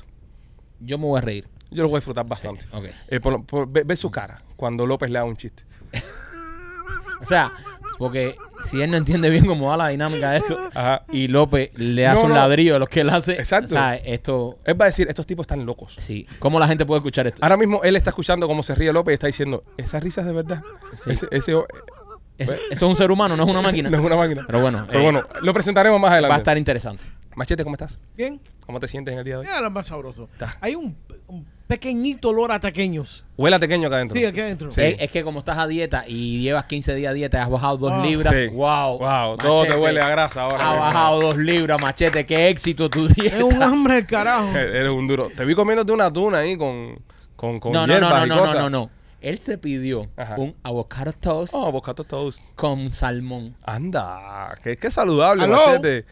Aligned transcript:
Yo 0.80 0.98
me 0.98 1.06
voy 1.06 1.18
a 1.18 1.22
reír. 1.22 1.48
Yo 1.70 1.84
lo 1.84 1.90
voy 1.90 1.98
a 1.98 2.00
disfrutar 2.00 2.26
bastante. 2.26 2.66
ok. 2.72 3.20
Por- 3.22 3.46
por- 3.46 3.70
ve, 3.70 3.84
ve 3.84 3.98
su 3.98 4.10
cara 4.10 4.42
cuando 4.56 4.86
López 4.88 5.10
le 5.10 5.20
da 5.20 5.26
un 5.26 5.36
chiste. 5.36 5.64
O 7.20 7.26
sea, 7.26 7.50
porque 7.98 8.36
si 8.64 8.82
él 8.82 8.92
no 8.92 8.98
entiende 8.98 9.30
bien 9.30 9.46
cómo 9.46 9.68
va 9.70 9.78
la 9.78 9.88
dinámica 9.90 10.32
de 10.32 10.38
esto 10.38 10.58
Ajá. 10.74 11.04
y 11.12 11.28
López 11.28 11.72
le 11.76 12.06
hace 12.08 12.22
No, 12.22 12.28
un 12.28 12.34
ladrillo 12.34 12.74
de 12.74 12.80
los 12.80 12.90
que 12.90 13.02
él 13.02 13.10
hace. 13.10 13.34
Exacto. 13.34 13.66
O 13.68 13.78
sea, 13.78 13.96
esto. 13.96 14.58
Él 14.66 14.80
va 14.80 14.86
a 14.86 14.88
decir, 14.90 15.08
estos 15.08 15.26
tipos 15.26 15.44
están 15.44 15.66
locos. 15.66 15.96
Sí. 16.00 16.28
¿Cómo 16.40 16.60
la 16.60 16.68
gente 16.68 16.86
puede 16.86 17.00
escuchar 17.00 17.28
esto? 17.28 17.40
Ahora 17.44 17.58
mismo 17.58 17.82
él 17.84 17.96
está 17.96 18.12
escuchando 18.12 18.48
cómo 18.48 18.62
se 18.64 18.76
ríe 18.76 18.94
López 18.94 19.14
y 19.14 19.16
está 19.16 19.28
diciendo, 19.28 19.64
esa 19.78 20.00
risa 20.00 20.22
es 20.22 20.28
de 20.28 20.34
verdad. 20.34 20.62
Ese, 21.08 21.28
ese- 21.32 21.52
eh, 21.54 21.64
Es- 22.38 22.52
eso 22.52 22.60
es 22.72 22.82
un 22.84 22.96
ser 22.96 23.10
humano, 23.10 23.36
no 23.36 23.44
es 23.44 23.50
una 23.50 23.62
máquina. 23.62 23.90
no 23.90 23.98
es 23.98 24.04
una 24.04 24.16
máquina. 24.16 24.44
Pero 24.46 24.62
bueno, 24.62 24.86
Pero 24.88 25.00
eh, 25.00 25.04
bueno, 25.04 25.22
lo 25.42 25.54
presentaremos 25.54 26.00
más 26.00 26.12
adelante. 26.12 26.30
va 26.30 26.36
a 26.36 26.40
estar 26.40 26.58
interesante. 26.58 27.06
Machete, 27.36 27.64
¿cómo 27.64 27.76
estás? 27.76 28.00
Bien, 28.16 28.40
¿Cómo 28.66 28.80
te 28.80 28.88
sientes 28.88 29.14
en 29.14 29.20
el 29.20 29.26
día 29.26 29.36
de 29.36 29.40
hoy? 29.42 29.46
ya 29.48 29.62
lo 29.62 29.70
más 29.72 29.86
sabroso. 29.88 30.28
Hay 30.62 30.76
un, 30.76 30.96
un 31.28 31.46
pequeñito 31.68 32.30
olor 32.30 32.52
a 32.52 32.60
taqueños. 32.60 33.24
Huele 33.38 33.56
a 33.58 33.60
pequeño 33.60 33.88
acá 33.88 33.98
adentro. 33.98 34.18
Sí, 34.18 34.26
aquí 34.26 34.40
adentro. 34.40 34.72
Sí. 34.72 34.82
Es, 34.82 34.96
es 35.00 35.12
que 35.12 35.24
como 35.24 35.40
estás 35.40 35.58
a 35.58 35.68
dieta 35.68 36.06
y 36.08 36.42
llevas 36.42 36.66
15 36.66 36.96
días 36.96 37.12
a 37.12 37.14
dieta 37.14 37.38
y 37.38 37.42
has 37.42 37.50
bajado 37.50 37.78
dos 37.78 37.92
Ah, 37.94 38.02
libras, 38.04 38.36
Sí. 38.36 38.48
wow. 38.48 38.98
Wow, 38.98 39.38
todo 39.38 39.62
te 39.64 39.68
Machete, 39.70 39.76
huele 39.84 40.02
a 40.02 40.10
grasa 40.10 40.42
ahora. 40.44 40.70
Ha 40.72 40.78
bajado 40.80 41.22
dos 41.22 41.38
libras, 41.38 41.80
machete. 41.82 42.26
Qué 42.26 42.50
éxito 42.50 42.90
tu 42.90 43.08
dieta. 43.08 43.38
Es 43.38 43.44
un 43.44 43.62
hambre 43.62 43.96
del 43.96 44.08
carajo. 44.08 44.50
Eres 44.58 44.90
un 44.90 45.06
duro. 45.08 45.30
Te 45.36 45.46
vi 45.46 45.54
comiéndote 45.56 45.92
una 45.92 46.12
tuna 46.12 46.40
ahí 46.40 46.58
con, 46.58 46.98
con, 47.36 47.60
con 47.60 47.72
No, 47.74 47.82
no, 47.86 47.88
no, 47.88 47.94
hierbas 47.94 48.20
no, 48.20 48.26
y 48.26 48.30
no, 48.30 48.36
no, 48.36 48.42
cosas. 48.42 48.58
no, 48.60 48.70
no. 48.70 48.90
Él 49.20 49.40
se 49.40 49.58
pidió 49.58 50.08
Ajá. 50.16 50.36
un 50.38 50.56
avocado 50.64 51.12
toast 51.12 51.54
Oh, 51.56 51.66
avocado 51.66 52.04
toast. 52.04 52.46
con 52.56 52.90
salmón. 52.92 53.56
Anda, 53.64 54.56
qué, 54.64 54.78
qué 54.78 54.90
saludable, 54.92 55.44
Aló. 55.44 55.56
machete. 55.58 56.06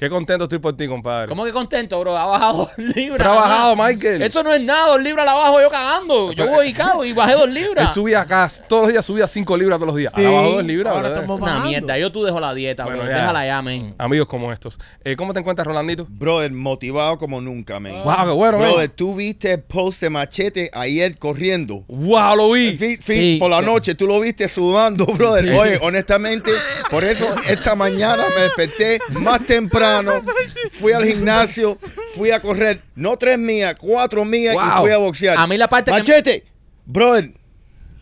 Qué 0.00 0.08
contento 0.08 0.44
estoy 0.44 0.58
por 0.60 0.74
ti, 0.74 0.88
compadre. 0.88 1.28
¿Cómo 1.28 1.44
que 1.44 1.52
contento, 1.52 2.00
bro? 2.00 2.16
Ha 2.16 2.24
bajado 2.24 2.56
dos 2.56 2.70
libras. 2.96 3.28
Ha 3.28 3.30
bajado. 3.34 3.76
Michael. 3.76 4.22
Esto 4.22 4.42
no 4.42 4.54
es 4.54 4.62
nada, 4.62 4.86
dos 4.88 5.02
libras 5.02 5.26
la 5.26 5.34
bajo 5.34 5.60
yo 5.60 5.68
cagando. 5.68 6.32
Yo 6.32 6.48
voy 6.48 6.68
y 6.68 6.72
cago 6.72 7.04
y 7.04 7.12
bajé 7.12 7.34
dos 7.34 7.44
Él 7.44 7.52
libras. 7.54 7.92
subía 7.92 8.22
acá, 8.22 8.48
todos 8.66 8.84
los 8.84 8.92
días 8.92 9.04
subía 9.04 9.28
5 9.28 9.56
libras 9.58 9.76
todos 9.78 9.88
los 9.88 9.96
días. 9.96 10.12
Sí, 10.16 10.24
Ahora 10.24 10.38
bajó 10.40 10.52
2 10.54 10.64
libras, 10.64 10.94
ahora 10.94 11.08
estamos- 11.08 11.36
Una 11.38 11.46
bajando. 11.48 11.68
mierda. 11.68 11.98
Yo 11.98 12.10
tú 12.10 12.24
dejo 12.24 12.40
la 12.40 12.54
dieta, 12.54 12.84
Bueno, 12.84 13.00
bro. 13.00 13.10
ya. 13.10 13.16
Déjala 13.18 13.46
ya, 13.46 13.60
men. 13.60 13.94
Amigos 13.98 14.26
como 14.26 14.50
estos. 14.52 14.78
Eh, 15.04 15.16
¿Cómo 15.16 15.34
te 15.34 15.40
encuentras, 15.40 15.66
Rolandito? 15.66 16.06
Brother, 16.08 16.50
motivado 16.50 17.18
como 17.18 17.42
nunca, 17.42 17.78
man. 17.78 17.92
Wow, 18.02 18.16
qué 18.24 18.30
bueno, 18.32 18.58
Brother, 18.58 18.88
man. 18.88 18.92
tú 18.96 19.14
viste 19.16 19.52
el 19.52 19.60
post 19.62 20.00
de 20.00 20.08
Machete 20.08 20.70
ayer 20.72 21.18
corriendo. 21.18 21.84
Wow, 21.88 22.36
lo 22.36 22.50
vi. 22.52 22.74
Sí, 22.78 22.96
sí, 23.02 23.12
Sí. 23.12 23.36
por 23.38 23.50
la 23.50 23.60
noche, 23.60 23.94
tú 23.94 24.06
lo 24.06 24.18
viste 24.18 24.48
sudando, 24.48 25.04
brother. 25.04 25.52
Oye, 25.52 25.78
honestamente, 25.82 26.52
por 26.90 27.04
eso 27.04 27.26
esta 27.46 27.74
mañana 27.74 28.24
me 28.34 28.42
desperté 28.44 28.98
más 29.20 29.44
temprano, 29.44 29.89
fui 30.72 30.92
al 30.92 31.04
gimnasio, 31.06 31.78
fui 32.14 32.30
a 32.30 32.40
correr, 32.40 32.80
no 32.94 33.16
tres 33.16 33.38
mías, 33.38 33.74
cuatro 33.78 34.24
mías 34.24 34.54
y 34.54 34.80
fui 34.80 34.90
a 34.90 34.98
boxear. 34.98 35.38
A 35.38 35.46
mí 35.46 35.56
la 35.56 35.68
parte 35.68 35.90
que- 35.90 35.98
Machete, 35.98 36.44
brother, 36.86 37.30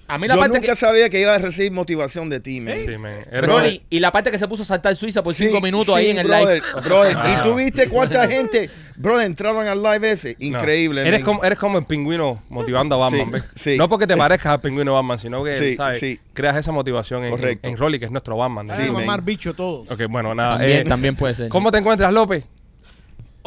A 0.08 0.16
mí 0.18 0.26
la 0.26 0.34
yo 0.34 0.40
parte 0.40 0.58
nunca 0.58 0.72
que... 0.72 0.76
sabía 0.76 1.08
que 1.10 1.20
iba 1.20 1.34
a 1.34 1.38
recibir 1.38 1.70
motivación 1.70 2.30
de 2.30 2.40
ti, 2.40 2.60
man. 2.62 2.76
Sí, 2.78 2.96
man. 2.96 3.12
Eres 3.30 3.80
y 3.90 4.00
la 4.00 4.10
parte 4.10 4.30
que 4.30 4.38
se 4.38 4.48
puso 4.48 4.62
a 4.62 4.66
saltar 4.66 4.96
Suiza 4.96 5.22
por 5.22 5.34
Sí, 5.34 5.46
cinco 5.48 5.60
minutos 5.60 5.94
ahí 5.94 6.10
en 6.10 6.18
el 6.18 6.26
brother, 6.26 6.62
live. 6.62 6.82
Brother. 6.88 7.16
ah. 7.18 7.38
Y 7.38 7.42
tú 7.48 7.54
viste 7.54 7.88
cuánta 7.88 8.26
gente, 8.28 8.70
brother, 8.96 9.26
entraron 9.26 9.66
al 9.66 9.82
live 9.82 10.10
ese. 10.12 10.36
No. 10.40 10.46
Increíble. 10.46 11.02
Eres 11.02 11.20
man. 11.20 11.24
como, 11.24 11.44
eres 11.44 11.58
como 11.58 11.78
el 11.78 11.84
pingüino 11.84 12.42
motivando 12.48 12.94
a 12.94 12.98
Batman, 12.98 13.26
Sí, 13.26 13.30
¿ves? 13.32 13.44
sí. 13.54 13.76
No 13.76 13.88
porque 13.88 14.06
te 14.06 14.16
parezcas 14.16 14.52
al 14.54 14.60
pingüino 14.62 14.94
Batman, 14.94 15.18
sino 15.18 15.44
que, 15.44 15.54
Sí, 15.58 15.74
¿sabes? 15.74 16.00
sí. 16.00 16.18
Creas 16.32 16.56
esa 16.56 16.72
motivación 16.72 17.24
en, 17.24 17.44
en, 17.44 17.60
en 17.62 17.76
Rolly, 17.76 17.98
que 17.98 18.06
es 18.06 18.10
nuestro 18.10 18.36
Batman. 18.36 18.66
¿no? 18.66 18.76
Sí, 18.76 18.90
mamar 18.90 19.22
bicho 19.22 19.52
todo. 19.54 19.84
Ok, 19.90 20.02
bueno, 20.08 20.34
nada. 20.34 20.58
también, 20.58 20.78
eh, 20.78 20.84
también 20.84 21.16
puede 21.16 21.34
ser. 21.34 21.48
¿Cómo 21.50 21.70
te 21.70 21.78
encuentras, 21.78 22.12
López? 22.12 22.44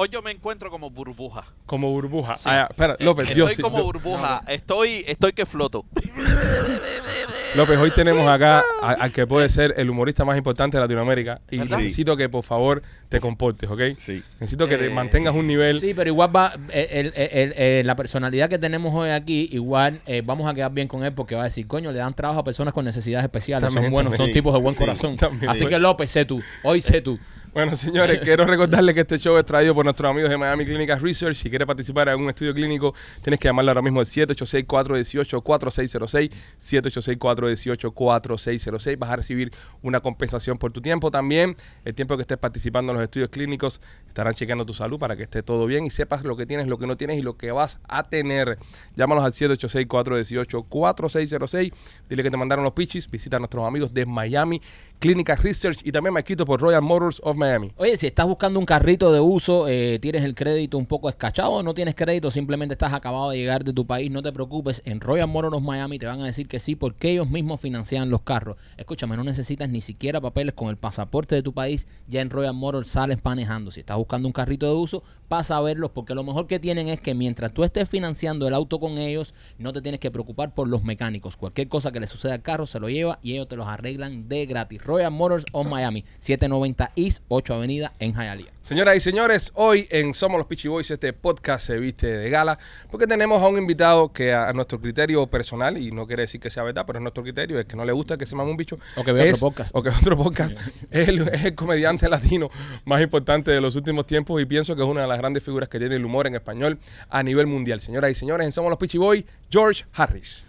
Hoy 0.04 0.10
yo 0.12 0.24
me 0.24 0.32
encuentro 0.32 0.72
como 0.72 0.90
burbuja. 0.90 1.46
Como 1.68 1.92
burbuja. 1.92 2.36
Ah, 2.46 2.66
espera, 2.72 2.96
López, 3.02 3.28
estoy 3.28 3.36
Dios. 3.36 3.54
sí, 3.54 3.62
como 3.62 3.84
burbuja. 3.84 4.42
Estoy, 4.48 5.04
estoy 5.06 5.32
que 5.32 5.46
floto. 5.46 5.86
López, 7.56 7.78
hoy 7.78 7.92
tenemos 7.92 8.28
acá 8.28 8.64
al 8.82 9.12
que 9.12 9.28
puede 9.28 9.48
ser 9.50 9.76
el 9.78 9.92
humorista 9.92 10.26
más 10.26 10.40
importante 10.40 10.78
de 10.78 10.82
Latinoamérica. 10.82 11.42
Y 11.52 11.60
¿Verdad? 11.60 11.78
necesito 11.78 12.18
que, 12.18 12.30
por 12.30 12.44
favor, 12.44 12.82
te 13.10 13.20
comportes, 13.20 13.70
¿ok? 13.70 13.80
Sí. 14.00 14.24
Necesito 14.40 14.68
que 14.68 14.76
te 14.80 14.88
Eh, 14.88 14.90
mantengas 14.90 15.36
un 15.36 15.46
nivel. 15.46 15.80
Sí, 15.80 15.94
pero 15.94 16.08
igual 16.10 16.36
va, 16.36 16.52
eh, 16.74 16.88
el- 16.94 17.14
el- 17.16 17.30
el- 17.38 17.54
eh, 17.56 17.84
la 17.86 17.96
personalidad 17.96 18.50
que 18.50 18.58
tenemos 18.58 18.96
hoy 18.96 19.12
aquí, 19.12 19.50
igual 19.52 20.02
eh, 20.08 20.24
vamos 20.26 20.50
a 20.50 20.56
quedar 20.56 20.72
bien 20.74 20.88
con 20.88 21.04
él 21.04 21.14
porque 21.14 21.36
va 21.36 21.42
a 21.42 21.46
decir, 21.46 21.68
coño, 21.68 21.92
le 21.92 22.00
dan 22.00 22.16
trabajo 22.16 22.40
a 22.40 22.44
personas 22.44 22.74
con 22.74 22.86
necesidades 22.86 23.24
especiales, 23.26 23.68
También, 23.68 23.84
son 23.86 23.92
buenos, 23.92 24.14
también. 24.14 24.30
son 24.30 24.34
tipos 24.34 24.52
de 24.52 24.60
buen 24.62 24.74
Sí, 24.74 24.80
corazón. 24.80 25.16
también. 25.18 25.52
Así 25.52 25.60
Sí. 25.60 25.68
que 25.68 25.78
López, 25.78 26.10
sé 26.10 26.26
tú, 26.26 26.42
hoy 26.64 26.82
sé 26.82 27.02
tú. 27.02 27.20
Bueno, 27.54 27.76
señores, 27.76 28.20
quiero 28.24 28.46
recordarles 28.46 28.96
que 28.96 29.02
este 29.02 29.20
show 29.20 29.38
es 29.38 29.44
traído 29.44 29.76
por 29.76 29.84
nuestros 29.84 30.10
amigos 30.10 30.30
de 30.30 30.38
Miami 30.38 30.66
Clinical 30.66 31.02
Research. 31.02 31.36
Si 31.36 31.50
quieres 31.50 31.66
participar 31.66 32.08
en 32.08 32.14
algún 32.14 32.30
estudio 32.30 32.54
clínico, 32.54 32.96
tienes 33.22 33.42
que 33.42 33.50
llamarle 33.50 33.72
ahora 33.72 33.82
mismo 33.82 34.00
al 34.00 34.06
786-418-4606. 34.06 36.32
786-418-4606. 36.62 38.98
Vas 38.98 39.10
a 39.10 39.18
recibir 39.18 39.52
una 39.82 40.00
compensación 40.00 40.58
por 40.58 40.72
tu 40.72 40.82
tiempo 40.82 41.12
también. 41.12 41.58
El 41.84 41.94
tiempo 41.94 42.16
que 42.16 42.22
estés 42.22 42.38
participando 42.38 42.94
en 42.94 43.00
los 43.00 43.04
estudios 43.04 43.28
clínicos, 43.28 43.82
estarán 44.08 44.34
chequeando 44.34 44.66
tu 44.66 44.74
salud 44.74 44.98
para 44.98 45.18
que 45.18 45.24
esté 45.24 45.44
todo 45.44 45.66
bien 45.66 45.86
y 45.86 45.90
sepas 45.90 46.24
lo 46.24 46.38
que 46.38 46.46
tienes, 46.46 46.68
lo 46.68 46.78
que 46.78 46.88
no 46.88 46.96
tienes 46.96 47.20
y 47.20 47.22
lo 47.22 47.36
que 47.36 47.52
vas 47.52 47.80
a 47.90 48.04
tener. 48.04 48.60
Llámalos 48.96 49.26
al 49.26 49.34
786-418-4606. 49.34 51.74
Dile 52.08 52.24
que 52.24 52.32
te 52.32 52.38
mandaron 52.38 52.64
los 52.64 52.72
pitches. 52.72 53.12
Visita 53.12 53.36
a 53.36 53.40
nuestros 53.40 53.68
amigos 53.68 53.94
de 53.94 54.06
Miami 54.06 54.62
Clinical 55.02 55.36
Research 55.38 55.80
y 55.84 55.92
también 55.92 56.14
me 56.14 56.20
escrito 56.20 56.46
por 56.46 56.62
Royal 56.62 56.84
Motors 56.84 57.20
of 57.24 57.36
Miami. 57.36 57.72
Oye, 57.78 57.98
si 57.98 58.06
estás 58.06 58.28
buscando 58.28 58.60
un 58.60 58.68
carrito 58.68 59.12
de 59.12 59.20
uso, 59.20 59.68
eh, 59.68 59.98
tienes 60.00 60.24
el 60.24 60.36
crédito 60.36 60.78
un 60.78 60.86
poco 60.86 61.10
escachado, 61.10 61.64
no 61.64 61.74
tienes 61.74 61.96
crédito, 61.96 62.30
simplemente 62.30 62.76
estás 62.76 62.94
acabado 62.94 63.32
de 63.32 63.38
llegar 63.38 63.64
de 63.64 63.74
tu 63.74 63.88
país, 63.88 64.12
no 64.12 64.22
te 64.22 64.32
preocupes. 64.32 64.84
En 64.86 65.02
Royal 65.02 65.28
Motors 65.28 65.60
Miami 65.60 65.98
te 65.98 66.06
van 66.06 66.22
a 66.22 66.26
decir 66.26 66.48
que 66.48 66.60
sí, 66.60 66.76
porque 66.76 67.14
ellos 67.14 67.28
mismos 67.28 67.60
financian 67.60 68.12
los 68.12 68.22
carros. 68.22 68.58
Escúchame, 68.78 69.18
no 69.18 69.24
necesitas 69.24 69.70
ni 69.70 69.82
siquiera 69.82 70.22
papeles 70.22 70.54
con 70.54 70.70
el 70.70 70.78
pasaporte 70.78 71.34
de 71.34 71.42
tu 71.42 71.52
país. 71.52 71.88
Ya 72.08 72.22
en 72.22 72.30
Royal 72.30 72.54
Motors 72.54 72.90
sales 72.90 73.18
manejando. 73.24 73.72
Si 73.72 73.80
estás 73.80 73.98
buscando 73.98 74.28
un 74.28 74.34
carrito 74.34 74.68
de 74.68 74.76
uso, 74.76 75.02
pasa 75.28 75.58
a 75.58 75.62
verlos, 75.62 75.90
porque 75.90 76.14
lo 76.14 76.24
mejor 76.24 76.46
que 76.46 76.60
tienen 76.60 76.90
es 76.90 77.02
que 77.02 77.16
mientras 77.16 77.52
tú 77.56 77.64
estés 77.64 77.90
financiando 77.90 78.48
el 78.48 78.54
auto 78.54 78.80
con 78.80 79.00
ellos, 79.00 79.34
no 79.58 79.74
te 79.74 79.82
tienes 79.82 80.00
que 80.00 80.12
preocupar 80.12 80.54
por 80.54 80.68
los 80.68 80.84
mecánicos. 80.84 81.38
Cualquier 81.38 81.70
cosa 81.70 81.92
que 81.92 82.00
le 82.00 82.06
suceda 82.06 82.36
al 82.36 82.44
carro 82.44 82.68
se 82.68 82.80
lo 82.80 82.88
lleva 82.88 83.18
y 83.24 83.34
ellos 83.34 83.48
te 83.48 83.56
los 83.56 83.68
arreglan 83.68 84.30
de 84.30 84.46
gratis. 84.46 84.91
Royal 84.92 85.12
Motors 85.12 85.46
of 85.54 85.68
Miami, 85.68 86.04
790 86.20 86.92
East 86.96 87.24
8 87.30 87.54
Avenida 87.54 87.94
en 88.00 88.14
Hialeah. 88.14 88.52
Señoras 88.62 88.96
y 88.96 89.00
señores, 89.00 89.52
hoy 89.56 89.88
en 89.90 90.14
Somos 90.14 90.38
los 90.38 90.46
Peachy 90.46 90.68
Boys 90.68 90.92
este 90.92 91.14
podcast 91.14 91.66
se 91.66 91.80
viste 91.80 92.06
de 92.08 92.30
gala 92.30 92.60
porque 92.92 93.08
tenemos 93.08 93.42
a 93.42 93.48
un 93.48 93.58
invitado 93.58 94.14
que 94.14 94.34
a, 94.34 94.50
a 94.50 94.54
nuestro 94.54 94.80
criterio 94.80 95.26
personal, 95.28 95.78
y 95.78 95.92
no 95.92 96.06
quiere 96.06 96.22
decir 96.24 96.40
que 96.40 96.52
sea 96.52 96.62
verdad, 96.64 96.84
pero 96.86 97.00
es 97.00 97.04
nuestro 97.04 97.24
criterio, 97.24 97.60
es 97.60 97.66
que 97.66 97.76
no 97.76 97.86
le 97.86 97.92
gusta 97.92 98.18
que 98.18 98.26
se 98.26 98.36
mame 98.36 98.52
un 98.52 98.58
bicho. 98.58 98.78
O 98.98 99.04
que 99.04 99.12
vea 99.14 99.26
es- 99.26 99.34
otro 99.36 99.48
podcast. 99.50 99.72
O 99.74 99.82
que 99.82 99.90
vea 99.90 99.98
otro 100.00 100.16
podcast. 100.18 100.56
es, 100.92 101.08
el, 101.10 101.28
es 101.30 101.44
el 101.46 101.56
comediante 101.56 102.08
latino 102.08 102.50
más 102.86 103.02
importante 103.02 103.50
de 103.52 103.62
los 103.62 103.76
últimos 103.76 104.06
tiempos 104.06 104.40
y 104.42 104.46
pienso 104.46 104.76
que 104.76 104.84
es 104.84 104.88
una 104.88 105.02
de 105.02 105.08
las 105.08 105.18
grandes 105.18 105.44
figuras 105.44 105.68
que 105.70 105.80
tiene 105.80 105.96
el 105.96 106.06
humor 106.06 106.28
en 106.28 106.36
español 106.36 106.78
a 107.10 107.24
nivel 107.24 107.48
mundial. 107.48 107.82
Señoras 107.82 108.12
y 108.12 108.16
señores, 108.16 108.46
en 108.46 108.52
Somos 108.52 108.70
los 108.70 108.78
Peachy 108.78 108.98
Boys, 109.00 109.24
George 109.50 109.86
Harris. 109.94 110.46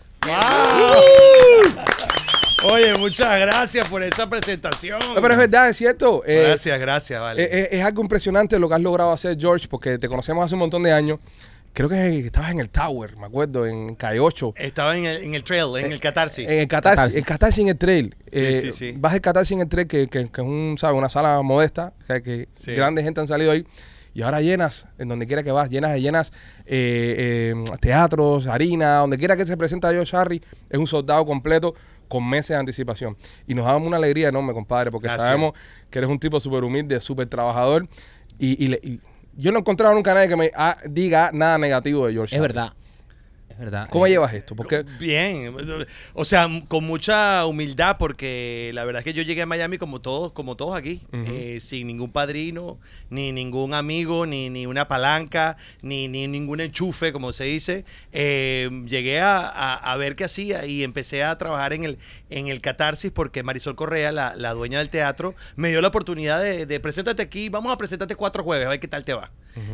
Oye, 2.65 2.95
muchas 2.97 3.41
gracias 3.41 3.89
por 3.89 4.03
esa 4.03 4.29
presentación. 4.31 5.01
No, 5.15 5.21
pero 5.21 5.33
es 5.35 5.39
verdad, 5.39 5.69
es 5.69 5.77
cierto. 5.77 6.23
Eh, 6.25 6.45
Gracias, 6.49 6.79
gracias, 6.79 7.21
vale. 7.21 7.43
Eh, 7.43 7.49
eh, 7.53 7.69
es 7.73 7.85
algo 7.85 8.03
impresionante 8.03 8.59
lo 8.59 8.69
que 8.69 8.75
has 8.77 8.81
logrado 8.81 9.11
hacer, 9.11 9.37
George, 9.39 9.67
porque 9.69 9.99
te 9.99 10.09
conocemos 10.09 10.45
hace 10.45 10.55
un 10.55 10.61
montón 10.61 10.83
de 10.85 10.93
años. 10.93 11.19
creo 11.75 11.89
que 11.89 12.19
estabas 12.21 12.51
en 12.53 12.61
el 12.61 12.69
Tower, 12.69 13.17
me 13.17 13.27
acuerdo, 13.27 13.67
en 13.67 13.95
Calle 13.95 14.21
8. 14.21 14.53
Estaba 14.57 14.97
en 14.97 15.07
el, 15.07 15.23
en 15.25 15.35
el 15.35 15.43
trail, 15.43 15.75
en 15.85 15.91
el 15.91 15.99
catarsis. 16.01 16.47
En 16.49 16.59
el 16.59 16.69
Catarsis, 16.69 16.97
Catarsis. 16.99 17.17
el 17.19 17.25
Catarsis 17.25 17.59
en 17.63 17.69
el 17.69 17.79
trail. 17.79 18.15
Sí, 18.21 18.39
Eh, 18.39 18.61
sí, 18.63 18.73
sí. 18.73 18.95
Vas 18.99 19.15
al 19.15 19.21
Catarsis 19.23 19.53
en 19.53 19.61
el 19.63 19.69
trail, 19.69 19.89
que, 19.89 20.07
que- 20.09 20.29
que 20.31 20.41
es 20.43 20.47
un, 20.47 20.77
¿sabes? 20.79 20.97
una 20.99 21.09
sala 21.09 21.41
modesta, 21.43 21.95
o 22.01 22.05
sea, 22.05 22.21
que 22.21 22.49
Sí. 22.53 22.73
grande 22.75 23.03
gente 23.03 23.21
han 23.21 23.27
salido 23.29 23.51
ahí. 23.53 23.67
Y 24.15 24.21
ahora 24.21 24.43
llenas, 24.43 24.87
en 24.99 25.09
donde 25.09 25.27
quiera 25.27 25.43
que 25.43 25.51
vas, 25.51 25.71
llenas, 25.71 25.99
llenas 25.99 26.33
eh, 26.67 27.55
eh, 27.57 27.65
teatros, 27.81 28.47
harina, 28.47 28.97
donde 28.99 29.17
quiera 29.17 29.39
que 29.39 29.47
se 29.47 29.57
presenta 29.57 29.89
Josh 29.89 30.15
Harry, 30.15 30.43
es 30.69 30.79
un 30.79 30.87
soldado 30.87 31.25
completo 31.25 31.75
con 32.13 32.29
meses 32.29 32.49
de 32.51 32.57
anticipación. 32.57 33.17
Y 33.47 33.55
nos 33.55 33.65
damos 33.65 33.89
una 33.89 33.97
alegría 33.97 34.29
enorme, 34.29 34.53
compadre, 34.53 34.91
porque 34.91 35.07
Gracias. 35.09 35.27
sabemos 35.27 35.55
que 35.89 35.99
eres 35.99 36.11
un 36.11 36.19
tipo 36.19 36.39
súper 36.41 36.63
humilde, 36.63 37.01
súper 37.01 37.27
trabajador. 37.27 37.89
Y, 38.39 38.63
y 38.63 38.69
le- 38.69 38.81
y 38.83 39.01
yo 39.35 39.51
no 39.51 39.57
he 39.57 39.61
encontrado 39.61 39.95
nunca 39.95 40.11
a 40.13 40.15
nadie 40.15 40.29
que 40.29 40.37
me 40.37 40.51
ah, 40.55 40.77
diga 40.87 41.31
nada 41.33 41.57
negativo 41.57 42.07
de 42.07 42.13
George 42.13 42.37
Es 42.37 42.43
verdad. 42.43 42.75
Es 43.53 43.59
verdad. 43.59 43.89
¿Cómo 43.91 44.07
Eh, 44.07 44.11
llevas 44.11 44.33
esto? 44.35 44.55
Porque 44.55 44.83
Bien, 44.99 45.55
o 46.15 46.25
sea, 46.25 46.49
con 46.69 46.85
mucha 46.85 47.45
humildad 47.47 47.97
porque 47.99 48.71
la 48.75 48.85
verdad 48.85 49.01
es 49.01 49.05
que 49.05 49.13
yo 49.13 49.23
llegué 49.23 49.43
a 49.43 49.47
Miami 49.47 49.79
como 49.79 50.01
todos, 50.01 50.33
como 50.33 50.57
todos 50.57 50.77
aquí, 50.77 51.01
eh, 51.13 51.59
sin 51.61 51.87
ningún 51.87 52.11
padrino, 52.11 52.79
ni 53.11 53.31
ningún 53.33 53.75
amigo, 53.75 54.27
ni, 54.27 54.51
ni 54.51 54.67
una 54.67 54.89
palanca, 54.89 55.57
ni, 55.83 56.09
ni 56.09 56.27
ningún 56.29 56.61
enchufe, 56.61 57.13
como 57.13 57.33
se 57.33 57.45
dice. 57.45 57.85
Eh, 58.13 58.69
llegué 58.87 59.21
a, 59.21 59.39
a- 59.41 59.93
a 59.93 59.97
ver 59.97 60.17
qué 60.17 60.25
hacía 60.25 60.67
y 60.67 60.83
empecé 60.83 61.23
a 61.25 61.37
trabajar 61.39 61.73
en 61.73 61.85
el, 61.85 61.99
en 62.31 62.49
el 62.49 62.61
catarsis 62.61 63.11
porque 63.11 63.43
Marisol 63.43 63.77
Correa, 63.77 64.13
la, 64.13 64.35
la 64.37 64.53
dueña 64.55 64.79
del 64.79 64.89
teatro, 64.91 65.35
me 65.57 65.69
dio 65.69 65.81
la 65.81 65.89
oportunidad 65.89 66.43
de, 66.43 66.67
de 66.67 66.81
preséntate 66.81 67.23
aquí, 67.23 67.49
vamos 67.49 67.73
a 67.73 67.77
presentarte 67.77 68.17
cuatro 68.17 68.43
jueves, 68.45 68.67
a 68.67 68.71
ver 68.71 68.81
qué 68.81 68.89
tal 68.89 69.05
te 69.05 69.15
va. 69.15 69.31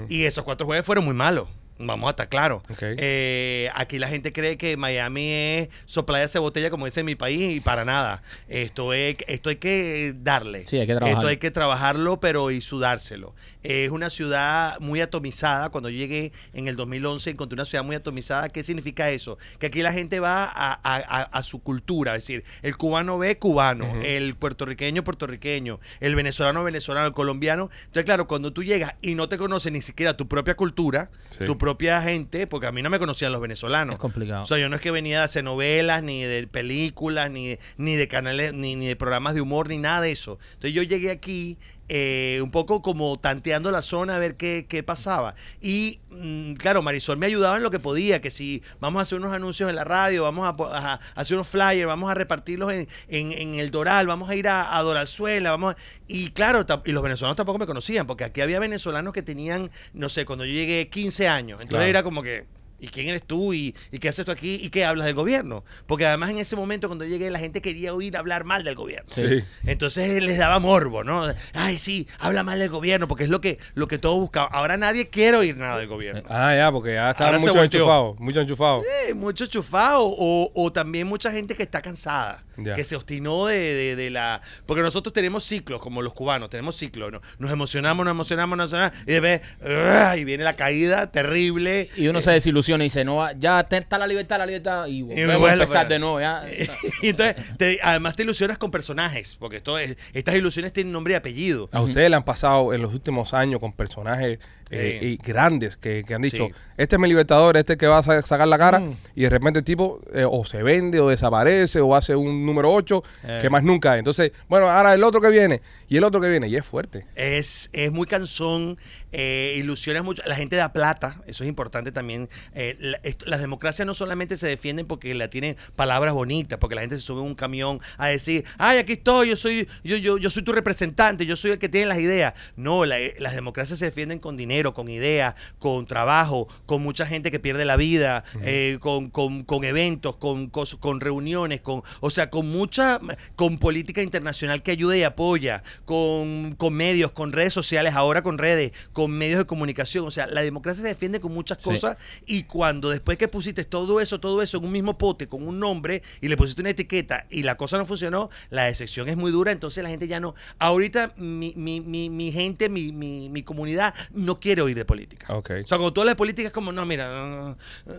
Y 0.09 0.25
esos 0.25 0.43
cuatro 0.45 0.67
jueves 0.67 0.85
fueron 0.85 1.05
muy 1.05 1.15
malos. 1.15 1.49
Vamos 1.79 2.09
a 2.09 2.11
estar 2.11 2.29
claros. 2.29 2.63
Eh, 2.81 3.71
aquí 3.75 3.99
la 3.99 4.09
gente 4.09 4.33
cree 4.33 4.57
que 4.57 4.77
Miami 4.77 5.31
es 5.31 5.69
soplar 5.85 6.23
esa 6.23 6.41
botella 6.41 6.71
como 6.71 6.87
dice 6.87 7.01
en 7.01 7.07
mi 7.07 7.15
país 7.15 7.57
y 7.57 7.61
para 7.61 7.85
nada. 7.85 8.23
Esto 8.49 8.93
es, 8.93 9.17
esto 9.29 9.51
hay 9.51 9.57
que 9.57 10.15
darle. 10.17 10.67
Sí, 10.67 10.79
hay 10.79 10.87
que. 10.87 10.93
Esto 10.95 11.27
hay 11.27 11.37
que 11.37 11.51
trabajarlo, 11.51 12.21
pero 12.21 12.51
y 12.51 12.61
sudárselo. 12.61 13.35
Es 13.63 13.91
una 13.91 14.09
ciudad 14.11 14.79
muy 14.81 15.01
atomizada. 15.01 15.69
Cuando 15.71 15.89
yo 15.91 15.99
llegué 15.99 16.33
en 16.53 16.69
el 16.69 16.77
2011 16.77 17.31
encontré 17.31 17.55
una 17.55 17.65
ciudad 17.65 17.85
muy 17.85 17.97
atomizada. 17.97 18.49
¿Qué 18.49 18.63
significa 18.63 19.11
eso? 19.11 19.37
Que 19.59 19.67
aquí 19.67 19.83
la 19.83 19.93
gente 19.93 20.21
va 20.21 20.45
a, 20.45 20.73
a- 20.73 20.81
a- 20.83 21.23
a 21.23 21.43
su 21.43 21.61
cultura. 21.61 22.15
Es 22.15 22.23
decir, 22.23 22.45
el 22.63 22.77
cubano 22.77 23.19
ve 23.19 23.37
cubano, 23.39 24.01
el 24.03 24.37
puertorriqueño 24.37 25.03
puertorriqueño, 25.05 25.81
el 26.01 26.15
venezolano 26.15 26.63
venezolano, 26.63 27.07
el 27.07 27.13
colombiano. 27.15 27.69
Entonces, 27.81 28.05
claro, 28.05 28.27
cuando 28.29 28.53
tú 28.53 28.63
llegas 28.63 28.95
y 29.03 29.15
no 29.15 29.29
te 29.29 29.39
conoces 29.39 29.73
ni 29.73 29.83
siquiera 29.83 30.17
tu 30.17 30.29
propia 30.29 30.55
cultura, 30.55 31.11
Sí. 31.31 31.45
tu 31.45 31.59
propia 31.59 32.01
gente, 32.03 32.47
porque 32.47 32.67
a 32.69 32.73
mí 32.73 32.83
no 32.83 32.91
me 32.91 32.99
conocían 32.99 33.33
los 33.33 33.41
venezolanos. 33.41 33.95
Es 33.95 34.01
complicado. 34.01 34.43
O 34.43 34.47
sea, 34.47 34.59
yo 34.59 34.69
no 34.69 34.77
es 34.77 34.81
que 34.83 34.91
venía 34.91 35.19
de 35.19 35.25
hacer 35.25 35.43
novelas, 35.45 36.03
ni 36.03 36.23
de 36.23 36.47
películas, 36.47 37.31
ni, 37.31 37.57
ni 37.77 37.97
de 37.97 38.09
canales, 38.09 38.55
ni, 38.55 38.77
ni 38.77 38.87
de 38.87 38.97
programas 38.97 39.35
de 39.35 39.41
humor, 39.41 39.69
ni 39.69 39.79
nada 39.79 40.01
de 40.03 40.13
eso. 40.13 40.39
Entonces 40.55 40.73
yo 40.73 40.83
llegué 40.83 41.11
aquí 41.11 41.59
eh, 41.89 42.41
un 42.43 42.51
poco 42.51 42.83
como 42.83 43.19
tanteando 43.19 43.71
la 43.71 43.83
zona 43.83 44.17
a 44.17 44.19
ver 44.19 44.37
qué, 44.37 44.67
qué 44.69 44.83
pasaba. 44.83 45.35
Y 45.61 46.01
mm, 46.11 46.55
claro, 46.55 46.83
Marisol 46.83 47.17
me 47.19 47.27
ayudaba 47.27 47.57
en 47.57 47.63
lo 47.63 47.71
que 47.71 47.79
podía, 47.79 48.21
que 48.21 48.31
si 48.31 48.63
vamos 48.81 49.01
a 49.01 49.03
hacer 49.03 49.19
unos 49.19 49.33
anuncios 49.33 49.71
en 49.71 49.77
la 49.77 49.85
radio, 49.85 50.23
vamos 50.25 50.47
a, 50.73 50.99
hacer 51.15 51.37
unos 51.37 51.49
flyers, 51.49 51.87
vamos 51.87 52.11
a 52.11 52.15
repartirlos 52.15 52.73
en, 52.73 52.89
en- 53.09 53.33
en 53.33 53.55
el 53.55 53.71
Doral, 53.71 54.07
vamos 54.07 54.29
a 54.31 54.35
ir 54.35 54.49
a, 54.49 54.77
a 54.77 54.83
Doralzuela, 54.83 55.51
vamos 55.51 55.75
a- 55.75 55.77
y 56.07 56.31
claro, 56.31 56.65
y 56.85 56.93
los 56.93 57.03
venezolanos 57.03 57.37
tampoco 57.37 57.59
me 57.59 57.67
conocían, 57.67 58.07
porque 58.07 58.25
aquí 58.25 58.41
había 58.41 58.61
venezolanos 58.61 59.13
que 59.13 59.23
tenían, 59.23 59.71
no 59.95 60.09
sé, 60.09 60.25
cuando 60.25 60.45
yo 60.45 60.53
llegué 60.53 60.89
15 60.89 61.29
años. 61.29 61.61
Entonces 61.61 61.69
Claro. 61.71 61.85
era 61.89 62.03
como 62.03 62.23
que... 62.23 62.47
¿Y 62.81 62.89
quién 62.89 63.09
eres 63.09 63.25
tú? 63.25 63.53
¿Y, 63.53 63.75
¿Y 63.91 63.99
qué 63.99 64.09
haces 64.09 64.25
tú 64.25 64.31
aquí? 64.31 64.55
¿Y 64.63 64.71
qué 64.71 64.85
hablas 64.85 65.07
del 65.07 65.15
gobierno? 65.15 65.65
Porque 65.87 66.07
además 66.07 66.31
en 66.31 66.39
ese 66.39 66.55
momento 66.57 66.89
cuando 66.89 67.05
llegué 67.05 67.31
la 67.31 67.39
gente 67.39 67.61
quería 67.61 67.93
oír 67.93 68.17
hablar 68.17 68.45
mal 68.45 68.65
del 68.65 68.75
gobierno. 68.75 69.11
Sí. 69.13 69.43
Entonces 69.67 70.23
les 70.23 70.39
daba 70.39 70.59
morbo, 70.59 71.05
¿no? 71.05 71.25
Ay, 71.55 71.79
sí, 71.79 72.07
habla 72.19 72.43
mal 72.43 72.59
del 72.59 72.69
gobierno 72.71 73.09
porque 73.09 73.25
es 73.25 73.31
lo 73.31 73.41
que, 73.41 73.59
lo 73.75 73.89
que 73.89 73.99
todos 73.99 74.19
buscaban. 74.19 74.51
Ahora 74.53 74.77
nadie 74.77 75.11
quiere 75.11 75.37
oír 75.39 75.57
nada 75.57 75.79
del 75.79 75.89
gobierno. 75.89 76.23
Ah, 76.29 76.55
ya, 76.55 76.71
porque 76.71 76.95
ya 76.95 77.15
muchos 77.39 77.55
volteó. 77.55 77.81
enchufados, 77.81 78.21
muchos 78.21 78.43
enchufados. 78.43 78.85
Eh, 79.09 79.15
mucho 79.15 79.47
chufado 79.47 80.03
o, 80.05 80.51
o 80.55 80.73
también 80.73 81.07
mucha 81.07 81.33
gente 81.33 81.55
que 81.55 81.63
está 81.63 81.83
cansada, 81.83 82.45
Que 82.75 82.85
se 82.85 82.97
obstinó 82.97 83.47
de, 83.47 83.59
de- 83.75 83.97
de 83.97 84.11
la... 84.11 84.41
Porque 84.67 84.83
nosotros 84.83 85.13
tenemos 85.13 85.45
ciclos, 85.45 85.81
como 85.81 86.03
los 86.03 86.13
cubanos, 86.13 86.51
tenemos 86.51 86.77
ciclos, 86.77 87.13
¿no? 87.13 87.21
Nos 87.39 87.51
emocionamos, 87.51 88.05
nos 88.05 88.13
emocionamos, 88.13 88.57
nos 88.59 88.73
emocionamos, 88.73 88.99
y 89.07 89.13
después, 89.13 89.41
¡ah! 89.65 90.17
y 90.17 90.25
viene 90.25 90.45
la 90.45 90.57
caída 90.57 91.11
terrible. 91.11 91.89
Y 91.97 92.09
uno 92.09 92.21
se 92.21 92.31
desilusiona 92.33 92.85
y 92.85 92.87
dice, 92.87 93.05
no, 93.05 93.17
va- 93.17 93.33
ya 93.33 93.61
está 93.61 93.99
la 93.99 94.07
libertad, 94.07 94.39
la 94.39 94.47
libertad, 94.47 94.87
y 94.87 95.03
me 95.05 95.25
volvemos 95.37 95.49
a 95.51 95.53
empezar 95.55 95.75
para- 95.75 95.89
de 95.89 95.99
nuevo. 95.99 96.21
Ya, 96.21 96.43
y 97.03 97.09
entonces, 97.11 97.37
te- 97.57 97.79
además 97.83 98.17
te 98.17 98.23
ilusionas 98.25 98.59
con 98.59 98.71
personajes, 98.71 99.37
porque 99.39 99.59
esto 99.59 99.79
es- 99.79 99.97
estas 100.13 100.35
ilusiones 100.35 100.73
tienen 100.73 100.93
nombre 100.93 101.13
y 101.15 101.17
apellido. 101.17 101.69
A 101.73 101.81
ustedes 101.81 102.11
le 102.11 102.17
han 102.17 102.25
pasado 102.25 102.75
en 102.75 102.83
los 102.83 102.93
últimos 102.93 103.35
años 103.35 103.61
con 103.61 103.73
personajes 103.73 104.39
eh, 104.71 104.99
y 105.03 105.17
grandes 105.17 105.77
que, 105.77 106.05
que 106.07 106.15
han 106.15 106.23
dicho, 106.23 106.47
Sí. 106.47 106.53
Mm. 106.53 106.55
este 106.77 106.97
es 106.97 107.01
mi 107.01 107.09
libertador, 107.09 107.57
este 107.57 107.73
es 107.73 107.75
el 107.77 107.79
que 107.79 107.87
va 107.87 107.99
a 107.99 108.03
sa- 108.03 108.23
sacar 108.23 108.49
la 108.49 108.59
cara, 108.59 108.83
y 109.15 109.23
de 109.23 109.31
repente 109.31 109.59
el 109.61 109.65
tipo 109.65 110.01
eh, 110.15 110.25
o 110.29 110.45
se 110.45 110.63
vende 110.63 111.01
o 111.01 111.09
desaparece 111.09 111.81
o 111.81 111.95
hace 111.95 112.15
un 112.17 112.45
número 112.45 112.73
8 112.73 113.03
Eh. 113.25 113.39
que 113.43 113.51
más 113.51 113.63
nunca 113.63 113.93
hay. 113.93 113.99
Entonces, 114.01 114.33
bueno, 114.49 114.69
ahora 114.69 114.95
el 114.95 115.03
otro 115.05 115.21
que 115.21 115.31
viene 115.31 115.61
y 115.89 115.97
el 115.97 116.05
otro 116.05 116.21
que 116.21 116.29
viene, 116.29 116.49
y 116.49 116.57
es 116.57 116.65
fuerte. 116.65 117.07
Es, 117.15 117.71
es 117.73 117.91
muy 117.93 118.07
cansón, 118.07 118.77
eh, 119.13 119.55
ilusiones 119.57 120.05
mucho. 120.05 120.23
La 120.27 120.35
gente 120.37 120.57
da 120.57 120.73
plata, 120.73 121.21
eso 121.27 121.45
es 121.45 121.49
importante 121.49 121.93
también. 121.93 122.29
Eh, 122.55 122.77
la- 122.79 123.01
esto- 123.03 123.25
las 123.27 123.41
democracias 123.41 123.87
no 123.87 123.95
solamente 123.95 124.37
se 124.37 124.47
defienden 124.49 124.87
porque 124.87 125.15
la 125.15 125.31
tienen 125.31 125.57
palabras 125.77 126.13
bonitas, 126.15 126.59
porque 126.59 126.75
la 126.75 126.81
gente 126.83 126.97
se 126.97 127.03
sube 127.03 127.21
a 127.21 127.25
un 127.25 127.35
camión 127.35 127.81
a 127.97 128.09
decir, 128.09 128.45
ay, 128.59 128.79
aquí 128.79 128.95
estoy, 128.95 129.29
yo 129.31 129.37
soy, 129.37 129.69
yo, 129.85 129.97
yo, 129.97 130.19
yo 130.19 130.31
soy 130.31 130.43
tu 130.43 130.53
representante, 130.53 131.25
yo 131.27 131.37
soy 131.37 131.53
el 131.53 131.59
que 131.59 131.69
tiene 131.69 131.87
las 131.87 131.99
ideas. 131.99 132.35
No, 132.57 132.85
la- 132.85 132.97
las 133.19 133.35
democracias 133.35 133.79
se 133.79 133.85
defienden 133.87 134.19
con 134.19 134.37
dinero, 134.37 134.58
con 134.75 134.89
ideas, 134.89 135.35
con 135.59 135.87
trabajo, 135.87 136.49
con 136.67 136.83
mucha 136.83 137.07
gente 137.07 137.31
que 137.31 137.41
pierde 137.41 137.65
la 137.65 137.77
vida, 137.77 138.25
eh, 138.43 138.79
con, 138.81 139.11
con- 139.11 139.45
con 139.45 139.65
eventos, 139.65 140.17
con, 140.17 140.51
con 140.51 141.01
reuniones, 141.01 141.61
con, 141.61 141.83
o 142.01 142.11
sea, 142.11 142.31
con 142.31 142.49
mucha, 142.51 143.01
con 143.37 143.59
política 143.59 144.03
internacional 144.03 144.63
que 144.63 144.71
ayuda 144.73 144.97
y 144.97 145.03
apoya, 145.05 145.63
con, 145.85 146.55
con 146.57 146.75
medios, 146.75 147.11
con 147.13 147.33
redes 147.33 147.53
sociales, 147.53 147.95
ahora 147.95 148.23
con 148.23 148.39
redes, 148.39 148.73
con 148.93 149.11
medios 149.11 149.39
de 149.39 149.47
comunicación. 149.47 150.07
O 150.07 150.11
sea, 150.11 150.27
la 150.27 150.43
democracia 150.43 150.83
se 150.83 150.89
defiende 150.89 151.21
con 151.21 151.33
muchas 151.33 151.59
cosas 151.59 151.97
y 152.27 152.45
cuando 152.45 152.91
después 152.91 153.19
que 153.19 153.29
pusiste 153.29 153.65
todo 153.65 154.01
eso, 154.01 154.21
todo 154.21 154.43
eso 154.43 154.59
en 154.59 154.65
un 154.65 154.73
mismo 154.73 154.99
pote, 154.99 155.27
con 155.29 155.47
un 155.47 155.59
nombre 155.59 156.03
y 156.21 156.29
le 156.29 156.37
pusiste 156.37 156.61
una 156.61 156.71
etiqueta 156.71 157.27
y 157.31 157.43
la 157.43 157.57
cosa 157.57 157.79
no 157.79 157.87
funcionó, 157.87 158.31
la 158.51 158.65
decepción 158.65 159.09
es 159.09 159.17
muy 159.17 159.31
dura, 159.33 159.53
entonces 159.53 159.83
la 159.83 159.91
gente 159.91 160.09
ya 160.09 160.21
no... 160.21 160.35
Ahorita 160.59 161.15
mi, 161.17 161.53
mi, 161.57 161.81
mi, 161.81 162.09
mi 162.11 162.33
gente, 162.33 162.69
mi, 162.69 162.93
mi, 162.93 163.29
mi 163.31 163.43
comunidad 163.43 163.95
no 164.13 164.41
quiere 164.41 164.48
oír 164.63 164.77
de 164.77 164.85
política. 164.85 165.27
O 165.35 165.43
sea, 165.47 165.63
cuando 165.79 165.93
tú 165.93 166.01
hablas 166.01 166.13
de 166.15 166.17
política 166.17 166.49
es 166.49 166.53
como, 166.53 166.73
no, 166.73 166.85
mira, 166.87 167.09
no, 167.09 167.27
no, 167.29 167.49
no, 167.49 167.57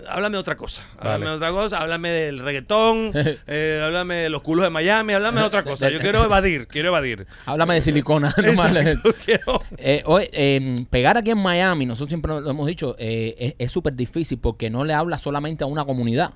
háblame 0.09 0.33
de 0.33 0.39
otra 0.39 0.55
cosa. 0.57 0.81
Háblame 0.97 1.25
Vale. 1.25 1.29
de 1.31 1.35
otra 1.37 1.51
cosa, 1.51 1.79
háblame 1.79 2.09
del 2.09 2.39
reggaetón, 2.39 3.11
eh, 3.47 3.81
háblame 3.83 4.15
de 4.15 4.29
los 4.29 4.41
culos 4.41 4.63
de 4.63 4.69
Miami, 4.69 5.13
háblame 5.13 5.39
de 5.41 5.45
otra 5.47 5.63
cosa. 5.63 5.89
Yo 5.89 5.99
quiero 5.99 6.23
evadir, 6.23 6.67
quiero 6.67 6.89
evadir. 6.89 7.27
Háblame 7.45 7.75
de 7.75 7.81
silicona. 7.81 8.33
Exacto, 8.37 9.13
quiero- 9.25 9.61
Eh, 9.77 10.03
oye, 10.05 10.29
eh, 10.33 10.85
pegar 10.89 11.17
aquí 11.17 11.31
en 11.31 11.37
Miami, 11.39 11.85
nosotros 11.85 12.09
siempre 12.09 12.31
lo 12.39 12.49
hemos 12.49 12.67
dicho, 12.67 12.95
eh, 12.99 13.35
es- 13.39 13.55
es 13.57 13.71
súper 13.71 13.93
difícil 13.95 14.39
porque 14.39 14.69
no 14.69 14.83
le 14.83 14.93
hablas 14.93 15.21
solamente 15.21 15.63
a 15.63 15.67
una 15.67 15.85
comunidad. 15.85 16.33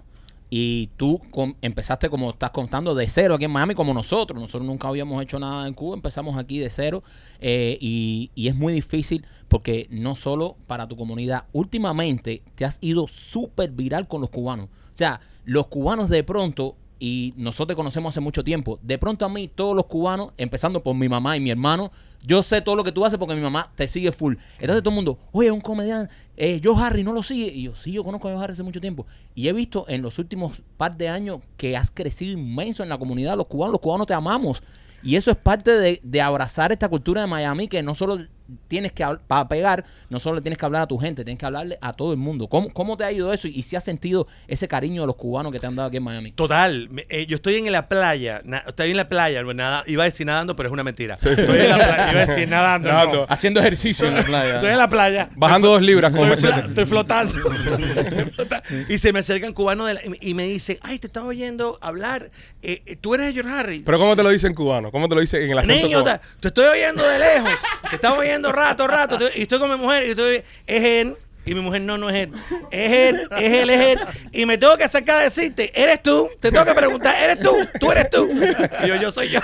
Y 0.56 0.92
tú 0.98 1.20
empezaste, 1.64 2.12
como 2.12 2.30
estás 2.30 2.52
contando, 2.52 2.94
de 2.94 3.08
cero 3.10 3.34
aquí 3.34 3.46
en 3.46 3.52
Miami, 3.52 3.74
como 3.74 3.92
nosotros. 3.92 4.40
Nosotros 4.40 4.68
nunca 4.68 4.88
habíamos 4.88 5.20
hecho 5.24 5.40
nada 5.40 5.68
en 5.68 5.74
Cuba, 5.74 5.96
empezamos 5.96 6.38
aquí 6.38 6.60
de 6.60 6.70
cero. 6.70 7.02
eh, 7.40 7.76
y, 7.82 8.30
y 8.36 8.50
es 8.50 8.56
muy 8.56 8.72
difícil 8.72 9.26
porque 9.48 9.88
no 9.90 10.16
solo 10.16 10.56
para 10.68 10.88
tu 10.88 10.96
comunidad, 10.96 11.48
últimamente 11.54 12.44
te 12.54 12.66
has 12.66 12.78
ido 12.82 13.08
súper 13.08 13.72
viral 13.72 14.08
con 14.08 14.22
los 14.22 14.30
cubanos. 14.30 14.68
O 14.68 14.96
sea, 14.96 15.22
los 15.44 15.66
cubanos 15.66 16.10
de 16.10 16.24
pronto 16.24 16.78
y 17.06 17.34
nosotros 17.36 17.68
te 17.68 17.76
conocemos 17.76 18.14
hace 18.14 18.22
mucho 18.22 18.46
tiempo. 18.46 18.80
De 18.82 18.98
pronto 18.98 19.26
a 19.26 19.30
mí, 19.30 19.50
todos 19.50 19.76
los 19.76 19.88
cubanos, 19.88 20.32
empezando 20.38 20.82
por 20.82 20.96
mi 20.96 21.10
mamá 21.10 21.36
y 21.36 21.42
mi 21.42 21.52
hermano, 21.52 21.92
yo 22.26 22.42
sé 22.44 22.62
todo 22.62 22.78
lo 22.78 22.86
que 22.86 22.94
tú 22.94 23.04
haces 23.04 23.20
porque 23.20 23.36
mi 23.36 23.42
mamá 23.42 23.70
te 23.76 23.90
sigue 23.90 24.14
full. 24.14 24.36
Entonces 24.58 24.82
todo 24.84 24.92
el 24.92 24.96
mundo, 24.96 25.20
oye, 25.34 25.52
un 25.52 25.60
comediante, 25.60 26.14
eh, 26.38 26.62
Joe 26.64 26.82
Harry 26.82 27.04
no 27.04 27.12
lo 27.12 27.22
sigue. 27.22 27.48
Y 27.48 27.64
yo, 27.64 27.76
sí, 27.76 27.92
yo 27.92 28.06
conozco 28.06 28.30
a 28.30 28.32
Joe 28.32 28.42
Harry 28.42 28.54
hace 28.54 28.64
mucho 28.64 28.80
tiempo. 28.80 29.06
Y 29.36 29.50
he 29.50 29.52
visto 29.52 29.84
en 29.90 30.02
los 30.02 30.18
últimos 30.18 30.62
par 30.78 30.96
de 30.96 31.10
años 31.10 31.40
que 31.58 31.76
has 31.76 31.92
crecido 31.92 32.40
inmenso 32.40 32.84
en 32.84 32.88
la 32.88 32.98
comunidad 32.98 33.36
los 33.36 33.48
cubanos. 33.48 33.74
Los 33.74 33.82
cubanos 33.82 34.08
te 34.08 34.14
amamos. 34.14 34.64
Y 35.04 35.18
eso 35.18 35.30
es 35.30 35.36
parte 35.36 35.72
de, 35.72 36.00
de 36.04 36.22
abrazar 36.22 36.72
esta 36.72 36.88
cultura 36.88 37.20
de 37.20 37.28
Miami 37.28 37.68
que 37.68 37.84
no 37.84 37.96
solo 37.96 38.26
tienes 38.68 38.92
que, 38.92 39.06
para 39.28 39.48
pegar, 39.48 39.84
no 40.10 40.20
solo 40.20 40.36
le 40.36 40.42
tienes 40.42 40.58
que 40.58 40.66
hablar 40.66 40.82
a 40.84 40.88
tu 40.88 40.98
gente, 40.98 41.24
tienes 41.24 41.40
que 41.40 41.46
hablarle 41.46 41.78
a 41.82 41.94
todo 41.94 42.12
el 42.12 42.18
mundo. 42.18 42.48
¿Cómo, 42.48 42.72
cómo 42.74 42.98
te 42.98 43.04
ha 43.04 43.12
ido 43.12 43.32
eso? 43.34 43.48
Y, 43.48 43.62
si 43.64 43.76
has 43.76 43.84
sentido 43.84 44.28
ese 44.48 44.68
cariño 44.68 45.02
de 45.02 45.08
los 45.08 45.16
cubanos 45.16 45.52
que 45.52 45.60
te 45.60 45.68
han 45.68 45.76
dado 45.76 45.88
aquí 45.90 45.98
en 45.98 46.04
Miami. 46.04 46.32
Total, 46.32 46.90
me- 46.90 47.06
eh, 47.10 47.26
yo 47.26 47.36
estoy 47.36 47.56
en 47.56 47.72
la 47.72 47.88
playa, 47.88 48.42
na- 48.46 48.64
estoy 48.68 48.92
en 48.92 48.98
la 48.98 49.08
playa, 49.10 49.42
nada, 49.44 49.84
iba 49.88 50.04
a 50.04 50.06
decir 50.06 50.26
nadando, 50.26 50.56
pero 50.56 50.70
es 50.70 50.74
una 50.74 50.84
mentira. 50.84 51.16
Estoy 51.16 51.34
en 51.34 51.70
la 51.70 51.76
playa, 51.76 52.12
iba 52.12 52.22
a 52.22 52.26
decir 52.26 52.48
nadando. 52.48 52.90
no. 52.92 53.26
Haciendo 53.30 53.60
ejercicio 53.60 54.08
en 54.08 54.16
la 54.16 54.24
playa. 54.24 54.54
Estoy 54.56 54.70
en 54.72 54.78
la 54.78 54.90
playa. 54.90 55.30
Bajando 55.36 55.70
dos 55.70 55.82
libras 55.82 56.12
como 56.12 56.26
Estoy, 56.34 56.52
estoy 56.68 56.86
flotando. 56.86 57.34
Estoy 57.98 58.26
flotando. 58.32 58.68
y 58.90 58.98
se 58.98 59.14
me 59.14 59.20
acercan 59.20 59.54
cubanos 59.54 59.88
de 59.88 59.94
la- 59.96 60.02
y 60.22 60.34
me 60.34 60.44
dicen, 60.44 60.78
ay, 60.82 61.00
te 61.00 61.08
estaba 61.08 61.28
oyendo 61.28 61.78
hablar. 61.82 62.32
eh, 62.62 62.82
eh, 62.86 62.96
Tú 62.96 63.14
eres 63.16 63.34
George 63.34 63.52
Harry. 63.52 63.84
Pero 63.86 64.00
¿cómo 64.00 64.16
te 64.16 64.24
lo 64.24 64.30
dice 64.30 64.48
en 64.48 64.54
cubano? 64.54 64.92
¿Cómo 64.92 65.08
te 65.10 65.16
lo 65.16 65.22
dice 65.22 65.44
en 65.44 65.52
el 65.52 65.58
acento 65.60 65.88
Niño, 65.88 66.04
te, 66.04 66.12
te 66.40 66.48
estoy 66.50 66.66
oyendo 66.66 67.08
de 67.08 67.20
lejos. 67.20 67.52
Te 67.90 67.96
estaba 67.96 68.18
oyendo 68.18 68.43
rato, 68.52 68.88
rato. 68.88 69.18
y 69.36 69.44
estoy 69.44 69.60
con 69.60 69.70
mi 69.70 69.78
mujer 69.78 70.06
y 70.06 70.10
estoy, 70.10 70.44
es 70.68 70.84
él. 70.84 71.16
Y 71.46 71.54
mi 71.54 71.62
mujer, 71.62 71.82
no, 71.82 71.98
no 71.98 72.10
es 72.10 72.16
él. 72.28 72.32
Es 72.72 72.92
él, 72.92 73.28
es 73.38 73.52
él, 73.54 73.70
es 73.70 73.82
él. 73.82 74.00
Y 74.32 74.46
me 74.46 74.58
tengo 74.58 74.78
que 74.78 74.84
acercar 74.86 75.18
a 75.18 75.24
decirte, 75.24 75.72
¿eres 75.82 76.02
tú? 76.02 76.30
Te 76.40 76.52
tengo 76.52 76.66
que 76.66 76.74
preguntar, 76.74 77.16
¿eres 77.22 77.40
tú? 77.44 77.52
¿Tú 77.80 77.92
eres 77.92 78.10
tú? 78.10 78.30
Y 78.84 78.88
yo, 78.88 78.96
yo 78.96 79.12
soy 79.12 79.30
yo. 79.30 79.40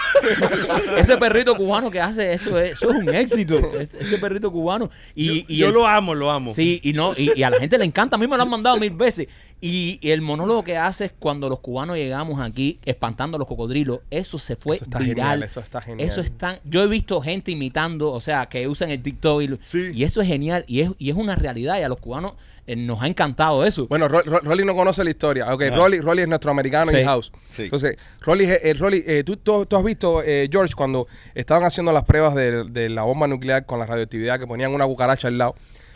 Ese 0.98 1.18
perrito 1.18 1.56
cubano 1.56 1.90
que 1.92 2.00
hace 2.00 2.34
eso, 2.34 2.58
es- 2.60 2.74
eso 2.74 2.92
es 2.92 2.98
un 2.98 3.14
éxito. 3.14 3.58
Es- 3.80 3.94
ese 3.94 4.18
perrito 4.18 4.52
cubano. 4.52 4.90
Y, 5.16 5.46
y 5.48 5.58
yo 5.58 5.68
el- 5.68 5.74
lo 5.74 5.88
amo, 5.88 6.16
lo 6.16 6.32
amo. 6.32 6.54
Sí, 6.54 6.80
y 6.84 6.94
no, 6.94 7.14
y, 7.16 7.32
y 7.38 7.44
a 7.44 7.50
la 7.50 7.60
gente 7.60 7.78
le 7.78 7.86
encanta, 7.86 8.16
a 8.16 8.20
mí 8.20 8.28
me 8.28 8.38
lo 8.38 8.44
han 8.44 8.50
mandado 8.50 8.78
mil 8.78 8.92
veces. 8.92 9.28
Y, 9.62 10.00
y 10.02 10.12
el 10.12 10.22
monólogo 10.22 10.64
que 10.64 10.78
hace 10.78 11.06
es 11.06 11.14
cuando 11.20 11.50
los 11.50 11.60
cubanos 11.60 11.98
llegamos 11.98 12.40
aquí 12.40 12.80
espantando 12.86 13.36
a 13.36 13.40
los 13.40 13.48
cocodrilos, 13.48 14.00
eso 14.10 14.40
se 14.40 14.56
fue 14.56 14.78
Eso 14.78 14.86
está 14.86 15.00
viral. 15.00 15.16
genial, 15.16 15.44
eso 15.44 15.60
está 15.60 15.82
genial. 15.82 16.08
Eso 16.08 16.22
es 16.22 16.32
tan- 16.38 16.60
yo 16.64 16.82
he 16.82 16.88
visto 16.88 17.20
gente 17.22 17.52
imitando, 17.52 18.10
o 18.12 18.22
sea, 18.22 18.46
que 18.48 18.70
usan 18.70 18.90
el 18.90 19.02
TikTok 19.04 19.42
y, 19.42 19.48
lo- 19.50 19.58
Sí. 19.62 19.92
y 19.94 20.06
eso 20.06 20.22
es 20.22 20.28
genial 20.28 20.64
y 20.66 20.80
es, 20.82 20.92
y 20.98 21.10
es 21.10 21.16
una 21.18 21.36
realidad 21.36 21.78
y 21.78 21.84
a 21.90 21.96
los 21.96 22.00
cubanos 22.00 22.34
eh, 22.68 22.76
nos 22.76 23.02
ha 23.02 23.08
encantado 23.08 23.66
eso. 23.66 23.88
Bueno, 23.88 24.08
Ro- 24.08 24.22
Ro- 24.24 24.40
Rolly 24.44 24.64
no 24.64 24.76
conoce 24.76 25.04
la 25.04 25.10
historia. 25.10 25.54
Ok, 25.54 25.64
Rolly, 25.76 26.00
Rolly 26.00 26.22
es 26.22 26.28
nuestro 26.28 26.52
americano 26.52 26.92
Sí. 26.92 27.00
in-house. 27.00 27.32
Sí. 27.56 27.64
Entonces, 27.64 27.98
Rolly, 28.22 28.46
eh, 28.46 28.74
Rolly 28.78 29.04
eh, 29.06 29.24
¿tú, 29.26 29.38
tú, 29.38 29.66
tú 29.66 29.76
has 29.76 29.84
visto, 29.84 30.22
eh, 30.24 30.48
George, 30.52 30.74
cuando 30.76 31.08
estaban 31.36 31.64
haciendo 31.64 31.92
las 31.92 32.04
pruebas 32.04 32.36
de, 32.36 32.64
de 32.66 32.90
la 32.90 33.02
bomba 33.04 33.28
nuclear 33.28 33.66
con 33.66 33.80
la 33.80 33.86
radioactividad, 33.86 34.40
que 34.40 34.48
ponían 34.48 34.74
una 34.74 34.86
cucaracha 34.86 35.28
al 35.28 35.38
lado 35.38 35.56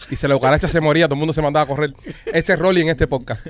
y 0.10 0.15
si 0.15 0.27
la 0.27 0.36
cucaracha 0.36 0.67
se 0.67 0.81
moría, 0.81 1.07
todo 1.07 1.15
el 1.15 1.19
mundo 1.19 1.33
se 1.33 1.41
mandaba 1.41 1.63
a 1.63 1.67
correr. 1.67 1.93
Ese 2.25 2.53
es 2.53 2.60
Rolly 2.60 2.81
en 2.81 2.89
este 2.89 3.07
podcast. 3.07 3.45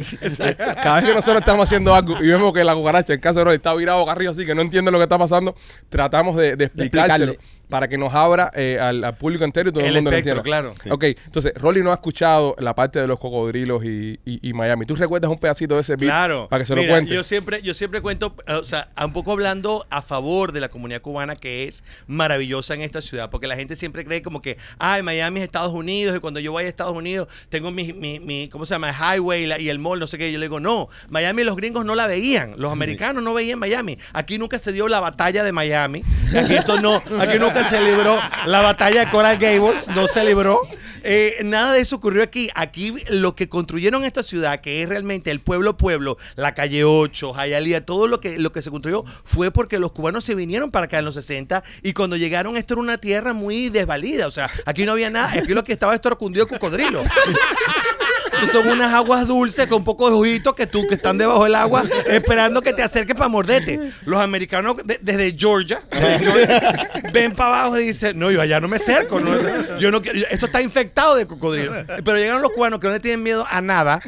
Cada 0.81 0.95
vez 0.97 1.05
que 1.05 1.13
nosotros 1.13 1.41
estamos 1.41 1.67
haciendo 1.67 1.93
algo 1.93 2.21
y 2.23 2.27
vemos 2.27 2.53
que 2.53 2.63
la 2.63 2.75
cucaracha, 2.75 3.13
en 3.13 3.19
caso 3.19 3.39
de 3.39 3.45
Rolly, 3.45 3.55
está 3.57 3.73
virado 3.73 3.99
boca 3.99 4.11
arriba 4.11 4.31
así, 4.31 4.45
que 4.45 4.55
no 4.55 4.61
entiende 4.61 4.91
lo 4.91 4.97
que 4.97 5.03
está 5.03 5.17
pasando, 5.17 5.55
tratamos 5.89 6.35
de, 6.35 6.55
de 6.55 6.65
explicárselo 6.65 7.35
para 7.69 7.87
que 7.87 7.97
nos 7.97 8.13
abra 8.13 8.51
eh, 8.53 8.77
al, 8.79 9.03
al 9.03 9.15
público 9.17 9.43
entero 9.45 9.69
y 9.69 9.71
todo 9.71 9.81
el, 9.83 9.89
El 9.89 9.95
mundo 9.95 10.11
lo 10.11 10.17
espectro, 10.17 10.39
entienda. 10.41 10.73
claro. 10.79 10.93
Ok, 10.95 11.03
entonces, 11.25 11.53
Rolly 11.55 11.81
no 11.81 11.91
ha 11.91 11.95
escuchado 11.95 12.55
la 12.59 12.75
parte 12.75 12.99
de 12.99 13.07
los 13.07 13.17
cocodrilos 13.17 13.83
y, 13.83 14.19
y- 14.25 14.47
y 14.49 14.53
Miami. 14.53 14.85
¿Tú 14.85 14.95
recuerdas 14.95 15.31
un 15.31 15.39
pedacito 15.39 15.73
de 15.75 15.81
ese 15.81 15.95
beat 15.95 16.09
Claro. 16.11 16.47
para 16.49 16.63
que 16.63 16.67
se 16.67 16.75
lo 16.75 16.85
cuente? 16.87 17.11
Yo 17.13 17.23
siempre, 17.23 17.61
yo 17.63 17.73
siempre 17.73 18.01
cuento, 18.01 18.35
o 18.47 18.63
sea, 18.63 18.89
un 19.03 19.11
poco 19.11 19.31
hablando 19.31 19.87
a 19.89 20.03
favor 20.03 20.51
de 20.51 20.59
la 20.59 20.69
comunidad 20.69 21.01
cubana 21.01 21.35
que 21.35 21.63
es 21.63 21.83
maravillosa 22.05 22.75
en 22.75 22.81
esta 22.81 23.01
ciudad, 23.01 23.31
porque 23.31 23.47
la 23.47 23.55
gente 23.55 23.75
siempre 23.75 24.05
cree 24.05 24.21
como 24.21 24.41
que, 24.41 24.57
ay, 24.77 25.01
Miami 25.01 25.39
es 25.39 25.45
Estados 25.45 25.71
Unidos 25.73 26.15
y 26.15 26.19
cuando 26.19 26.39
yo 26.43 26.51
voy 26.51 26.65
a 26.65 26.67
Estados 26.67 26.93
Unidos 26.95 27.27
tengo 27.49 27.71
mi, 27.71 27.93
mi, 27.93 28.19
mi- 28.19 28.49
¿cómo 28.49 28.65
se 28.65 28.75
llama? 28.75 28.89
El 28.89 28.95
highway 28.95 29.43
y, 29.43 29.47
la- 29.47 29.59
y 29.59 29.69
el 29.69 29.79
mall, 29.79 29.99
no 29.99 30.07
sé 30.07 30.17
qué. 30.17 30.31
Yo 30.31 30.37
le 30.39 30.45
digo, 30.45 30.59
no, 30.59 30.89
Miami 31.09 31.43
los 31.43 31.55
gringos 31.55 31.85
no 31.85 31.95
la 31.95 32.07
veían, 32.07 32.53
los 32.57 32.71
americanos 32.71 33.23
no 33.23 33.33
veían 33.33 33.59
Miami. 33.59 33.97
Aquí 34.13 34.37
nunca 34.37 34.59
se 34.59 34.71
dio 34.71 34.87
la 34.87 34.99
batalla 34.99 35.43
de 35.43 35.51
Miami. 35.51 36.03
Aquí 36.37 36.53
esto 36.53 36.79
no, 36.81 36.95
aquí 37.19 37.39
nunca 37.39 37.67
se 37.69 37.79
libró 37.81 38.19
la 38.45 38.61
batalla 38.61 39.05
de 39.05 39.11
Coral 39.11 39.37
Gables, 39.37 39.87
no 39.89 40.07
se 40.07 40.23
libró. 40.25 40.59
Eh, 41.05 41.37
nada 41.43 41.73
de 41.73 41.81
eso 41.81 41.97
ocurrió 41.97 42.23
aquí. 42.23 42.49
Aquí 42.55 42.93
lo 43.09 43.35
que 43.35 43.49
construyeron 43.49 44.03
esta 44.05 44.23
ciudad, 44.23 44.59
que 44.61 44.81
es 44.81 44.89
realmente 44.89 45.31
el 45.31 45.39
pueblo 45.41 45.75
pueblo, 45.77 46.17
la 46.35 46.53
calle 46.55 46.83
8, 46.85 47.33
Hialeah, 47.35 47.81
todo 47.85 48.07
lo 48.07 48.19
que, 48.21 48.37
lo 48.39 48.51
que 48.51 48.61
se 48.61 48.71
construyó 48.71 49.03
fue 49.25 49.51
porque 49.51 49.79
los 49.79 49.91
cubanos 49.91 50.23
se 50.25 50.33
vinieron 50.35 50.71
para 50.71 50.85
acá 50.85 50.99
en 50.99 51.05
los 51.05 51.15
60 51.15 51.63
y 51.81 51.93
cuando 51.93 52.15
llegaron 52.15 52.55
esto 52.55 52.75
era 52.75 52.81
una 52.81 52.97
tierra 52.97 53.33
muy 53.33 53.69
desvalida. 53.69 54.27
O 54.27 54.31
sea, 54.31 54.49
aquí 54.65 54.85
no 54.85 54.93
había 54.93 55.09
nada, 55.09 55.33
aquí 55.33 55.53
lo 55.53 55.63
que 55.65 55.73
estaba 55.73 55.93
esto 55.93 56.07
era 56.07 56.15
cundido 56.23 56.45
de 56.45 56.51
cocodrilo. 56.51 57.03
Son 58.51 58.67
unas 58.67 58.93
aguas 58.93 59.27
dulces 59.27 59.67
con 59.67 59.79
un 59.79 59.83
poco 59.83 60.09
de 60.09 60.15
ojitos 60.15 60.53
que 60.53 60.67
tú 60.67 60.85
que 60.87 60.95
están 60.95 61.17
debajo 61.17 61.43
del 61.43 61.55
agua 61.55 61.83
esperando 62.07 62.61
que 62.61 62.73
te 62.73 62.83
acerques 62.83 63.15
para 63.15 63.27
morderte. 63.29 63.79
Los 64.05 64.19
americanos 64.19 64.77
de- 64.83 64.99
desde 65.01 65.35
Georgia, 65.37 65.81
desde 65.91 66.19
Georgia, 66.19 66.89
ven 67.13 67.35
para 67.35 67.61
abajo 67.61 67.79
y 67.79 67.87
dicen, 67.87 68.17
no, 68.19 68.31
yo 68.31 68.41
allá 68.41 68.59
no 68.59 68.67
me 68.67 68.77
acerco. 68.77 69.19
no, 69.19 69.31
yo 69.79 69.91
no 69.91 70.01
quiero- 70.01 70.19
esto 70.29 70.45
está 70.47 70.61
infectado 70.61 71.15
de 71.15 71.25
cocodrilo. 71.25 71.73
Pero 72.03 72.17
llegaron 72.17 72.41
los 72.41 72.51
cubanos 72.51 72.79
que 72.79 72.87
no 72.87 72.93
le 72.93 72.99
tienen 72.99 73.23
miedo 73.23 73.45
a 73.49 73.61
nada. 73.61 73.99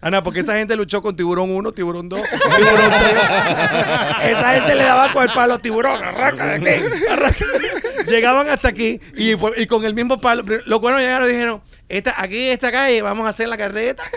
A 0.00 0.10
nada, 0.10 0.22
porque 0.22 0.40
esa 0.40 0.54
gente 0.54 0.76
luchó 0.76 1.02
con 1.02 1.16
tiburón 1.16 1.50
1, 1.50 1.72
tiburón 1.72 2.08
2, 2.08 2.20
tiburón 2.56 2.90
3. 3.00 4.32
Esa 4.32 4.54
gente 4.54 4.74
le 4.74 4.84
daba 4.84 5.12
con 5.12 5.22
el 5.28 5.32
palo 5.34 5.58
tiburón, 5.58 6.02
arranca 6.02 6.46
de 6.46 6.54
aquí, 6.54 6.84
arranca. 7.10 7.44
Llegaban 8.06 8.48
hasta 8.48 8.68
aquí 8.68 9.00
y, 9.16 9.34
con 9.66 9.84
el 9.84 9.94
mismo 9.94 10.20
palo. 10.20 10.44
Los 10.66 10.78
cubanos 10.80 11.00
llegaron 11.00 11.28
y 11.28 11.32
dijeron, 11.32 11.62
esta, 11.88 12.20
aquí, 12.20 12.48
esta 12.48 12.72
calle, 12.72 13.00
vamos 13.02 13.26
a 13.26 13.30
hacer 13.30 13.48
la 13.48 13.56
carreta. 13.56 14.02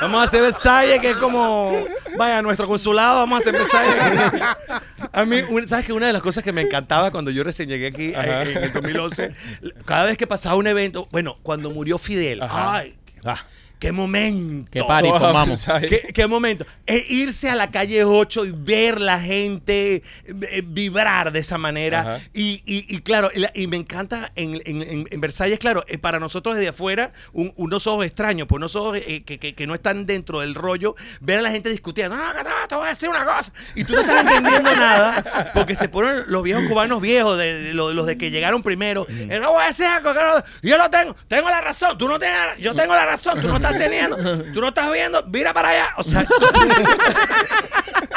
Vamos 0.00 0.20
a 0.20 0.24
hacer 0.24 0.42
Versalles, 0.42 1.00
que 1.00 1.10
es 1.10 1.16
como, 1.16 1.82
vaya, 2.18 2.42
nuestro 2.42 2.66
consulado, 2.66 3.20
vamos 3.20 3.38
a 3.38 3.40
hacer 3.40 3.52
Versalles. 3.54 3.94
A 5.12 5.24
mí, 5.24 5.40
¿sabes 5.66 5.86
que 5.86 5.92
Una 5.94 6.08
de 6.08 6.12
las 6.12 6.20
cosas 6.20 6.44
que 6.44 6.52
me 6.52 6.60
encantaba 6.60 7.10
cuando 7.10 7.30
yo 7.30 7.42
recién 7.42 7.68
llegué 7.68 7.86
aquí 7.86 8.06
eh, 8.08 8.16
Ajá. 8.16 8.42
en, 8.42 8.64
el 8.64 8.72
2011, 8.72 9.32
cada 9.86 10.04
vez 10.04 10.18
que 10.18 10.26
pasaba 10.26 10.56
un 10.56 10.66
evento, 10.66 11.08
bueno, 11.10 11.38
cuando 11.42 11.70
murió 11.70 11.96
Fidel, 11.96 12.42
Ajá. 12.42 12.78
ay, 12.78 12.98
qué 13.84 13.92
momento. 13.92 14.70
Qué 14.70 14.82
party 14.84 15.08
formamos. 15.20 15.66
¿Qué, 15.88 16.12
qué 16.14 16.26
momento? 16.26 16.64
Es 16.86 17.10
irse 17.10 17.50
a 17.50 17.54
la 17.54 17.70
calle 17.70 18.04
8 18.04 18.44
y 18.46 18.52
ver 18.52 19.00
la 19.00 19.20
gente 19.20 20.02
eh, 20.26 20.62
vibrar 20.64 21.32
de 21.32 21.40
esa 21.40 21.58
manera. 21.58 22.20
Y, 22.32 22.62
y- 22.64 22.86
y 22.88 22.98
claro, 23.00 23.30
y, 23.34 23.40
la- 23.40 23.52
y 23.54 23.66
me 23.66 23.76
encanta 23.76 24.32
en, 24.36 24.54
en- 24.64 24.82
en- 24.82 25.08
en 25.10 25.20
Versalles, 25.20 25.58
claro, 25.58 25.84
eh, 25.88 25.98
para 25.98 26.18
nosotros 26.20 26.56
desde 26.56 26.68
afuera, 26.68 27.12
un- 27.32 27.52
unos 27.56 27.86
ojos 27.86 28.04
extraños, 28.06 28.46
pues 28.48 28.56
unos 28.58 28.74
ojos 28.76 28.98
eh, 28.98 29.22
que, 29.24 29.38
que- 29.38 29.54
que 29.54 29.66
no 29.66 29.74
están 29.74 30.06
dentro 30.06 30.40
del 30.40 30.54
rollo, 30.54 30.94
ver 31.20 31.38
a 31.38 31.42
la 31.42 31.50
gente 31.50 31.68
discutiendo, 31.70 32.16
no, 32.16 32.32
no, 32.34 32.42
no, 32.42 32.50
te 32.68 32.74
voy 32.74 32.86
a 32.86 32.90
decir 32.90 33.08
una 33.08 33.24
cosa. 33.24 33.52
Y 33.74 33.84
tú 33.84 33.92
no 33.94 34.00
estás 34.00 34.22
entendiendo 34.22 34.70
nada, 34.76 35.50
porque 35.54 35.74
se 35.74 35.88
ponen 35.88 36.22
los 36.28 36.42
viejos 36.42 36.64
cubanos 36.68 37.00
viejos, 37.00 37.36
de, 37.38 37.62
de 37.62 37.74
los, 37.74 37.92
los 37.94 38.06
de 38.06 38.16
que 38.16 38.30
llegaron 38.30 38.62
primero. 38.62 39.06
Eh, 39.08 39.38
No 39.40 39.52
voy 39.52 39.64
a 39.64 39.66
decir 39.68 39.86
algo, 39.86 40.12
yo 40.62 40.78
lo 40.78 40.88
tengo, 40.90 41.14
tengo 41.28 41.50
la 41.50 41.60
razón, 41.60 41.98
tú 41.98 42.08
no 42.08 42.18
tienes, 42.18 42.36
la- 42.38 42.56
yo 42.58 42.74
tengo 42.74 42.94
la 42.94 43.04
razón, 43.06 43.40
tú 43.40 43.48
no 43.48 43.56
estás 43.56 43.73
teniendo, 43.78 44.16
tú 44.52 44.60
no 44.60 44.68
estás 44.68 44.90
viendo, 44.92 45.22
mira 45.26 45.52
para 45.52 45.70
allá. 45.70 45.88
O 45.96 46.04
sea, 46.04 46.26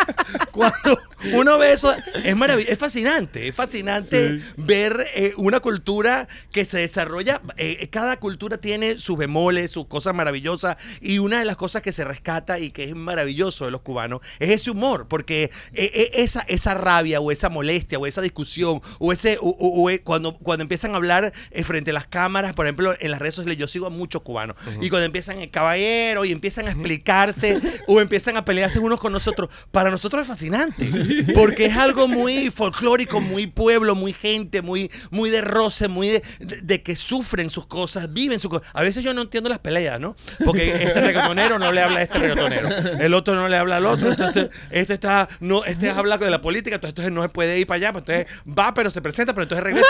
cuando 0.51 0.97
uno 1.33 1.57
ve 1.57 1.71
eso, 1.73 1.93
es 2.23 2.35
maravilloso, 2.35 2.73
es 2.73 2.79
fascinante, 2.79 3.47
es 3.47 3.55
fascinante 3.55 4.39
ver 4.57 5.05
eh, 5.15 5.33
una 5.37 5.59
cultura 5.59 6.27
que 6.51 6.65
se 6.65 6.79
desarrolla, 6.79 7.41
eh, 7.57 7.87
cada 7.89 8.17
cultura 8.19 8.57
tiene 8.57 8.97
sus 8.99 9.17
bemoles, 9.17 9.71
sus 9.71 9.87
cosas 9.87 10.13
maravillosas, 10.13 10.77
y 11.01 11.19
una 11.19 11.39
de 11.39 11.45
las 11.45 11.55
cosas 11.57 11.81
que 11.81 11.91
se 11.93 12.03
rescata 12.03 12.59
y 12.59 12.71
que 12.71 12.83
es 12.85 12.95
maravilloso 12.95 13.65
de 13.65 13.71
los 13.71 13.81
cubanos 13.81 14.21
es 14.39 14.49
ese 14.49 14.71
humor, 14.71 15.07
porque 15.07 15.43
eh, 15.73 15.91
eh, 15.93 16.09
esa, 16.13 16.41
esa 16.47 16.73
rabia 16.73 17.19
o 17.21 17.31
esa 17.31 17.49
molestia 17.49 17.99
o 17.99 18.05
esa 18.07 18.21
discusión 18.21 18.81
o 18.99 19.11
ese 19.13 19.37
o- 19.41 19.49
o- 19.49 19.83
o, 19.83 19.89
eh, 19.89 20.01
cuando, 20.01 20.37
cuando 20.37 20.63
empiezan 20.63 20.93
a 20.93 20.97
hablar 20.97 21.33
eh, 21.51 21.63
frente 21.63 21.91
a 21.91 21.93
las 21.93 22.07
cámaras, 22.07 22.53
por 22.53 22.65
ejemplo, 22.65 22.95
en 22.99 23.11
las 23.11 23.19
redes 23.19 23.35
sociales, 23.35 23.57
yo 23.57 23.67
sigo 23.67 23.85
a 23.87 23.89
muchos 23.89 24.21
cubanos, 24.21 24.55
y 24.81 24.89
cuando 24.89 25.05
empiezan 25.05 25.39
el 25.39 25.51
caballero 25.51 26.25
y 26.25 26.31
empiezan 26.31 26.67
a 26.67 26.71
explicarse 26.71 27.59
o 27.87 27.99
empiezan 28.01 28.37
a 28.37 28.45
pelearse 28.45 28.79
unos 28.79 28.99
con 28.99 29.11
nosotros, 29.13 29.49
para 29.71 29.89
nosotros 29.89 30.16
es 30.21 30.27
fascinante, 30.27 30.85
porque 31.33 31.65
es 31.67 31.75
algo 31.77 32.07
muy 32.07 32.49
folclórico, 32.51 33.21
muy 33.21 33.47
pueblo, 33.47 33.95
muy 33.95 34.13
gente, 34.13 34.61
muy, 34.61 34.89
muy 35.11 35.29
de 35.29 35.41
roce, 35.41 35.87
muy 35.87 36.09
de, 36.09 36.23
de- 36.39 36.61
de 36.61 36.83
que 36.83 36.95
sufren 36.95 37.49
sus 37.49 37.65
cosas, 37.65 38.11
viven 38.13 38.39
sus 38.39 38.49
cosas. 38.51 38.67
A 38.73 38.81
veces 38.81 39.03
yo 39.03 39.13
no 39.13 39.21
entiendo 39.23 39.49
las 39.49 39.59
peleas, 39.59 39.99
¿no? 39.99 40.15
Porque 40.45 40.75
este 40.83 41.01
reggaetonero 41.01 41.59
no 41.59 41.71
le 41.71 41.81
habla 41.81 41.99
a 41.99 42.03
este 42.03 42.17
reggaetonero, 42.19 42.69
el 42.99 43.13
otro 43.13 43.35
no 43.35 43.47
le 43.47 43.57
habla 43.57 43.77
al 43.77 43.85
otro, 43.85 44.09
entonces 44.11 44.49
este 44.71 44.93
está, 44.93 45.27
no, 45.39 45.63
este 45.65 45.89
habla 45.89 46.17
de 46.17 46.29
la 46.29 46.41
política, 46.41 46.75
entonces, 46.75 46.91
entonces 46.91 47.13
no 47.13 47.21
se 47.21 47.29
puede 47.29 47.59
ir 47.59 47.67
para 47.67 47.75
allá, 47.77 47.93
pues 47.93 48.03
entonces 48.07 48.27
va, 48.47 48.73
pero 48.73 48.89
se 48.91 49.01
presenta, 49.01 49.33
pero 49.33 49.43
entonces 49.43 49.63
regresa 49.63 49.87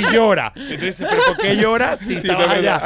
y 0.00 0.14
llora. 0.14 0.52
Entonces, 0.56 1.06
¿pero 1.08 1.22
por 1.26 1.36
qué 1.38 1.56
llora 1.56 1.96
si 1.96 2.06
Sí, 2.06 2.14
estabas 2.14 2.48
allá? 2.50 2.82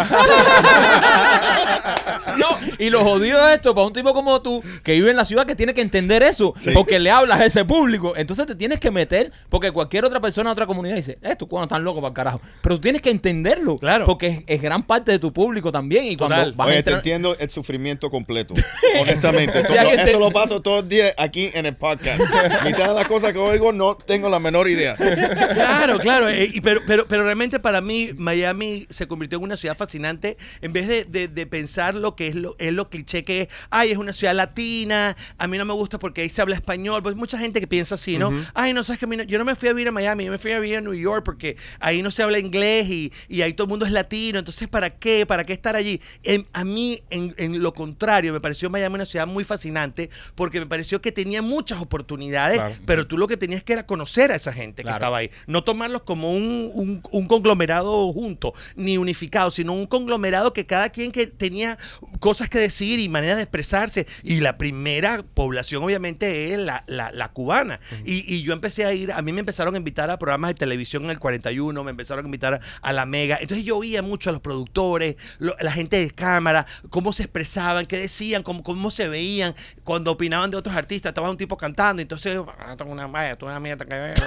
No, 2.36 2.46
y 2.78 2.90
lo 2.90 3.04
jodido 3.04 3.44
de 3.46 3.54
esto, 3.54 3.74
para 3.74 3.86
un 3.86 3.92
tipo 3.92 4.12
como 4.14 4.40
tú, 4.42 4.62
que 4.82 4.92
vive 4.92 5.10
en 5.10 5.16
la 5.16 5.24
ciudad, 5.24 5.46
que 5.46 5.54
tiene 5.54 5.74
que 5.74 5.80
entender 5.82 6.22
eso. 6.22 6.54
Porque 6.74 6.79
porque 6.80 6.98
le 6.98 7.10
hablas 7.10 7.40
a 7.40 7.46
ese 7.46 7.64
público. 7.64 8.14
Entonces 8.16 8.46
te 8.46 8.54
tienes 8.54 8.80
que 8.80 8.90
meter, 8.90 9.32
porque 9.48 9.70
cualquier 9.70 10.04
otra 10.04 10.20
persona 10.20 10.50
de 10.50 10.52
otra 10.52 10.66
comunidad 10.66 10.96
dice, 10.96 11.18
estos 11.22 11.48
cuando 11.48 11.64
están 11.64 11.84
locos 11.84 12.00
para 12.00 12.08
el 12.10 12.14
carajo. 12.14 12.40
Pero 12.62 12.76
tú 12.76 12.80
tienes 12.80 13.02
que 13.02 13.10
entenderlo. 13.10 13.76
Claro. 13.78 14.06
Porque 14.06 14.26
es, 14.28 14.42
es 14.46 14.62
gran 14.62 14.82
parte 14.82 15.12
de 15.12 15.18
tu 15.18 15.32
público 15.32 15.70
también. 15.72 16.04
Y 16.06 16.16
cuando 16.16 16.36
vas 16.54 16.66
a 16.68 16.70
Oye, 16.70 16.72
te 16.74 16.78
entrar- 16.90 16.96
entiendo 16.98 17.36
el 17.38 17.50
sufrimiento 17.50 18.10
completo. 18.10 18.54
Honestamente. 19.00 19.60
Eso, 19.60 19.72
O 19.72 19.74
sea, 19.74 19.84
que 19.84 19.94
eso 19.94 20.04
te- 20.04 20.18
lo 20.18 20.30
paso 20.30 20.60
todos 20.60 20.80
los 20.82 20.88
días 20.88 21.14
aquí 21.18 21.50
en 21.54 21.66
el 21.66 21.76
podcast. 21.76 22.20
Mitad 22.64 22.88
de 22.88 22.94
las 22.94 23.06
cosas 23.08 23.32
que 23.32 23.38
oigo 23.38 23.72
no 23.72 23.96
tengo 23.96 24.28
la 24.28 24.38
menor 24.40 24.68
idea. 24.68 24.96
Claro, 24.96 25.98
claro. 25.98 26.28
eh, 26.28 26.50
y 26.52 26.60
pero, 26.60 26.80
pero, 26.86 27.06
pero 27.06 27.24
realmente 27.24 27.58
para 27.60 27.80
mí 27.80 28.10
Miami 28.16 28.86
se 28.90 29.06
convirtió 29.06 29.38
en 29.38 29.44
una 29.44 29.56
ciudad 29.56 29.76
fascinante 29.76 30.36
en 30.60 30.72
vez 30.72 30.88
de, 30.88 31.04
de- 31.04 31.28
de 31.28 31.46
pensar 31.46 31.94
lo 31.94 32.16
que 32.16 32.28
es 32.28 32.34
lo, 32.34 32.56
es 32.58 32.72
lo 32.72 32.88
cliché 32.88 33.22
que 33.24 33.42
es, 33.42 33.48
ay, 33.70 33.90
es 33.92 33.98
una 33.98 34.12
ciudad 34.12 34.34
latina, 34.34 35.16
a 35.38 35.46
mí 35.46 35.58
no 35.58 35.64
me 35.64 35.72
gusta 35.74 35.98
porque 35.98 36.22
ahí 36.22 36.28
se 36.28 36.42
habla 36.42 36.54
español. 36.54 36.69
Pues 37.02 37.16
mucha 37.16 37.38
gente 37.38 37.60
que 37.60 37.66
piensa 37.66 37.94
así, 37.96 38.18
¿no? 38.18 38.30
Ay, 38.54 38.72
no 38.72 38.82
sabes 38.82 38.98
que 39.00 39.06
no- 39.06 39.22
yo 39.24 39.38
no 39.38 39.44
me 39.44 39.54
fui 39.54 39.68
a 39.68 39.72
vivir 39.72 39.88
a 39.88 39.92
Miami, 39.92 40.24
yo 40.24 40.30
me 40.30 40.38
fui 40.38 40.52
a 40.52 40.58
vivir 40.60 40.76
a 40.78 40.80
New 40.80 40.94
York 40.94 41.24
porque 41.24 41.56
ahí 41.80 42.02
no 42.02 42.10
se 42.10 42.22
habla 42.22 42.38
inglés 42.38 42.88
y, 42.88 43.12
y 43.28 43.42
ahí 43.42 43.52
todo 43.52 43.64
el 43.66 43.70
mundo 43.70 43.86
es 43.86 43.92
latino. 43.92 44.38
Entonces, 44.38 44.68
¿para 44.68 44.90
qué? 44.90 45.26
¿Para 45.26 45.44
qué 45.44 45.52
estar 45.52 45.76
allí? 45.76 46.00
En- 46.22 46.46
a 46.52 46.64
mí, 46.64 47.02
en, 47.10 47.34
en 47.38 47.62
lo 47.62 47.74
contrario, 47.74 48.32
me 48.32 48.40
pareció 48.40 48.70
Miami 48.70 48.94
una 48.96 49.04
ciudad 49.04 49.26
muy 49.26 49.44
fascinante 49.44 50.10
porque 50.34 50.60
me 50.60 50.66
pareció 50.66 51.00
que 51.00 51.12
tenía 51.12 51.42
muchas 51.42 51.80
oportunidades, 51.80 52.58
Claro. 52.58 52.74
pero 52.86 53.06
tú 53.06 53.18
lo 53.18 53.26
que 53.28 53.36
tenías 53.36 53.62
que 53.62 53.72
era 53.72 53.86
conocer 53.86 54.32
a 54.32 54.36
esa 54.36 54.52
gente 54.52 54.82
que 54.82 54.90
estaba 54.90 55.18
ahí. 55.18 55.30
No 55.46 55.64
tomarlos 55.64 56.02
como 56.02 56.30
un, 56.32 56.70
un- 56.74 57.02
un 57.10 57.26
conglomerado 57.26 58.12
junto, 58.12 58.52
ni 58.76 58.98
unificado, 58.98 59.50
sino 59.50 59.72
un 59.72 59.86
conglomerado 59.86 60.52
que 60.52 60.66
cada 60.66 60.88
quien 60.90 61.12
que 61.12 61.26
tenía 61.26 61.78
cosas 62.18 62.48
que 62.48 62.58
decir 62.58 62.98
y 63.00 63.08
maneras 63.08 63.36
de 63.36 63.42
expresarse. 63.44 64.06
Y 64.22 64.40
la 64.40 64.58
primera 64.58 65.22
población, 65.22 65.82
obviamente, 65.82 66.52
es 66.52 66.58
la, 66.66 66.84
la- 66.86 67.10
la 67.12 67.28
cubana. 67.28 67.80
y, 68.04 68.34
y 68.34 68.42
yo 68.42 68.52
empecé 68.52 68.84
a 68.84 68.92
ir, 68.92 69.12
a 69.12 69.22
mí 69.22 69.32
me 69.32 69.40
empezaron 69.40 69.74
a 69.74 69.78
invitar 69.78 70.10
a 70.10 70.18
programas 70.18 70.50
de 70.50 70.54
televisión 70.54 71.04
en 71.04 71.10
el 71.10 71.18
41, 71.18 71.84
me 71.84 71.90
empezaron 71.90 72.24
a 72.24 72.28
invitar 72.28 72.54
a, 72.54 72.60
a 72.82 72.92
la 72.92 73.06
Mega. 73.06 73.38
Entonces 73.40 73.64
yo 73.64 73.76
oía 73.78 74.02
mucho 74.02 74.30
a 74.30 74.32
los 74.32 74.40
productores, 74.40 75.16
lo- 75.38 75.56
la 75.60 75.72
gente 75.72 75.98
de 75.98 76.10
cámara, 76.10 76.66
cómo 76.90 77.12
se 77.12 77.24
expresaban, 77.24 77.86
qué 77.86 77.98
decían, 77.98 78.42
cómo, 78.42 78.62
cómo 78.62 78.90
se 78.90 79.08
veían, 79.08 79.54
cuando 79.84 80.12
opinaban 80.12 80.50
de 80.50 80.56
otros 80.56 80.74
artistas. 80.76 81.10
Estaba 81.10 81.30
un 81.30 81.36
tipo 81.36 81.56
cantando, 81.56 82.02
entonces, 82.02 82.38
ah, 82.58 82.74
tengo 82.76 82.92
una 82.92 83.06
vaya, 83.06 83.36
una 83.42 83.60
mierda 83.60 83.84
que 83.84 83.94
veo. 83.94 84.14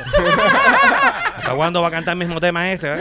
¿Hasta 1.38 1.56
cuándo 1.56 1.82
va 1.82 1.88
a 1.88 1.92
cantar 1.92 2.14
el 2.14 2.20
mismo 2.20 2.40
tema 2.40 2.72
este? 2.72 2.88
eh? 2.94 2.98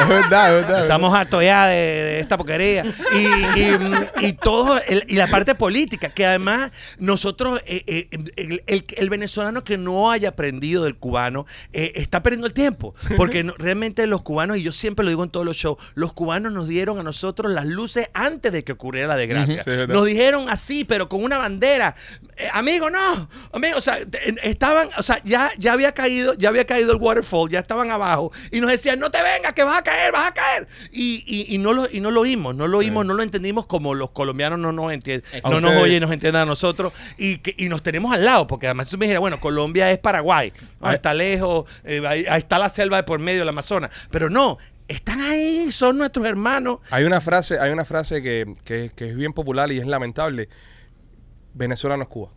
Es 0.00 0.08
verdad, 0.08 0.58
es 0.58 0.66
verdad. 0.66 0.82
Estamos 0.82 1.14
hartos 1.14 1.42
ya 1.42 1.66
de, 1.66 1.74
de 1.76 2.20
esta 2.20 2.36
porquería. 2.36 2.84
Y, 3.12 3.60
y, 3.60 4.26
y 4.28 4.32
todo, 4.34 4.80
el- 4.86 5.04
y 5.08 5.16
la 5.16 5.26
parte 5.28 5.54
política, 5.54 6.08
que 6.10 6.26
además 6.26 6.70
nosotros, 6.98 7.60
eh, 7.66 7.82
eh, 7.86 8.07
el, 8.10 8.62
el- 8.66 8.84
el 8.96 9.10
venezolano 9.10 9.64
que 9.64 9.78
no 9.78 10.10
haya 10.10 10.30
aprendido 10.30 10.84
del 10.84 10.96
cubano, 10.96 11.46
eh, 11.72 11.92
está 11.96 12.22
perdiendo 12.22 12.46
el 12.46 12.52
tiempo. 12.52 12.94
Porque 13.16 13.44
no- 13.44 13.54
realmente 13.58 14.06
los 14.06 14.22
cubanos, 14.22 14.56
y 14.58 14.62
yo 14.62 14.72
siempre 14.72 15.04
lo 15.04 15.10
digo 15.10 15.24
en 15.24 15.30
todos 15.30 15.44
los 15.46 15.56
shows, 15.56 15.76
los 15.94 16.12
cubanos 16.12 16.52
nos 16.52 16.68
dieron 16.68 16.98
a 16.98 17.02
nosotros 17.02 17.52
las 17.52 17.66
luces 17.66 18.08
antes 18.14 18.52
de 18.52 18.64
que 18.64 18.72
ocurriera 18.72 19.08
la 19.08 19.16
desgracia. 19.16 19.62
Sí, 19.64 19.70
nos 19.92 20.04
dijeron 20.06 20.48
así, 20.48 20.84
pero 20.84 21.08
con 21.08 21.22
una 21.22 21.38
bandera. 21.38 21.94
Eh, 22.36 22.48
amigo, 22.52 22.90
no. 22.90 23.28
Amigo, 23.52 23.78
o 23.78 23.80
sea, 23.80 23.98
estaban, 24.42 24.88
o 24.98 25.02
sea, 25.02 25.20
ya, 25.24 25.50
ya 25.58 25.72
había 25.72 25.92
caído, 25.92 26.34
ya 26.34 26.48
había 26.48 26.64
caído 26.64 26.92
el 26.92 26.98
waterfall, 27.00 27.50
ya 27.50 27.58
estaban 27.58 27.90
abajo. 27.90 28.30
Y 28.52 28.60
nos 28.60 28.70
decían, 28.70 28.98
no 28.98 29.10
te 29.10 29.18
vengas, 29.22 29.52
que 29.52 29.64
vas 29.64 29.78
a 29.78 29.82
caer, 29.82 30.12
vas 30.12 30.28
a 30.28 30.34
caer. 30.34 30.68
Y, 30.92 31.24
y, 31.26 31.54
y 31.54 31.58
no 31.58 31.72
lo, 31.72 31.88
y 31.90 32.00
no 32.00 32.10
lo 32.10 32.20
oímos, 32.20 32.54
no 32.54 32.68
lo 32.68 32.78
oímos, 32.78 33.04
no 33.06 33.14
lo 33.14 33.22
entendimos 33.22 33.66
como 33.66 33.94
los 33.94 34.10
colombianos 34.10 34.58
no 34.58 34.72
nos 34.72 34.92
entienden, 34.92 35.24
no 35.44 35.60
nos 35.60 35.70
oyen 35.82 35.96
y 35.96 36.00
nos 36.00 36.12
entienden 36.12 36.42
a 36.42 36.46
nosotros. 36.46 36.92
Y, 37.16 37.38
que, 37.38 37.54
y 37.56 37.68
nos 37.68 37.82
tenemos 37.82 37.97
al 38.12 38.24
lado, 38.24 38.46
porque 38.46 38.66
además 38.66 38.88
tú 38.90 38.96
me 38.98 39.06
dijeras, 39.06 39.20
bueno, 39.20 39.40
Colombia 39.40 39.90
es 39.90 39.98
Paraguay, 39.98 40.52
ah, 40.80 40.88
Ay. 40.90 40.94
está 40.96 41.14
lejos, 41.14 41.64
eh, 41.84 42.02
ahí, 42.06 42.24
ahí 42.28 42.38
está 42.38 42.58
la 42.58 42.68
selva 42.68 42.96
de 42.98 43.02
por 43.02 43.18
medio 43.18 43.40
del 43.40 43.48
Amazonas. 43.48 43.90
Pero 44.10 44.30
no, 44.30 44.56
están 44.86 45.20
ahí, 45.20 45.70
son 45.72 45.98
nuestros 45.98 46.24
hermanos. 46.26 46.78
Hay 46.90 47.04
una 47.04 47.20
frase, 47.20 47.58
hay 47.58 47.70
una 47.70 47.84
frase 47.84 48.22
que, 48.22 48.54
que- 48.64 48.90
que 48.94 49.06
es 49.08 49.16
bien 49.16 49.32
popular 49.32 49.70
y 49.72 49.78
es 49.78 49.86
lamentable. 49.86 50.48
Venezuela 51.54 51.96
no 51.96 52.04
es 52.04 52.08
Cuba. 52.08 52.30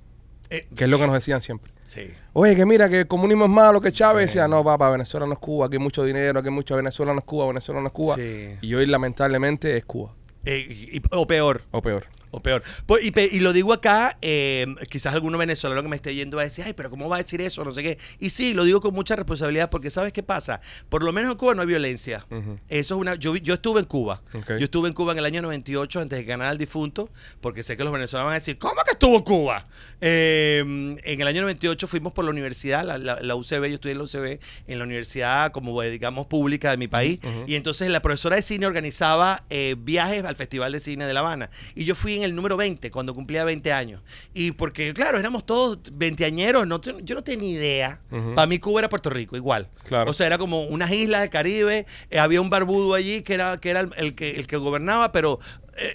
Eh, 0.50 0.68
Que 0.76 0.84
es 0.86 0.90
lo 0.90 0.98
que 0.98 1.06
nos 1.06 1.14
decían 1.14 1.42
siempre. 1.42 1.72
sí. 1.86 2.10
Oye, 2.34 2.56
que 2.56 2.66
mira, 2.66 2.90
que 2.90 3.00
el 3.02 3.08
comunismo 3.08 3.46
es 3.46 3.50
malo, 3.52 3.80
que 3.80 3.92
Chávez 3.92 4.28
decía, 4.28 4.48
no, 4.48 4.64
papá, 4.64 4.90
Venezuela 4.90 5.26
no 5.26 5.34
es 5.34 5.40
Cuba, 5.40 5.68
aquí 5.68 5.76
hay 5.76 5.80
mucho 5.82 6.04
dinero, 6.04 6.40
aquí 6.40 6.48
hay 6.50 6.54
mucho 6.54 6.76
Venezuela 6.76 7.14
no 7.14 7.20
es 7.20 7.26
Cuba, 7.26 7.48
Venezuela 7.48 7.80
no 7.82 7.88
es 7.88 7.94
Cuba. 7.94 8.16
Sí. 8.16 8.56
Y 8.62 8.74
hoy 8.74 8.86
lamentablemente 8.86 9.78
es 9.78 9.86
Cuba, 9.86 10.14
Eh, 10.44 10.66
y- 10.94 11.02
o 11.12 11.26
peor. 11.28 11.64
o 11.72 11.82
peor. 11.82 12.06
O 12.32 12.42
peor. 12.42 12.64
Pues, 12.86 13.04
y, 13.04 13.40
lo 13.40 13.54
digo 13.54 13.74
acá, 13.74 14.18
eh, 14.22 14.66
quizás 14.90 15.14
alguno 15.14 15.38
venezolano 15.38 15.82
que 15.82 15.90
me 15.90 15.98
esté 15.98 16.16
yendo 16.16 16.38
va 16.38 16.44
a 16.44 16.46
decir, 16.46 16.64
ay, 16.66 16.74
pero 16.74 16.90
¿cómo 16.90 17.10
va 17.10 17.18
a 17.18 17.22
decir 17.22 17.42
eso? 17.42 17.64
No 17.66 17.72
sé 17.74 17.84
qué. 17.84 17.98
Y 18.20 18.30
sí, 18.30 18.54
lo 18.54 18.64
digo 18.64 18.80
con 18.80 18.94
mucha 18.94 19.16
responsabilidad 19.16 19.70
porque 19.70 19.90
¿sabes 19.90 20.14
qué 20.14 20.24
pasa? 20.24 20.62
Por 20.90 21.04
lo 21.04 21.12
menos 21.12 21.32
en 21.32 21.38
Cuba 21.38 21.54
no 21.54 21.62
hay 21.62 21.68
violencia. 21.68 22.26
Eso 22.70 22.96
es 22.96 23.02
una... 23.02 23.16
Yo, 23.16 23.36
yo 23.36 23.56
estuve 23.56 23.82
en 23.82 23.86
Cuba. 23.86 24.22
Yo 24.48 24.64
estuve 24.64 24.88
en 24.88 24.94
Cuba 24.94 25.12
en 25.12 25.20
el 25.20 25.26
año 25.26 25.42
98 25.42 26.00
antes 26.00 26.20
de 26.20 26.24
ganar 26.24 26.48
al 26.48 26.58
difunto 26.58 27.10
porque 27.42 27.64
sé 27.64 27.76
que 27.76 27.84
los 27.84 27.92
venezolanos 27.92 28.28
van 28.28 28.36
a 28.36 28.40
decir, 28.40 28.58
¿cómo 28.58 28.76
que 28.86 28.92
estuvo 28.92 29.24
Cuba? 29.24 29.66
Eh, 30.02 30.60
en 30.60 31.22
el 31.22 31.28
año 31.28 31.42
98 31.42 31.88
fuimos 31.88 32.12
por 32.14 32.26
la 32.26 32.32
universidad, 32.32 32.84
la, 32.84 32.98
la- 32.98 33.20
la 33.22 33.36
UCB, 33.36 33.68
yo 33.68 33.76
estudié 33.76 33.92
en 33.94 33.98
la 34.00 34.04
UCB, 34.06 34.40
en 34.68 34.78
la 34.80 34.84
universidad 34.86 35.52
como 35.52 35.82
eh, 35.84 35.90
digamos 35.92 36.26
pública 36.26 36.72
de 36.72 36.78
mi 36.78 36.88
país. 36.88 37.20
Y 37.48 37.56
entonces 37.56 37.90
la 37.90 38.02
profesora 38.02 38.36
de 38.36 38.42
cine 38.42 38.66
organizaba 38.66 39.44
eh, 39.50 39.76
viajes 39.78 40.24
al 40.26 40.36
Festival 40.36 40.72
de 40.72 40.80
Cine 40.80 41.06
de 41.06 41.14
La 41.14 41.20
Habana. 41.22 41.50
Y 41.76 41.86
yo 41.86 41.96
fui 41.96 42.16
en 42.16 42.24
el 42.24 42.36
número 42.36 42.58
20, 42.58 42.90
cuando 42.92 43.14
cumplía 43.14 43.44
20 43.46 43.72
años. 43.72 44.02
Y 44.34 44.52
porque, 44.52 44.94
claro, 44.94 45.20
éramos 45.20 45.46
todos 45.46 45.80
veinteañeros, 45.92 46.68
no, 46.68 46.82
yo 46.82 47.16
no 47.16 47.24
tenía 47.24 47.42
ni 47.42 47.52
idea. 47.52 48.02
Para 48.36 48.48
mí 48.48 48.60
Cuba 48.60 48.82
era 48.82 48.90
Puerto 48.90 49.10
Rico, 49.10 49.36
igual. 49.38 49.70
Claro. 49.84 50.10
O 50.12 50.14
sea, 50.14 50.28
era 50.28 50.38
como 50.38 50.64
unas 50.66 50.92
islas 50.92 51.22
del 51.22 51.30
Caribe, 51.30 51.86
eh, 52.10 52.20
había 52.20 52.42
un 52.42 52.50
barbudo 52.50 52.94
allí 52.96 53.22
que 53.22 53.36
era, 53.36 53.58
que 53.60 53.70
era 53.70 53.82
el, 53.82 53.92
el 53.98 54.16
que, 54.16 54.32
el 54.32 54.48
que 54.48 54.58
gobernaba, 54.58 55.12
pero 55.12 55.40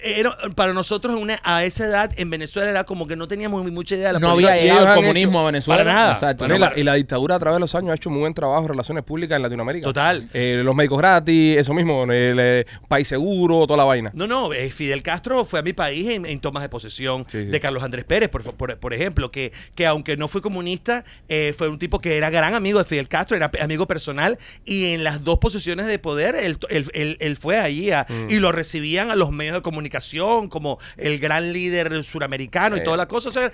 era, 0.03 0.35
para 0.55 0.73
nosotros 0.73 1.15
una- 1.19 1.39
a 1.43 1.63
esa 1.63 1.85
edad 1.85 2.11
en 2.17 2.29
Venezuela 2.29 2.69
era 2.69 2.83
como 2.85 3.07
que 3.07 3.15
no 3.15 3.27
teníamos 3.27 3.63
ni 3.63 3.71
mucha 3.71 3.95
idea 3.95 4.07
de 4.07 4.13
la 4.13 4.19
No 4.19 4.31
política. 4.31 4.53
había 4.53 4.63
llegado 4.63 4.87
el 4.89 4.95
comunismo 4.95 5.31
hecho- 5.39 5.39
a 5.39 5.45
Venezuela. 5.51 5.83
para 5.83 5.93
nada. 5.93 6.13
Exacto. 6.13 6.45
Y, 6.45 6.47
no, 6.49 6.57
la, 6.57 6.69
para- 6.69 6.79
y 6.79 6.83
la 6.83 6.93
dictadura 6.95 7.35
a 7.35 7.39
través 7.39 7.55
de 7.57 7.59
los 7.61 7.75
años 7.75 7.91
ha 7.91 7.95
hecho 7.95 8.09
muy 8.09 8.19
buen 8.19 8.33
trabajo 8.33 8.61
en 8.63 8.69
relaciones 8.69 9.03
públicas 9.03 9.35
en 9.35 9.41
Latinoamérica. 9.43 9.85
Total. 9.85 10.29
Eh, 10.33 10.61
los 10.63 10.75
médicos 10.75 10.97
gratis, 10.99 11.57
eso 11.57 11.73
mismo, 11.73 12.03
el 12.03 12.37
eh, 12.39 12.65
país 12.87 13.07
seguro, 13.07 13.65
toda 13.67 13.77
la 13.77 13.83
vaina. 13.85 14.11
No, 14.13 14.27
no, 14.27 14.53
eh, 14.53 14.69
Fidel 14.71 15.03
Castro 15.03 15.45
fue 15.45 15.59
a 15.59 15.63
mi 15.63 15.73
país 15.73 16.09
en, 16.09 16.25
en 16.25 16.39
tomas 16.39 16.63
de 16.63 16.69
posesión 16.69 17.25
Sí, 17.29 17.43
sí. 17.43 17.45
de 17.45 17.59
Carlos 17.59 17.83
Andrés 17.83 18.05
Pérez, 18.05 18.29
por, 18.29 18.43
por, 18.43 18.77
por 18.77 18.93
ejemplo, 18.93 19.31
que, 19.31 19.51
que 19.75 19.85
aunque 19.87 20.17
no 20.17 20.27
fue 20.27 20.41
comunista, 20.41 21.03
eh, 21.29 21.53
fue 21.57 21.69
un 21.69 21.79
tipo 21.79 21.99
que 21.99 22.17
era 22.17 22.29
gran 22.29 22.53
amigo 22.55 22.79
de 22.79 22.85
Fidel 22.85 23.07
Castro, 23.07 23.35
era 23.37 23.49
amigo 23.61 23.87
personal, 23.87 24.37
y 24.65 24.93
en 24.93 25.03
las 25.03 25.23
dos 25.23 25.37
posiciones 25.39 25.85
de 25.85 25.99
poder, 25.99 26.35
él, 26.35 26.57
él- 26.69 26.89
él- 26.93 27.17
él 27.19 27.37
fue 27.37 27.59
allí 27.59 27.91
a- 27.91 28.05
Mm. 28.09 28.29
y 28.31 28.39
lo 28.39 28.51
recibían 28.51 29.11
a 29.11 29.15
los 29.15 29.31
medios 29.31 29.55
de 29.55 29.61
comunicación 29.61 29.76
como 30.49 30.79
el 30.97 31.19
gran 31.19 31.53
líder 31.53 32.03
suramericano 32.03 32.77
y 32.77 32.79
Eh. 32.79 32.83
toda 32.83 32.97
la 32.97 33.07
cosa. 33.07 33.29
O 33.29 33.31
sea, 33.31 33.51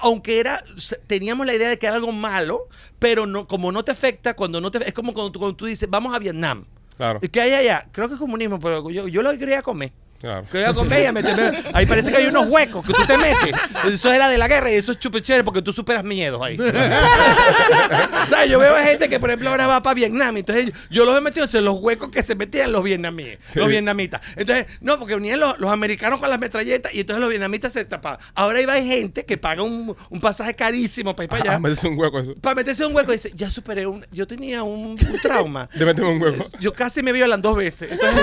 aunque 0.00 0.38
era, 0.40 0.62
teníamos 1.06 1.46
la 1.46 1.54
idea 1.54 1.68
de 1.68 1.78
que 1.78 1.86
era 1.86 1.96
algo 1.96 2.12
malo, 2.12 2.68
pero 2.98 3.26
no, 3.26 3.46
como 3.46 3.72
no 3.72 3.84
te 3.84 3.92
afecta, 3.92 4.34
cuando 4.34 4.60
no 4.60 4.70
te, 4.70 4.86
es 4.86 4.92
como 4.94 5.12
cuando 5.12 5.32
tú, 5.32 5.38
cuando 5.38 5.56
tú 5.56 5.66
dices, 5.66 5.88
vamos 5.90 6.14
a 6.14 6.18
Vietnam. 6.18 6.66
Claro, 6.96 7.18
¿Y 7.22 7.28
¿Qué 7.28 7.40
hay 7.40 7.52
allá? 7.54 7.88
Creo 7.90 8.08
que 8.08 8.14
es 8.14 8.20
comunismo, 8.20 8.60
pero 8.60 8.88
yo, 8.90 9.08
yo 9.08 9.22
lo 9.22 9.36
quería 9.38 9.62
comer. 9.62 9.92
Claro. 10.22 10.44
Que 10.50 10.58
voy 10.58 10.66
a 10.66 10.72
comer 10.74 11.12
meterme- 11.12 11.62
Ahí 11.74 11.84
parece 11.84 12.10
que 12.10 12.16
hay 12.16 12.26
unos 12.26 12.46
huecos 12.48 12.86
que 12.86 12.94
tú 12.94 13.04
te 13.06 13.18
metes. 13.18 13.54
Eso 13.92 14.10
era 14.12 14.28
de 14.30 14.38
la 14.38 14.48
guerra 14.48 14.70
y 14.70 14.74
eso 14.76 14.92
es 14.92 14.98
chupe 14.98 15.20
chévere 15.20 15.44
porque 15.44 15.60
tú 15.60 15.72
superas 15.72 16.02
miedos 16.04 16.40
ahí. 16.42 16.56
o 16.60 18.28
sea, 18.28 18.44
yo 18.46 18.58
veo 18.58 18.74
a 18.76 18.82
gente 18.82 19.08
que, 19.08 19.18
por 19.20 19.30
ejemplo, 19.30 19.50
ahora 19.50 19.66
va 19.66 19.82
para 19.82 19.94
Vietnam. 19.94 20.36
Entonces, 20.36 20.72
yo 20.90 21.04
los 21.04 21.16
he 21.16 21.20
metido 21.20 21.46
en 21.52 21.64
los 21.64 21.76
huecos 21.80 22.08
que 22.10 22.22
se 22.22 22.34
metían 22.34 22.72
los 22.72 22.82
vietnamíes, 22.82 23.38
los 23.54 23.68
vietnamitas. 23.68 24.20
Entonces, 24.36 24.66
no, 24.80 24.98
porque 24.98 25.14
unían 25.14 25.40
los, 25.40 25.58
los 25.58 25.70
americanos 25.70 26.20
con 26.20 26.30
las 26.30 26.38
metralletas 26.38 26.94
y 26.94 27.00
entonces 27.00 27.20
los 27.20 27.28
vietnamitas 27.28 27.72
se 27.72 27.84
tapaban. 27.84 28.18
Ahora 28.34 28.60
iba 28.60 28.72
hay 28.72 28.86
gente 28.86 29.24
que 29.26 29.36
paga 29.36 29.62
un, 29.62 29.94
un 30.08 30.20
pasaje 30.20 30.54
carísimo 30.54 31.14
para 31.14 31.24
ir 31.24 31.30
para 31.30 31.42
Ah, 31.42 31.48
allá. 31.54 31.58
meterse 31.60 31.88
un 31.88 31.98
hueco 31.98 32.18
eso. 32.20 32.34
para 32.40 32.54
meterse 32.54 32.86
un 32.86 32.94
hueco 32.94 33.12
y 33.12 33.16
dice, 33.16 33.32
ya 33.34 33.50
superé 33.50 33.86
un. 33.86 34.06
Yo 34.12 34.26
tenía 34.26 34.62
un, 34.62 34.90
un 34.92 35.18
trauma. 35.20 35.68
De 35.74 35.84
meterme 35.84 36.10
un 36.12 36.22
hueco. 36.22 36.48
Yo 36.60 36.72
casi 36.72 37.02
me 37.02 37.12
violan 37.12 37.42
dos 37.42 37.56
veces. 37.56 37.90
Entonces, 37.92 38.22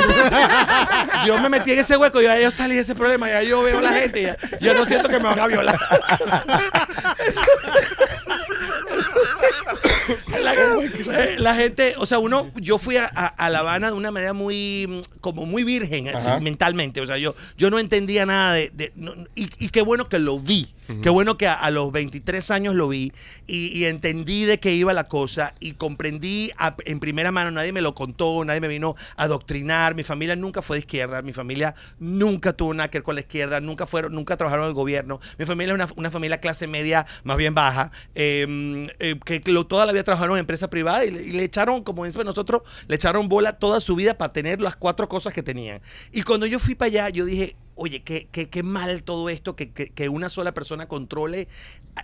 yo 1.25 1.37
me 1.39 1.49
metí 1.49 1.71
en 1.73 1.79
ese 1.79 1.88
hueco 1.97 2.21
y 2.21 2.25
ya 2.25 2.39
yo 2.39 2.51
salí 2.51 2.75
de 2.75 2.81
ese 2.81 2.95
problema. 2.95 3.27
Ya 3.29 3.41
yo 3.43 3.61
veo 3.63 3.79
a 3.79 3.81
la 3.81 3.93
gente 3.93 4.21
ya, 4.23 4.37
yo 4.59 4.73
no 4.73 4.85
siento 4.85 5.07
que 5.09 5.17
me 5.19 5.25
van 5.25 5.39
a 5.39 5.47
violar. 5.47 5.77
la, 10.41 10.53
eh, 10.53 11.35
la 11.39 11.55
gente, 11.55 11.95
o 11.97 12.05
sea, 12.05 12.19
uno, 12.19 12.51
yo 12.55 12.77
fui 12.77 12.97
a, 12.97 13.05
a- 13.05 13.49
La 13.49 13.59
Habana 13.59 13.87
de 13.87 13.93
una 13.93 14.11
manera 14.11 14.33
muy, 14.33 15.01
como 15.21 15.45
muy 15.45 15.63
virgen, 15.63 16.09
así, 16.09 16.29
mentalmente. 16.41 17.01
O 17.01 17.07
sea, 17.07 17.17
yo, 17.17 17.35
yo 17.57 17.69
no 17.69 17.79
entendía 17.79 18.25
nada 18.25 18.53
de, 18.53 18.71
de- 18.73 18.91
no- 18.95 19.13
y, 19.35 19.49
y 19.59 19.69
qué 19.69 19.81
bueno 19.81 20.07
que 20.09 20.19
lo 20.19 20.39
vi. 20.39 20.67
Qué 21.01 21.09
bueno 21.09 21.37
que 21.37 21.47
a, 21.47 21.69
los 21.69 21.91
23 21.91 22.49
años 22.51 22.75
lo 22.75 22.87
vi 22.87 23.13
y, 23.47 23.85
entendí 23.85 24.45
de 24.45 24.59
qué 24.59 24.73
iba 24.73 24.93
la 24.93 25.03
cosa 25.03 25.53
y 25.59 25.73
comprendí 25.73 26.51
en 26.85 26.99
primera 26.99 27.31
mano, 27.31 27.51
nadie 27.51 27.71
me 27.71 27.81
lo 27.81 27.93
contó, 27.93 28.43
nadie 28.43 28.59
me 28.61 28.67
vino 28.67 28.95
a 29.15 29.23
adoctrinar, 29.23 29.95
mi 29.95 30.03
familia 30.03 30.35
nunca 30.35 30.61
fue 30.61 30.77
de 30.77 30.79
izquierda, 30.81 31.21
mi 31.21 31.31
familia 31.31 31.75
nunca 31.99 32.53
tuvo 32.53 32.73
nada 32.73 32.89
que 32.89 32.99
ver 32.99 33.03
con 33.03 33.15
la 33.15 33.21
izquierda, 33.21 33.61
nunca 33.61 33.85
fueron, 33.85 34.13
nunca 34.13 34.35
trabajaron 34.35 34.65
en 34.65 34.69
el 34.69 34.75
gobierno, 34.75 35.19
mi 35.37 35.45
familia 35.45 35.73
es 35.73 35.75
una, 35.75 35.89
una 35.95 36.11
familia 36.11 36.39
clase 36.39 36.67
media 36.67 37.05
más 37.23 37.37
bien 37.37 37.53
baja, 37.53 37.91
eh, 38.15 38.85
eh, 38.99 39.19
que 39.23 39.41
lo- 39.51 39.67
toda 39.67 39.85
la 39.85 39.91
vida 39.91 40.03
trabajaron 40.03 40.37
en 40.37 40.41
empresa 40.41 40.69
privada 40.69 41.05
y 41.05 41.11
le, 41.11 41.43
echaron, 41.43 41.83
como 41.83 42.05
decimos 42.05 42.25
nosotros, 42.25 42.63
le 42.87 42.95
echaron 42.95 43.29
bola 43.29 43.53
toda 43.53 43.79
su 43.79 43.95
vida 43.95 44.17
para 44.17 44.33
tener 44.33 44.61
las 44.61 44.75
cuatro 44.75 45.07
cosas 45.07 45.33
que 45.33 45.43
tenían. 45.43 45.81
Y 46.11 46.23
cuando 46.23 46.45
yo 46.45 46.59
fui 46.59 46.75
para 46.75 46.87
allá, 46.87 47.09
yo 47.09 47.25
dije, 47.25 47.55
oye, 47.79 48.03
qué, 48.03 48.27
qué, 48.31 48.49
qué 48.49 48.63
mal 48.63 49.03
todo 49.03 49.29
esto, 49.29 49.55
que, 49.55 49.71
que- 49.73 49.89
que 49.89 50.09
una 50.09 50.29
sola 50.29 50.53
persona 50.53 50.87
controle 50.87 51.47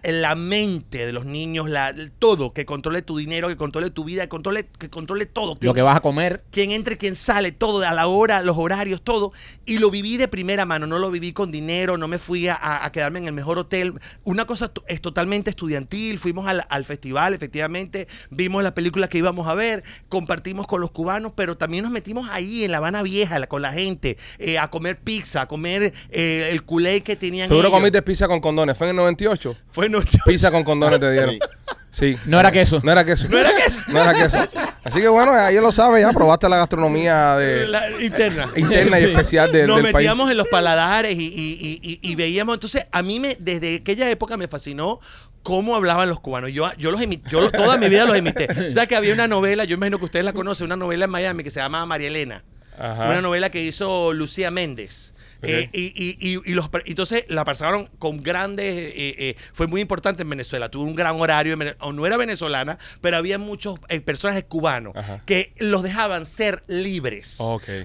la 0.03 0.35
mente 0.35 1.05
de 1.05 1.13
los 1.13 1.25
niños, 1.25 1.69
la, 1.69 1.93
todo, 2.19 2.53
que 2.53 2.65
controle 2.65 3.01
tu 3.01 3.17
dinero, 3.17 3.47
que 3.47 3.57
controle 3.57 3.89
tu 3.89 4.03
vida, 4.03 4.23
que 4.23 4.29
controle, 4.29 4.67
que 4.77 4.89
controle 4.89 5.25
todo. 5.25 5.57
Lo 5.61 5.73
que 5.73 5.81
vas 5.81 5.97
a 5.97 6.01
comer. 6.01 6.43
Quién 6.51 6.71
entre, 6.71 6.97
quién 6.97 7.15
sale, 7.15 7.51
todo, 7.51 7.81
a 7.85 7.93
la 7.93 8.07
hora, 8.07 8.43
los 8.43 8.57
horarios, 8.57 9.01
todo. 9.01 9.31
Y 9.65 9.77
lo 9.79 9.89
viví 9.89 10.17
de 10.17 10.27
primera 10.27 10.65
mano, 10.65 10.85
no 10.85 10.99
lo 10.99 11.09
viví 11.11 11.31
con 11.33 11.51
dinero, 11.51 11.97
no 11.97 12.07
me 12.07 12.17
fui 12.19 12.47
a, 12.47 12.57
a 12.85 12.91
quedarme 12.91 13.19
en 13.19 13.27
el 13.27 13.33
mejor 13.33 13.57
hotel. 13.57 13.93
Una 14.23 14.45
cosa 14.45 14.71
es 14.87 15.01
totalmente 15.01 15.49
estudiantil, 15.49 16.19
fuimos 16.19 16.47
al, 16.47 16.63
al 16.69 16.85
festival, 16.85 17.33
efectivamente, 17.33 18.07
vimos 18.29 18.63
la 18.63 18.73
película 18.75 19.07
que 19.07 19.17
íbamos 19.17 19.47
a 19.47 19.55
ver, 19.55 19.83
compartimos 20.09 20.67
con 20.67 20.81
los 20.81 20.91
cubanos, 20.91 21.31
pero 21.35 21.55
también 21.57 21.83
nos 21.83 21.91
metimos 21.91 22.27
ahí 22.31 22.63
en 22.65 22.71
La 22.71 22.77
Habana 22.77 23.01
Vieja, 23.01 23.39
la- 23.39 23.47
con 23.47 23.61
la 23.61 23.71
gente, 23.73 24.17
eh, 24.39 24.59
a 24.59 24.69
comer 24.69 24.99
pizza, 24.99 25.41
a 25.41 25.47
comer 25.47 25.93
eh, 26.09 26.49
el 26.51 26.63
culé 26.63 27.01
que 27.01 27.15
tenían 27.15 27.47
Seguro 27.47 27.67
ellos. 27.69 27.77
comiste 27.79 28.01
pizza 28.01 28.27
con 28.27 28.39
condones. 28.41 28.77
¿Fue 28.77 28.87
en 28.87 28.91
el 28.91 28.95
98? 28.97 29.55
Fue. 29.75 29.89
Pizza 30.25 30.49
con 30.51 30.63
condones 30.63 30.99
te 30.99 31.11
dieron. 31.11 31.37
Sí. 31.95 32.17
No 32.25 32.37
era 32.37 32.51
queso. 32.51 32.81
No 32.83 32.91
era 32.91 33.05
queso. 33.05 33.29
No 33.29 33.37
era 33.39 33.51
queso. 33.55 33.79
No 33.87 34.01
era 34.03 34.13
queso. 34.13 34.37
Así 34.83 34.99
que 34.99 35.07
bueno, 35.07 35.31
ya 35.49 35.61
lo 35.61 35.71
sabes, 35.71 36.01
ya 36.01 36.11
probaste 36.11 36.49
la 36.49 36.57
gastronomía 36.57 37.37
de, 37.37 37.69
La 37.69 37.89
interna. 38.01 38.51
interna 38.53 38.99
y 38.99 39.05
especial 39.05 39.49
de- 39.49 39.65
Nos 39.65 39.77
del 39.77 39.83
país. 39.85 39.93
metíamos 39.95 40.29
en 40.29 40.35
los 40.35 40.47
paladares 40.49 41.15
y, 41.17 41.23
y- 41.23 41.57
y- 41.57 41.79
y- 41.81 41.99
y 42.11 42.15
veíamos. 42.15 42.55
Entonces, 42.55 42.85
a 42.91 43.01
mí 43.01 43.21
me, 43.21 43.37
desde 43.39 43.77
aquella 43.77 44.09
época 44.09 44.35
me 44.35 44.49
fascinó 44.49 44.99
cómo 45.41 45.73
hablaban 45.73 46.09
los 46.09 46.19
cubanos. 46.19 46.51
Yo, 46.51 46.69
yo 46.77 46.91
los 46.91 47.01
imité, 47.01 47.29
yo 47.29 47.39
los- 47.39 47.53
toda 47.53 47.77
mi 47.77 47.87
vida 47.87 48.03
los 48.05 48.17
imité. 48.17 48.49
O 48.69 48.71
sea 48.73 48.87
que 48.87 48.97
había 48.97 49.13
una 49.13 49.29
novela, 49.29 49.63
yo 49.63 49.75
imagino 49.75 49.97
que 49.97 50.03
ustedes 50.03 50.25
la 50.25 50.33
conocen, 50.33 50.65
una 50.65 50.75
novela 50.75 51.05
en 51.05 51.11
Miami 51.11 51.43
que 51.45 51.51
se 51.51 51.61
llama 51.61 51.85
María 51.85 52.09
Elena. 52.09 52.43
Ajá. 52.77 53.05
Una 53.05 53.21
novela 53.21 53.49
que 53.51 53.61
hizo 53.63 54.11
Lucía 54.11 54.51
Méndez. 54.51 55.13
Eh, 55.47 55.69
y, 55.73 55.81
y- 55.95 56.17
y- 56.19 56.41
y 56.51 56.53
los, 56.53 56.69
entonces 56.85 57.25
la 57.27 57.43
pasaron 57.45 57.89
con 57.99 58.21
grandes, 58.21 58.65
eh, 58.75 58.93
eh, 59.17 59.35
fue 59.53 59.67
muy 59.67 59.81
importante 59.81 60.23
en 60.23 60.29
Venezuela, 60.29 60.69
tuvo 60.69 60.83
un 60.83 60.95
gran 60.95 61.19
horario, 61.19 61.55
no 61.57 62.05
era 62.05 62.17
venezolana, 62.17 62.77
pero 63.01 63.17
había 63.17 63.37
muchos 63.37 63.79
personajes 64.05 64.43
cubanos 64.47 64.93
Ajá. 64.95 65.21
que 65.25 65.53
los 65.57 65.83
dejaban 65.83 66.25
ser 66.25 66.63
libres, 66.67 67.37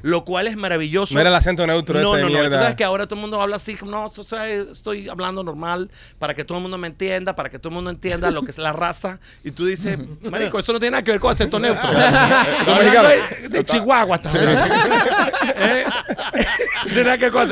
lo 0.03 0.25
cual 0.25 0.47
es 0.47 0.57
maravilloso. 0.57 1.15
No 1.15 1.21
era 1.21 1.31
el 1.31 1.37
acento 1.37 1.67
neutro 1.67 2.01
No, 2.01 2.15
ese 2.15 2.17
de 2.17 2.23
no, 2.23 2.29
no. 2.29 2.35
mierda. 2.41 2.57
Tú 2.57 2.63
sabes 2.63 2.75
que 2.77 2.85
ahora 2.85 3.07
todo 3.07 3.17
el 3.17 3.21
mundo 3.23 3.41
habla 3.41 3.57
así, 3.57 3.77
no, 3.85 4.07
esto 4.07 4.23
estoy, 4.23 4.69
estoy 4.71 5.09
hablando 5.09 5.43
normal 5.45 5.91
para 6.19 6.35
que 6.35 6.45
todo 6.45 6.59
el 6.59 6.63
mundo 6.63 6.79
me 6.79 6.87
entienda, 6.89 7.35
para 7.37 7.49
que 7.51 7.59
todo 7.59 7.71
el 7.71 7.75
mundo 7.75 7.91
entienda 7.91 8.31
lo 8.31 8.43
que 8.43 8.51
es 8.51 8.59
la 8.59 8.73
raza. 8.73 9.21
Y 9.45 9.51
tú 9.53 9.65
dices, 9.67 9.99
marico, 10.23 10.59
eso 10.59 10.73
no 10.73 10.79
tiene 10.79 10.93
nada 10.93 11.03
que 11.05 11.11
ver 11.13 11.21
con 11.21 11.33
acento 11.33 11.59
neutro. 11.59 11.91
De, 13.51 13.65
Chihuahua 13.65 14.17
hablando. 14.23 14.31
¿Eh? 15.57 15.85
Tiene 16.85 17.05
nada 17.05 17.19
que 17.19 17.25
ver 17.25 17.33
con 17.33 17.43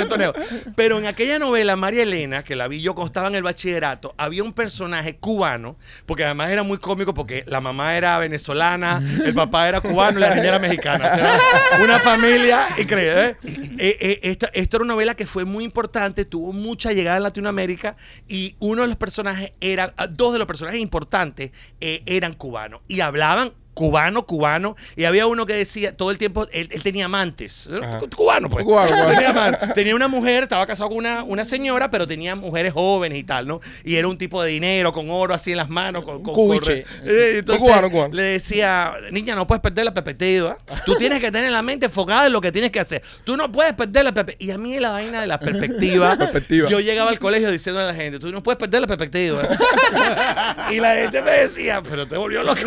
Pero 0.76 0.98
en 0.98 1.06
aquella 1.06 1.38
novela, 1.38 1.76
María 1.76 2.02
Elena, 2.02 2.44
que 2.44 2.56
la 2.56 2.68
vi 2.68 2.80
yo 2.80 2.94
cuando 2.94 3.08
estaba 3.08 3.28
en 3.28 3.34
el 3.34 3.42
bachillerato, 3.42 4.14
había 4.18 4.42
un 4.42 4.52
personaje 4.52 5.16
cubano, 5.16 5.76
porque 6.06 6.24
además 6.24 6.50
era 6.50 6.62
muy 6.62 6.78
cómico 6.78 7.14
porque 7.14 7.44
la 7.46 7.60
mamá 7.60 7.96
era 7.96 8.18
venezolana, 8.18 9.02
el 9.24 9.34
papá 9.34 9.68
era 9.68 9.80
cubano 9.80 10.18
y 10.18 10.22
la 10.22 10.34
niña 10.34 10.48
era 10.48 10.58
mexicana. 10.58 11.38
Una 11.82 11.98
familia 11.98 12.68
increíble. 12.78 13.26
¿eh? 13.26 13.36
Eh, 13.78 13.96
eh, 14.00 14.20
esta, 14.22 14.50
esta 14.52 14.76
era 14.76 14.84
una 14.84 14.94
novela 14.94 15.14
que 15.14 15.26
fue 15.26 15.44
muy 15.44 15.64
importante, 15.64 16.24
tuvo 16.24 16.52
mucha 16.52 16.92
llegada 16.92 17.16
en 17.16 17.22
Latinoamérica 17.22 17.96
y 18.26 18.56
uno 18.58 18.82
de 18.82 18.88
los 18.88 18.96
personajes 18.96 19.52
era, 19.60 19.94
dos 20.10 20.32
de 20.32 20.38
los 20.38 20.46
personajes 20.46 20.80
importantes 20.80 21.52
eh, 21.80 22.02
eran 22.06 22.34
cubanos 22.34 22.80
y 22.88 23.00
hablaban 23.00 23.52
cubano, 23.78 24.26
cubano, 24.26 24.74
y 24.96 25.04
había 25.04 25.28
uno 25.28 25.46
que 25.46 25.52
decía 25.52 25.96
todo 25.96 26.10
el 26.10 26.18
tiempo, 26.18 26.48
él, 26.50 26.68
él 26.72 26.82
tenía 26.82 27.04
amantes, 27.04 27.68
Ajá. 27.70 28.00
cubano 28.16 28.50
pues, 28.50 28.64
Cubano, 28.64 28.88
cubano. 28.90 29.10
Tenía, 29.12 29.30
amantes. 29.30 29.72
Tenía 29.74 29.94
una 29.94 30.08
mujer, 30.08 30.42
estaba 30.42 30.66
casado 30.66 30.88
con 30.88 30.98
una, 30.98 31.22
una 31.22 31.44
señora, 31.44 31.88
pero 31.88 32.04
tenía 32.04 32.34
mujeres 32.34 32.72
jóvenes 32.72 33.20
y 33.20 33.22
tal, 33.22 33.46
¿no? 33.46 33.60
Y 33.84 33.94
era 33.94 34.08
un 34.08 34.18
tipo 34.18 34.42
de 34.42 34.50
dinero, 34.50 34.92
con 34.92 35.08
oro 35.10 35.32
así 35.32 35.52
en 35.52 35.58
las 35.58 35.68
manos, 35.68 36.02
con, 36.02 36.24
con- 36.24 36.34
Cubiche. 36.34 36.82
con- 36.82 37.08
eh, 37.08 37.38
entonces, 37.38 37.62
Cubano, 37.64 37.88
cubano. 37.88 38.14
le 38.14 38.22
decía, 38.22 38.94
niña, 39.12 39.36
no 39.36 39.46
puedes 39.46 39.62
perder 39.62 39.84
la 39.84 39.94
perspectiva. 39.94 40.56
Tú 40.84 40.96
tienes 40.96 41.20
que 41.20 41.30
tener 41.30 41.52
la 41.52 41.62
mente 41.62 41.86
enfocada 41.86 42.26
en 42.26 42.32
lo 42.32 42.40
que 42.40 42.50
tienes 42.50 42.72
que 42.72 42.80
hacer. 42.80 43.00
Tú 43.22 43.36
no 43.36 43.52
puedes 43.52 43.74
perder 43.74 44.04
la 44.04 44.12
perspectiva. 44.12 44.48
Y 44.48 44.54
a 44.54 44.58
mí 44.58 44.80
la 44.80 44.90
vaina 44.90 45.20
de 45.20 45.28
la 45.28 45.38
perspectiva, 45.38 46.16
Perspectiva. 46.18 46.68
yo 46.68 46.80
llegaba 46.80 47.10
al 47.10 47.20
colegio 47.20 47.48
diciendo 47.52 47.80
a 47.80 47.84
la 47.84 47.94
gente, 47.94 48.18
tú 48.18 48.32
no 48.32 48.42
puedes 48.42 48.58
perder 48.58 48.80
la 48.80 48.86
perspectiva. 48.88 49.42
y 50.72 50.80
la 50.80 50.94
gente 50.96 51.22
me 51.22 51.30
decía, 51.30 51.80
pero 51.88 52.06
te 52.08 52.16
volvió 52.16 52.42
loco. 52.42 52.60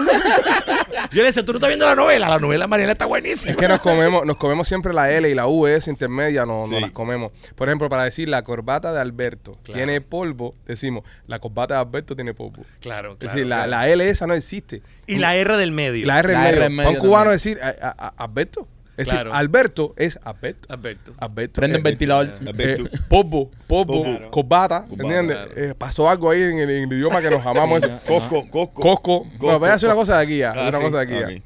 yo 1.11 1.21
le 1.21 1.27
decía, 1.27 1.43
tú 1.45 1.51
no 1.53 1.57
estás 1.57 1.67
viendo 1.69 1.85
la 1.85 1.95
novela. 1.95 2.29
La 2.29 2.39
novela 2.39 2.67
Mariana 2.67 2.93
está 2.93 3.05
buenísima. 3.05 3.51
Es 3.51 3.57
que 3.57 3.67
nos 3.67 3.79
comemos, 3.79 4.25
nos 4.25 4.37
comemos 4.37 4.67
siempre 4.67 4.93
la 4.93 5.11
L 5.11 5.29
y 5.29 5.33
la 5.35 5.47
U, 5.47 5.67
esa 5.67 5.89
intermedia, 5.89 6.45
no, 6.45 6.67
las 6.67 6.91
comemos. 6.91 7.31
Por 7.55 7.67
ejemplo, 7.69 7.89
para 7.89 8.03
decir 8.03 8.29
la 8.29 8.43
corbata 8.43 8.93
de 8.93 8.99
Alberto 8.99 9.57
tiene 9.63 10.01
polvo, 10.01 10.55
decimos, 10.65 11.03
la 11.27 11.39
corbata 11.39 11.75
de 11.75 11.79
Alberto 11.81 12.15
tiene 12.15 12.33
polvo. 12.33 12.63
Claro, 12.79 13.13
es 13.13 13.17
claro. 13.19 13.33
decir, 13.35 13.47
la, 13.47 13.55
claro. 13.65 13.71
la 13.71 13.89
L 13.89 14.09
esa 14.09 14.27
no 14.27 14.33
existe. 14.33 14.81
y 15.07 15.17
la 15.17 15.35
R 15.35 15.57
del 15.57 15.71
medio. 15.71 16.05
La 16.05 16.19
R 16.19 16.33
La 16.33 16.39
medio. 16.39 16.63
R 16.63 16.75
Para 16.77 16.89
un 16.89 16.95
cubano 16.97 17.31
también. 17.31 17.33
decir 17.33 17.59
a- 17.61 17.87
a- 17.87 18.07
a- 18.07 18.23
Alberto. 18.23 18.67
Es 19.01 19.09
Claro. 19.09 19.29
decir, 19.31 19.39
Alberto 19.39 19.93
es 19.97 20.19
Alberto. 20.23 20.67
Alberto. 20.73 21.13
Alberto. 21.17 21.59
Prende 21.61 21.77
el 21.77 21.81
Eh, 21.81 21.83
ventilador. 21.89 22.29
Alberto. 22.47 22.85
eh, 22.85 22.99
polvo, 23.09 23.51
Polvo. 23.67 24.03
corbata, 24.31 24.85
Corbata, 24.87 24.87
¿entiendes? 24.89 25.37
claro. 25.37 25.51
Eh, 25.55 25.75
pasó 25.77 26.09
algo 26.09 26.29
ahí 26.29 26.41
en 26.43 26.59
el, 26.59 26.69
en 26.69 26.83
el 26.91 26.93
idioma 26.97 27.21
que 27.21 27.29
nos 27.29 27.45
amamos. 27.45 27.83
eso. 27.83 27.99
Cosco, 28.07 28.49
Cosco. 28.49 28.81
Cosco. 28.81 29.25
No, 29.41 29.59
voy 29.59 29.69
a 29.69 29.73
hacer 29.73 29.87
una 29.89 29.95
cosa 29.95 30.17
de 30.17 30.23
aquí 30.23 30.37
ya. 30.39 30.51
Ah, 30.55 30.69
una 30.69 30.77
sí, 30.77 30.83
cosa 30.83 30.97
de 30.97 31.03
aquí 31.03 31.13
ya. 31.35 31.41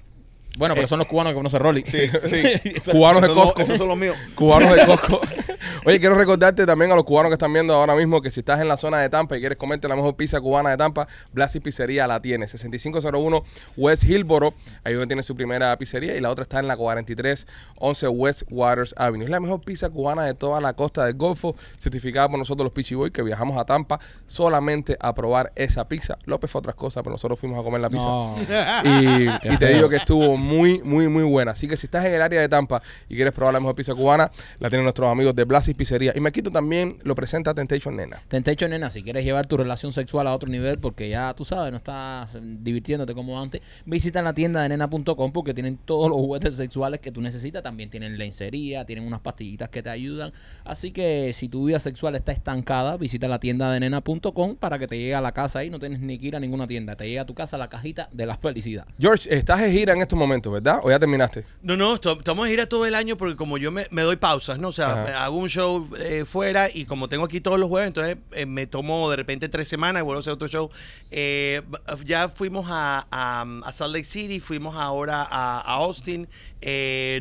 Bueno, 0.58 0.76
pero 0.76 0.88
son 0.88 1.00
los 1.00 1.08
cubanos 1.08 1.32
que 1.32 1.36
conocen 1.36 1.60
Rolly. 1.60 1.84
Sí, 1.86 2.08
sí. 2.26 2.92
Cubanos 2.92 3.22
de 3.22 3.30
Costco. 3.30 3.62
Esos 3.62 3.78
son 3.78 3.90
los 3.90 3.98
míos. 3.98 4.16
Cubanos 4.36 4.74
de 4.74 4.86
Costco. 4.86 5.22
Oye, 5.86 6.00
quiero 6.00 6.16
recordarte 6.16 6.66
también 6.66 6.92
a 6.92 6.96
los 6.96 7.04
cubanos 7.04 7.30
que 7.30 7.34
están 7.34 7.54
viendo 7.54 7.74
ahora 7.74 7.96
mismo 7.96 8.22
que 8.22 8.32
si 8.32 8.40
estás 8.40 8.60
en 8.60 8.68
la 8.68 8.78
zona 8.78 9.00
de 9.00 9.10
Tampa 9.10 9.38
y 9.38 9.40
quieres 9.40 9.58
comerte 9.58 9.88
la 9.88 9.96
mejor 9.96 10.16
pizza 10.16 10.40
cubana 10.42 10.72
de 10.72 10.78
Tampa, 10.78 11.08
Blasi 11.32 11.60
Pizzería 11.60 12.08
la 12.08 12.22
tiene. 12.22 12.48
6501 12.48 13.44
West 13.78 14.04
Hillboro, 14.04 14.54
ahí 14.84 14.94
donde 14.94 15.08
tiene 15.08 15.24
su 15.24 15.36
primera 15.36 15.78
pizzería 15.78 16.16
y 16.16 16.22
la 16.22 16.32
otra 16.32 16.44
está 16.44 16.60
en 16.60 16.68
la 16.68 16.78
4311 16.78 18.08
West 18.08 18.44
Waters 18.50 18.96
Avenue. 18.98 19.26
Es 19.26 19.30
la 19.30 19.40
mejor 19.40 19.62
pizza 19.62 19.90
cubana 19.90 20.24
de 20.24 20.34
toda 20.34 20.62
la 20.62 20.74
costa 20.74 21.06
del 21.06 21.16
Golfo, 21.16 21.56
certificada 21.78 22.30
por 22.30 22.40
nosotros 22.40 22.66
los 22.66 22.74
Pichi 22.74 22.96
Boys 22.96 23.12
que 23.12 23.22
viajamos 23.22 23.58
a 23.58 23.66
Tampa 23.66 24.00
solamente 24.26 24.98
a 25.00 25.14
probar 25.14 25.52
esa 25.56 25.88
pizza. 25.88 26.18
López 26.26 26.50
fue 26.50 26.60
otras 26.60 26.76
cosas, 26.76 27.04
pero 27.04 27.14
nosotros 27.14 27.40
fuimos 27.40 27.60
a 27.60 27.64
comer 27.64 27.82
la 27.82 27.90
pizza. 27.90 28.06
No. 28.06 28.36
Y, 28.84 29.30
y 29.44 29.58
te 29.58 29.74
digo 29.74 29.90
que 29.90 29.98
estuvo 29.98 30.36
muy, 30.46 30.82
muy, 30.84 31.08
muy 31.10 31.24
buena. 31.24 31.52
Así 31.52 31.68
que 31.68 31.76
si 31.76 31.88
estás 31.88 32.06
en 32.06 32.14
el 32.14 32.22
área 32.22 32.40
de 32.40 32.48
Tampa 32.48 32.82
y 33.10 33.16
quieres 33.16 33.34
probar 33.34 33.54
la 33.54 33.60
mejor 33.60 33.76
pizza 33.76 33.94
cubana, 33.94 34.32
la 34.60 34.70
tienen 34.70 34.84
nuestros 34.84 35.12
amigos 35.12 35.36
de 35.36 35.44
Blasis 35.44 35.76
Pizzería. 35.76 36.14
Y 36.16 36.20
Maquito 36.20 36.52
también 36.52 36.98
lo 37.04 37.16
presenta 37.16 37.54
Temptation 37.54 37.96
Nena. 37.96 38.22
Temptation, 38.28 38.70
nena, 38.72 38.90
si 38.90 39.04
quieres 39.04 39.26
llevar 39.26 39.48
tu 39.48 39.58
relación 39.58 39.92
sexual 39.92 40.28
a 40.28 40.34
otro 40.34 40.50
nivel 40.50 40.80
porque 40.80 41.10
ya 41.10 41.34
tú 41.34 41.44
sabes, 41.46 41.72
no 41.72 41.78
estás 41.78 42.38
divirtiéndote 42.42 43.14
como 43.14 43.42
antes, 43.42 43.62
visita 43.86 44.22
la 44.22 44.34
tienda 44.34 44.62
de 44.62 44.70
nena.com 44.70 45.32
porque 45.32 45.54
tienen 45.54 45.78
todos 45.78 46.10
los 46.10 46.18
juguetes 46.18 46.56
sexuales 46.56 47.00
que 47.00 47.12
tú 47.12 47.22
necesitas. 47.22 47.64
También 47.64 47.90
tienen 47.90 48.18
lencería, 48.18 48.86
tienen 48.86 49.06
unas 49.06 49.20
pastillitas 49.20 49.70
que 49.70 49.82
te 49.82 49.90
ayudan. 49.90 50.32
Así 50.64 50.92
que 50.92 51.34
si 51.34 51.50
tu 51.50 51.66
vida 51.66 51.80
sexual 51.80 52.16
está 52.16 52.32
estancada, 52.32 52.98
visita 52.98 53.28
la 53.28 53.40
tienda 53.40 53.72
de 53.72 53.80
nena.com 53.80 54.56
para 54.56 54.80
que 54.80 54.88
te 54.88 54.98
llegue 54.98 55.16
a 55.16 55.22
la 55.22 55.32
casa 55.32 55.60
ahí. 55.60 55.70
No 55.70 55.80
tienes 55.80 56.00
ni 56.00 56.18
que 56.18 56.28
ir 56.28 56.36
a 56.36 56.40
ninguna 56.40 56.68
tienda. 56.68 56.96
Te 56.96 57.08
llega 57.08 57.24
a 57.24 57.26
tu 57.26 57.34
casa 57.34 57.58
la 57.58 57.70
cajita 57.70 58.10
de 58.12 58.26
la 58.26 58.38
felicidad. 58.38 58.86
George, 59.00 59.34
estás 59.34 59.62
de 59.62 59.72
gira 59.72 59.94
en 59.94 60.02
estos 60.02 60.18
momentos, 60.18 60.35
¿verdad? 60.52 60.80
¿O 60.84 60.90
ya 60.90 61.00
terminaste? 61.00 61.46
No, 61.62 61.76
no, 61.78 61.96
estamos 61.96 62.46
a 62.46 62.50
gira 62.50 62.68
todo 62.68 62.86
el 62.86 62.96
año 62.96 63.18
porque 63.18 63.36
como 63.36 63.58
yo 63.58 63.72
me, 63.72 63.88
me 63.92 64.02
doy 64.02 64.16
pausas, 64.18 64.60
¿no? 64.60 64.70
O 64.70 64.72
sea, 64.72 65.04
Ajá. 65.04 65.26
hago 65.26 65.38
un 65.38 65.50
show 65.50 65.90
eh, 66.00 66.26
fuera 66.26 66.70
y 66.74 66.86
como 66.86 67.10
tengo 67.10 67.26
aquí 67.26 67.42
todos 67.42 67.60
los 67.60 67.70
jueves, 67.70 67.88
entonces 67.88 68.18
eh, 68.34 68.46
me 68.46 68.68
tomo 68.68 69.10
de 69.10 69.16
repente 69.16 69.50
tres 69.50 69.68
semanas 69.68 70.02
y 70.02 70.04
vuelvo 70.04 70.20
a 70.20 70.22
hacer 70.22 70.34
otro 70.34 70.48
show. 70.48 70.70
Eh, 71.12 71.62
ya 72.04 72.30
fuimos 72.30 72.68
a, 72.70 73.08
a- 73.12 73.46
a 73.64 73.72
Salt 73.72 73.94
Lake 73.94 74.06
City, 74.06 74.40
fuimos 74.40 74.76
ahora 74.76 75.22
a, 75.24 75.60
a 75.60 75.74
Austin, 75.76 76.28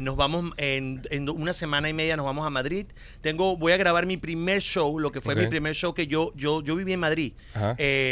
nos 0.01 0.17
vamos 0.17 0.53
en, 0.57 1.03
en 1.11 1.29
una 1.29 1.53
semana 1.53 1.89
y 1.89 1.93
media 1.93 2.17
nos 2.17 2.25
vamos 2.27 2.47
a 2.47 2.51
Madrid. 2.51 2.87
Tengo, 3.21 3.57
voy 3.57 3.73
a 3.73 3.77
grabar 3.77 4.07
mi 4.07 4.17
primer 4.17 4.61
show, 4.63 4.99
lo 4.99 5.13
que 5.13 5.21
fue 5.21 5.35
mi 5.35 5.47
primer 5.47 5.75
show 5.75 5.93
que 5.95 6.07
yo, 6.07 6.33
yo, 6.37 6.63
yo 6.63 6.77
viví 6.77 6.93
en 6.93 7.01
Madrid 7.01 7.33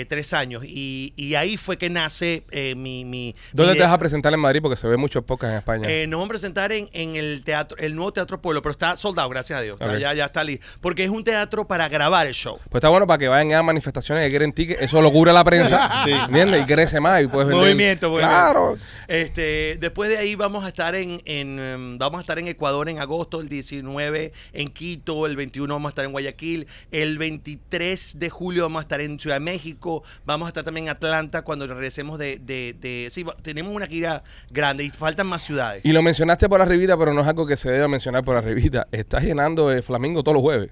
tres 0.08 0.32
años 0.32 0.62
y, 0.66 1.12
y 1.16 1.34
ahí 1.34 1.56
fue 1.56 1.78
que 1.78 1.88
nace 1.90 2.44
mi, 2.76 3.04
mi... 3.04 3.34
¿Dónde 3.52 3.72
mi 3.72 3.78
te 3.78 3.84
vas 3.84 3.92
a 3.92 3.98
presentar 3.98 4.32
en 4.34 4.40
Madrid? 4.40 4.60
Porque 4.62 4.76
se 4.76 4.86
ve 4.88 4.91
muchos 4.98 5.24
podcasts 5.24 5.52
en 5.52 5.58
España. 5.58 5.88
Eh, 5.90 6.06
nos 6.06 6.18
vamos 6.18 6.26
a 6.26 6.28
presentar 6.30 6.72
en, 6.72 6.88
en 6.92 7.16
el 7.16 7.42
teatro, 7.44 7.76
el 7.78 7.94
nuevo 7.94 8.12
Teatro 8.12 8.40
Pueblo, 8.40 8.62
pero 8.62 8.72
está 8.72 8.96
soldado, 8.96 9.28
gracias 9.28 9.58
a 9.58 9.62
Dios. 9.62 9.76
Ya, 10.00 10.12
ya 10.14 10.24
está 10.26 10.44
listo. 10.44 10.66
Porque 10.80 11.04
es 11.04 11.10
un 11.10 11.24
teatro 11.24 11.66
para 11.66 11.88
grabar 11.88 12.26
el 12.26 12.34
show. 12.34 12.58
Pues 12.70 12.80
está 12.80 12.88
bueno 12.88 13.06
para 13.06 13.18
que 13.18 13.28
vayan 13.28 13.52
a 13.54 13.62
manifestaciones 13.62 14.24
que 14.24 14.30
quieren 14.30 14.52
tickets. 14.52 14.82
Eso 14.82 15.00
lo 15.02 15.10
cubre 15.12 15.32
la 15.32 15.44
prensa. 15.44 16.04
¿Entiendes? 16.26 16.62
Y 16.62 16.64
crece 16.66 17.00
más 17.00 17.22
y 17.22 17.26
puedes 17.28 17.48
vender. 17.48 17.64
Movimiento, 17.64 18.10
movimiento. 18.10 18.34
Claro. 18.34 18.76
Este, 19.08 19.76
después 19.80 20.08
de 20.10 20.18
ahí 20.18 20.34
vamos 20.34 20.64
a 20.64 20.68
estar 20.68 20.94
en, 20.94 21.20
en, 21.24 21.58
em, 21.58 21.98
vamos 21.98 22.18
a 22.18 22.20
estar 22.22 22.38
en 22.38 22.48
Ecuador 22.48 22.88
en 22.88 22.98
agosto, 22.98 23.40
el 23.40 23.48
19 23.48 24.32
en 24.52 24.68
Quito, 24.68 25.26
el 25.26 25.36
21 25.36 25.72
vamos 25.74 25.88
a 25.88 25.90
estar 25.90 26.04
en 26.04 26.12
Guayaquil, 26.12 26.66
el 26.90 27.18
23 27.18 28.18
de 28.18 28.30
julio 28.30 28.62
vamos 28.62 28.80
a 28.80 28.82
estar 28.82 29.00
en 29.00 29.18
Ciudad 29.18 29.36
de 29.36 29.40
México, 29.40 30.02
vamos 30.24 30.46
a 30.46 30.48
estar 30.48 30.64
también 30.64 30.86
en 30.86 30.90
Atlanta 30.92 31.42
cuando 31.42 31.66
regresemos 31.66 32.18
de, 32.18 32.38
de, 32.38 32.74
de- 32.80 33.08
sí, 33.10 33.24
tenemos 33.42 33.74
una 33.74 33.86
gira 33.86 34.22
grande 34.50 34.71
y 34.80 34.90
faltan 34.90 35.26
más 35.26 35.42
ciudades. 35.42 35.84
Y 35.84 35.92
lo 35.92 36.02
mencionaste 36.02 36.48
por 36.48 36.62
arribita, 36.62 36.96
pero 36.96 37.12
no 37.12 37.20
es 37.20 37.26
algo 37.26 37.46
que 37.46 37.56
se 37.56 37.70
debe 37.70 37.88
mencionar 37.88 38.24
por 38.24 38.36
arribita. 38.36 38.86
Estás 38.92 39.24
llenando 39.24 39.70
el 39.70 39.82
Flamingo 39.82 40.22
todos 40.22 40.34
los 40.34 40.42
jueves. 40.42 40.70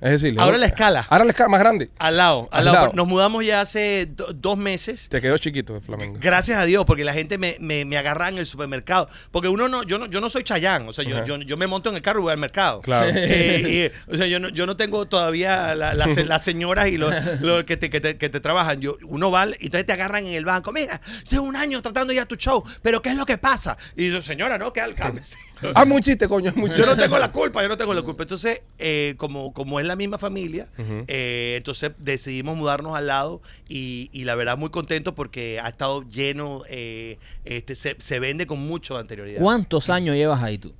Es 0.00 0.10
decir, 0.22 0.34
Ahora 0.40 0.56
la 0.58 0.66
escala. 0.66 1.06
Ahora 1.10 1.24
la 1.24 1.30
escala 1.30 1.48
más 1.50 1.60
grande. 1.60 1.90
Al 1.98 2.16
lado, 2.16 2.48
al 2.52 2.60
Al 2.60 2.64
lado. 2.64 2.76
lado. 2.86 2.92
Nos 2.94 3.06
mudamos 3.06 3.44
ya 3.44 3.60
hace 3.60 4.06
do- 4.06 4.32
dos 4.32 4.56
meses. 4.56 5.08
Te 5.10 5.20
quedó 5.20 5.36
chiquito 5.38 5.76
el 5.76 5.82
Flamingo. 5.82 6.16
Gracias 6.20 6.58
a 6.58 6.64
Dios, 6.64 6.84
porque 6.86 7.04
la 7.04 7.12
gente 7.12 7.36
me, 7.38 7.56
me, 7.60 7.84
me 7.84 7.98
agarra 7.98 8.28
en 8.30 8.38
el 8.38 8.46
supermercado. 8.46 9.08
Porque 9.30 9.48
uno 9.48 9.68
no, 9.68 9.82
yo 9.82 9.98
no, 9.98 10.06
yo 10.06 10.20
no 10.20 10.30
soy 10.30 10.42
chayán. 10.44 10.88
O 10.88 10.92
sea, 10.92 11.04
yo, 11.04 11.24
yo, 11.24 11.36
yo 11.36 11.56
me 11.56 11.66
monto 11.66 11.90
en 11.90 11.96
el 11.96 12.02
carro 12.02 12.20
y 12.20 12.22
voy 12.22 12.32
al 12.32 12.38
mercado. 12.38 12.80
Claro. 12.80 13.10
Eh, 13.14 13.90
y, 14.08 14.12
o 14.12 14.16
sea, 14.16 14.26
yo 14.26 14.40
no, 14.40 14.48
yo 14.48 14.66
no 14.66 14.76
tengo 14.76 15.06
todavía 15.06 15.74
la- 15.74 15.92
la- 15.94 16.06
las 16.06 16.42
señoras 16.44 16.88
y 16.88 16.96
los, 16.96 17.12
los 17.40 17.64
que, 17.64 17.76
te, 17.76 17.90
que, 17.90 18.00
te, 18.00 18.16
que 18.16 18.28
te 18.28 18.40
trabajan. 18.40 18.80
Yo, 18.80 18.96
uno 19.04 19.30
va 19.30 19.46
y 19.48 19.66
entonces 19.66 19.86
te 19.86 19.92
agarran 19.92 20.26
en 20.26 20.34
el 20.34 20.44
banco. 20.44 20.72
Mira, 20.72 21.00
llevo 21.30 21.44
un 21.44 21.56
año 21.56 21.82
tratando 21.82 22.12
ya 22.12 22.24
tu 22.26 22.36
show, 22.36 22.64
pero 22.82 23.02
¿qué 23.02 23.10
es 23.10 23.16
lo 23.16 23.26
que 23.26 23.38
pasa? 23.38 23.76
Y 23.96 24.10
yo, 24.10 24.22
señora, 24.22 24.56
no, 24.58 24.72
que 24.72 24.80
cálmese. 24.96 25.36
Hazme 25.74 25.94
un 25.94 26.00
chiste, 26.02 26.28
coño. 26.28 26.50
hazme 26.50 26.64
un 26.64 26.70
Yo 26.70 26.86
no 26.86 26.96
tengo 26.96 27.18
la 27.18 27.30
culpa, 27.32 27.62
yo 27.62 27.68
no 27.68 27.76
tengo 27.76 27.94
la 27.94 28.02
culpa. 28.02 28.22
Entonces, 28.24 28.60
eh, 28.78 29.14
como, 29.16 29.52
como 29.52 29.80
es 29.80 29.86
la 29.86 29.96
misma 29.96 30.18
familia, 30.18 30.68
eh, 31.06 31.54
entonces 31.56 31.92
decidimos 31.98 32.56
mudarnos 32.56 32.96
al 32.96 33.06
lado 33.06 33.40
y, 33.68 34.08
y 34.12 34.24
la 34.24 34.34
verdad 34.34 34.56
muy 34.58 34.70
contento 34.70 35.14
porque 35.14 35.60
ha 35.60 35.68
estado 35.68 36.02
lleno, 36.08 36.62
eh, 36.68 37.18
este, 37.44 37.74
se, 37.74 37.96
se 37.98 38.18
vende 38.20 38.46
con 38.46 38.58
mucho 38.66 38.94
de 38.94 39.00
anterioridad. 39.00 39.40
¿Cuántos 39.40 39.90
años 39.90 40.16
llevas 40.16 40.42
ahí 40.42 40.58
tú? 40.58 40.72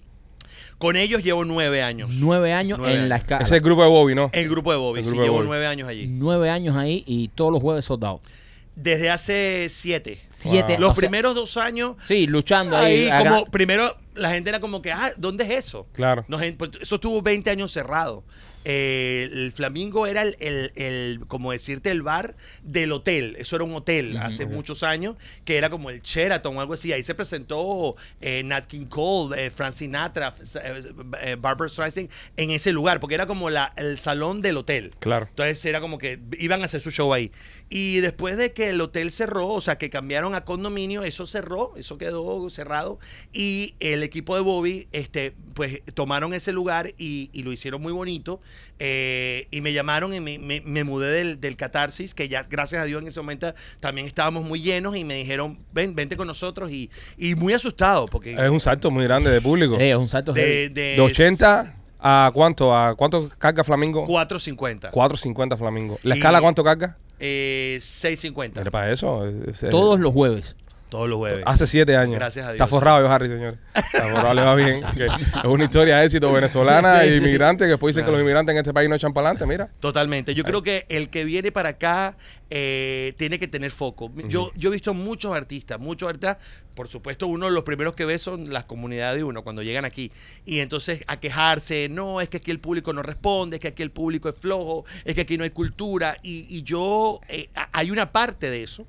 Con 0.79 0.97
ellos 0.97 1.23
llevo 1.23 1.45
nueve 1.45 1.83
años. 1.83 2.09
Nueve 2.15 2.55
años 2.55 2.79
Nueve 2.79 2.95
en 2.95 3.09
la 3.11 3.17
escala. 3.17 3.43
Ese 3.45 3.55
es 3.55 3.59
el 3.59 3.65
grupo 3.65 3.83
de 3.83 3.89
Bobby, 3.91 4.15
¿no? 4.15 4.31
El 4.33 4.49
grupo 4.49 4.73
de 4.73 4.79
Bobby, 4.79 5.01
El 5.01 5.05
sí, 5.05 5.17
llevo 5.19 5.37
Bobby. 5.37 5.47
nueve 5.47 5.67
años 5.67 5.89
allí. 5.89 6.07
Nueve 6.09 6.49
años 6.49 6.75
ahí 6.75 7.05
y 7.07 7.29
todos 7.29 7.53
los 7.53 7.61
jueves 7.61 7.85
soldados. 7.85 8.21
Desde 8.83 9.11
hace 9.11 9.67
siete. 9.69 10.21
Siete. 10.31 10.79
Los 10.79 10.91
o 10.93 10.95
sea, 10.95 11.01
primeros 11.01 11.35
dos 11.35 11.57
años, 11.57 11.97
Sí, 12.03 12.27
luchando 12.27 12.77
ahí. 12.77 13.03
ahí 13.05 13.09
acá. 13.09 13.31
como 13.31 13.45
primero 13.47 13.97
la 14.15 14.31
gente 14.31 14.51
era 14.51 14.61
como 14.61 14.83
que, 14.83 14.93
ah, 14.93 15.13
¿dónde 15.17 15.45
es 15.45 15.51
eso? 15.51 15.87
Claro. 15.93 16.25
No, 16.29 16.39
gente, 16.39 16.59
pues, 16.59 16.71
eso 16.81 16.97
estuvo 16.97 17.23
20 17.23 17.51
años 17.51 17.73
cerrado. 17.73 18.25
Eh, 18.65 19.29
el 19.33 19.53
Flamingo 19.53 20.07
era 20.07 20.23
el, 20.23 20.37
el- 20.41 20.73
el, 20.75 21.21
como 21.29 21.53
decirte, 21.53 21.91
el 21.91 22.03
bar 22.03 22.37
del 22.63 22.93
hotel. 22.93 23.37
Eso 23.39 23.57
era 23.57 23.65
un 23.65 23.75
hotel 23.75 24.17
hace 24.19 24.45
muchos 24.47 24.83
años, 24.83 25.17
que 25.45 25.57
era 25.57 25.71
como 25.71 25.91
el 25.91 26.01
Sheraton 26.01 26.57
o 26.57 26.61
algo 26.61 26.75
así. 26.75 26.93
Ahí 26.93 27.03
se 27.03 27.15
presentó 27.15 27.97
eh, 28.21 28.43
Nat 28.45 28.67
King 28.67 28.87
Cole, 28.87 29.47
eh, 29.47 29.51
Frank 29.51 29.73
Sinatra, 29.73 30.35
eh, 30.63 30.83
eh, 31.23 31.37
Barbara 31.41 31.69
Streisand 31.69 32.11
en 32.37 32.51
ese 32.51 32.73
lugar, 32.73 33.01
porque 33.01 33.15
era 33.15 33.27
como 33.27 33.49
la, 33.51 33.73
el 33.77 33.99
salón 33.99 34.43
del 34.43 34.57
hotel. 34.59 34.91
Claro. 34.99 35.27
Entonces 35.31 35.65
era 35.65 35.81
como 35.81 35.99
que 35.99 36.19
iban 36.39 36.63
a 36.63 36.67
hacer 36.67 36.81
su 36.81 36.91
show 36.91 37.13
ahí. 37.15 37.33
Y 37.69 37.99
después 38.01 38.37
de 38.37 38.53
que 38.53 38.69
el 38.71 38.81
hotel 38.81 39.11
cerró, 39.13 39.49
o 39.49 39.61
sea, 39.61 39.79
que 39.79 39.89
cambiaron 39.91 40.35
a 40.35 40.45
condominio, 40.45 41.03
eso 41.03 41.27
cerró, 41.27 41.73
eso 41.77 41.97
quedó 41.99 42.49
cerrado. 42.51 42.99
Y 43.33 43.75
el 43.81 44.03
equipo 44.03 44.35
de 44.35 44.43
Bobby, 44.43 44.89
este, 44.93 45.35
pues 45.55 45.81
tomaron 45.95 46.35
ese 46.35 46.53
lugar 46.53 46.93
y, 46.99 47.31
y 47.33 47.43
lo 47.43 47.53
hicieron 47.53 47.81
muy 47.81 47.93
bonito. 47.93 48.41
Eh, 48.79 49.47
y 49.51 49.61
me 49.61 49.73
llamaron 49.73 50.15
y 50.15 50.21
me, 50.21 50.39
me- 50.39 50.63
me 50.63 50.85
mudé 50.85 51.11
del, 51.13 51.41
del 51.41 51.57
Catarsis, 51.57 52.15
que 52.15 52.29
ya, 52.29 52.45
gracias 52.45 52.83
a 52.83 52.85
Dios, 52.87 53.03
en 53.03 53.09
ese 53.09 53.21
momento 53.21 53.53
también 53.79 54.07
estábamos 54.07 54.45
muy 54.45 54.63
llenos 54.63 54.97
y 54.97 55.05
me 55.05 55.15
dijeron, 55.15 55.59
ven, 55.73 55.95
vente 55.95 56.17
con 56.17 56.27
nosotros. 56.27 56.71
Y, 56.71 56.91
y 57.19 57.35
muy 57.35 57.53
asustado, 57.53 58.07
porque 58.07 58.33
Es 58.35 58.51
un 58.51 58.61
salto 58.61 58.91
muy 58.91 59.05
grande 59.05 59.31
de 59.31 59.41
público. 59.41 59.77
Es 59.79 59.95
un 59.97 60.09
salto 60.09 60.33
de, 60.33 60.71
de, 60.71 60.95
De 60.97 61.01
80 61.01 61.77
a 62.03 62.31
cuánto? 62.33 62.75
¿A 62.75 62.95
cuánto 62.97 63.29
carga 63.39 63.63
Flamingo? 63.65 64.07
450. 64.07 64.91
450 64.91 65.57
Flamingo. 65.59 65.99
¿La 66.03 66.15
Y- 66.15 66.19
escala 66.19 66.41
cuánto 66.41 66.65
carga? 66.65 66.97
Eh, 67.19 67.77
650. 67.81 68.61
Mira 68.63 68.71
para 68.71 68.91
eso. 68.91 69.27
es- 69.29 69.63
es- 69.63 69.71
Todos 69.71 70.01
los 70.01 70.11
jueves. 70.15 70.57
Todos 70.91 71.09
los 71.09 71.19
jueves. 71.19 71.43
Hace 71.47 71.67
siete 71.67 71.97
años. 71.97 72.17
Gracias 72.17 72.45
a 72.47 72.53
Está 72.53 72.65
Dios. 72.65 72.71
forrado 72.71 73.01
yo, 73.01 73.11
Harry, 73.11 73.29
señor. 73.29 73.57
Está 73.75 74.07
forrado, 74.09 74.35
le 74.35 74.43
va 74.43 74.55
bien. 74.57 74.83
Es 74.97 75.45
una 75.45 75.65
historia 75.65 75.97
de 75.99 76.05
éxito 76.05 76.31
venezolana 76.33 77.05
e 77.05 77.17
inmigrante 77.17 77.65
que 77.65 77.71
después 77.71 77.95
dicen 77.95 78.05
que 78.05 78.13
los 78.13 78.21
inmigrantes 78.21 78.53
en 78.53 78.59
este 78.59 78.75
país 78.75 78.89
no 78.89 78.97
echan 78.97 79.13
para 79.13 79.29
adelante. 79.29 79.47
Mira. 79.47 79.69
Totalmente. 79.81 80.35
Yo 80.35 80.45
creo 80.45 80.63
que 80.63 80.85
el 80.89 81.09
que 81.09 81.25
viene 81.25 81.53
para 81.53 81.71
acá 81.71 82.17
eh, 82.51 83.15
tiene 83.17 83.39
que 83.39 83.49
tener 83.49 83.71
foco. 83.71 84.13
Yo, 84.29 84.51
yo 84.57 84.69
he 84.71 84.73
visto 84.73 84.93
muchos 84.95 85.33
artistas, 85.35 85.79
muchos 85.81 86.09
artistas. 86.09 86.39
Por 86.75 86.89
supuesto, 86.89 87.27
uno 87.27 87.47
de 87.47 87.53
los 87.53 87.65
primeros 87.65 87.95
que 87.95 88.05
ve 88.05 88.17
son 88.19 88.53
las 88.53 88.65
comunidades 88.65 89.19
de 89.19 89.25
uno 89.25 89.43
cuando 89.43 89.63
llegan 89.63 89.85
aquí. 89.85 90.11
Y 90.47 90.61
entonces 90.61 91.03
a 91.09 91.19
quejarse, 91.21 91.89
no, 91.91 92.21
es 92.21 92.29
que 92.29 92.39
aquí 92.39 92.51
el 92.51 92.61
público 92.61 92.93
no 92.93 93.03
responde, 93.03 93.57
es 93.57 93.61
que 93.61 93.69
aquí 93.69 93.83
el 93.83 93.91
público 93.91 94.29
es 94.29 94.37
flojo, 94.37 94.85
es 95.05 95.15
que 95.15 95.23
aquí 95.23 95.37
no 95.37 95.45
hay 95.45 95.51
cultura. 95.51 96.17
Y, 96.23 96.47
y 96.49 96.63
yo, 96.63 97.21
eh, 97.29 97.51
hay 97.73 97.91
una 97.91 98.13
parte 98.13 98.51
de 98.51 98.63
eso, 98.63 98.87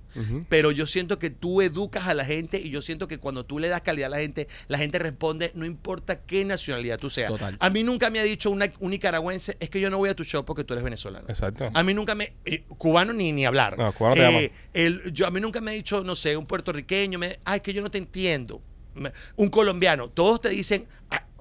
pero 0.49 0.71
yo 0.71 0.87
siento 0.87 1.19
que 1.19 1.29
tú 1.29 1.61
educas 1.61 2.07
a 2.07 2.13
la 2.13 2.23
gente 2.25 2.59
y 2.59 2.69
yo 2.69 2.81
siento 2.81 3.07
que 3.07 3.17
cuando 3.17 3.45
tú 3.45 3.59
le 3.59 3.67
das 3.67 3.81
calidad 3.81 4.07
a 4.07 4.15
la 4.17 4.21
gente, 4.21 4.47
la 4.67 4.77
gente 4.77 4.99
responde, 4.99 5.51
no 5.55 5.65
importa 5.65 6.21
qué 6.21 6.45
nacionalidad 6.45 6.97
tú 6.97 7.09
seas. 7.09 7.29
Total. 7.31 7.57
A 7.59 7.69
mí 7.69 7.83
nunca 7.83 8.09
me 8.09 8.19
ha 8.19 8.23
dicho 8.23 8.51
una, 8.51 8.71
un 8.79 8.91
nicaragüense, 8.91 9.57
es 9.59 9.69
que 9.69 9.79
yo 9.81 9.89
no 9.89 9.97
voy 9.97 10.09
a 10.09 10.15
tu 10.15 10.23
show 10.23 10.45
porque 10.45 10.63
tú 10.63 10.73
eres 10.73 10.83
venezolano. 10.83 11.25
Exacto. 11.27 11.69
A 11.73 11.83
mí 11.83 11.93
nunca 11.93 12.15
me. 12.15 12.33
eh, 12.45 12.63
cubano 12.77 13.11
ni, 13.11 13.31
ni 13.31 13.45
hablar. 13.51 13.77
No, 13.77 13.91
cubano 13.93 14.15
te 14.15 14.21
llama. 14.21 14.39
el- 14.73 15.13
yo, 15.13 15.27
a 15.27 15.31
mí 15.31 15.39
nunca 15.39 15.61
me 15.61 15.71
ha 15.71 15.73
dicho, 15.73 16.03
no 16.03 16.15
sé, 16.15 16.35
un 16.37 16.45
puertorriqueño, 16.45 17.19
me, 17.19 17.39
ay, 17.45 17.59
que 17.59 17.73
yo 17.73 17.81
no 17.81 17.91
te 17.91 17.97
entiendo. 17.97 18.61
Me- 18.95 19.11
Un 19.37 19.49
colombiano, 19.49 20.09
todos 20.09 20.41
te 20.41 20.49
dicen, 20.49 20.85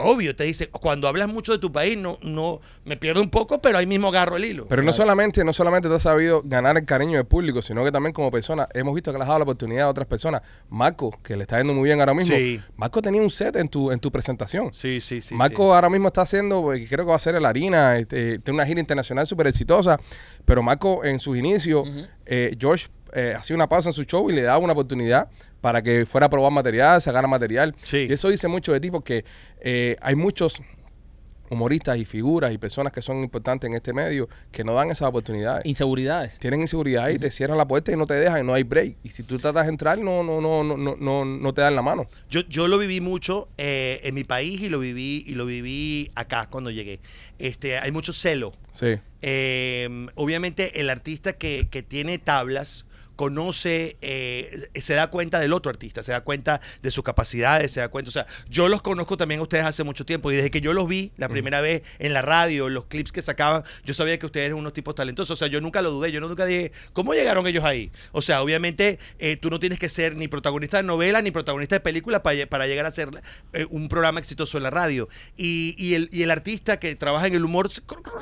obvio, 0.01 0.35
te 0.35 0.45
dicen, 0.45 0.69
cuando 0.73 1.09
hablas 1.09 1.29
mucho 1.29 1.53
de 1.53 1.59
tu 1.59 1.71
país, 1.71 1.97
no, 1.97 2.19
no, 2.23 2.61
me 2.85 2.97
pierdo 2.97 3.21
un 3.21 3.31
poco, 3.31 3.61
pero 3.61 3.79
ahí 3.79 3.87
mismo 3.87 4.09
agarro 4.09 4.37
el 4.37 4.45
hilo. 4.45 4.67
Pero 4.69 4.83
no 4.83 4.93
solamente, 4.93 5.45
no 5.45 5.53
solamente 5.53 5.89
te 5.89 5.95
has 5.95 6.03
sabido 6.03 6.43
ganar 6.45 6.77
el 6.77 6.85
cariño 6.85 7.17
del 7.17 7.27
público, 7.27 7.63
sino 7.63 7.85
que 7.85 7.93
también 7.93 8.13
como 8.13 8.31
persona 8.31 8.69
hemos 8.75 8.95
visto 8.95 9.13
que 9.13 9.19
le 9.19 9.23
has 9.23 9.29
dado 9.29 9.41
la 9.41 9.45
oportunidad 9.45 9.87
a 9.87 9.91
otras 9.91 10.07
personas. 10.07 10.43
Marco, 10.69 11.19
que 11.23 11.37
le 11.37 11.43
está 11.43 11.59
yendo 11.59 11.75
muy 11.75 11.85
bien 11.85 12.01
ahora 12.01 12.15
mismo. 12.15 12.35
Sí. 12.35 12.61
Marco 12.77 13.03
tenía 13.03 13.23
un 13.23 13.31
set 13.31 13.57
en 13.57 13.69
tu, 13.69 13.91
en 13.91 14.01
tu 14.01 14.11
presentación. 14.11 14.73
Sí, 14.73 15.01
sí, 15.01 15.21
sí. 15.21 15.35
Marco 15.35 15.75
ahora 15.75 15.91
mismo 15.91 16.09
está 16.09 16.23
haciendo, 16.23 16.73
eh, 16.73 16.87
creo 16.89 17.05
que 17.05 17.11
va 17.11 17.17
a 17.17 17.21
ser 17.21 17.35
el 17.35 17.45
Harina, 17.45 17.99
este, 17.99 18.39
tiene 18.39 18.57
una 18.57 18.67
gira 18.67 18.81
internacional 18.81 19.27
súper 19.27 19.47
exitosa, 19.47 19.99
pero 20.45 20.63
Marco 20.63 21.05
en 21.05 21.19
sus 21.19 21.37
inicios, 21.37 21.89
eh, 22.27 22.57
George 22.59 22.89
eh, 23.13 23.35
hacía 23.37 23.57
una 23.57 23.69
pausa 23.69 23.91
en 23.91 23.93
su 23.93 24.05
show 24.05 24.31
y 24.31 24.35
le 24.35 24.43
daba 24.43 24.59
una 24.59 24.73
oportunidad 24.73 25.29
para 25.61 25.83
que 25.83 26.07
fuera 26.07 26.27
a 26.27 26.31
probar 26.31 26.53
material, 26.53 27.01
sacara 27.01 27.27
material. 27.29 27.75
Sí. 27.83 28.07
Y 28.09 28.13
eso 28.13 28.29
dice 28.29 28.49
mucho 28.49 28.73
de 28.73 28.81
ti 28.81 28.91
porque 28.91 29.25
eh, 29.61 29.97
hay 30.01 30.15
muchos 30.15 30.63
humoristas 31.51 31.99
y 31.99 32.05
figuras 32.05 32.53
y 32.53 32.59
personas 32.59 32.93
que 32.93 33.03
son 33.03 33.23
importantes 33.23 33.69
en 33.69 33.75
este 33.75 33.93
medio 33.93 34.29
que 34.53 34.65
no 34.65 34.73
dan 34.73 34.91
esas 34.91 35.09
oportunidades. 35.09 35.67
Inseguridades. 35.67 36.39
tienen 36.39 36.63
inseguridad 36.63 37.09
y 37.11 37.19
te 37.19 37.31
cierran 37.31 37.59
la 37.59 37.67
puerta 37.67 37.93
y 37.93 37.97
no 37.97 38.07
te 38.07 38.15
dejan 38.15 38.45
y 38.45 38.47
no 38.47 38.55
hay 38.55 38.63
break. 38.63 38.97
Y 39.03 39.09
si 39.11 39.25
tú 39.25 39.37
tratas 39.37 39.67
de 39.67 39.71
entrar, 39.73 39.99
no, 39.99 40.23
no, 40.23 40.41
no, 40.41 40.63
no, 40.63 40.77
no, 40.77 40.97
no, 40.97 41.25
no 41.25 41.55
te 41.55 41.61
dan 41.61 41.75
la 41.75 41.83
mano. 41.83 42.07
Yo, 42.31 42.43
yo 42.49 42.69
lo 42.69 42.79
viví 42.79 43.01
mucho 43.01 43.49
eh, 43.59 44.01
en 44.05 44.15
mi 44.15 44.25
país 44.25 44.61
y 44.63 44.69
lo 44.69 44.79
viví 44.79 45.25
y 45.27 45.35
lo 45.35 45.45
viví 45.45 46.11
acá 46.15 46.47
cuando 46.49 46.71
llegué. 46.71 47.01
Este, 47.39 47.79
hay 47.79 47.91
mucho 47.91 48.13
celo. 48.13 48.53
Sí. 48.73 48.99
Eh, 49.23 50.07
obviamente 50.15 50.81
el 50.81 50.89
artista 50.89 51.33
que, 51.33 51.69
que 51.69 51.83
tiene 51.83 52.19
tablas 52.19 52.87
conoce, 53.21 53.99
eh, 54.01 54.71
se 54.77 54.95
da 54.95 55.09
cuenta 55.11 55.39
del 55.41 55.53
otro 55.53 55.69
artista, 55.69 56.03
se 56.03 56.13
da 56.13 56.23
cuenta 56.23 56.59
de 56.81 56.91
sus 56.91 57.05
capacidades, 57.05 57.71
se 57.71 57.81
da 57.81 57.89
cuenta, 57.89 58.09
o 58.09 58.13
sea, 58.13 58.27
yo 58.49 58.67
los 58.71 58.81
conozco 58.81 59.19
también 59.19 59.41
a 59.41 59.43
ustedes 59.43 59.67
hace 59.67 59.85
mucho 59.85 60.07
tiempo 60.07 60.33
y 60.33 60.37
desde 60.37 60.51
que 60.51 60.63
yo 60.63 60.73
los 60.73 60.89
vi 60.89 61.13
la 61.19 61.29
primera 61.29 61.61
vez 61.61 61.83
en 61.99 62.15
la 62.15 62.23
radio, 62.23 62.71
los 62.71 62.87
clips 62.87 63.13
que 63.13 63.21
sacaban, 63.21 63.63
yo 63.85 63.93
sabía 63.93 64.19
que 64.19 64.25
ustedes 64.25 64.47
eran 64.47 64.59
unos 64.59 64.73
tipos 64.73 64.95
talentosos, 64.95 65.33
o 65.33 65.37
sea, 65.37 65.49
yo 65.49 65.61
nunca 65.61 65.83
lo 65.83 65.91
dudé, 65.91 66.13
yo 66.13 66.21
nunca 66.23 66.47
dije, 66.47 66.73
¿cómo 66.95 67.13
llegaron 67.13 67.47
ellos 67.47 67.63
ahí? 67.63 67.93
O 68.13 68.23
sea, 68.23 68.41
obviamente 68.41 68.99
eh, 69.19 69.37
tú 69.37 69.51
no 69.51 69.61
tienes 69.61 69.79
que 69.79 69.91
ser 69.91 70.17
ni 70.17 70.27
protagonista 70.27 70.79
de 70.79 70.85
novela 70.85 71.21
ni 71.21 71.31
protagonista 71.31 71.75
de 71.75 71.81
película 71.81 72.23
para, 72.23 72.47
para 72.47 72.67
llegar 72.69 72.87
a 72.87 72.91
ser 72.91 73.11
eh, 73.53 73.67
un 73.69 73.89
programa 73.89 74.21
exitoso 74.21 74.57
en 74.57 74.63
la 74.63 74.71
radio. 74.71 75.11
Y, 75.37 75.75
y 75.77 75.95
el, 75.95 76.09
y 76.11 76.23
el 76.23 76.31
artista 76.31 76.81
que 76.81 76.97
trabaja 76.97 77.27
en 77.27 77.35
el 77.35 77.45
humor 77.45 77.69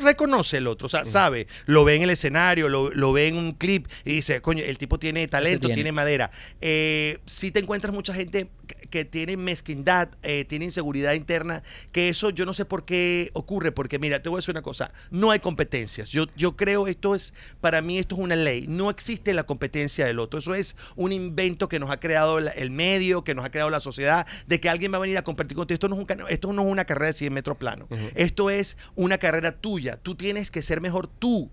reconoce 0.03 0.57
el 0.57 0.67
otro, 0.67 0.87
o 0.87 0.89
sea, 0.89 1.07
sabe, 1.07 1.47
lo 1.67 1.85
ve 1.85 1.95
en 1.95 2.03
el 2.03 2.11
escenario, 2.11 2.69
lo, 2.69 2.91
lo 2.91 3.13
ve 3.13 3.29
en 3.29 3.37
un 3.37 3.53
clip 3.53 3.87
y 4.05 4.15
dice, 4.15 4.41
coño, 4.41 4.65
el 4.65 4.77
tipo 4.77 4.88
tipo 4.88 4.98
tiene 4.98 5.29
talento, 5.29 5.66
tiene. 5.68 5.74
tiene. 5.74 5.92
madera. 5.92 6.31
Eh, 6.62 7.18
si 7.27 7.51
te 7.51 7.61
encuentras 7.61 7.92
mucha 7.92 8.14
gente 8.14 8.48
que- 8.90 9.05
tiene 9.05 9.37
mezquindad, 9.37 10.09
eh, 10.22 10.44
tiene 10.46 10.64
inseguridad 10.64 11.12
interna, 11.12 11.62
que 11.92 12.09
eso 12.09 12.31
yo 12.31 12.46
no 12.46 12.55
sé 12.55 12.64
por 12.64 12.85
qué 12.85 13.31
ocurre, 13.35 13.70
porque 13.70 13.98
mira, 13.98 14.22
te 14.22 14.29
voy 14.31 14.38
a 14.38 14.40
decir 14.40 14.53
una 14.55 14.62
cosa, 14.62 14.90
no 15.11 15.31
hay 15.31 15.40
competencias. 15.40 16.09
Yo, 16.09 16.24
yo 16.37 16.57
creo 16.57 16.87
esto 16.87 17.14
es, 17.14 17.35
para 17.61 17.83
mí 17.83 17.98
esto 17.98 18.14
es 18.16 18.22
una 18.22 18.35
ley, 18.37 18.66
no 18.66 18.88
existe 18.88 19.35
la 19.35 19.44
competencia 19.44 20.07
del 20.07 20.18
otro, 20.18 20.38
eso 20.38 20.55
es 20.55 20.74
un 20.96 21.12
invento 21.12 21.68
que 21.68 21.79
nos 21.79 21.90
ha 21.90 22.01
creado 22.01 22.40
la- 22.40 22.51
el 22.53 22.70
medio, 22.70 23.24
que 23.24 23.35
nos 23.35 23.44
ha 23.44 23.51
creado 23.51 23.68
la 23.70 23.81
sociedad, 23.81 24.27
de 24.46 24.59
que 24.61 24.68
alguien 24.70 24.90
va 24.92 24.96
a 24.96 25.01
venir 25.01 25.18
a 25.18 25.22
competir 25.22 25.55
contigo. 25.57 25.74
Esto 25.74 25.88
no 25.88 25.96
es, 25.96 26.01
un, 26.03 26.07
esto 26.31 26.53
no 26.55 26.62
es 26.62 26.68
una 26.68 26.85
carrera 26.87 27.09
de 27.09 27.12
100 27.12 27.33
metros 27.35 27.59
plano, 27.59 27.88
esto 28.14 28.48
es 28.48 28.79
una 28.94 29.18
carrera 29.18 29.53
tuya, 29.53 29.96
tú 29.98 30.14
tienes 30.14 30.51
que 30.51 30.62
ser 30.62 30.81
mejor 30.81 31.07
tú 31.09 31.51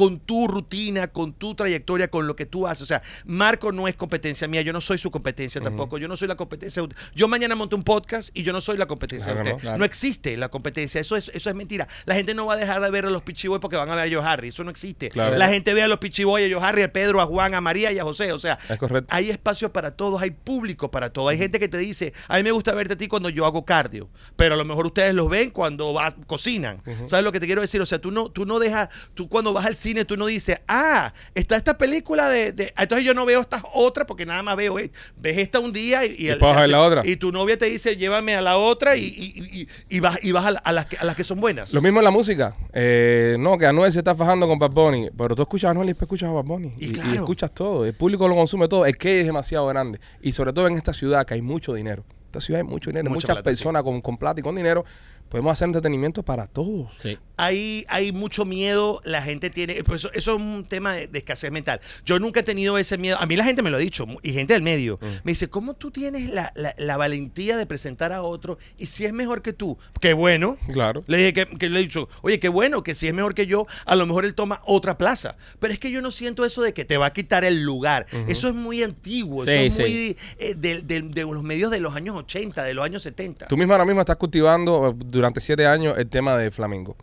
con 0.00 0.18
tu 0.20 0.48
rutina, 0.48 1.08
con 1.08 1.34
tu 1.34 1.54
trayectoria, 1.54 2.08
con 2.08 2.26
lo 2.26 2.34
que 2.34 2.46
tú 2.46 2.66
haces. 2.66 2.84
O 2.84 2.86
sea, 2.86 3.02
Marco 3.26 3.70
no 3.70 3.86
es 3.86 3.94
competencia 3.96 4.48
mía, 4.48 4.62
yo 4.62 4.72
no 4.72 4.80
soy 4.80 4.96
su 4.96 5.10
competencia 5.10 5.60
tampoco, 5.60 5.98
yo 5.98 6.08
no 6.08 6.16
soy 6.16 6.26
la 6.26 6.36
competencia. 6.36 6.80
de 6.80 6.88
usted. 6.88 6.96
Yo 7.14 7.28
mañana 7.28 7.54
monto 7.54 7.76
un 7.76 7.84
podcast 7.84 8.30
y 8.32 8.42
yo 8.42 8.54
no 8.54 8.62
soy 8.62 8.78
la 8.78 8.86
competencia 8.86 9.32
Claro, 9.34 9.44
de 9.44 9.50
¿no? 9.50 9.56
usted. 9.56 9.62
Claro. 9.62 9.78
No 9.78 9.84
existe 9.84 10.38
la 10.38 10.48
competencia, 10.48 11.02
eso 11.02 11.16
es, 11.16 11.30
eso 11.34 11.50
es 11.50 11.54
mentira. 11.54 11.86
La 12.06 12.14
gente 12.14 12.32
no 12.32 12.46
va 12.46 12.54
a 12.54 12.56
dejar 12.56 12.80
de 12.80 12.90
ver 12.90 13.04
a 13.04 13.10
los 13.10 13.20
Pichiboy 13.20 13.60
porque 13.60 13.76
van 13.76 13.90
a 13.90 13.94
ver 13.94 14.08
a 14.10 14.16
Joe 14.18 14.26
Harry, 14.26 14.48
eso 14.48 14.64
no 14.64 14.70
existe. 14.70 15.10
Claro. 15.10 15.36
La 15.36 15.48
gente 15.48 15.74
ve 15.74 15.82
a 15.82 15.88
los 15.88 15.98
Pichiboy, 15.98 16.50
a 16.50 16.56
Joe 16.58 16.66
Harry, 16.66 16.80
a 16.80 16.90
Pedro, 16.90 17.20
a 17.20 17.26
Juan, 17.26 17.54
a 17.54 17.60
María 17.60 17.92
y 17.92 17.98
a 17.98 18.04
José. 18.04 18.32
O 18.32 18.38
sea, 18.38 18.58
Es 18.70 18.78
hay 19.10 19.28
espacio 19.28 19.70
para 19.70 19.90
todos, 19.90 20.22
hay 20.22 20.30
público 20.30 20.90
para 20.90 21.12
todo. 21.12 21.28
Hay 21.28 21.36
gente 21.36 21.58
que 21.58 21.68
te 21.68 21.76
dice, 21.76 22.14
a 22.28 22.38
mí 22.38 22.42
me 22.42 22.52
gusta 22.52 22.72
verte 22.74 22.94
a 22.94 22.96
ti 22.96 23.06
cuando 23.06 23.28
yo 23.28 23.44
hago 23.44 23.66
cardio, 23.66 24.08
pero 24.36 24.54
a 24.54 24.56
lo 24.56 24.64
mejor 24.64 24.86
ustedes 24.86 25.12
los 25.14 25.28
ven 25.28 25.50
cuando 25.50 25.92
va- 25.92 26.16
cocinan. 26.26 26.82
¿Sabes 27.04 27.22
lo 27.22 27.32
que 27.32 27.40
te 27.40 27.44
quiero 27.44 27.60
decir? 27.60 27.82
O 27.82 27.86
sea, 27.86 28.00
tú 28.00 28.10
no, 28.10 28.30
tú 28.30 28.46
no 28.46 28.58
dejas, 28.58 28.88
tú 29.12 29.28
cuando 29.28 29.52
vas 29.52 29.66
al 29.66 29.76
cine, 29.76 29.89
tú 30.06 30.16
no 30.16 30.26
dices, 30.26 30.60
ah, 30.68 31.12
está 31.34 31.56
esta 31.56 31.76
película 31.78 32.28
de, 32.28 32.52
de- 32.52 32.72
entonces 32.78 33.06
yo 33.06 33.14
no 33.14 33.26
veo 33.26 33.40
estas 33.40 33.62
otras 33.74 34.06
porque 34.06 34.24
nada 34.26 34.42
más 34.42 34.56
veo, 34.56 34.74
ves 34.74 34.90
esta 35.38 35.58
un 35.60 35.72
día 35.72 36.04
y, 36.04 36.14
y, 36.18 36.30
a 36.30 36.36
ver 36.36 36.68
la 36.68 36.80
otra. 36.82 37.02
y 37.06 37.16
tu 37.16 37.32
novia 37.32 37.56
te 37.58 37.66
dice, 37.66 37.96
llévame 37.96 38.34
a 38.34 38.40
la 38.40 38.56
otra 38.56 38.96
y, 38.96 39.04
y- 39.04 39.68
y- 39.88 40.00
vas, 40.00 40.18
y 40.22 40.32
vas 40.32 40.46
a, 40.46 40.50
la- 40.52 40.58
a 40.60 40.72
las 40.72 40.86
que, 40.86 40.96
a 40.96 41.04
las 41.04 41.14
que 41.16 41.24
son 41.24 41.40
buenas. 41.40 41.72
Lo 41.72 41.82
mismo 41.82 41.98
en 42.00 42.04
la 42.04 42.10
música. 42.10 42.56
Eh, 42.72 43.36
no, 43.38 43.58
que 43.58 43.66
Anuel 43.66 43.92
se 43.92 43.98
está 43.98 44.14
fajando 44.14 44.46
con 44.48 44.58
Bad 44.58 44.70
Bunny. 44.70 45.10
Pero 45.16 45.34
tú 45.34 45.42
escuchas 45.42 45.68
a 45.68 45.70
Anuel 45.72 45.86
y 45.88 45.90
después 45.90 46.06
escuchas 46.06 46.28
a 46.28 46.32
Bad 46.32 46.44
Bunny. 46.44 46.72
Y 46.78 46.92
claro. 46.92 47.12
escuchas 47.14 47.52
todo. 47.52 47.84
El 47.84 47.94
público 47.94 48.28
lo 48.28 48.34
consume 48.34 48.68
todo. 48.68 48.86
Es 48.86 48.96
que 48.96 49.20
es 49.20 49.26
demasiado 49.26 49.66
grande. 49.66 50.00
Y 50.22 50.32
sobre 50.32 50.52
todo 50.52 50.66
en 50.66 50.74
esta 50.76 50.92
ciudad 50.92 51.24
que 51.26 51.34
hay 51.34 51.42
mucho 51.42 51.74
dinero. 51.74 52.04
Esta 52.26 52.40
ciudad 52.40 52.60
hay 52.62 52.66
mucho 52.66 52.90
dinero. 52.90 53.04
Mucha 53.10 53.14
Muchas 53.16 53.30
plata, 53.36 53.50
sí. 53.50 53.56
personas 53.56 53.82
con, 53.82 54.00
con 54.00 54.16
plata 54.16 54.38
y 54.40 54.42
con 54.42 54.54
dinero. 54.54 54.84
Podemos 55.30 55.52
hacer 55.52 55.66
entretenimiento 55.66 56.22
para 56.22 56.46
todos. 56.46 56.90
Sí. 56.98 57.16
hay, 57.36 57.86
hay 57.88 58.12
mucho 58.12 58.44
miedo, 58.44 59.00
la 59.04 59.22
gente 59.22 59.48
tiene, 59.48 59.82
pues 59.84 60.00
eso, 60.02 60.10
eso 60.12 60.32
es 60.32 60.36
un 60.36 60.66
tema 60.68 60.92
de, 60.94 61.06
de 61.06 61.18
escasez 61.20 61.50
mental. 61.50 61.80
Yo 62.04 62.18
nunca 62.18 62.40
he 62.40 62.42
tenido 62.42 62.76
ese 62.76 62.98
miedo, 62.98 63.16
a 63.18 63.24
mí 63.24 63.34
la 63.36 63.44
gente 63.44 63.62
me 63.62 63.70
lo 63.70 63.78
ha 63.78 63.80
dicho, 63.80 64.04
y 64.22 64.32
gente 64.34 64.52
del 64.52 64.62
medio, 64.62 64.98
Mm. 65.00 65.06
me 65.24 65.32
dice, 65.32 65.48
¿cómo 65.48 65.72
tú 65.74 65.90
tienes 65.90 66.28
la, 66.30 66.52
la- 66.54 66.74
la 66.76 66.96
valentía 66.98 67.56
de 67.56 67.64
presentar 67.64 68.12
a 68.12 68.20
otro 68.22 68.58
y 68.76 68.86
si 68.86 69.06
es 69.06 69.12
mejor 69.14 69.40
que 69.40 69.54
tú? 69.54 69.78
Qué 70.00 70.12
bueno. 70.12 70.58
Claro. 70.72 71.02
Le 71.06 71.16
dije 71.16 71.32
que, 71.32 71.46
que 71.46 71.68
le 71.70 71.78
he 71.80 71.82
dicho, 71.82 72.08
oye, 72.22 72.38
qué 72.38 72.48
bueno, 72.50 72.82
que 72.82 72.94
si 72.94 73.06
es 73.06 73.14
mejor 73.14 73.34
que 73.34 73.46
yo, 73.46 73.66
a 73.86 73.96
lo 73.96 74.04
mejor 74.06 74.24
él 74.26 74.34
toma 74.34 74.60
otra 74.66 74.98
plaza. 74.98 75.36
Pero 75.60 75.72
es 75.72 75.78
que 75.78 75.90
yo 75.90 76.02
no 76.02 76.10
siento 76.10 76.44
eso 76.44 76.60
de 76.60 76.74
que 76.74 76.84
te 76.84 76.98
va 76.98 77.06
a 77.06 77.12
quitar 77.14 77.44
el 77.44 77.62
lugar. 77.62 78.06
Eso 78.28 78.48
es 78.48 78.54
muy 78.54 78.82
antiguo, 78.82 79.44
Sí, 79.46 79.50
eso 79.52 79.62
es 79.64 79.74
sí. 79.76 79.80
muy 79.82 80.16
eh, 80.38 80.54
de, 80.56 80.82
de- 80.82 81.02
de 81.02 81.22
los 81.22 81.42
medios 81.42 81.70
de 81.70 81.80
los 81.80 81.94
años 81.96 82.16
80, 82.16 82.64
de 82.64 82.74
los 82.74 82.84
años 82.84 83.02
70. 83.02 83.46
Tú 83.46 83.56
mismo 83.56 83.72
ahora 83.72 83.84
mismo 83.86 84.00
estás 84.00 84.16
cultivando 84.16 84.94
durante 85.20 85.40
siete 85.40 85.66
años 85.66 85.98
el 85.98 86.08
tema 86.08 86.36
de 86.38 86.50
Flamingo. 86.50 86.96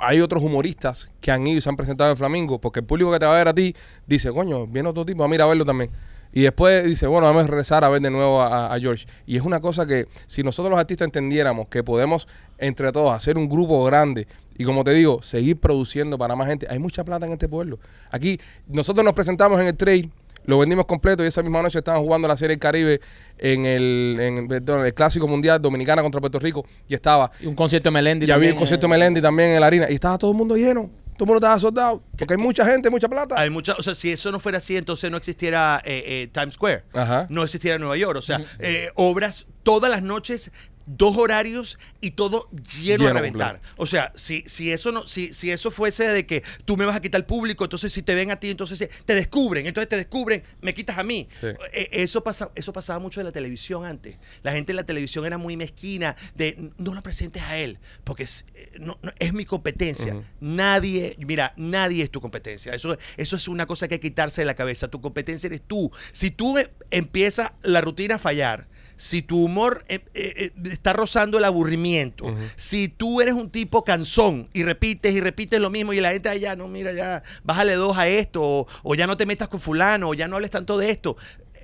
Hay 0.00 0.20
otros 0.20 0.42
humoristas 0.42 1.10
que 1.20 1.30
han 1.30 1.46
ido 1.46 1.58
y 1.58 1.60
se 1.60 1.68
han 1.68 1.76
presentado 1.76 2.10
en 2.10 2.16
Flamingo 2.16 2.60
porque 2.60 2.80
el 2.80 2.86
público 2.86 3.12
que 3.12 3.18
te 3.18 3.26
va 3.26 3.34
a 3.34 3.38
ver 3.38 3.48
a 3.48 3.54
ti 3.54 3.74
dice, 4.06 4.32
coño, 4.32 4.66
viene 4.66 4.88
otro 4.88 5.04
tipo, 5.04 5.26
mira 5.28 5.44
a 5.44 5.48
verlo 5.48 5.64
también. 5.64 5.90
Y 6.32 6.42
después 6.42 6.84
dice, 6.84 7.06
bueno, 7.06 7.26
vamos 7.26 7.44
a 7.44 7.46
regresar 7.46 7.84
a 7.84 7.88
ver 7.88 8.00
de 8.00 8.10
nuevo 8.10 8.40
a, 8.40 8.72
a 8.72 8.78
George. 8.78 9.06
Y 9.26 9.36
es 9.36 9.42
una 9.42 9.60
cosa 9.60 9.86
que 9.86 10.06
si 10.26 10.42
nosotros 10.42 10.70
los 10.70 10.78
artistas 10.78 11.06
entendiéramos 11.06 11.68
que 11.68 11.82
podemos 11.82 12.28
entre 12.58 12.90
todos 12.92 13.12
hacer 13.12 13.36
un 13.36 13.48
grupo 13.48 13.84
grande 13.84 14.26
y 14.58 14.64
como 14.64 14.82
te 14.82 14.92
digo, 14.92 15.22
seguir 15.22 15.58
produciendo 15.58 16.18
para 16.18 16.34
más 16.34 16.48
gente, 16.48 16.66
hay 16.68 16.80
mucha 16.80 17.04
plata 17.04 17.26
en 17.26 17.32
este 17.32 17.48
pueblo. 17.48 17.78
Aquí 18.10 18.40
nosotros 18.66 19.04
nos 19.04 19.14
presentamos 19.14 19.60
en 19.60 19.68
el 19.68 19.76
trail, 19.76 20.10
lo 20.48 20.58
vendimos 20.58 20.86
completo 20.86 21.22
y 21.22 21.26
esa 21.26 21.42
misma 21.42 21.60
noche 21.60 21.78
estaban 21.78 22.00
jugando 22.00 22.26
la 22.26 22.34
Serie 22.34 22.56
del 22.56 22.58
Caribe 22.58 23.02
en 23.36 23.66
el, 23.66 24.16
en, 24.18 24.48
perdón, 24.48 24.86
el 24.86 24.94
Clásico 24.94 25.28
Mundial 25.28 25.60
Dominicana 25.60 26.00
contra 26.00 26.22
Puerto 26.22 26.38
Rico 26.38 26.64
y 26.88 26.94
estaba 26.94 27.30
Y 27.38 27.46
un 27.46 27.54
concierto 27.54 27.88
de 27.88 27.92
Melendi 27.92 28.24
y 28.24 28.30
había 28.30 28.50
un 28.52 28.56
concierto 28.56 28.86
de 28.86 28.94
eh, 28.94 28.98
Melendi 28.98 29.20
también 29.20 29.50
en 29.50 29.60
la 29.60 29.66
harina 29.66 29.90
y 29.90 29.94
estaba 29.94 30.16
todo 30.16 30.30
el 30.30 30.38
mundo 30.38 30.56
lleno. 30.56 30.90
Todo 31.18 31.24
el 31.24 31.26
mundo 31.26 31.36
estaba 31.36 31.58
soldado. 31.58 32.02
Porque 32.16 32.32
hay 32.34 32.38
mucha 32.38 32.64
gente, 32.64 32.88
mucha 32.88 33.08
plata. 33.08 33.38
Hay 33.38 33.50
mucha, 33.50 33.74
o 33.74 33.82
sea, 33.82 33.94
si 33.94 34.10
eso 34.10 34.32
no 34.32 34.40
fuera 34.40 34.56
así, 34.56 34.76
entonces 34.76 35.10
no 35.10 35.18
existiera 35.18 35.82
eh, 35.84 36.02
eh, 36.06 36.28
Times 36.32 36.54
Square. 36.54 36.84
Ajá. 36.94 37.26
No 37.28 37.44
existiera 37.44 37.76
Nueva 37.76 37.96
York. 37.98 38.16
O 38.16 38.22
sea, 38.22 38.40
eh, 38.60 38.88
obras 38.94 39.48
todas 39.64 39.90
las 39.90 40.00
noches, 40.00 40.50
dos 40.90 41.16
horarios 41.16 41.78
y 42.00 42.12
todo 42.12 42.48
lleno, 42.80 43.04
Lleno, 43.04 43.08
a 43.10 43.12
reventar. 43.12 43.60
O 43.76 43.86
sea, 43.86 44.10
si, 44.14 44.42
si 44.46 44.72
eso 44.72 44.90
no, 44.90 45.06
si, 45.06 45.32
si 45.32 45.50
eso 45.50 45.70
fuese 45.70 46.08
de 46.08 46.24
que 46.26 46.42
tú 46.64 46.76
me 46.76 46.84
vas 46.86 46.96
a 46.96 47.00
quitar 47.00 47.20
el 47.20 47.26
público, 47.26 47.64
entonces 47.64 47.92
si 47.92 48.02
te 48.02 48.14
ven 48.14 48.30
a 48.30 48.36
ti, 48.40 48.50
entonces 48.50 48.88
te 49.04 49.14
descubren, 49.14 49.66
entonces 49.66 49.88
te 49.88 49.96
descubren, 49.96 50.42
me 50.62 50.72
quitas 50.74 50.98
a 50.98 51.04
mí. 51.04 51.28
Sí. 51.40 51.46
Eh, 51.72 51.88
Eso 51.92 52.24
pasa, 52.24 52.50
eso 52.54 52.72
pasaba 52.72 52.98
mucho 52.98 53.20
en 53.20 53.26
la 53.26 53.32
televisión 53.32 53.84
antes. 53.84 54.16
La 54.42 54.52
gente 54.52 54.72
en 54.72 54.76
la 54.76 54.84
televisión 54.84 55.26
era 55.26 55.36
muy 55.38 55.56
mezquina 55.56 56.16
de 56.34 56.70
no 56.78 56.94
lo 56.94 57.02
presentes 57.02 57.42
a 57.42 57.56
él, 57.58 57.78
porque 58.04 58.22
es, 58.22 58.46
eh, 58.54 58.70
no- 58.80 58.98
no- 59.02 59.12
es 59.18 59.32
mi 59.32 59.44
competencia. 59.44 60.16
Nadie, 60.40 61.16
mira, 61.26 61.52
nadie 61.56 62.02
es 62.02 62.10
tu 62.10 62.20
competencia. 62.20 62.72
Eso, 62.74 62.96
eso 63.16 63.36
es 63.36 63.48
una 63.48 63.66
cosa 63.66 63.86
que 63.88 63.94
hay 63.94 63.98
que 64.00 64.08
quitarse 64.08 64.40
de 64.40 64.46
la 64.46 64.54
cabeza. 64.54 64.88
Tu 64.88 65.00
competencia 65.00 65.46
eres 65.48 65.62
tú. 65.62 65.90
Si 66.12 66.30
tú 66.30 66.56
eh, 66.58 66.70
empieza 66.90 67.54
la 67.62 67.80
rutina 67.80 68.14
a 68.14 68.18
fallar, 68.18 68.66
si 68.98 69.22
tu 69.22 69.44
humor 69.44 69.84
eh, 69.88 70.00
eh, 70.12 70.34
eh, 70.36 70.52
está 70.70 70.92
rozando 70.92 71.38
el 71.38 71.44
aburrimiento, 71.44 72.26
si 72.56 72.88
tú 72.88 73.20
eres 73.20 73.34
un 73.34 73.48
tipo 73.48 73.84
cansón 73.84 74.50
y 74.52 74.64
repites 74.64 75.14
y 75.14 75.20
repites 75.20 75.60
lo 75.60 75.70
mismo 75.70 75.92
y 75.92 76.00
la 76.00 76.10
gente 76.10 76.28
allá, 76.28 76.56
no, 76.56 76.66
mira, 76.66 76.92
ya, 76.92 77.22
bájale 77.44 77.74
dos 77.76 77.96
a 77.96 78.08
esto, 78.08 78.42
o, 78.42 78.66
o 78.82 78.94
ya 78.96 79.06
no 79.06 79.16
te 79.16 79.24
metas 79.24 79.48
con 79.48 79.60
fulano, 79.60 80.08
o 80.10 80.14
ya 80.14 80.26
no 80.26 80.36
hables 80.36 80.50
tanto 80.50 80.76
de 80.76 80.90
esto. 80.90 81.16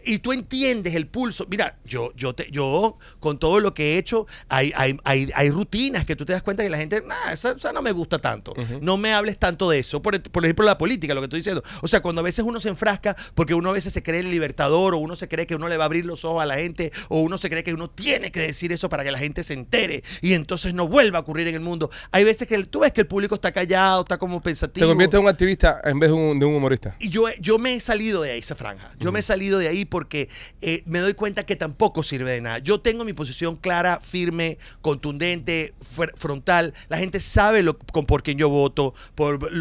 Y 0.07 0.19
tú 0.19 0.33
entiendes 0.33 0.95
el 0.95 1.07
pulso. 1.07 1.47
Mira, 1.49 1.79
yo, 1.85 2.13
yo, 2.17 2.35
te, 2.35 2.51
yo 2.51 2.99
con 3.21 3.39
todo 3.39 3.61
lo 3.61 3.75
que 3.75 3.95
he 3.95 3.99
hecho, 3.99 4.27
hay, 4.49 4.73
hay, 4.77 4.99
hay, 5.05 5.31
hay 5.35 5.51
rutinas 5.51 6.05
que 6.05 6.17
tú 6.17 6.25
te 6.25 6.33
das 6.33 6.43
cuenta 6.43 6.63
que 6.63 6.71
la 6.71 6.79
gente, 6.79 7.03
nah, 7.07 7.33
esa, 7.33 7.53
esa 7.53 7.73
no 7.73 7.83
me 7.83 7.93
gusta 7.93 8.19
tanto. 8.19 8.55
No 8.81 8.97
me 8.97 9.13
hables 9.13 9.39
tanto 9.39 9.69
de 9.71 9.79
eso. 9.79 10.03
Por, 10.03 10.21
por 10.23 10.45
ejemplo, 10.45 10.65
la 10.65 10.79
política, 10.79 11.15
lo 11.15 11.21
que 11.21 11.27
estoy 11.27 11.41
diciendo. 11.41 11.63
O 11.83 11.89
sea, 11.89 12.01
cuando 12.03 12.21
a 12.21 12.25
veces 12.25 12.45
uno 12.45 12.61
se 12.61 12.69
enfrasca 12.69 13.17
porque 13.35 13.55
uno 13.55 13.71
a 13.71 13.73
veces 13.73 13.93
se 13.93 14.03
cree 14.03 14.21
el 14.21 14.31
libertador 14.31 14.95
o 14.95 14.99
uno 14.99 15.17
se 15.17 15.29
cree 15.29 15.47
que 15.47 15.55
uno 15.55 15.69
le 15.69 15.77
va 15.77 15.85
a 15.85 15.87
abrir 15.87 16.05
los 16.07 16.25
ojos 16.25 16.43
a 16.43 16.47
la 16.47 16.57
gente 16.57 16.93
o 17.09 17.21
uno 17.21 17.39
se 17.39 17.49
cree 17.51 17.63
que 17.65 17.75
uno 17.75 17.89
tiene 17.91 18.31
que 18.33 18.41
decir 18.41 18.73
eso 18.73 18.89
para 18.89 19.05
que 19.05 19.11
la 19.11 19.19
gente 19.19 19.43
se 19.43 19.55
entere 19.55 20.03
y 20.21 20.35
entonces 20.35 20.75
no 20.75 20.89
vuelva 20.89 21.19
a 21.19 21.21
ocurrir 21.23 21.49
en 21.49 21.55
el 21.55 21.61
mundo. 21.61 21.91
Hay 22.13 22.25
veces 22.25 22.47
que 22.47 22.55
el- 22.55 22.69
tú 22.69 22.81
ves 22.81 22.93
que 22.93 23.01
el 23.03 23.07
público 23.07 23.35
está 23.37 23.53
callado, 23.53 24.01
está 24.01 24.19
como 24.19 24.41
pensativo. 24.41 24.87
Te 24.87 24.91
conviertes 24.91 25.19
en 25.19 25.25
un 25.25 25.31
activista 25.31 25.81
en 25.85 25.99
vez 25.99 26.11
de 26.11 26.15
un, 26.15 26.39
de 26.39 26.47
un 26.47 26.55
humorista. 26.55 26.97
Y 27.01 27.09
yo, 27.09 27.25
yo 27.41 27.59
me 27.59 27.75
he 27.75 27.81
salido 27.81 28.23
de 28.23 28.33
ahí, 28.33 28.39
esa 28.41 28.55
franja. 28.55 28.91
Yo 28.99 29.13
me 29.13 29.21
he 29.21 29.23
salido 29.23 29.59
de 29.59 29.69
ahí 29.69 29.85
porque 29.95 30.29
eh, 30.61 30.83
me 30.87 30.99
doy 30.99 31.15
cuenta 31.15 31.47
que 31.47 31.55
tampoco 31.55 32.03
sirve 32.03 32.33
de 32.33 32.41
nada. 32.41 32.59
Yo 32.59 32.81
tengo 32.81 33.05
mi 33.05 33.13
posición 33.13 33.55
clara, 33.55 34.01
firme, 34.01 34.59
contundente, 34.81 35.73
frontal. 36.17 36.75
La 36.89 36.99
gente 36.99 37.21
sabe 37.21 37.63
lo, 37.63 37.79
con 37.79 38.05
por 38.05 38.25
quién 38.25 38.37
yo 38.37 38.49
voto. 38.49 38.93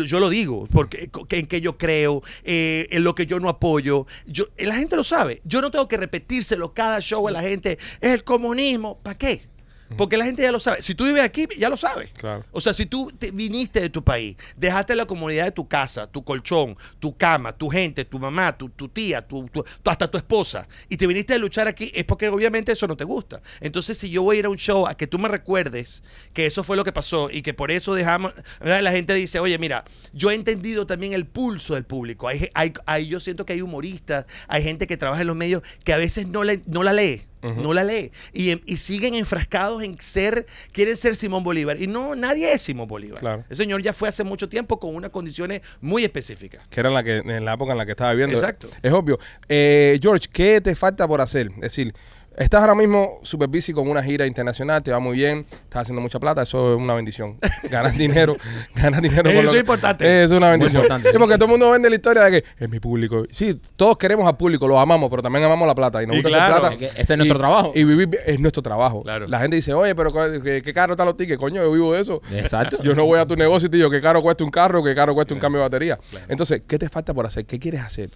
Yo 0.07 0.19
lo 0.19 0.29
digo, 0.29 0.67
porque, 0.71 1.11
en 1.29 1.45
qué 1.45 1.61
yo 1.61 1.77
creo, 1.77 2.23
eh, 2.45 2.87
en 2.89 3.03
lo 3.03 3.13
que 3.13 3.27
yo 3.27 3.39
no 3.39 3.47
apoyo. 3.47 4.07
Yo, 4.25 4.45
eh, 4.57 4.65
la 4.65 4.73
gente 4.73 4.95
lo 4.95 5.03
sabe. 5.03 5.39
Yo 5.45 5.61
no 5.61 5.69
tengo 5.69 5.87
que 5.87 5.97
repetírselo 5.97 6.73
cada 6.73 6.99
show 6.99 7.27
a 7.27 7.31
la 7.31 7.43
gente. 7.43 7.77
Es 8.01 8.15
el 8.15 8.23
comunismo. 8.23 8.97
¿Para 9.03 9.15
qué? 9.15 9.52
Porque 9.97 10.17
la 10.17 10.25
gente 10.25 10.41
ya 10.41 10.51
lo 10.51 10.59
sabe. 10.59 10.81
Si 10.81 10.95
tú 10.95 11.03
vives 11.05 11.23
aquí, 11.23 11.47
ya 11.57 11.69
lo 11.69 11.77
sabes. 11.77 12.09
Claro. 12.13 12.43
O 12.51 12.59
sea, 12.61 12.73
si 12.73 12.85
tú 12.87 13.11
te 13.17 13.29
viniste 13.31 13.79
de 13.79 13.89
tu 13.89 14.03
país, 14.03 14.35
dejaste 14.57 14.95
la 14.95 15.05
comunidad 15.05 15.45
de 15.45 15.51
tu 15.51 15.67
casa, 15.67 16.07
tu 16.07 16.23
colchón, 16.23 16.75
tu 16.99 17.15
cama, 17.15 17.55
tu 17.55 17.69
gente, 17.69 18.03
tu 18.05 18.17
mamá, 18.17 18.57
tu, 18.57 18.69
tu 18.69 18.87
tía, 18.89 19.21
tu, 19.27 19.47
hasta 19.85 20.09
tu 20.09 20.17
esposa, 20.17 20.67
y 20.89 20.97
te 20.97 21.05
viniste 21.05 21.33
a 21.33 21.37
luchar 21.37 21.67
aquí, 21.67 21.91
es 21.93 22.05
porque 22.05 22.27
obviamente 22.29 22.71
eso 22.71 22.87
no 22.87 22.97
te 22.97 23.03
gusta. 23.03 23.41
Entonces, 23.61 23.97
si 23.97 24.09
yo 24.09 24.23
voy 24.23 24.37
a 24.37 24.39
ir 24.39 24.45
a 24.45 24.49
un 24.49 24.57
show 24.57 24.87
a 24.87 24.95
que 24.97 25.05
tú 25.05 25.19
me 25.19 25.27
recuerdes 25.29 26.01
que 26.33 26.45
eso 26.47 26.63
fue 26.63 26.75
lo 26.75 26.83
que 26.83 26.91
pasó 26.91 27.29
y 27.31 27.41
que 27.43 27.53
por 27.53 27.69
eso 27.71 27.93
dejamos, 27.93 28.33
la 28.61 28.91
gente 28.91 29.13
dice, 29.13 29.39
oye, 29.39 29.59
mira, 29.59 29.83
yo 30.13 30.31
he 30.31 30.35
entendido 30.35 30.87
también 30.87 31.13
el 31.13 31.27
pulso 31.27 31.75
del 31.75 31.83
público. 31.83 32.27
Hay, 32.27 32.49
hay- 32.55 32.73
hay- 32.87 33.07
yo 33.07 33.19
siento 33.19 33.45
que 33.45 33.53
hay 33.53 33.61
humoristas, 33.61 34.25
hay 34.47 34.63
gente 34.63 34.87
que 34.87 34.97
trabaja 34.97 35.21
en 35.21 35.27
los 35.27 35.35
medios 35.35 35.61
que 35.83 35.93
a 35.93 35.97
veces 35.97 36.27
no, 36.27 36.43
le- 36.43 36.63
no 36.65 36.81
la 36.83 36.93
lee. 36.93 37.21
No 37.43 37.73
la 37.73 37.83
lee. 37.83 38.11
Y, 38.31 38.51
em- 38.51 38.61
y 38.65 38.77
siguen 38.77 39.13
enfrascados 39.15 39.83
en 39.83 39.99
ser, 39.99 40.45
quieren 40.71 40.95
ser 40.95 41.15
Simón 41.15 41.43
Bolívar. 41.43 41.81
Y 41.81 41.87
no, 41.87 42.15
nadie 42.15 42.53
es 42.53 42.61
Simón 42.61 42.87
Bolívar. 42.87 43.19
Claro. 43.19 43.43
El 43.49 43.57
señor 43.57 43.81
ya 43.81 43.93
fue 43.93 44.09
hace 44.09 44.23
mucho 44.23 44.47
tiempo 44.47 44.79
con 44.79 44.95
unas 44.95 45.09
condiciones 45.09 45.61
muy 45.81 46.03
específicas. 46.03 46.65
Que 46.69 46.79
era 46.79 46.89
la, 46.89 47.03
que, 47.03 47.17
en 47.17 47.45
la 47.45 47.53
época 47.53 47.73
en 47.73 47.77
la 47.77 47.85
que 47.85 47.91
estaba 47.91 48.11
viviendo. 48.11 48.35
Exacto. 48.35 48.69
Es 48.81 48.91
obvio. 48.93 49.19
Eh, 49.49 49.99
George, 50.01 50.27
¿qué 50.31 50.61
te 50.61 50.75
falta 50.75 51.07
por 51.07 51.21
hacer? 51.21 51.47
Es 51.55 51.61
decir, 51.61 51.93
Estás 52.35 52.61
ahora 52.61 52.73
mismo 52.73 53.19
super 53.21 53.47
busy 53.47 53.73
con 53.73 53.87
una 53.87 54.01
gira 54.01 54.25
internacional, 54.25 54.81
te 54.81 54.91
va 54.91 54.99
muy 54.99 55.15
bien, 55.17 55.45
estás 55.51 55.83
haciendo 55.83 56.01
mucha 56.01 56.19
plata, 56.19 56.41
eso 56.41 56.73
es 56.73 56.79
una 56.81 56.95
bendición. 56.95 57.37
Ganas 57.69 57.95
dinero, 57.95 58.35
ganas 58.75 59.01
dinero. 59.03 59.29
Eso 59.29 59.41
es 59.41 59.51
que- 59.51 59.59
importante. 59.59 60.23
Eso 60.23 60.33
es 60.33 60.37
una 60.39 60.49
bendición. 60.49 60.81
importante. 60.81 61.11
Sí, 61.11 61.17
porque 61.19 61.35
todo 61.35 61.45
el 61.45 61.51
mundo 61.51 61.69
vende 61.69 61.89
la 61.89 61.95
historia 61.95 62.23
de 62.23 62.31
que 62.41 62.47
es 62.57 62.69
mi 62.69 62.79
público. 62.79 63.23
Sí, 63.29 63.61
todos 63.75 63.97
queremos 63.97 64.27
al 64.27 64.35
público, 64.35 64.67
lo 64.67 64.79
amamos, 64.79 65.11
pero 65.11 65.21
también 65.21 65.45
amamos 65.45 65.67
la 65.67 65.75
plata. 65.75 66.01
Y 66.01 66.07
nos 66.07 66.15
Y 66.15 66.21
gusta 66.23 66.37
hacer 66.37 66.47
claro. 66.49 66.61
plata. 66.61 66.73
Es 66.73 66.79
que 66.93 67.01
ese 67.01 67.13
es 67.13 67.17
nuestro 67.17 67.37
trabajo. 67.37 67.71
Y 67.75 67.83
vivir 67.83 68.07
bien 68.07 68.23
es 68.25 68.39
nuestro 68.39 68.63
trabajo. 68.63 69.03
Claro. 69.03 69.27
La 69.27 69.39
gente 69.39 69.55
dice, 69.57 69.73
oye, 69.75 69.93
pero 69.93 70.11
¿qué, 70.11 70.41
qué- 70.43 70.61
qué 70.63 70.73
caro 70.73 70.93
están 70.93 71.05
los 71.05 71.15
tickets? 71.15 71.39
Coño, 71.39 71.61
yo 71.61 71.71
vivo 71.71 71.93
de 71.93 72.01
eso. 72.01 72.19
Exacto. 72.31 72.81
Yo 72.81 72.95
no 72.95 73.05
voy 73.05 73.19
a 73.19 73.27
tu 73.27 73.35
negocio 73.35 73.67
y 73.67 73.69
te 73.69 73.77
digo 73.77 73.91
qué 73.91 74.01
caro 74.01 74.23
cuesta 74.23 74.43
un 74.43 74.49
carro, 74.49 74.83
qué 74.83 74.95
caro 74.95 75.13
cuesta 75.13 75.35
un 75.35 75.39
cambio 75.39 75.59
de 75.59 75.65
batería. 75.67 75.99
Entonces, 76.27 76.63
¿qué 76.67 76.79
te 76.79 76.89
falta 76.89 77.13
por 77.13 77.27
hacer? 77.27 77.45
¿Qué 77.45 77.59
quieres 77.59 77.81
hacer? 77.81 78.09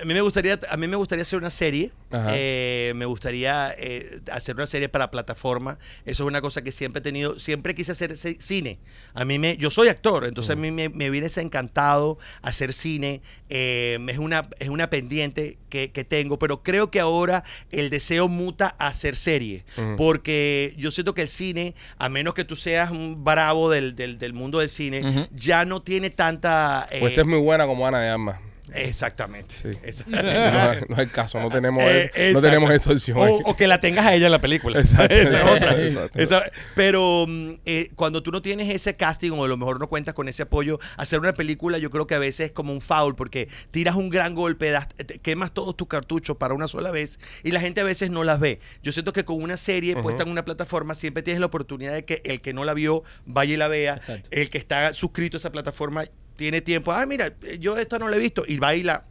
A 0.00 0.04
mí 0.06 0.14
me 0.14 0.20
gustaría, 0.22 0.58
a 0.70 0.76
mí 0.78 0.88
me 0.88 0.96
gustaría 0.96 1.22
hacer 1.22 1.38
una 1.38 1.50
serie. 1.50 1.92
Eh, 2.30 2.92
me 2.96 3.04
gustaría 3.04 3.74
eh, 3.76 4.20
hacer 4.32 4.54
una 4.56 4.66
serie 4.66 4.88
para 4.88 5.10
plataforma. 5.10 5.78
Eso 6.06 6.24
es 6.24 6.28
una 6.28 6.40
cosa 6.40 6.62
que 6.62 6.72
siempre 6.72 7.00
he 7.00 7.02
tenido. 7.02 7.38
Siempre 7.38 7.74
quise 7.74 7.92
hacer 7.92 8.16
ce- 8.16 8.38
cine. 8.40 8.78
A 9.12 9.24
mí 9.26 9.38
me, 9.38 9.56
yo 9.58 9.70
soy 9.70 9.88
actor, 9.88 10.24
entonces 10.24 10.52
a 10.52 10.56
mí 10.56 10.70
me, 10.70 10.88
me 10.88 11.10
viene 11.10 11.26
ese 11.26 11.42
encantado 11.42 12.18
hacer 12.42 12.72
cine. 12.72 13.20
Eh, 13.50 13.98
es 14.08 14.18
una, 14.18 14.48
es 14.58 14.68
una 14.70 14.88
pendiente 14.88 15.58
que, 15.68 15.90
que 15.92 16.04
tengo, 16.04 16.38
pero 16.38 16.62
creo 16.62 16.90
que 16.90 17.00
ahora 17.00 17.44
el 17.70 17.90
deseo 17.90 18.28
muta 18.28 18.74
a 18.78 18.86
hacer 18.86 19.16
serie, 19.16 19.64
porque 19.96 20.74
yo 20.78 20.90
siento 20.90 21.14
que 21.14 21.22
el 21.22 21.28
cine, 21.28 21.74
a 21.98 22.08
menos 22.08 22.32
que 22.34 22.44
tú 22.44 22.56
seas 22.56 22.90
un 22.90 23.22
bravo 23.24 23.70
del, 23.70 23.96
del, 23.96 24.18
del 24.18 24.32
mundo 24.32 24.60
del 24.60 24.68
cine, 24.68 25.28
ya 25.34 25.64
no 25.64 25.82
tiene 25.82 26.10
tanta. 26.10 26.86
eh, 26.90 27.00
Pues 27.00 27.12
esta 27.12 27.20
es 27.22 27.26
muy 27.26 27.38
buena 27.40 27.66
como 27.66 27.86
Ana 27.86 28.00
de 28.00 28.08
Armas. 28.08 28.40
Exactamente. 28.72 29.54
Sí. 29.54 29.68
No, 30.06 30.18
es- 30.72 30.88
no 30.88 30.94
es 30.94 30.98
el 30.98 31.10
caso, 31.10 31.38
no 31.40 31.50
tenemos, 31.50 31.82
Eh, 31.84 32.30
no 32.32 32.40
tenemos 32.40 32.70
esa 32.72 32.92
opción. 32.92 33.18
O, 33.18 33.50
o 33.50 33.56
que 33.56 33.66
la 33.66 33.78
tengas 33.80 34.06
a 34.06 34.14
ella 34.14 34.26
en 34.26 34.32
la 34.32 34.40
película. 34.40 34.80
Esa 34.80 35.04
es 35.06 35.34
otra. 35.34 35.76
Esa- 36.14 36.44
pero 36.74 37.26
mm, 37.28 37.52
eh, 37.66 37.90
cuando 37.94 38.22
tú 38.22 38.30
no 38.32 38.40
tienes 38.42 38.70
ese 38.74 38.96
casting 38.96 39.32
o 39.32 39.44
a 39.44 39.48
lo 39.48 39.56
mejor 39.56 39.78
no 39.80 39.88
cuentas 39.88 40.14
con 40.14 40.28
ese 40.28 40.42
apoyo, 40.44 40.78
hacer 40.96 41.20
una 41.20 41.34
película 41.34 41.78
yo 41.78 41.90
creo 41.90 42.06
que 42.06 42.14
a 42.14 42.18
veces 42.18 42.46
es 42.46 42.52
como 42.52 42.72
un 42.72 42.80
foul 42.80 43.14
porque 43.14 43.48
tiras 43.70 43.94
un 43.96 44.08
gran 44.10 44.34
golpe, 44.34 44.70
das- 44.70 44.88
quemas 45.22 45.52
todos 45.52 45.76
tus 45.76 45.88
cartuchos 45.88 46.36
para 46.36 46.54
una 46.54 46.68
sola 46.68 46.90
vez 46.90 47.18
y 47.42 47.50
la 47.50 47.60
gente 47.60 47.80
a 47.80 47.84
veces 47.84 48.10
no 48.10 48.24
las 48.24 48.40
ve. 48.40 48.60
Yo 48.82 48.92
siento 48.92 49.12
que 49.12 49.24
con 49.24 49.42
una 49.42 49.56
serie 49.56 49.94
puesta 49.96 50.22
en 50.22 50.30
una 50.30 50.44
plataforma 50.44 50.94
siempre 50.94 51.22
tienes 51.22 51.40
la 51.40 51.46
oportunidad 51.46 51.92
de 51.92 52.04
que 52.04 52.22
el 52.24 52.40
que 52.40 52.52
no 52.52 52.64
la 52.64 52.74
vio 52.74 53.02
vaya 53.26 53.54
y 53.54 53.56
la 53.56 53.68
vea. 53.68 53.94
Exacto. 53.94 54.28
El 54.32 54.50
que 54.50 54.58
está 54.58 54.94
suscrito 54.94 55.36
a 55.36 55.38
esa 55.38 55.52
plataforma 55.52 56.04
tiene 56.36 56.60
tiempo. 56.60 56.92
Ah, 56.92 57.06
mira, 57.06 57.32
yo 57.60 57.76
esta 57.78 57.98
no 57.98 58.08
la 58.08 58.16
he 58.16 58.20
visto 58.20 58.44
y 58.46 58.58
va 58.58 58.74
y 58.74 58.82
la... 58.82 59.04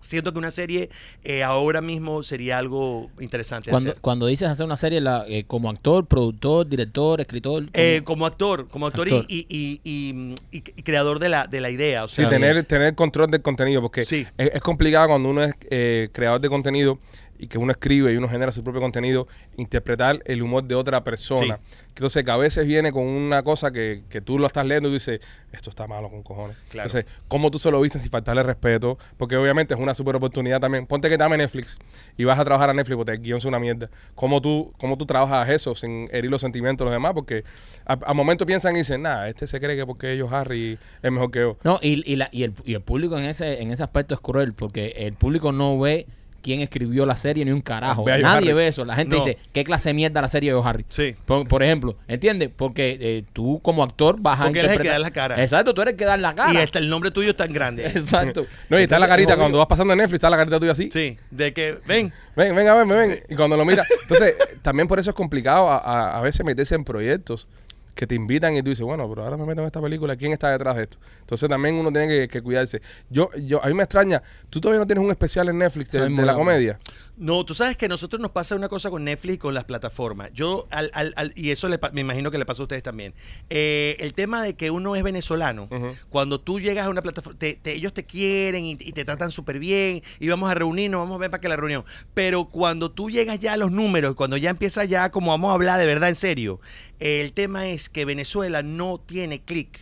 Siento 0.00 0.34
que 0.34 0.38
una 0.38 0.50
serie 0.50 0.90
eh, 1.22 1.42
ahora 1.42 1.80
mismo 1.80 2.22
sería 2.22 2.58
algo 2.58 3.10
interesante 3.20 3.70
Cuando, 3.70 3.88
hacer. 3.92 4.02
cuando 4.02 4.26
dices 4.26 4.46
hacer 4.50 4.66
una 4.66 4.76
serie 4.76 5.00
la- 5.00 5.24
eh, 5.26 5.44
como 5.46 5.70
actor, 5.70 6.04
productor, 6.06 6.68
director, 6.68 7.22
escritor. 7.22 7.70
Eh, 7.72 8.02
como- 8.04 8.26
actor, 8.26 8.68
como 8.68 8.86
actor, 8.86 9.08
Actor. 9.08 9.24
Y, 9.30 9.46
y, 9.48 9.80
y- 9.82 10.34
y- 10.52 10.58
y 10.58 10.82
creador 10.82 11.20
de 11.20 11.30
la, 11.30 11.46
de 11.46 11.62
la 11.62 11.70
idea. 11.70 12.04
O 12.04 12.08
Sí, 12.08 12.16
sea, 12.16 12.28
tener, 12.28 12.62
tener 12.66 12.94
control 12.94 13.30
del 13.30 13.40
contenido, 13.40 13.80
porque 13.80 14.04
Sí. 14.04 14.26
es, 14.36 14.50
es 14.52 14.60
complicado 14.60 15.08
cuando 15.08 15.30
uno 15.30 15.42
es 15.42 15.54
eh, 15.70 16.10
creador 16.12 16.38
de 16.42 16.50
contenido 16.50 16.98
y 17.44 17.46
que 17.46 17.58
uno 17.58 17.70
escribe 17.72 18.12
y 18.12 18.16
uno 18.16 18.28
genera 18.28 18.50
su 18.52 18.62
propio 18.64 18.80
contenido, 18.80 19.26
interpretar 19.56 20.20
el 20.26 20.42
humor 20.42 20.64
de 20.64 20.74
otra 20.74 21.04
persona. 21.04 21.60
Entonces, 21.88 22.24
que 22.24 22.30
a 22.30 22.36
veces 22.36 22.66
viene 22.66 22.90
con 22.92 23.04
una 23.04 23.42
cosa 23.42 23.70
que, 23.70 24.02
que 24.08 24.20
tú 24.20 24.38
lo 24.38 24.46
estás 24.46 24.66
leyendo 24.66 24.88
y 24.88 24.92
tú 24.92 24.94
dices, 24.94 25.20
esto 25.52 25.70
está 25.70 25.86
malo 25.86 26.10
con 26.10 26.22
cojones. 26.22 26.56
Claro. 26.70 26.88
Entonces, 26.88 27.10
¿cómo 27.28 27.50
tú 27.50 27.58
se 27.58 27.70
lo 27.70 27.80
viste 27.80 27.98
sin 28.00 28.10
faltarle 28.10 28.42
respeto? 28.42 28.98
Porque 29.16 29.36
obviamente 29.36 29.74
es 29.74 29.80
una 29.80 29.94
super 29.94 30.16
oportunidad 30.16 30.60
también. 30.60 30.86
Ponte 30.86 31.08
que 31.08 31.16
te 31.16 31.22
ame 31.22 31.36
Netflix 31.36 31.78
y 32.16 32.24
vas 32.24 32.38
a 32.38 32.44
trabajar 32.44 32.70
a 32.70 32.74
Netflix 32.74 32.96
porque 32.96 33.12
el 33.12 33.20
guion 33.20 33.38
es 33.38 33.44
una 33.44 33.58
mierda. 33.60 33.88
¿Cómo 34.14 34.40
tú, 34.40 34.72
cómo 34.78 34.96
tú 34.98 35.06
trabajas 35.06 35.48
eso 35.50 35.74
sin 35.76 36.08
herir 36.10 36.30
los 36.30 36.40
sentimientos 36.40 36.84
de 36.84 36.86
los 36.86 36.94
demás? 36.94 37.12
Porque 37.14 37.44
a, 37.86 37.92
a 38.06 38.14
momento 38.14 38.44
piensan 38.46 38.74
y 38.74 38.78
dicen, 38.78 39.02
nada, 39.02 39.28
este 39.28 39.46
se 39.46 39.60
cree 39.60 39.76
que 39.76 39.86
porque 39.86 40.12
ellos 40.12 40.32
Harry 40.32 40.78
es 41.02 41.12
mejor 41.12 41.30
que 41.30 41.40
yo. 41.40 41.56
No, 41.62 41.78
y, 41.82 42.02
y, 42.10 42.16
la- 42.16 42.28
y 42.32 42.42
el, 42.42 42.54
y 42.64 42.74
el 42.74 42.80
público 42.80 43.18
en 43.18 43.26
ese, 43.26 43.62
en 43.62 43.70
ese 43.70 43.82
aspecto 43.84 44.14
es 44.14 44.20
cruel, 44.20 44.52
porque 44.54 44.94
el 44.96 45.12
público 45.14 45.52
no 45.52 45.78
ve 45.78 46.06
quién 46.44 46.60
escribió 46.60 47.06
la 47.06 47.16
serie 47.16 47.44
ni 47.44 47.50
un 47.50 47.62
carajo. 47.62 48.04
Ve 48.04 48.18
Nadie 48.18 48.52
ve 48.54 48.68
eso. 48.68 48.84
La 48.84 48.94
gente 48.94 49.16
No. 49.16 49.24
dice, 49.24 49.38
¿qué 49.52 49.64
clase 49.64 49.88
de 49.88 49.94
mierda 49.94 50.20
la 50.20 50.28
serie 50.28 50.50
de 50.52 50.56
Joe 50.60 50.68
Harry? 50.68 50.84
Sí. 50.90 51.16
Por, 51.24 51.48
por 51.48 51.62
ejemplo, 51.62 51.96
¿entiendes? 52.06 52.50
Porque 52.54 52.98
eh, 53.00 53.24
tú 53.32 53.58
como 53.62 53.82
actor 53.82 54.16
vas 54.20 54.38
a 54.40 54.44
Porque 54.44 54.60
eres 54.60 54.72
el 54.72 54.76
que 54.78 54.82
interpretar- 54.84 54.92
da 54.92 54.98
la 54.98 55.10
cara. 55.10 55.42
Exacto, 55.42 55.72
tú 55.74 55.80
eres 55.82 55.92
el 55.92 55.98
que 55.98 56.04
da 56.04 56.16
la 56.18 56.34
cara. 56.34 56.52
Y 56.52 56.58
hasta 56.58 56.78
el 56.78 56.88
nombre 56.90 57.10
tuyo 57.10 57.30
es 57.30 57.36
tan 57.36 57.52
grande. 57.52 57.86
Exacto. 57.86 58.46
No, 58.68 58.78
y 58.78 58.82
está 58.82 58.98
la 58.98 59.08
carita, 59.08 59.36
cuando 59.36 59.56
vas 59.58 59.66
pasando 59.66 59.94
en 59.94 59.98
Netflix, 60.00 60.16
está 60.18 60.28
la 60.30 60.36
carita 60.36 60.60
tuya 60.60 60.72
así. 60.72 60.90
Sí, 60.92 61.18
de 61.30 61.52
que, 61.54 61.78
ven, 61.86 62.12
Ven, 62.36 62.54
ven 62.54 62.68
a 62.68 62.74
verme, 62.74 62.94
ven. 62.94 63.22
Y 63.28 63.36
cuando 63.36 63.56
lo 63.56 63.64
miras. 63.64 63.86
Entonces, 64.02 64.34
también 64.60 64.86
por 64.88 64.98
eso 64.98 65.10
es 65.10 65.16
complicado 65.16 65.70
a, 65.70 65.78
a- 65.78 66.18
a 66.18 66.20
veces 66.20 66.44
meterse 66.44 66.74
en 66.74 66.84
proyectos 66.84 67.46
que 67.94 68.06
te 68.06 68.14
invitan 68.14 68.54
y 68.56 68.62
tú 68.62 68.70
dices, 68.70 68.84
bueno, 68.84 69.08
pero 69.08 69.24
ahora 69.24 69.36
me 69.36 69.46
meto 69.46 69.60
en 69.60 69.66
esta 69.66 69.80
película, 69.80 70.16
¿quién 70.16 70.32
está 70.32 70.50
detrás 70.50 70.76
de 70.76 70.82
esto? 70.82 70.98
Entonces 71.20 71.48
también 71.48 71.76
uno 71.76 71.92
tiene 71.92 72.08
que, 72.08 72.28
que 72.28 72.42
cuidarse. 72.42 72.82
Yo, 73.08 73.30
yo, 73.34 73.64
a 73.64 73.68
mí 73.68 73.74
me 73.74 73.82
extraña, 73.82 74.22
tú 74.50 74.60
todavía 74.60 74.80
no 74.80 74.86
tienes 74.86 75.04
un 75.04 75.10
especial 75.10 75.48
en 75.48 75.58
Netflix 75.58 75.90
de, 75.90 76.08
de 76.08 76.26
la 76.26 76.34
comedia. 76.34 76.78
No, 77.16 77.44
tú 77.44 77.54
sabes 77.54 77.76
que 77.76 77.84
a 77.86 77.88
nosotros 77.88 78.20
nos 78.20 78.32
pasa 78.32 78.56
una 78.56 78.68
cosa 78.68 78.90
con 78.90 79.04
Netflix 79.04 79.34
y 79.36 79.38
con 79.38 79.54
las 79.54 79.62
plataformas. 79.64 80.30
Yo, 80.32 80.66
al, 80.72 80.90
al- 80.94 81.14
al- 81.16 81.32
y 81.36 81.50
eso 81.50 81.68
le 81.68 81.78
me 81.92 82.00
imagino 82.00 82.32
que 82.32 82.38
le 82.38 82.44
pasa 82.44 82.62
a 82.62 82.64
ustedes 82.64 82.82
también. 82.82 83.14
Eh, 83.50 83.96
el 84.00 84.14
tema 84.14 84.42
de 84.42 84.54
que 84.54 84.72
uno 84.72 84.96
es 84.96 85.02
venezolano, 85.04 85.68
cuando 86.10 86.40
tú 86.40 86.58
llegas 86.58 86.86
a 86.86 86.90
una 86.90 87.02
plataforma, 87.02 87.38
te- 87.38 87.54
te- 87.54 87.74
ellos 87.74 87.92
te 87.94 88.04
quieren 88.04 88.64
y, 88.64 88.72
y 88.72 88.92
te 88.92 89.04
tratan 89.04 89.30
súper 89.30 89.60
bien 89.60 90.02
y 90.18 90.28
vamos 90.28 90.50
a 90.50 90.54
reunirnos, 90.54 91.00
vamos 91.02 91.14
a 91.14 91.18
ver 91.18 91.30
para 91.30 91.40
que 91.40 91.48
la 91.48 91.54
reunión. 91.56 91.84
Pero 92.14 92.46
cuando 92.46 92.90
tú 92.90 93.10
llegas 93.10 93.38
ya 93.38 93.52
a 93.52 93.56
los 93.56 93.70
números, 93.70 94.16
cuando 94.16 94.36
ya 94.36 94.50
empieza 94.50 94.84
ya 94.84 95.10
como 95.12 95.30
vamos 95.30 95.52
a 95.52 95.54
hablar 95.54 95.78
de 95.78 95.86
verdad 95.86 96.08
en 96.08 96.16
serio, 96.16 96.60
el 96.98 97.32
tema 97.32 97.68
es 97.68 97.88
que 97.88 98.04
Venezuela 98.04 98.62
no 98.64 98.98
tiene 98.98 99.40
clic. 99.40 99.78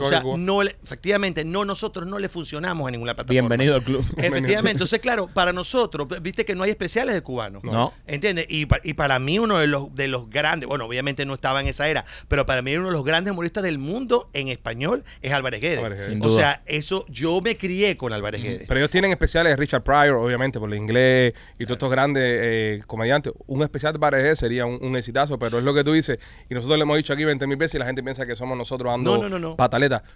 O 0.00 0.04
sea, 0.08 0.22
no 0.38 0.62
le- 0.62 0.76
efectivamente, 0.82 1.44
no, 1.44 1.64
nosotros 1.64 2.06
no 2.06 2.18
le 2.18 2.28
funcionamos 2.28 2.88
a 2.88 2.90
ninguna 2.90 3.14
plataforma. 3.14 3.32
Bienvenido 3.40 3.74
al 3.74 3.82
club. 3.82 4.04
Efectivamente, 4.16 4.70
entonces 4.72 5.00
claro, 5.00 5.28
para 5.32 5.52
nosotros, 5.52 6.08
viste 6.22 6.44
que 6.44 6.54
no 6.54 6.62
hay 6.64 6.70
especiales 6.70 7.14
de 7.14 7.22
cubanos. 7.22 7.62
No. 7.64 7.92
¿Entiendes? 8.06 8.46
Y, 8.48 8.66
y 8.84 8.94
para 8.94 9.18
mí 9.18 9.38
uno 9.38 9.58
de 9.58 9.66
los, 9.66 9.94
de 9.94 10.08
los 10.08 10.30
grandes, 10.30 10.68
bueno, 10.68 10.86
obviamente 10.86 11.24
no 11.26 11.34
estaba 11.34 11.60
en 11.60 11.66
esa 11.68 11.88
era, 11.88 12.04
pero 12.28 12.46
para 12.46 12.62
mí 12.62 12.74
uno 12.76 12.86
de 12.86 12.92
los 12.92 13.04
grandes 13.04 13.32
humoristas 13.32 13.62
del 13.64 13.78
mundo 13.78 14.30
en 14.32 14.48
español 14.48 15.04
es 15.20 15.32
Álvarez 15.32 15.60
Guedes. 15.60 15.78
Álvarez 15.78 16.08
Guedes. 16.08 16.24
O 16.24 16.30
sea, 16.30 16.62
eso, 16.66 17.04
yo 17.08 17.40
me 17.42 17.56
crié 17.56 17.96
con 17.96 18.12
Álvarez 18.12 18.42
Guedes. 18.42 18.64
Pero 18.68 18.80
ellos 18.80 18.90
tienen 18.90 19.10
especiales 19.10 19.50
de 19.52 19.56
Richard 19.56 19.82
Pryor, 19.82 20.16
obviamente, 20.16 20.58
por 20.58 20.70
el 20.70 20.76
inglés 20.76 21.34
y 21.58 21.64
todos 21.64 21.76
estos 21.76 21.90
grandes 21.90 22.22
eh, 22.24 22.82
comediantes. 22.86 23.32
Un 23.46 23.62
especial 23.62 23.92
de 23.92 23.98
Paredes 23.98 24.38
sería 24.38 24.66
un, 24.66 24.78
un 24.82 24.96
exitazo, 24.96 25.38
pero 25.38 25.58
es 25.58 25.64
lo 25.64 25.74
que 25.74 25.84
tú 25.84 25.92
dices. 25.92 26.18
Y 26.48 26.54
nosotros 26.54 26.78
le 26.78 26.82
hemos 26.82 26.96
dicho 26.96 27.12
aquí 27.12 27.24
20 27.24 27.46
mil 27.46 27.56
veces 27.56 27.74
y 27.74 27.78
la 27.78 27.86
gente 27.86 28.02
piensa 28.02 28.26
que 28.26 28.36
somos 28.36 28.56
nosotros 28.56 28.90
dando 28.92 29.16
No, 29.16 29.22
no, 29.22 29.28
no, 29.28 29.38
no. 29.38 29.56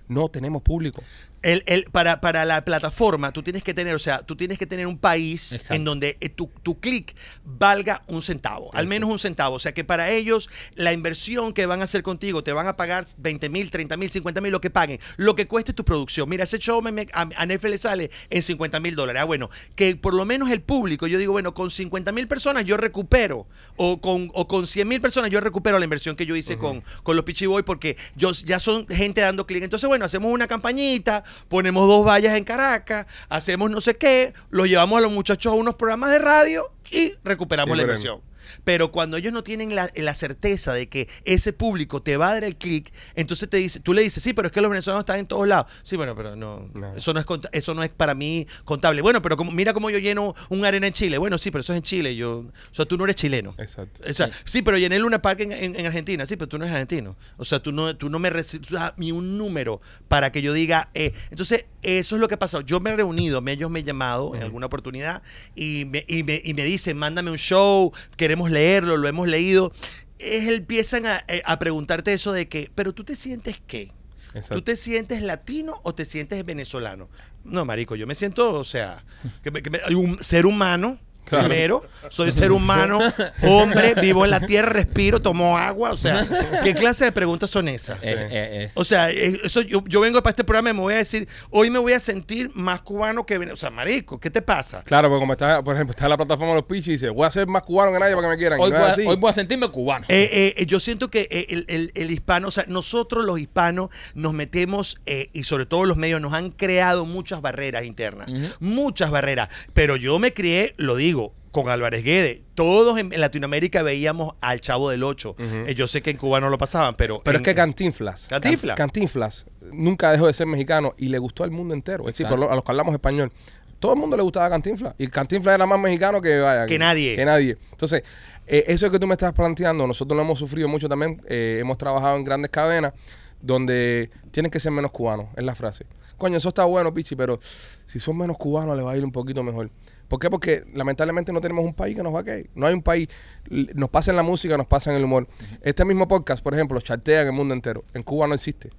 No, 0.08 0.28
tenemos 0.28 0.62
público. 0.62 1.02
El, 1.42 1.62
el- 1.66 1.84
para, 1.84 2.20
para 2.20 2.44
la 2.44 2.64
plataforma, 2.64 3.30
tú 3.32 3.42
tienes 3.42 3.62
que 3.62 3.72
tener, 3.72 3.94
o 3.94 3.98
sea, 4.00 4.18
tú 4.22 4.34
tienes 4.34 4.58
que 4.58 4.66
tener 4.66 4.86
un 4.86 4.98
país 4.98 5.52
Exacto. 5.52 5.74
en 5.74 5.84
donde 5.84 6.16
eh, 6.20 6.28
tu, 6.28 6.50
tu 6.62 6.80
clic 6.80 7.14
valga 7.44 8.02
un 8.08 8.22
centavo, 8.22 8.68
al 8.74 8.86
menos 8.88 9.08
un 9.10 9.18
centavo. 9.18 9.54
O 9.56 9.58
sea, 9.60 9.72
que 9.72 9.84
para 9.84 10.10
ellos 10.10 10.50
la 10.74 10.92
inversión 10.92 11.52
que 11.52 11.66
van 11.66 11.82
a 11.82 11.84
hacer 11.84 12.02
contigo, 12.02 12.42
te 12.42 12.52
van 12.52 12.66
a 12.66 12.76
pagar 12.76 13.04
20 13.18 13.48
mil, 13.50 13.70
30 13.70 13.96
mil, 13.96 14.10
50 14.10 14.40
mil, 14.40 14.50
lo 14.50 14.60
que 14.60 14.70
paguen, 14.70 14.98
lo 15.18 15.36
que 15.36 15.46
cueste 15.46 15.72
tu 15.72 15.84
producción. 15.84 16.28
Mira, 16.28 16.44
ese 16.44 16.58
show 16.58 16.82
me- 16.82 16.90
me- 16.90 17.06
a, 17.12 17.28
a 17.36 17.46
Netflix 17.46 17.70
le 17.70 17.78
sale 17.78 18.10
en 18.30 18.42
50 18.42 18.80
mil 18.80 18.96
dólares. 18.96 19.22
Ah, 19.22 19.24
bueno, 19.24 19.48
que 19.76 19.94
por 19.94 20.14
lo 20.14 20.24
menos 20.24 20.50
el 20.50 20.62
público, 20.62 21.06
yo 21.06 21.18
digo, 21.18 21.32
bueno, 21.32 21.54
con 21.54 21.70
50 21.70 22.10
mil 22.12 22.26
personas 22.26 22.64
yo 22.64 22.76
recupero, 22.76 23.46
o 23.76 24.00
con, 24.00 24.30
o 24.34 24.48
con 24.48 24.66
100 24.66 24.88
mil 24.88 25.00
personas 25.00 25.30
yo 25.30 25.40
recupero 25.40 25.78
la 25.78 25.84
inversión 25.84 26.16
que 26.16 26.26
yo 26.26 26.34
hice 26.34 26.56
con, 26.58 26.82
con 27.04 27.14
los 27.14 27.24
Pichi 27.24 27.46
Boy, 27.46 27.62
porque 27.62 27.96
yo, 28.16 28.32
ya 28.32 28.58
son 28.58 28.88
gente 28.88 29.20
dando 29.20 29.46
clic. 29.46 29.55
Entonces, 29.64 29.88
bueno, 29.88 30.04
hacemos 30.04 30.32
una 30.32 30.46
campañita, 30.46 31.24
ponemos 31.48 31.86
dos 31.86 32.06
vallas 32.06 32.36
en 32.36 32.44
Caracas, 32.44 33.06
hacemos 33.28 33.70
no 33.70 33.80
sé 33.80 33.96
qué, 33.96 34.34
los 34.50 34.68
llevamos 34.68 34.98
a 34.98 35.00
los 35.02 35.12
muchachos 35.12 35.52
a 35.52 35.56
unos 35.56 35.74
programas 35.74 36.10
de 36.10 36.18
radio 36.18 36.72
y 36.90 37.14
recuperamos 37.24 37.76
la 37.76 37.82
inversión. 37.82 38.20
Pero 38.64 38.90
cuando 38.92 39.16
ellos 39.16 39.32
no 39.32 39.42
tienen 39.42 39.74
la, 39.74 39.90
la 39.94 40.14
certeza 40.14 40.72
de 40.72 40.88
que 40.88 41.08
ese 41.24 41.52
público 41.52 42.02
te 42.02 42.16
va 42.16 42.28
a 42.30 42.34
dar 42.34 42.44
el 42.44 42.56
clic, 42.56 42.92
entonces 43.14 43.48
te 43.48 43.56
dice, 43.58 43.80
tú 43.80 43.92
le 43.94 44.02
dices, 44.02 44.22
sí, 44.22 44.32
pero 44.34 44.46
es 44.48 44.52
que 44.52 44.60
los 44.60 44.70
venezolanos 44.70 45.02
están 45.02 45.18
en 45.18 45.26
todos 45.26 45.46
lados. 45.46 45.66
Sí, 45.82 45.96
bueno, 45.96 46.14
pero 46.16 46.36
no, 46.36 46.68
No. 46.74 46.94
Eso, 46.94 47.12
no 47.12 47.20
es, 47.20 47.26
eso 47.52 47.74
no 47.74 47.82
es 47.82 47.90
para 47.90 48.14
mí 48.14 48.46
contable. 48.64 49.02
Bueno, 49.02 49.22
pero 49.22 49.36
como, 49.36 49.50
mira 49.52 49.72
cómo 49.72 49.90
yo 49.90 49.98
lleno 49.98 50.34
un 50.48 50.64
arena 50.64 50.86
en 50.86 50.92
Chile. 50.92 51.18
Bueno, 51.18 51.38
sí, 51.38 51.50
pero 51.50 51.60
eso 51.60 51.72
es 51.72 51.78
en 51.78 51.82
Chile. 51.82 52.16
Yo, 52.16 52.38
o 52.38 52.74
sea, 52.74 52.84
tú 52.84 52.96
no 52.96 53.04
eres 53.04 53.16
chileno. 53.16 53.54
Exacto. 53.58 54.00
O 54.08 54.12
sea, 54.12 54.30
sí. 54.44 54.62
pero 54.62 54.78
llené 54.78 54.96
el 54.96 55.02
Luna 55.02 55.20
Park 55.22 55.40
en, 55.40 55.52
en- 55.52 55.76
en 55.78 55.86
Argentina. 55.86 56.26
Sí, 56.26 56.36
pero 56.36 56.48
tú 56.48 56.58
no 56.58 56.64
eres 56.64 56.74
argentino. 56.74 57.16
O 57.36 57.44
sea, 57.44 57.60
tú 57.60 57.72
no, 57.72 57.96
tú 57.96 58.08
no 58.10 58.18
me 58.18 58.30
recibes 58.30 58.68
ni 58.96 59.12
un 59.12 59.36
número 59.38 59.80
para 60.08 60.32
que 60.32 60.42
yo 60.42 60.52
diga. 60.52 60.88
eh. 60.94 61.12
Entonces, 61.30 61.64
eso 61.86 62.16
es 62.16 62.20
lo 62.20 62.28
que 62.28 62.34
ha 62.34 62.38
pasado. 62.38 62.62
Yo 62.62 62.80
me 62.80 62.90
he 62.90 62.96
reunido, 62.96 63.40
me- 63.40 63.52
ellos 63.52 63.70
me 63.70 63.80
han 63.80 63.84
llamado 63.86 64.34
en 64.34 64.42
alguna 64.42 64.66
oportunidad 64.66 65.22
y 65.54 65.84
me, 65.86 66.04
y, 66.08 66.22
me, 66.22 66.40
y 66.44 66.54
me 66.54 66.64
dicen, 66.64 66.96
mándame 66.96 67.30
un 67.30 67.38
show, 67.38 67.92
queremos 68.16 68.50
leerlo, 68.50 68.96
lo 68.96 69.08
hemos 69.08 69.28
leído. 69.28 69.72
Es, 70.18 70.48
empiezan 70.48 71.06
a, 71.06 71.24
eh, 71.28 71.42
a 71.44 71.58
preguntarte 71.58 72.12
eso 72.12 72.32
de 72.32 72.48
que, 72.48 72.70
pero 72.74 72.92
tú 72.94 73.04
te 73.04 73.14
sientes 73.16 73.60
qué? 73.66 73.92
Exacto. 74.34 74.54
¿Tú 74.56 74.62
te 74.62 74.76
sientes 74.76 75.22
latino 75.22 75.80
o 75.82 75.94
te 75.94 76.04
sientes 76.04 76.44
venezolano? 76.44 77.08
No, 77.44 77.64
marico, 77.64 77.96
yo 77.96 78.06
me 78.06 78.14
siento, 78.14 78.54
o 78.54 78.64
sea, 78.64 79.04
que 79.42 79.50
me- 79.50 79.62
que 79.62 79.70
me- 79.70 79.80
un 79.94 80.22
ser 80.22 80.46
humano 80.46 80.98
Claro. 81.26 81.48
Primero, 81.48 81.84
soy 82.08 82.30
ser 82.32 82.52
humano, 82.52 83.00
hombre, 83.42 83.94
vivo 83.94 84.24
en 84.24 84.30
la 84.30 84.40
tierra, 84.40 84.70
respiro, 84.70 85.20
tomo 85.20 85.58
agua. 85.58 85.90
O 85.90 85.96
sea, 85.96 86.26
¿qué 86.62 86.74
clase 86.74 87.04
de 87.04 87.12
preguntas 87.12 87.50
son 87.50 87.68
esas? 87.68 88.02
Eh, 88.04 88.14
eh, 88.30 88.64
es- 88.66 88.76
O 88.76 88.84
sea, 88.84 89.10
eh, 89.10 89.40
eso 89.44 89.60
yo, 89.62 89.82
yo 89.86 90.00
vengo 90.00 90.22
para 90.22 90.30
este 90.30 90.44
programa 90.44 90.70
y 90.70 90.72
me 90.74 90.80
voy 90.80 90.94
a 90.94 90.98
decir, 90.98 91.28
hoy 91.50 91.70
me 91.70 91.78
voy 91.78 91.92
a 91.94 92.00
sentir 92.00 92.50
más 92.54 92.80
cubano 92.80 93.26
que... 93.26 93.36
O 93.38 93.56
sea, 93.56 93.70
marico, 93.70 94.18
¿qué 94.20 94.30
te 94.30 94.40
pasa? 94.42 94.82
Claro, 94.84 95.08
porque 95.08 95.20
como 95.20 95.32
está, 95.32 95.62
por 95.62 95.74
ejemplo, 95.74 95.90
está 95.92 96.04
en 96.04 96.10
la 96.10 96.16
plataforma 96.16 96.50
de 96.52 96.56
los 96.60 96.64
pichis 96.66 96.88
y 96.88 96.92
dice, 96.92 97.08
voy 97.10 97.26
a 97.26 97.30
ser 97.30 97.46
más 97.48 97.62
cubano 97.62 97.92
que 97.92 97.98
nadie 97.98 98.14
para 98.14 98.28
que 98.28 98.32
me 98.32 98.38
quieran. 98.38 98.60
Y 98.60 98.62
hoy, 98.62 98.70
no 98.70 98.78
voy 98.78 98.88
a, 98.88 98.92
así. 98.92 99.04
hoy 99.06 99.16
voy 99.16 99.30
a 99.30 99.34
sentirme 99.34 99.68
cubano. 99.70 100.06
Eh, 100.08 100.54
eh, 100.56 100.66
yo 100.66 100.78
siento 100.80 101.10
que 101.10 101.28
el, 101.50 101.64
el- 101.68 101.92
el 101.94 102.10
hispano, 102.10 102.48
o 102.48 102.50
sea, 102.50 102.64
nosotros 102.68 103.24
los 103.24 103.38
hispanos 103.40 103.88
nos 104.14 104.32
metemos, 104.32 105.00
eh, 105.06 105.30
y 105.32 105.42
sobre 105.44 105.66
todo 105.66 105.84
los 105.86 105.96
medios, 105.96 106.20
nos 106.20 106.32
han 106.34 106.50
creado 106.50 107.04
muchas 107.04 107.40
barreras 107.40 107.84
internas, 107.84 108.28
muchas 108.60 109.10
barreras. 109.10 109.48
Pero 109.72 109.96
yo 109.96 110.18
me 110.18 110.32
crié, 110.32 110.74
lo 110.76 110.96
digo, 110.96 111.15
con 111.62 111.72
Álvarez 111.72 112.02
Guede. 112.04 112.42
Todos 112.54 112.98
en, 112.98 113.12
en 113.12 113.20
Latinoamérica 113.20 113.82
veíamos 113.82 114.34
al 114.40 114.60
Chavo 114.60 114.90
del 114.90 115.02
Ocho. 115.02 115.34
Eh, 115.38 115.74
yo 115.74 115.88
sé 115.88 116.02
que 116.02 116.10
en 116.10 116.16
Cuba 116.16 116.40
no 116.40 116.50
lo 116.50 116.58
pasaban, 116.58 116.94
pero... 116.96 117.20
Pero 117.24 117.38
en- 117.38 117.42
es 117.42 117.44
que 117.44 117.54
Cantinflas, 117.54 118.26
Cantinflas. 118.28 118.76
Can- 118.76 118.88
Cantinflas 118.88 119.46
nunca 119.72 120.12
dejó 120.12 120.26
de 120.26 120.32
ser 120.34 120.46
mexicano 120.46 120.94
y 120.96 121.08
le 121.08 121.18
gustó 121.18 121.44
al 121.44 121.50
mundo 121.50 121.74
entero. 121.74 122.08
Es 122.08 122.16
decir, 122.16 122.26
a 122.26 122.36
los 122.54 122.64
que 122.64 122.70
hablamos 122.70 122.92
español. 122.94 123.32
Todo 123.78 123.92
el 123.92 123.98
mundo 123.98 124.16
le 124.16 124.22
gustaba 124.22 124.48
Cantinflas. 124.48 124.94
Y 124.98 125.08
Cantinflas 125.08 125.54
era 125.56 125.66
más 125.66 125.78
mexicano 125.78 126.22
que, 126.22 126.38
vaya, 126.38 126.66
Que 126.66 126.78
nadie. 126.78 127.14
Que 127.16 127.24
nadie. 127.24 127.58
Entonces, 127.72 128.02
eh, 128.46 128.64
eso 128.68 128.90
que 128.90 128.98
tú 128.98 129.06
me 129.06 129.12
estás 129.14 129.32
planteando, 129.32 129.86
nosotros 129.86 130.16
lo 130.16 130.22
hemos 130.22 130.38
sufrido 130.38 130.68
mucho 130.68 130.88
también. 130.88 131.20
eh, 131.28 131.58
hemos 131.60 131.76
trabajado 131.76 132.16
en 132.16 132.24
grandes 132.24 132.50
cadenas 132.50 132.92
donde 133.40 134.10
tienen 134.30 134.50
que 134.50 134.60
ser 134.60 134.72
menos 134.72 134.90
cubanos, 134.92 135.26
es 135.36 135.44
la 135.44 135.54
frase. 135.54 135.86
Coño, 136.16 136.38
eso 136.38 136.48
está 136.48 136.64
bueno, 136.64 136.92
Pichi, 136.94 137.14
pero 137.14 137.38
si 137.84 137.98
son 138.00 138.16
menos 138.16 138.36
cubanos 138.38 138.76
le 138.76 138.82
va 138.82 138.92
a 138.92 138.96
ir 138.96 139.04
un 139.04 139.12
poquito 139.12 139.42
mejor. 139.42 139.70
¿Por 140.08 140.20
qué? 140.20 140.30
Porque 140.30 140.64
lamentablemente 140.72 141.32
no 141.32 141.40
tenemos 141.40 141.64
un 141.64 141.74
país 141.74 141.96
que 141.96 142.02
nos 142.02 142.14
va 142.14 142.20
a 142.20 142.24
caer. 142.24 142.48
No 142.54 142.66
hay 142.66 142.74
un 142.74 142.82
país. 142.82 143.08
Nos 143.50 143.90
pasa 143.90 144.12
en 144.12 144.16
la 144.16 144.22
música, 144.22 144.56
nos 144.56 144.66
pasa 144.66 144.90
en 144.90 144.96
el 144.96 145.04
humor. 145.04 145.26
Este 145.62 145.84
mismo 145.84 146.06
podcast, 146.06 146.42
por 146.42 146.54
ejemplo, 146.54 146.80
chartea 146.80 147.22
en 147.22 147.26
el 147.28 147.32
mundo 147.32 147.54
entero. 147.54 147.82
En 147.92 148.02
Cuba 148.04 148.26
no 148.28 148.34
existe. 148.34 148.70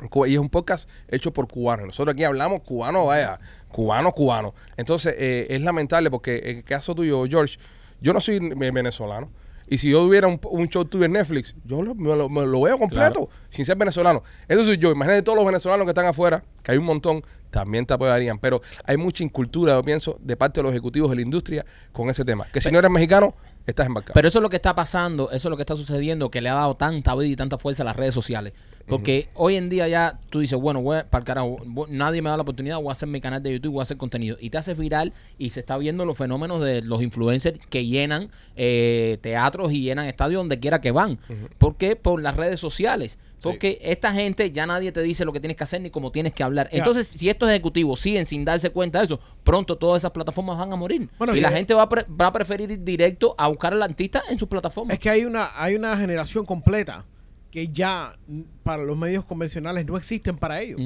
En 0.00 0.08
Cuba- 0.08 0.28
y 0.28 0.34
es 0.34 0.40
un 0.40 0.48
podcast 0.48 0.88
hecho 1.08 1.30
por 1.32 1.46
cubanos. 1.46 1.86
Nosotros 1.88 2.14
aquí 2.14 2.24
hablamos 2.24 2.60
cubano, 2.60 3.04
vaya, 3.06 3.38
cubano, 3.68 4.12
cubano. 4.12 4.54
Entonces, 4.78 5.14
eh, 5.18 5.46
es 5.50 5.60
lamentable 5.60 6.10
porque 6.10 6.40
en 6.44 6.56
el 6.58 6.64
caso 6.64 6.94
tuyo, 6.94 7.26
George, 7.28 7.58
yo 8.00 8.14
no 8.14 8.20
soy 8.20 8.38
ve- 8.56 8.70
venezolano. 8.70 9.30
Y 9.70 9.78
si 9.78 9.88
yo 9.88 10.04
tuviera 10.04 10.26
un, 10.26 10.40
un 10.50 10.68
show 10.68 10.84
tuyo 10.84 11.04
en 11.04 11.12
Netflix, 11.12 11.54
yo 11.64 11.80
lo, 11.80 11.94
me 11.94 12.16
lo, 12.16 12.28
me 12.28 12.44
lo 12.44 12.60
veo 12.60 12.76
completo, 12.76 13.30
sin 13.48 13.64
ser 13.64 13.76
venezolano. 13.76 14.24
Eso 14.48 14.64
soy 14.64 14.78
yo. 14.78 14.90
Imagínate 14.90 15.22
todos 15.22 15.36
los 15.36 15.46
venezolanos 15.46 15.86
que 15.86 15.90
están 15.90 16.06
afuera, 16.06 16.42
que 16.64 16.72
hay 16.72 16.78
un 16.78 16.84
montón, 16.84 17.22
también 17.50 17.86
te 17.86 17.94
apoyarían. 17.94 18.40
Pero 18.40 18.60
hay 18.84 18.96
mucha 18.96 19.22
incultura, 19.22 19.74
yo 19.74 19.82
pienso, 19.84 20.18
de 20.20 20.36
parte 20.36 20.58
de 20.58 20.64
los 20.64 20.72
ejecutivos 20.72 21.08
de 21.10 21.16
la 21.16 21.22
industria 21.22 21.64
con 21.92 22.10
ese 22.10 22.24
tema. 22.24 22.48
Que 22.52 22.60
si 22.60 22.72
no 22.72 22.80
eres 22.80 22.90
mexicano, 22.90 23.32
estás 23.64 23.86
embarcado. 23.86 24.14
Pero 24.14 24.26
eso 24.26 24.40
es 24.40 24.42
lo 24.42 24.50
que 24.50 24.56
está 24.56 24.74
pasando, 24.74 25.30
eso 25.30 25.46
es 25.48 25.50
lo 25.50 25.56
que 25.56 25.62
está 25.62 25.76
sucediendo, 25.76 26.32
que 26.32 26.40
le 26.40 26.48
ha 26.48 26.54
dado 26.54 26.74
tanta 26.74 27.14
vida 27.14 27.28
y 27.28 27.36
tanta 27.36 27.56
fuerza 27.56 27.84
a 27.84 27.86
las 27.86 27.94
redes 27.94 28.12
sociales. 28.12 28.54
Porque 28.86 29.28
hoy 29.34 29.54
en 29.56 29.68
día 29.68 29.86
ya 29.88 30.18
tú 30.30 30.40
dices, 30.40 30.58
bueno, 30.58 30.82
voy 30.82 30.98
para 31.08 31.20
el 31.20 31.24
carajo, 31.24 31.58
voy- 31.66 31.88
nadie 31.90 32.22
me 32.22 32.30
da 32.30 32.36
la 32.36 32.42
oportunidad, 32.42 32.78
voy 32.78 32.88
a 32.88 32.92
hacer 32.92 33.08
mi 33.08 33.20
canal 33.20 33.42
de 33.42 33.52
YouTube, 33.52 33.72
voy 33.74 33.80
a 33.80 33.82
hacer 33.84 33.96
contenido. 33.96 34.36
Y 34.40 34.50
te 34.50 34.58
hace 34.58 34.74
viral 34.74 35.12
y 35.38 35.50
se 35.50 35.60
está 35.60 35.76
viendo 35.78 36.04
los 36.04 36.16
fenómenos 36.18 36.60
de 36.60 36.82
los 36.82 37.00
influencers 37.02 37.60
que 37.70 37.86
llenan 37.86 38.30
eh, 38.56 39.18
teatros 39.20 39.72
y 39.72 39.82
llenan 39.82 40.06
estadios 40.06 40.40
donde 40.40 40.58
quiera 40.58 40.80
que 40.80 40.90
van. 40.90 41.18
¿Por 41.58 41.76
qué? 41.76 41.94
Por 41.96 42.20
las 42.22 42.36
redes 42.36 42.58
sociales. 42.60 43.18
Porque 43.42 43.78
esta 43.82 44.12
gente 44.12 44.50
ya 44.50 44.66
nadie 44.66 44.92
te 44.92 45.00
dice 45.02 45.24
lo 45.24 45.32
que 45.32 45.40
tienes 45.40 45.56
que 45.56 45.64
hacer 45.64 45.80
ni 45.80 45.88
cómo 45.88 46.12
tienes 46.12 46.34
que 46.34 46.42
hablar. 46.42 46.68
Entonces, 46.72 47.06
si 47.08 47.30
estos 47.30 47.48
ejecutivos 47.48 47.98
siguen 47.98 48.26
sin 48.26 48.44
darse 48.44 48.68
cuenta 48.68 48.98
de 48.98 49.06
eso, 49.06 49.18
pronto 49.44 49.78
todas 49.78 50.02
esas 50.02 50.10
plataformas 50.10 50.58
van 50.58 50.70
a 50.72 50.76
morir. 50.76 51.08
Bueno, 51.16 51.34
y 51.34 51.38
y 51.38 51.40
la 51.40 51.48
es- 51.48 51.54
gente 51.54 51.72
va 51.72 51.84
a, 51.84 51.88
pre- 51.88 52.04
va 52.20 52.26
a 52.26 52.32
preferir 52.34 52.70
ir 52.70 52.84
directo 52.84 53.34
a 53.38 53.48
buscar 53.48 53.72
al 53.72 53.82
artista 53.82 54.22
en 54.28 54.38
sus 54.38 54.46
plataformas. 54.46 54.92
Es 54.94 55.00
que 55.00 55.08
hay 55.08 55.24
una, 55.24 55.50
hay 55.54 55.74
una 55.74 55.96
generación 55.96 56.44
completa 56.44 57.06
que 57.50 57.68
ya 57.68 58.16
para 58.62 58.84
los 58.84 58.96
medios 58.96 59.24
convencionales 59.24 59.86
no 59.86 59.96
existen 59.96 60.36
para 60.36 60.60
ellos. 60.60 60.80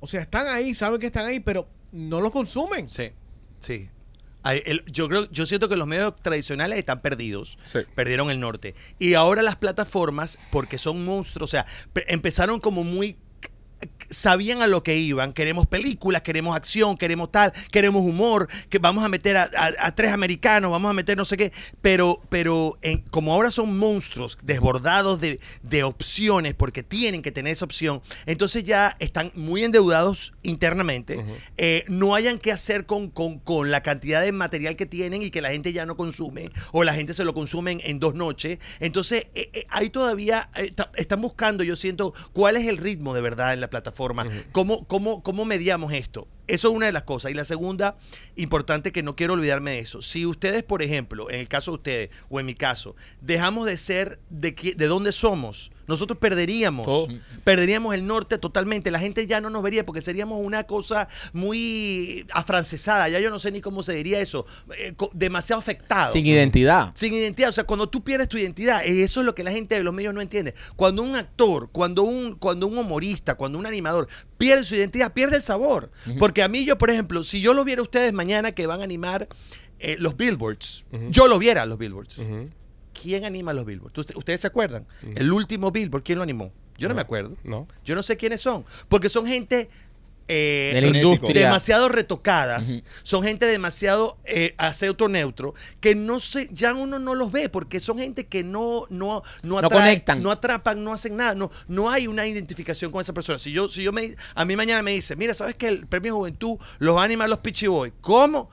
O 0.00 0.06
sea, 0.06 0.22
están 0.22 0.48
ahí, 0.48 0.74
saben 0.74 1.00
que 1.00 1.06
están 1.06 1.26
ahí, 1.26 1.40
pero 1.40 1.68
no 1.92 2.20
lo 2.20 2.30
consumen. 2.30 2.88
Sí, 2.88 3.10
sí. 3.58 3.88
Yo 4.86 5.08
creo, 5.08 5.30
yo 5.30 5.46
siento 5.46 5.68
que 5.68 5.76
los 5.76 5.86
medios 5.86 6.16
tradicionales 6.16 6.76
están 6.78 7.00
perdidos, 7.00 7.56
Sí. 7.64 7.78
perdieron 7.94 8.28
el 8.30 8.40
norte. 8.40 8.74
Y 8.98 9.14
ahora 9.14 9.40
las 9.42 9.54
plataformas, 9.56 10.38
porque 10.50 10.78
son 10.78 11.04
monstruos, 11.04 11.48
o 11.48 11.50
sea, 11.50 11.64
pe- 11.92 12.12
empezaron 12.12 12.58
como 12.58 12.82
muy 12.82 13.16
sabían 14.12 14.62
a 14.62 14.66
lo 14.66 14.82
que 14.82 14.96
iban. 14.96 15.32
Queremos 15.32 15.66
películas, 15.66 16.22
queremos 16.22 16.56
acción, 16.56 16.96
queremos 16.96 17.30
tal, 17.32 17.52
queremos 17.70 18.02
humor, 18.04 18.48
que 18.68 18.78
vamos 18.78 19.04
a 19.04 19.08
meter 19.08 19.36
a, 19.36 19.50
a- 19.56 19.86
a 19.86 19.94
tres 19.94 20.12
americanos, 20.12 20.70
vamos 20.70 20.90
a 20.90 20.94
meter 20.94 21.16
no 21.16 21.24
sé 21.24 21.36
qué. 21.36 21.52
Pero, 21.80 22.20
pero 22.28 22.78
en- 22.82 22.98
como 23.10 23.32
ahora 23.34 23.50
son 23.50 23.76
monstruos 23.78 24.38
desbordados 24.42 25.20
de, 25.20 25.40
de 25.62 25.82
opciones, 25.82 26.54
porque 26.54 26.82
tienen 26.82 27.22
que 27.22 27.32
tener 27.32 27.52
esa 27.52 27.64
opción, 27.64 28.02
entonces 28.26 28.64
ya 28.64 28.96
están 28.98 29.32
muy 29.34 29.64
endeudados 29.64 30.32
internamente. 30.42 31.24
Eh, 31.56 31.84
no 31.88 32.14
hayan 32.14 32.38
qué 32.38 32.52
hacer 32.52 32.86
con, 32.86 33.08
con- 33.10 33.38
con 33.38 33.70
la 33.70 33.82
cantidad 33.82 34.20
de 34.22 34.32
material 34.32 34.76
que 34.76 34.86
tienen 34.86 35.22
y 35.22 35.30
que 35.30 35.40
la 35.40 35.50
gente 35.50 35.72
ya 35.72 35.86
no 35.86 35.96
consume, 35.96 36.50
o 36.72 36.84
la 36.84 36.94
gente 36.94 37.14
se 37.14 37.24
lo 37.24 37.34
consume 37.34 37.72
en, 37.72 37.80
en 37.84 37.98
dos 38.00 38.14
noches. 38.14 38.58
Entonces, 38.80 39.26
eh, 39.34 39.50
eh, 39.52 39.64
hay 39.70 39.90
todavía, 39.90 40.50
eh, 40.56 40.72
están 40.96 41.20
buscando, 41.22 41.64
yo 41.64 41.76
siento, 41.76 42.12
cuál 42.32 42.56
es 42.56 42.66
el 42.66 42.76
ritmo 42.76 43.14
de 43.14 43.20
verdad 43.20 43.52
en 43.54 43.60
la 43.60 43.70
plataforma, 43.70 44.01
cómo, 44.52 44.84
cómo, 44.86 45.22
cómo 45.22 45.44
mediamos 45.44 45.92
esto. 45.92 46.26
Eso 46.46 46.68
es 46.68 46.74
una 46.74 46.86
de 46.86 46.92
las 46.92 47.04
cosas. 47.04 47.30
Y 47.30 47.34
la 47.34 47.44
segunda, 47.44 47.96
importante 48.36 48.92
que 48.92 49.02
no 49.02 49.16
quiero 49.16 49.34
olvidarme 49.34 49.72
de 49.72 49.78
eso. 49.80 50.02
Si 50.02 50.26
ustedes, 50.26 50.62
por 50.62 50.82
ejemplo, 50.82 51.30
en 51.30 51.40
el 51.40 51.48
caso 51.48 51.72
de 51.72 51.76
ustedes 51.76 52.10
o 52.28 52.40
en 52.40 52.46
mi 52.46 52.54
caso, 52.54 52.96
dejamos 53.20 53.66
de 53.66 53.78
ser 53.78 54.18
de, 54.30 54.52
de 54.76 54.86
dónde 54.86 55.12
somos, 55.12 55.70
nosotros 55.86 56.18
perderíamos. 56.18 56.86
Todo. 56.86 57.08
Perderíamos 57.44 57.94
el 57.94 58.06
norte 58.06 58.38
totalmente. 58.38 58.90
La 58.90 58.98
gente 58.98 59.26
ya 59.26 59.40
no 59.40 59.50
nos 59.50 59.62
vería 59.62 59.84
porque 59.84 60.02
seríamos 60.02 60.40
una 60.40 60.64
cosa 60.64 61.08
muy 61.32 62.26
afrancesada. 62.32 63.08
Ya 63.08 63.20
yo 63.20 63.30
no 63.30 63.38
sé 63.38 63.50
ni 63.50 63.60
cómo 63.60 63.82
se 63.82 63.92
diría 63.92 64.20
eso. 64.20 64.46
eh, 64.78 64.94
demasiado 65.12 65.60
afectado. 65.60 66.12
Sin 66.12 66.26
identidad. 66.26 66.92
Sin 66.94 67.12
identidad, 67.12 67.50
o 67.50 67.52
sea, 67.52 67.64
cuando 67.64 67.88
tú 67.88 68.02
pierdes 68.02 68.28
tu 68.28 68.38
identidad, 68.38 68.84
eh, 68.84 69.02
eso 69.02 69.20
es 69.20 69.26
lo 69.26 69.34
que 69.34 69.44
la 69.44 69.50
gente 69.50 69.74
de 69.74 69.84
los 69.84 69.92
medios 69.92 70.14
no 70.14 70.20
entiende. 70.20 70.54
Cuando 70.76 71.02
un 71.02 71.16
actor, 71.16 71.70
cuando 71.72 72.04
un, 72.04 72.36
cuando 72.36 72.66
un 72.66 72.78
humorista, 72.78 73.34
cuando 73.34 73.58
un 73.58 73.66
animador 73.66 74.08
pierde 74.46 74.64
su 74.64 74.74
identidad, 74.74 75.12
pierde 75.12 75.36
el 75.36 75.42
sabor. 75.42 75.90
Porque 76.18 76.42
a 76.42 76.48
mí 76.48 76.64
yo, 76.64 76.76
por 76.78 76.90
ejemplo, 76.90 77.24
si 77.24 77.40
yo 77.40 77.54
lo 77.54 77.64
viera 77.64 77.82
ustedes 77.82 78.12
mañana 78.12 78.52
que 78.52 78.66
van 78.66 78.80
a 78.80 78.84
animar 78.84 79.28
eh, 79.78 79.96
los 79.98 80.16
billboards, 80.16 80.84
yo 81.10 81.28
lo 81.28 81.38
viera 81.38 81.64
los 81.66 81.78
billboards. 81.78 82.18
¿Quién 83.00 83.24
anima 83.24 83.52
los 83.52 83.64
billboards? 83.64 83.96
¿Usted- 83.98 84.16
¿Ustedes 84.16 84.40
se 84.42 84.46
acuerdan? 84.46 84.86
El 85.16 85.32
último 85.32 85.70
billboard, 85.70 86.02
¿quién 86.04 86.18
lo 86.18 86.22
animó? 86.22 86.52
Yo 86.78 86.88
no, 86.88 86.94
me 86.94 87.00
acuerdo. 87.02 87.36
No. 87.44 87.66
Yo 87.84 87.94
no 87.94 88.02
sé 88.02 88.16
quiénes 88.16 88.40
son. 88.40 88.64
Porque 88.88 89.08
son 89.08 89.26
gente... 89.26 89.68
eh, 90.28 90.70
De 90.74 90.80
la 90.80 90.86
Genético. 90.88 91.14
industria. 91.14 91.46
demasiado 91.46 91.88
retocadas, 91.88 92.82
son 93.02 93.22
gente 93.22 93.46
demasiado 93.46 94.18
eh, 94.24 94.54
aceuto 94.58 95.08
neutro, 95.08 95.54
que 95.80 95.94
no 95.94 96.20
sé, 96.20 96.48
ya 96.52 96.74
uno 96.74 96.98
no 96.98 97.14
los 97.14 97.32
ve, 97.32 97.48
porque 97.48 97.80
son 97.80 97.98
gente 97.98 98.26
que 98.26 98.42
no, 98.44 98.86
no, 98.90 99.22
no, 99.42 99.60
conectan. 99.70 100.22
no 100.22 100.30
atrapan, 100.30 100.82
no 100.84 100.92
hacen 100.92 101.16
nada, 101.16 101.34
no, 101.34 101.50
no 101.68 101.90
hay 101.90 102.06
una 102.06 102.26
identificación 102.26 102.90
con 102.90 103.00
esa 103.00 103.12
persona. 103.12 103.38
Si 103.38 103.52
yo, 103.52 103.68
si 103.68 103.82
yo 103.82 103.92
me, 103.92 104.14
a 104.34 104.44
mí 104.44 104.56
mañana 104.56 104.82
me 104.82 104.92
dice, 104.92 105.16
mira, 105.16 105.34
¿sabes 105.34 105.54
que 105.54 105.68
el 105.68 105.86
premio 105.86 106.14
Juventud 106.16 106.58
los 106.78 106.96
va 106.96 107.02
a 107.02 107.04
animar 107.04 107.28
los 107.28 107.38
Pichi 107.38 107.66
Boy? 107.66 107.92
¿Cómo? 108.00 108.50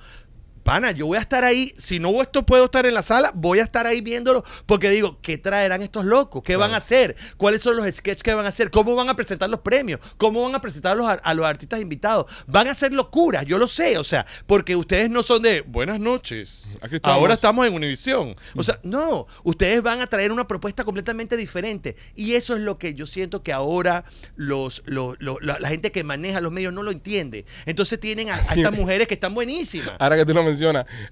Pana, 0.69 0.91
yo 0.91 1.07
voy 1.07 1.17
a 1.17 1.21
estar 1.21 1.43
ahí, 1.43 1.73
si 1.77 1.97
no 1.97 2.21
esto 2.21 2.45
puedo 2.45 2.65
estar 2.65 2.85
en 2.85 2.93
la 2.93 3.01
sala, 3.01 3.31
voy 3.33 3.57
a 3.57 3.63
estar 3.63 3.87
ahí 3.87 4.01
viéndolo, 4.01 4.43
porque 4.67 4.91
digo, 4.91 5.17
¿qué 5.19 5.39
traerán 5.39 5.81
estos 5.81 6.05
locos? 6.05 6.43
¿Qué 6.45 6.57
van 6.57 6.73
a 6.73 6.77
hacer? 6.77 7.15
¿Cuáles 7.37 7.63
son 7.63 7.75
los 7.75 7.87
sketches 7.91 8.21
que 8.21 8.35
van 8.35 8.45
a 8.45 8.49
hacer? 8.49 8.69
¿Cómo 8.69 8.93
van 8.93 9.09
a 9.09 9.15
presentar 9.15 9.49
los 9.49 9.61
premios? 9.61 9.99
¿Cómo 10.17 10.43
van 10.43 10.53
a 10.53 10.61
presentar 10.61 10.91
a 10.91 10.95
los, 10.95 11.09
a 11.23 11.33
los 11.33 11.43
artistas 11.47 11.81
invitados? 11.81 12.27
Van 12.45 12.67
a 12.67 12.71
hacer 12.73 12.93
locuras, 12.93 13.47
yo 13.47 13.57
lo 13.57 13.67
sé, 13.67 13.97
o 13.97 14.03
sea, 14.03 14.27
porque 14.45 14.75
ustedes 14.75 15.09
no 15.09 15.23
son 15.23 15.41
de 15.41 15.61
buenas 15.61 15.99
noches, 15.99 16.77
Aquí 16.83 16.97
estamos. 16.97 17.17
ahora 17.17 17.33
estamos 17.33 17.65
en 17.65 17.73
Univisión. 17.73 18.35
O 18.55 18.61
sea, 18.61 18.79
no, 18.83 19.25
ustedes 19.43 19.81
van 19.81 20.01
a 20.01 20.05
traer 20.05 20.31
una 20.31 20.47
propuesta 20.47 20.83
completamente 20.83 21.35
diferente, 21.35 21.95
y 22.13 22.35
eso 22.35 22.53
es 22.55 22.61
lo 22.61 22.77
que 22.77 22.93
yo 22.93 23.07
siento 23.07 23.41
que 23.41 23.53
ahora 23.53 24.03
los, 24.35 24.83
los- 24.85 25.15
los- 25.17 25.37
la, 25.41 25.57
la 25.59 25.67
gente 25.69 25.91
que 25.91 26.03
maneja 26.03 26.41
los 26.41 26.51
medios 26.51 26.73
no 26.73 26.83
lo 26.83 26.91
entiende. 26.91 27.47
Entonces 27.65 27.99
tienen 27.99 28.29
a, 28.29 28.35
estas 28.39 28.71
mujeres 28.73 29.07
que 29.07 29.15
están 29.15 29.33
buenísimas. 29.33 29.95
Ahora 29.97 30.15
que 30.15 30.25
tú 30.27 30.33
lo 30.35 30.43
mencionas, 30.43 30.58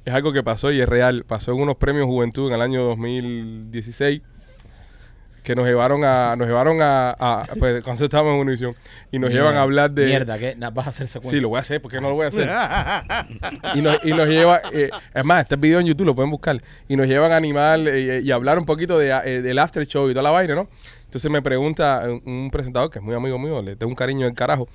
es 0.05 0.13
algo 0.13 0.31
que 0.33 0.43
pasó 0.43 0.71
y 0.71 0.81
es 0.81 0.87
real. 0.89 1.23
Pasó 1.25 1.51
en 1.53 1.59
unos 1.61 1.75
premios 1.77 2.05
Juventud 2.05 2.47
en 2.49 2.55
el 2.55 2.61
año 2.61 2.83
2016 2.83 4.21
que 5.43 5.55
nos 5.55 5.65
llevaron 5.65 6.03
a, 6.03 6.35
nos 6.35 6.45
llevaron 6.45 6.81
a, 6.81 7.11
a- 7.17 7.45
pues, 7.57 7.81
cuando 7.85 8.03
estábamos 8.03 8.33
en 8.33 8.41
Univision 8.41 8.75
y 9.13 9.17
nos 9.19 9.31
llevan 9.31 9.55
a 9.55 9.61
hablar 9.61 9.91
de 9.91 10.05
Mierda, 10.07 10.37
que 10.37 10.57
vas 10.73 10.87
a 10.87 10.89
hacerse 10.89 11.19
cuenta. 11.19 11.35
Sí, 11.37 11.39
lo 11.39 11.47
voy 11.47 11.57
a 11.57 11.61
hacer, 11.61 11.81
porque 11.81 12.01
no 12.01 12.09
lo 12.09 12.15
voy 12.15 12.25
a 12.25 12.27
hacer? 12.27 12.49
y, 13.75 13.81
nos, 13.81 13.97
y 14.03 14.09
nos 14.11 14.27
lleva, 14.27 14.61
eh, 14.73 14.89
es 15.13 15.23
más, 15.23 15.43
este 15.43 15.55
video 15.55 15.79
en 15.79 15.85
YouTube 15.85 16.07
lo 16.07 16.15
pueden 16.15 16.31
buscar, 16.31 16.61
y 16.89 16.97
nos 16.97 17.07
llevan 17.07 17.31
a 17.31 17.37
animar 17.37 17.79
eh, 17.87 18.19
y 18.21 18.31
hablar 18.31 18.59
un 18.59 18.65
poquito 18.65 18.99
de, 18.99 19.09
eh, 19.23 19.41
del 19.41 19.57
after 19.59 19.85
show 19.87 20.09
y 20.09 20.13
toda 20.13 20.23
la 20.23 20.31
vaina, 20.31 20.53
¿no? 20.53 20.67
Entonces 21.05 21.31
me 21.31 21.41
pregunta 21.41 22.03
un, 22.05 22.21
un 22.25 22.51
presentador 22.51 22.89
que 22.91 22.99
es 22.99 23.05
muy 23.05 23.15
amigo 23.15 23.39
mío, 23.39 23.61
le 23.61 23.77
tengo 23.77 23.89
un 23.89 23.95
cariño 23.95 24.25
del 24.25 24.35
carajo, 24.35 24.67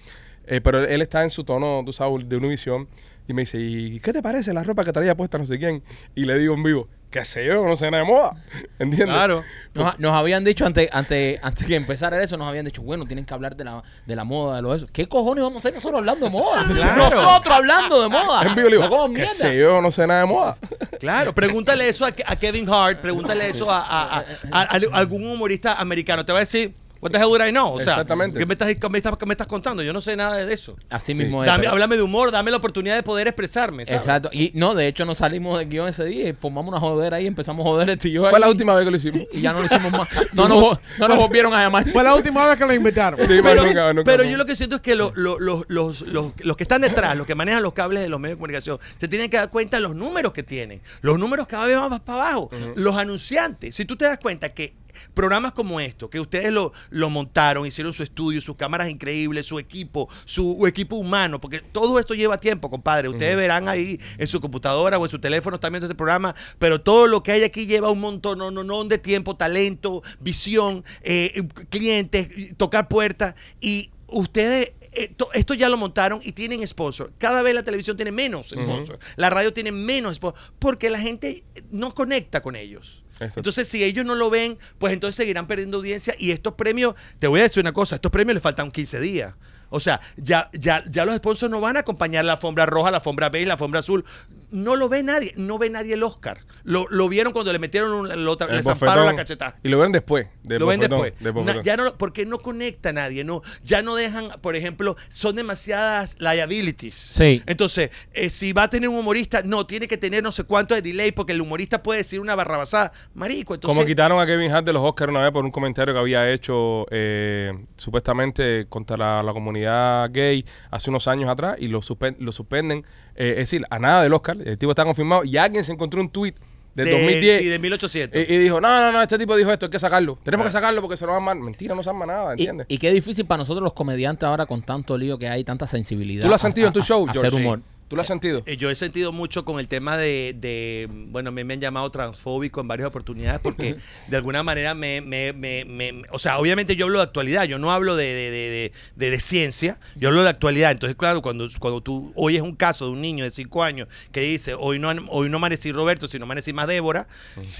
Eh, 0.47 0.61
pero 0.63 0.83
él 0.85 1.03
está 1.03 1.23
en 1.23 1.29
su 1.31 1.45
tono, 1.45 1.83
tú 1.85 1.93
sabes, 1.93 2.27
de 2.29 2.37
Univision. 2.37 2.89
Y 3.29 3.33
me 3.35 3.43
dice, 3.43 3.59
¿y 3.59 4.01
qué 4.01 4.13
te 4.13 4.23
parece 4.23 4.53
la 4.53 4.63
ropa 4.65 4.85
que 4.85 4.93
traía 4.93 5.17
puesta 5.17 5.39
no 5.39 5.45
sé 5.45 5.59
quién? 5.59 5.83
Y 6.15 6.25
le 6.25 6.39
digo 6.39 6.55
en 6.55 6.63
vivo, 6.63 6.89
qué 7.11 7.25
sé 7.25 7.47
yo, 7.47 7.67
no 7.67 7.77
sé 7.77 7.91
nada 7.91 8.03
de 8.05 8.09
moda. 8.11 8.33
¿Entiendes? 8.79 9.07
Claro. 9.17 9.43
Nos, 9.75 9.99
nos 9.99 10.13
habían 10.13 10.45
dicho 10.45 10.67
antes, 10.67 10.87
antes, 10.93 11.43
antes 11.43 11.67
que 11.67 11.75
empezara 11.77 12.23
eso, 12.23 12.37
nos 12.37 12.47
habían 12.47 12.67
dicho, 12.67 12.83
bueno, 12.83 13.07
tienen 13.07 13.25
que 13.25 13.33
hablar 13.33 13.57
de 13.57 13.65
la, 13.65 13.83
de 14.05 14.17
la 14.17 14.23
moda, 14.25 14.57
de 14.57 14.61
lo 14.63 14.73
de 14.73 14.77
eso. 14.77 14.87
¿Qué 14.93 15.09
cojones 15.09 15.43
vamos 15.43 15.57
a 15.57 15.59
hacer 15.61 15.73
nosotros 15.75 15.99
hablando 16.01 16.27
de 16.27 16.31
moda? 16.31 16.63
Claro. 16.75 17.09
Nosotros 17.23 17.55
hablando 17.57 18.03
de 18.03 18.09
moda. 18.11 18.43
En 18.43 18.55
vivo 18.55 18.69
le 18.69 18.77
digo, 18.77 19.13
qué 19.15 19.27
sé 19.27 19.57
yo, 19.57 19.81
no 19.81 19.91
sé 19.91 20.07
nada 20.07 20.21
de 20.21 20.27
moda. 20.27 20.59
Claro, 21.01 21.35
pregúntale 21.35 21.89
eso 21.89 22.05
a, 22.05 22.09
a 22.27 22.37
Kevin 22.37 22.69
Hart, 22.69 23.01
pregúntale 23.01 23.49
eso 23.49 23.71
a, 23.71 23.81
a- 23.81 24.19
a- 24.19 24.25
a- 24.53 24.63
a 24.63 24.81
algún 24.99 25.27
humorista 25.27 25.75
americano. 25.81 26.25
Te 26.27 26.33
va 26.33 26.39
a 26.39 26.41
decir, 26.41 26.75
what 27.03 27.11
the 27.11 27.19
hell 27.19 27.27
would 27.27 27.47
I 27.47 27.51
know? 27.51 27.75
O 27.75 27.81
sea, 27.81 27.93
Exactamente. 27.95 28.39
¿qué 28.39 28.47
me 28.47 28.55
estás, 28.55 28.69
me 28.91 28.97
estás, 28.99 29.17
me 29.27 29.33
estás 29.35 29.47
contando? 29.47 29.83
Yo 29.83 29.93
no 29.93 30.01
sé 30.01 30.17
nada 30.17 30.37
de 30.37 30.55
eso. 30.55 30.75
Así 30.89 31.13
Sí. 31.13 31.19
mismo 31.23 31.43
es. 31.45 31.47
Dame, 31.49 31.65
pero- 31.65 31.73
háblame 31.73 31.97
de 31.97 32.03
humor, 32.03 32.31
dame 32.31 32.51
la 32.51 32.57
oportunidad 32.57 32.95
de 32.95 33.03
poder 33.03 33.29
expresarme. 33.29 33.85
¿sabes? 33.85 34.01
Exacto. 34.01 34.31
Y 34.33 34.53
no, 34.55 34.75
de 34.75 34.87
hecho, 34.87 35.05
nos 35.05 35.19
salimos 35.19 35.59
del 35.59 35.69
guion 35.69 35.89
ese 35.89 36.05
día 36.07 36.31
y 36.31 36.33
formamos 36.33 36.71
una 36.73 36.81
jodera 36.81 37.19
ahí, 37.19 37.27
empezamos 37.27 37.67
a 37.67 37.69
joder 37.69 37.91
este 37.91 38.09
y 38.09 38.13
yo. 38.13 38.23
Fue 38.23 38.31
ahí, 38.35 38.41
la 38.41 38.49
última 38.49 38.75
vez 38.75 38.85
que 38.87 38.91
lo 38.93 38.97
hicimos. 38.97 39.23
Y 39.33 39.41
ya 39.43 39.53
no 39.53 39.59
lo 39.61 39.67
hicimos 39.67 39.93
más. 39.93 40.09
No 40.33 40.49
nos, 40.49 40.79
no 40.99 41.09
nos 41.09 41.17
volvieron 41.19 41.53
a 41.53 41.63
llamar. 41.63 41.89
Fue 41.91 42.03
la 42.03 42.15
última 42.15 42.47
vez 42.49 42.57
que 42.57 42.65
lo 42.65 42.73
invitaron. 42.73 43.19
Sí, 43.21 43.27
pero, 43.27 43.43
pero, 43.43 43.65
nunca, 43.67 43.93
nunca 43.93 44.05
pero 44.11 44.25
yo 44.25 44.37
lo 44.39 44.47
que 44.47 44.57
siento 44.57 44.77
es 44.77 44.83
que 44.83 44.95
lo- 44.95 45.13
lo- 45.15 45.39
lo- 45.39 45.65
los, 45.69 46.03
los- 46.03 46.35
los 46.39 46.57
que 46.57 46.63
están 46.65 46.81
detrás, 46.81 47.17
los 47.17 47.27
que 47.27 47.35
manejan 47.35 47.63
los 47.63 47.73
cables 47.73 48.03
de 48.03 48.09
los 48.09 48.21
medios 48.21 48.37
de 48.37 48.39
comunicación, 48.39 48.79
se 48.99 49.09
tienen 49.09 49.29
que 49.29 49.37
dar 49.37 49.51
cuenta 49.51 49.77
de 49.79 49.83
los 49.83 49.95
números 49.97 50.33
que 50.33 50.43
tienen. 50.43 50.81
Los 51.01 51.19
números 51.19 51.47
cada 51.49 51.67
vez 51.67 51.77
van 51.79 51.91
más 51.91 52.01
para 52.01 52.23
abajo. 52.29 52.51
Los 52.77 52.97
anunciantes, 52.97 53.75
si 53.75 53.85
tú 53.85 53.97
te 53.97 54.05
das 54.05 54.19
cuenta 54.19 54.49
que 54.51 54.75
programas 55.15 55.53
como 55.53 55.81
esto, 55.81 56.09
que 56.11 56.21
ustedes 56.21 56.53
lo, 56.53 56.73
lo 56.91 57.11
montaron, 57.11 57.67
hicieron 57.67 57.93
su 57.93 58.03
estudio, 58.03 58.41
sus 58.41 58.57
cámaras 58.57 58.89
increíbles, 58.91 59.47
su 59.47 59.59
equipo, 59.59 60.09
su 60.25 60.67
equipo 60.67 60.97
humano, 60.97 61.41
porque 61.41 61.61
todo 61.61 61.99
esto 61.99 62.15
lleva 62.15 62.39
tiempo, 62.39 62.71
compadre. 62.71 63.09
Ustedes 63.09 63.37
verán 63.37 63.69
ahí 63.69 63.99
en 64.19 64.29
su 64.29 64.41
computadora 64.41 64.99
o 64.99 65.05
en 65.05 65.11
su 65.11 65.19
teléfono 65.19 65.59
también 65.59 65.81
viendo 65.81 65.87
este 65.87 65.97
programa, 65.97 66.35
pero 66.59 66.81
todo 66.81 67.07
lo 67.07 67.23
que 67.23 67.33
hay 67.33 67.43
aquí 67.45 67.67
lleva 67.67 67.91
un 67.91 68.01
montón 68.01 68.39
no, 68.39 68.51
no, 68.51 68.65
no 68.65 68.85
de 68.85 68.99
tiempo, 68.99 69.37
talento, 69.37 70.03
visión, 70.21 70.85
eh, 71.03 71.47
clientes, 71.71 72.29
tocar 72.57 72.89
puertas 72.89 73.35
y 73.61 73.91
ustedes 74.09 74.73
eh, 74.95 75.09
to- 75.17 75.31
esto 75.33 75.55
ya 75.55 75.71
lo 75.71 75.79
montaron 75.79 76.21
y 76.23 76.33
tienen 76.33 76.67
sponsor. 76.67 77.13
Cada 77.17 77.41
vez 77.41 77.55
la 77.55 77.63
televisión 77.63 77.97
tiene 77.97 78.13
menos 78.13 78.49
sponsor. 78.51 78.99
La 79.17 79.31
radio 79.31 79.51
tiene 79.53 79.73
menos 79.73 80.17
sponsor. 80.17 80.39
Porque 80.59 80.91
la 80.91 80.99
gente 80.99 81.45
no 81.71 81.95
conecta 81.95 82.43
con 82.43 82.57
ellos. 82.57 83.03
Exacto. 83.23 83.41
Entonces, 83.41 83.69
si 83.69 83.83
ellos 83.85 84.05
no 84.05 84.15
lo 84.15 84.31
ven, 84.31 84.59
pues 84.79 84.93
entonces 84.93 85.17
seguirán 85.17 85.47
perdiendo 85.47 85.79
audiencia. 85.79 86.15
Y 86.19 86.31
estos 86.31 86.55
premios, 86.55 86.95
te 87.19 87.27
voy 87.27 87.41
a 87.41 87.45
decir 87.45 87.61
una 87.63 87.73
cosa, 87.73 87.97
estos 87.97 88.11
premios 88.11 88.35
les 88.35 88.43
faltan 88.43 88.71
15 88.71 89.01
días. 89.01 89.35
O 89.75 89.81
sea, 89.81 90.01
ya, 90.19 90.51
ya, 90.53 90.85
ya 90.87 91.07
los 91.07 91.17
sponsors 91.17 91.51
no 91.51 91.59
van 91.59 91.79
a 91.79 91.81
acompañar 91.81 92.27
la 92.27 92.33
alfombra 92.33 92.67
roja, 92.67 92.91
la 92.91 92.99
alfombra 92.99 93.31
beige, 93.31 93.47
la 93.47 93.55
alfombra 93.55 93.81
azul. 93.81 94.05
No 94.51 94.77
lo 94.77 94.91
ve 94.91 95.03
nadie, 95.03 95.33
no 95.39 95.57
ve 95.57 95.71
nadie 95.71 95.95
el 95.95 96.03
Oscar. 96.03 96.41
Lo, 96.63 96.87
lo 96.91 97.09
vieron 97.09 97.33
cuando 97.33 97.55
le 97.55 97.59
metieron 97.59 97.91
un, 97.91 98.25
lo, 98.25 98.37
le 98.51 98.63
zamparon 98.63 99.07
la 99.07 99.15
cachetada. 99.15 99.57
Y 99.63 99.71
lo 99.71 99.79
ven 99.79 99.91
después. 99.91 100.29
Lo 100.45 100.67
ven 100.67 100.81
después. 100.81 101.13
del 101.21 101.35
Na- 101.45 101.63
ya 101.63 101.77
no, 101.77 101.97
porque 101.97 102.27
no 102.27 102.39
conecta 102.39 102.89
a 102.89 102.93
nadie, 102.93 103.23
no, 103.25 103.43
ya 103.63 103.81
no 103.83 103.95
dejan, 103.95 104.29
por 104.41 104.57
ejemplo, 104.57 104.97
son 105.09 105.37
demasiadas 105.37 106.17
liabilities. 106.19 106.95
Sí. 106.95 107.43
Entonces, 107.47 107.91
eh, 108.13 108.29
si 108.29 108.53
va 108.53 108.65
a 108.65 108.71
tener 108.71 108.89
un 108.89 108.97
humorista, 108.97 109.43
no, 109.45 109.67
tiene 109.67 109.87
que 109.87 109.97
tener 109.97 110.23
no 110.23 110.33
sé 110.33 110.45
cuánto 110.45 110.75
de 110.75 110.83
delay 110.83 111.13
porque 111.13 111.33
el 111.33 111.41
humorista 111.41 111.83
puede 111.83 111.99
decir 111.99 112.19
una 112.21 112.35
barrabasada. 112.35 112.93
Marico, 113.15 113.55
entonces. 113.55 113.77
Como 113.77 113.87
quitaron 113.87 114.21
a 114.21 114.27
Kevin 114.27 114.51
Hart 114.51 114.67
de 114.67 114.73
los 114.73 114.83
Oscars 114.83 115.11
una 115.11 115.23
vez 115.23 115.31
por 115.33 115.45
un 115.45 115.51
comentario 115.51 115.95
que 115.95 116.01
había 116.01 116.31
hecho 116.31 116.87
eh, 116.91 117.53
supuestamente 117.77 118.67
contra 118.69 118.97
la, 118.97 119.23
la 119.23 119.33
comunidad 119.33 120.11
gay 120.13 120.45
hace 120.71 120.91
unos 120.91 121.07
años 121.09 121.29
atrás 121.29 121.57
y 121.59 121.69
lo, 121.69 121.81
suspen- 121.83 122.17
lo 122.19 122.33
suspenden, 122.33 122.85
eh, 123.15 123.31
es 123.33 123.37
decir, 123.37 123.65
a 123.71 123.79
nada 123.79 124.03
del 124.03 124.13
Oscar, 124.15 124.37
el 124.45 124.59
tipo 124.59 124.73
está 124.73 124.85
confirmado 124.85 125.25
y 125.25 125.37
alguien 125.37 125.65
se 125.65 125.73
encontró 125.73 126.01
un 126.01 126.11
tweet 126.11 126.35
del 126.75 126.87
de, 126.87 126.93
2010 126.93 127.39
sí, 127.43 127.49
de 127.49 127.59
1800. 127.59 128.23
y, 128.29 128.33
y 128.33 128.39
dijo, 128.39 128.61
no, 128.61 128.69
no, 128.81 128.93
no, 128.93 129.03
este 129.03 129.19
tipo 129.19 129.37
dijo 129.37 129.53
esto, 129.53 129.67
hay 129.67 129.71
que 129.71 129.79
sacarlo, 129.79 130.19
tenemos 130.23 130.47
que 130.47 130.53
sacarlo 130.53 130.81
porque 130.81 130.97
se 130.97 131.05
nos 131.07 131.15
va 131.15 131.21
mal. 131.21 131.39
Mentira, 131.39 131.75
no 131.75 131.83
se 131.83 131.91
arma 131.91 132.07
nada, 132.07 132.31
Y, 132.37 132.43
¿entiendes? 132.43 132.67
y 132.71 132.79
qué 132.79 132.91
difícil 132.93 133.27
para 133.27 133.39
nosotros 133.39 133.63
los 133.63 133.73
comediantes 133.75 134.27
ahora 134.27 134.47
con 134.47 134.63
tanto 134.63 134.97
lío 134.97 135.19
que 135.19 135.29
hay, 135.29 135.45
tanta 135.45 135.67
sensibilidad. 135.67 136.23
¿Tú 136.23 136.29
lo 136.29 136.35
has 136.35 136.41
sentido 136.41 136.67
a- 136.67 136.69
en 136.69 136.73
tu 136.75 136.81
a- 136.81 136.85
show, 136.85 137.07
a 137.09 137.13
George? 137.13 137.29
hacer 137.29 137.41
humor. 137.41 137.61
¿Tú 137.93 137.97
lo 137.97 138.01
has 138.01 138.09
sentido? 138.09 138.43
Eh, 138.47 138.57
Yo 138.57 138.71
he 138.71 138.75
sentido 138.75 139.13
mucho 139.13 139.45
con 139.45 139.61
el 139.61 139.69
tema 139.69 139.99
de, 139.99 140.35
de- 140.35 140.89
bueno, 140.91 141.31
me, 141.31 141.45
me 141.45 141.53
han 141.53 141.61
llamado 141.61 141.91
transfóbico 141.91 142.63
en 142.63 142.67
varias 142.69 142.89
oportunidades 142.89 143.39
porque 143.41 143.77
de 144.09 144.17
alguna 144.17 144.43
manera 144.43 144.75
me, 144.75 145.03
me- 145.03 145.35
me- 145.35 146.03
o 146.11 146.19
sea, 146.19 146.39
obviamente 146.39 146.75
yo 146.75 146.87
hablo 146.87 147.01
de 147.01 147.05
actualidad, 147.05 147.45
yo 147.45 147.59
no 147.59 147.71
hablo 147.71 147.95
de, 147.95 148.07
de, 148.07 148.31
de- 148.31 149.11
de- 149.11 149.21
ciencia, 149.21 149.79
yo 149.95 150.09
hablo 150.09 150.23
de 150.23 150.31
actualidad. 150.31 150.71
Entonces, 150.71 150.97
claro, 150.97 151.21
cuando, 151.21 151.47
cuando 151.59 151.83
tú 151.83 152.13
oyes 152.17 152.41
un 152.41 152.57
caso 152.57 152.87
de 152.87 152.93
un 152.93 153.03
niño 153.03 153.25
de 153.25 153.31
5 153.31 153.63
años 153.63 153.89
que 154.11 154.21
dice, 154.23 154.55
hoy 154.55 154.79
no, 154.79 154.89
hoy 155.11 155.29
no 155.29 155.37
amanecí 155.37 155.71
Roberto, 155.71 156.09
sino 156.09 156.25
amanecí 156.25 156.55
más 156.55 156.67
Débora, 156.69 157.07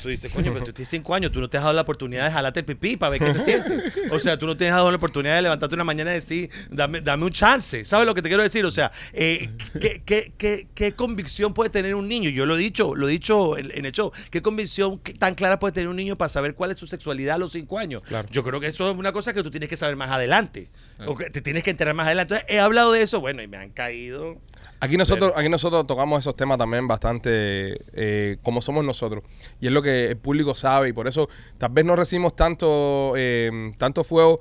tú 0.03 0.09
dices, 0.09 0.33
coño, 0.33 0.51
pero 0.55 0.65
tú 0.65 0.73
tienes 0.73 0.89
5 0.89 1.15
años, 1.15 1.31
tú 1.31 1.41
no 1.41 1.51
te 1.51 1.59
has 1.59 1.63
dado 1.65 1.75
la 1.77 1.83
oportunidad 1.83 2.25
de 2.25 2.33
jalarte 2.33 2.61
el 2.61 2.65
pipí 2.67 2.97
para 2.97 3.11
ver 3.11 3.21
qué 3.21 3.35
se 3.35 3.45
siente. 3.45 3.83
O 4.11 4.19
sea, 4.19 4.39
tú 4.39 4.47
no 4.47 4.57
te 4.57 4.67
has 4.67 4.77
dado 4.77 4.91
la 4.91 4.97
oportunidad 4.97 5.37
de 5.37 5.43
levantarte 5.43 5.75
una 5.75 5.85
mañana 5.85 6.11
y 6.13 6.15
decir, 6.15 6.49
dame, 6.71 7.03
dame 7.03 7.25
un 7.27 7.31
chance. 7.33 7.85
¿Sabes 7.85 8.07
lo 8.07 8.15
que 8.15 8.23
te 8.23 8.31
quiero 8.31 8.43
decir? 8.43 8.65
O 8.65 8.71
sea, 8.71 8.91
eh, 9.13 9.51
¿qué, 9.79 10.03
qué, 10.07 10.22
qué, 10.37 10.69
qué 10.75 10.93
convicción 10.93 11.55
puede 11.55 11.71
tener 11.71 11.95
un 11.95 12.09
niño? 12.09 12.31
Yo 12.31 12.47
lo 12.47 12.57
he 12.57 12.59
dicho, 12.59 12.95
lo 12.95 13.09
he 13.09 13.11
dicho 13.11 13.57
en, 13.57 13.71
en 13.77 13.85
el 13.85 13.93
show. 13.93 14.13
¿Qué 14.31 14.43
convicción 14.43 15.01
tan 15.19 15.35
clara 15.35 15.59
puede 15.59 15.73
tener 15.73 15.89
un 15.89 15.97
niño 15.97 16.17
para 16.17 16.29
saber 16.29 16.55
cuál 16.55 16.71
es 16.71 16.79
su 16.79 16.87
sexualidad 16.87 17.37
a 17.37 17.39
los 17.39 17.53
5 17.53 17.79
años? 17.79 18.03
Claro. 18.05 18.29
Yo 18.31 18.43
creo 18.45 18.61
que 18.61 18.69
eso 18.69 18.91
es 18.91 18.97
una 18.97 19.13
cosa 19.13 19.33
que 19.33 19.43
tú 19.43 19.51
tienes 19.51 19.69
que 19.69 19.77
saber 19.77 19.97
más 19.97 20.11
adelante. 20.11 20.71
O 21.07 21.17
que 21.17 21.31
te 21.31 21.41
tienes 21.41 21.65
que 21.65 21.71
enterar 21.71 21.95
más 21.95 22.07
adelante. 22.07 22.35
Entonces, 22.35 22.55
he 22.57 22.61
hablado 22.61 22.93
de 22.93 23.03
eso, 23.03 23.21
bueno, 23.21 23.43
y 23.43 23.49
me 23.49 23.57
han 23.57 23.71
caído. 23.71 24.39
Aquí 24.81 24.97
nosotros, 24.97 25.33
aquí 25.37 25.49
nosotros 25.49 25.87
tocamos 25.87 26.21
esos 26.21 26.35
temas 26.37 26.59
también 26.59 26.89
bastante 26.89 27.79
eh, 27.93 28.39
como 28.43 28.61
somos 28.61 28.85
nosotros. 28.85 29.23
Y 29.61 29.67
es 29.67 29.73
lo 29.73 29.83
que 29.83 30.07
el 30.07 30.17
público 30.17 30.55
sabe. 30.55 30.89
Y 30.89 30.93
por 30.93 31.07
eso 31.07 31.29
tal 31.59 31.71
vez 31.71 31.85
no 31.85 31.95
recibimos 31.95 32.35
tanto, 32.35 33.15
eh, 33.17 33.73
tanto 33.79 34.03
fuego 34.03 34.41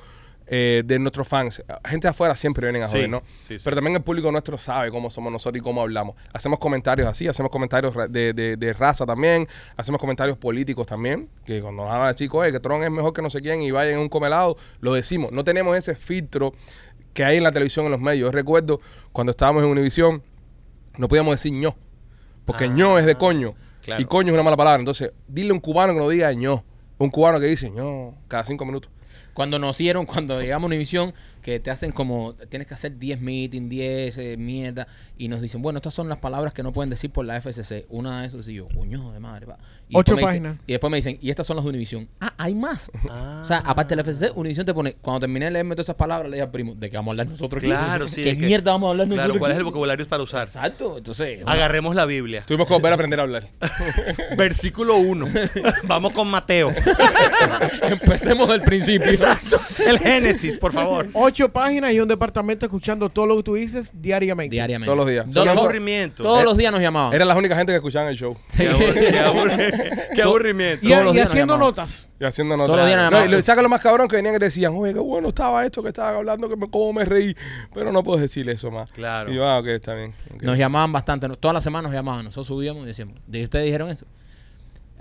eh, 0.54 0.84
de 0.86 1.00
nuestros 1.00 1.30
fans. 1.30 1.64
Gente 1.86 2.08
de 2.08 2.10
afuera 2.12 2.36
siempre 2.36 2.66
vienen 2.68 2.84
a 2.84 2.88
Sí, 2.88 2.98
joder, 2.98 3.10
¿no? 3.10 3.22
sí, 3.42 3.58
sí. 3.58 3.62
Pero 3.64 3.76
también 3.78 3.96
el 3.96 4.02
público 4.04 4.30
nuestro 4.34 4.58
sabe 4.58 4.92
cómo 4.92 5.10
somos 5.10 5.32
nosotros 5.32 5.62
y 5.62 5.64
cómo 5.64 5.82
hablamos. 5.82 6.18
Hacemos 6.34 6.60
comentarios 6.60 7.08
así, 7.08 7.26
hacemos 7.28 7.50
comentarios 7.52 7.94
de, 8.10 8.34
de- 8.34 8.58
de 8.58 8.74
raza 8.74 9.06
también, 9.06 9.48
hacemos 9.78 10.02
comentarios 10.02 10.38
políticos 10.38 10.86
también, 10.86 11.30
que 11.46 11.62
cuando 11.62 11.86
nos 11.86 11.94
a 11.94 12.08
decir, 12.08 12.30
oye, 12.34 12.52
que 12.52 12.60
Tron 12.60 12.84
es 12.84 12.92
mejor 12.92 13.14
que 13.14 13.22
no 13.22 13.30
sé 13.30 13.40
quién 13.40 13.62
y 13.62 13.72
vayan 13.72 13.94
en 13.94 14.00
un 14.02 14.10
comelado, 14.10 14.58
lo 14.82 14.94
decimos. 14.94 15.32
No 15.32 15.46
tenemos 15.46 15.78
ese 15.78 15.96
filtro 15.96 16.54
que 17.14 17.24
hay 17.24 17.38
en 17.38 17.44
la 17.44 17.52
televisión, 17.54 17.86
en 17.86 17.92
los 17.94 18.02
medios. 18.02 18.28
Yo 18.28 18.32
recuerdo 18.32 18.82
cuando 19.14 19.32
estábamos 19.32 19.64
en 19.64 19.70
Univisión, 19.70 20.22
no 20.98 21.08
podíamos 21.08 21.34
decir 21.34 21.54
ño, 21.54 21.78
porque 22.44 22.66
Ah, 22.66 22.68
ño 22.68 23.00
es 23.00 23.06
de 23.06 23.16
coño, 23.16 23.54
claro. 23.82 24.02
y 24.02 24.06
coño 24.06 24.28
es 24.30 24.34
una 24.34 24.44
mala 24.44 24.58
palabra. 24.58 24.80
Entonces, 24.82 25.14
dile 25.30 25.52
a 25.52 25.54
un 25.54 25.62
cubano 25.62 25.94
que 25.94 26.00
no 26.00 26.10
diga 26.10 26.32
ño, 26.34 26.66
un 26.98 27.10
cubano 27.10 27.40
que 27.40 27.46
dice 27.46 27.70
ño 27.70 28.16
cada 28.28 28.44
cinco 28.44 28.66
minutos. 28.66 28.92
Cuando 29.34 29.60
nos 29.60 29.78
dieron, 29.78 30.06
cuando 30.06 30.42
llegamos 30.42 30.66
a 30.66 30.68
Univisión, 30.68 31.14
que 31.42 31.60
te 31.60 31.72
hacen 31.72 31.92
como, 31.92 32.34
tienes 32.50 32.68
que 32.68 32.74
hacer 32.74 32.98
10 32.98 33.20
meetings, 33.22 33.70
10 33.70 34.18
eh, 34.18 34.38
mierda, 34.38 34.88
y 35.18 35.28
nos 35.28 35.42
dicen, 35.42 35.62
bueno, 35.62 35.78
estas 35.78 35.94
son 35.94 36.08
las 36.10 36.20
palabras 36.20 36.54
que 36.54 36.64
no 36.64 36.72
pueden 36.72 36.90
decir 36.90 37.12
por 37.12 37.26
la 37.26 37.40
FCC. 37.42 37.86
Una 37.90 38.22
de 38.22 38.28
esas, 38.28 38.48
y 38.48 38.56
yo, 38.56 38.68
coño 38.70 39.12
de 39.12 39.20
madre, 39.20 39.46
pa. 39.48 39.58
Y 39.90 39.98
Ocho 39.98 40.16
después 40.16 40.16
me 40.16 40.22
dicen- 40.22 40.44
páginas. 40.44 40.64
y 40.68 40.72
después 40.72 40.92
me 40.92 40.98
dicen, 40.98 41.18
y 41.22 41.30
estas 41.30 41.46
son 41.48 41.56
las 41.58 41.64
de 41.66 41.70
Univisión. 41.70 42.08
Ah, 42.20 42.34
hay 42.38 42.56
más. 42.56 42.90
Ah. 43.10 43.42
O 43.44 43.46
sea, 43.48 43.58
aparte 43.60 43.96
de 43.96 43.96
la 43.98 44.04
FCC, 44.04 44.32
Univisión 44.36 44.66
te 44.66 44.74
pone, 44.74 44.94
cuando 44.94 45.20
terminé 45.22 45.46
de 45.46 45.52
leerme 45.52 45.76
todas 45.76 45.86
esas 45.86 45.96
palabras, 45.96 46.30
le 46.30 46.38
dije 46.38 46.44
al 46.46 46.52
primo, 46.52 46.76
¿de 46.76 46.90
qué 46.90 46.96
vamos 46.98 47.10
a 47.10 47.14
hablar 47.14 47.28
nosotros 47.28 47.60
aquí? 47.62 47.68
Claro, 47.68 48.08
sí. 48.08 48.24
¿Qué 48.24 48.38
que- 48.38 48.46
mierda 48.46 48.72
vamos 48.72 48.88
a 48.88 48.92
hablar 48.92 49.08
nosotros 49.08 49.26
Claro, 49.28 49.40
¿cuál 49.40 49.52
es 49.52 49.58
el 49.58 49.64
vocabulario 49.64 50.08
para 50.08 50.24
usar? 50.24 50.48
Exacto, 50.48 50.98
entonces... 50.98 51.42
Agarremos 51.46 51.96
la 51.96 52.06
Biblia. 52.06 52.44
Tuvimos 52.46 52.68
que 52.68 52.74
volver 52.74 52.92
a 52.92 52.96
aprender 52.96 53.20
a 53.20 53.24
hablar. 53.24 53.48
Versículo 54.38 54.98
1. 54.98 55.28
Vamos 55.84 56.12
con 56.14 56.30
Mateo. 56.30 56.72
Empecemos 57.82 58.48
del 58.50 58.62
principio. 58.62 59.10
Exacto. 59.10 59.60
El 59.86 60.00
Génesis, 60.00 60.58
por 60.58 60.74
favor. 60.74 61.08
Ocho 61.32 61.48
páginas 61.50 61.94
y 61.94 62.00
un 62.02 62.10
departamento 62.10 62.66
escuchando 62.66 63.08
todo 63.08 63.26
lo 63.26 63.38
que 63.38 63.44
tú 63.44 63.54
dices 63.56 63.92
diariamente. 63.94 64.54
Diariamente. 64.54 64.86
Todos 64.86 64.98
los 64.98 65.08
días. 65.08 65.26
Todos- 65.34 65.48
aburrimiento. 65.48 66.24
Todos 66.24 66.44
los 66.44 66.58
días 66.58 66.74
nos 66.74 66.82
llamaban. 66.82 67.14
Eran 67.14 67.26
las 67.28 67.38
únicas 67.38 67.58
gente 67.58 67.72
que 67.72 67.78
escuchaban 67.78 68.10
el 68.10 68.18
show. 68.18 68.36
Qué, 68.58 68.70
abur- 68.70 68.94
qué 68.94 69.22
aburri- 69.24 70.10
qué 70.16 70.22
aburrimiento. 70.24 70.86
Y, 70.86 70.90
Todos 70.90 71.04
los 71.06 71.14
y 71.14 71.16
días 71.16 71.26
nos 71.26 71.32
haciendo 71.32 71.58
notas. 71.58 72.10
Y 72.20 72.26
haciendo 72.26 72.58
notas. 72.58 72.68
Todos 72.68 72.80
los 72.82 72.88
días 72.88 72.98
nos 73.02 73.12
No, 73.12 73.18
y 73.18 73.20
llamaban. 73.22 73.32
lo- 73.32 73.42
saca 73.42 73.62
lo 73.62 73.70
más 73.70 73.80
cabrón 73.82 74.08
que 74.10 74.18
venían 74.18 74.36
y 74.36 74.40
decían, 74.40 74.74
oye, 74.76 74.94
qué 74.94 75.00
bueno 75.00 75.30
estaba 75.30 75.64
esto 75.66 75.82
que 75.82 75.88
estaban 75.88 76.16
hablando, 76.16 76.50
que 76.50 76.58
me, 76.58 76.70
cómo 76.70 76.92
me 76.92 77.06
reí. 77.06 77.34
Pero 77.74 77.94
no 77.94 78.04
puedo 78.04 78.20
decir 78.20 78.50
eso 78.50 78.70
más. 78.70 78.92
Claro. 78.92 79.32
Y 79.32 79.36
yo, 79.36 79.46
ah, 79.48 79.60
ok, 79.60 79.68
está 79.68 79.94
bien. 79.96 80.14
Nos 80.42 80.58
llamaban 80.58 80.92
bastante, 80.92 81.30
todas 81.30 81.54
las 81.54 81.64
semanas 81.64 81.92
nos 81.92 81.98
llamaban, 81.98 82.26
nosotros 82.26 82.48
subíamos 82.48 82.84
y 82.84 82.88
decíamos, 82.88 83.16
¿de 83.26 83.44
ustedes 83.46 83.66
dijeron 83.66 83.90
eso? 83.90 84.06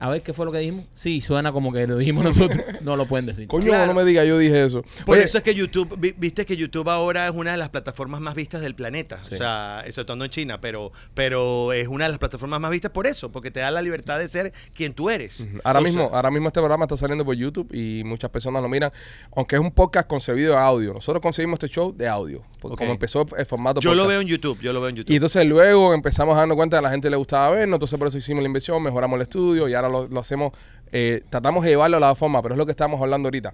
A 0.01 0.09
ver 0.09 0.23
qué 0.23 0.33
fue 0.33 0.47
lo 0.47 0.53
que 0.53 0.59
dijimos. 0.59 0.87
Sí, 0.95 1.21
suena 1.21 1.53
como 1.53 1.73
que 1.73 1.87
lo 1.87 1.97
dijimos 1.99 2.25
nosotros. 2.25 2.65
No 2.81 2.97
lo 2.97 3.07
pueden 3.07 3.27
decir. 3.27 3.47
Coño, 3.47 3.67
Claro. 3.67 3.87
no 3.93 3.95
me 3.95 4.05
diga, 4.05 4.25
yo 4.25 4.39
dije 4.39 4.65
eso. 4.65 4.83
Por 5.05 5.17
Oye, 5.17 5.25
eso 5.27 5.37
es 5.39 5.45
que 5.45 5.55
YouTube, 5.55 5.95
vi- 5.99 6.15
viste 6.17 6.47
que 6.47 6.57
YouTube 6.57 6.89
ahora 6.89 7.27
es 7.29 7.35
una 7.35 7.53
de 7.53 7.59
las 7.59 7.69
plataformas 7.69 8.21
más 8.23 8.35
vistas 8.35 8.63
del 8.63 8.75
planeta. 8.75 9.23
Sí. 9.23 9.35
O 9.35 9.37
sea, 9.39 9.83
exceptuando 9.87 10.25
en 10.25 10.31
China, 10.31 10.61
pero, 10.61 10.91
pero 11.15 11.73
es 11.75 11.87
una 11.89 12.05
de 12.05 12.11
las 12.11 12.19
plataformas 12.19 12.59
más 12.61 12.71
vistas 12.71 12.91
por 12.91 13.07
eso, 13.07 13.31
porque 13.31 13.51
te 13.51 13.61
da 13.61 13.71
la 13.71 13.83
libertad 13.83 14.19
de 14.19 14.29
ser 14.29 14.53
quien 14.75 14.95
tú 14.95 15.11
eres. 15.11 15.47
Ahora 15.65 15.81
O 15.81 15.83
mismo, 15.83 16.11
ahora 16.13 16.31
mismo 16.31 16.49
este 16.49 16.61
programa 16.61 16.85
está 16.85 16.97
saliendo 16.97 17.25
por 17.25 17.35
YouTube 17.37 17.69
y 17.75 18.03
muchas 18.05 18.31
personas 18.31 18.63
lo 18.63 18.69
miran, 18.71 18.91
aunque 19.37 19.57
es 19.57 19.61
un 19.61 19.71
podcast 19.71 20.09
concebido 20.09 20.53
de 20.55 20.59
audio. 20.59 20.95
Nosotros 20.95 21.21
concebimos 21.21 21.59
este 21.63 21.69
show 21.69 21.95
de 21.95 22.09
audio, 22.09 22.43
porque 22.61 22.73
Ok. 22.75 22.79
como 22.79 22.93
empezó 22.93 23.27
el 23.37 23.45
formato 23.45 23.81
yo 23.83 23.91
lo 23.91 24.05
podcast. 24.05 24.09
veo 24.09 24.21
en 24.23 24.29
YouTube, 24.29 24.59
yo 24.63 24.73
lo 24.73 24.81
veo 24.81 24.89
en 24.89 24.97
YouTube. 24.97 25.13
Y 25.13 25.17
entonces 25.17 25.47
luego 25.47 25.93
empezamos 25.93 26.35
a 26.37 26.39
darnos 26.39 26.57
cuenta 26.57 26.77
que 26.77 26.79
a 26.79 26.83
la 26.83 26.91
gente 26.91 27.11
le 27.11 27.17
gustaba 27.17 27.51
vernos, 27.51 27.77
entonces 27.77 27.99
por 27.99 28.09
eso 28.09 28.17
hicimos 28.17 28.43
la 28.43 28.47
inversión, 28.47 28.83
mejoramos 28.83 29.17
el 29.17 29.23
estudio 29.23 29.69
y 29.69 29.75
ahora 29.75 29.90
lo, 29.91 30.09
lo 30.09 30.21
hacemos, 30.21 30.53
eh, 30.93 31.23
tratamos 31.31 31.65
de 31.65 31.71
llevarlo 31.71 31.97
a 31.97 32.01
la 32.01 32.15
forma, 32.15 32.43
pero 32.43 32.55
es 32.55 32.59
lo 32.59 32.67
que 32.67 32.73
estamos 32.73 33.01
hablando 33.01 33.29
ahorita. 33.29 33.53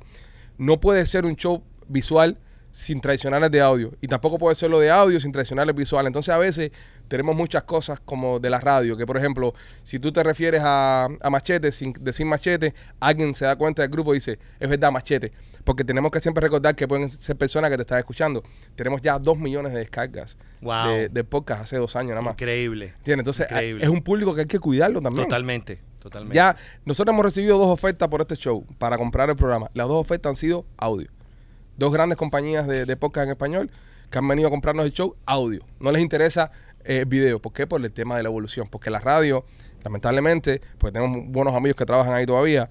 No 0.59 0.81
puede 0.81 1.05
ser 1.07 1.27
un 1.27 1.37
show 1.37 1.63
visual 1.89 2.39
sin 2.73 3.01
tradicionales 3.01 3.51
de 3.51 3.63
audio 3.63 3.93
y 4.03 4.07
tampoco 4.07 4.37
puede 4.37 4.55
ser 4.55 4.69
lo 4.71 4.79
de 4.79 4.91
audio 4.91 5.19
sin 5.19 5.33
tradicionales 5.33 5.75
visuales. 5.75 6.09
Entonces 6.11 6.35
a 6.35 6.37
veces 6.37 6.73
tenemos 7.09 7.35
muchas 7.35 7.63
cosas 7.63 8.01
como 8.01 8.39
de 8.39 8.51
la 8.51 8.61
radio, 8.61 8.99
que 8.99 9.07
por 9.07 9.17
ejemplo, 9.17 9.55
si 9.83 9.99
tú 9.99 10.13
te 10.13 10.23
refieres 10.23 10.61
a, 10.63 11.05
a 11.23 11.31
machete 11.31 11.73
sin 11.73 11.95
decir 12.01 12.27
machete, 12.27 12.75
alguien 13.01 13.33
se 13.33 13.47
da 13.47 13.57
cuenta 13.57 13.81
del 13.81 13.91
grupo 13.91 14.13
y 14.13 14.19
dice, 14.19 14.39
es 14.61 14.69
verdad 14.69 14.93
machete, 14.93 15.33
porque 15.65 15.85
tenemos 15.85 16.11
que 16.11 16.21
siempre 16.21 16.43
recordar 16.43 16.75
que 16.75 16.87
pueden 16.87 17.11
ser 17.11 17.37
personas 17.37 17.71
que 17.71 17.77
te 17.77 17.83
están 17.83 17.97
escuchando. 17.99 18.43
Tenemos 18.75 19.01
ya 19.01 19.19
dos 19.19 19.39
millones 19.39 19.73
de 19.73 19.79
descargas 19.79 20.37
Wow. 20.61 20.89
de, 20.89 21.09
de 21.09 21.25
podcast 21.25 21.63
hace 21.63 21.77
dos 21.79 21.97
años 21.97 22.11
nada 22.11 22.23
más. 22.23 22.33
Increíble. 22.35 22.93
¿Entiendes? 22.99 23.21
Entonces, 23.23 23.47
Increíble. 23.51 23.85
es 23.85 23.91
un 23.91 24.03
público 24.03 24.35
que 24.35 24.43
hay 24.43 24.47
que 24.47 24.59
cuidarlo 24.59 25.01
también. 25.01 25.27
Totalmente, 25.29 25.79
Ya, 26.33 26.57
nosotros 26.85 27.13
hemos 27.13 27.25
recibido 27.25 27.59
dos 27.59 27.69
ofertas 27.69 28.09
por 28.09 28.21
este 28.21 28.37
show 28.37 28.65
para 28.79 28.99
comprar 28.99 29.31
el 29.31 29.37
programa. 29.37 29.71
Las 29.75 29.89
dos 29.89 30.01
ofertas 30.01 30.31
han 30.31 30.37
sido 30.37 30.65
audio. 30.77 31.09
Dos 31.77 31.93
grandes 31.93 32.17
compañías 32.17 32.67
de, 32.67 32.97
podcast 32.97 33.27
en 33.27 33.31
español 33.31 33.71
que 34.11 34.19
han 34.19 34.27
venido 34.29 34.49
a 34.49 34.51
comprarnos 34.51 34.87
el 34.87 34.93
show 34.93 35.17
audio. 35.27 35.63
No 35.81 35.93
les 35.93 36.01
interesa 36.01 36.51
eh, 36.85 37.05
video. 37.07 37.41
¿Por 37.41 37.53
qué? 37.53 37.67
Por 37.67 37.85
el 37.85 37.93
tema 37.93 38.17
de 38.17 38.23
la 38.23 38.29
evolución. 38.29 38.69
Porque 38.71 38.91
la 38.91 38.99
radio, 38.99 39.45
lamentablemente, 39.85 40.61
pues 40.79 40.93
tenemos 40.93 41.27
buenos 41.29 41.55
amigos 41.55 41.77
que 41.77 41.85
trabajan 41.85 42.15
ahí 42.15 42.25
todavía, 42.25 42.69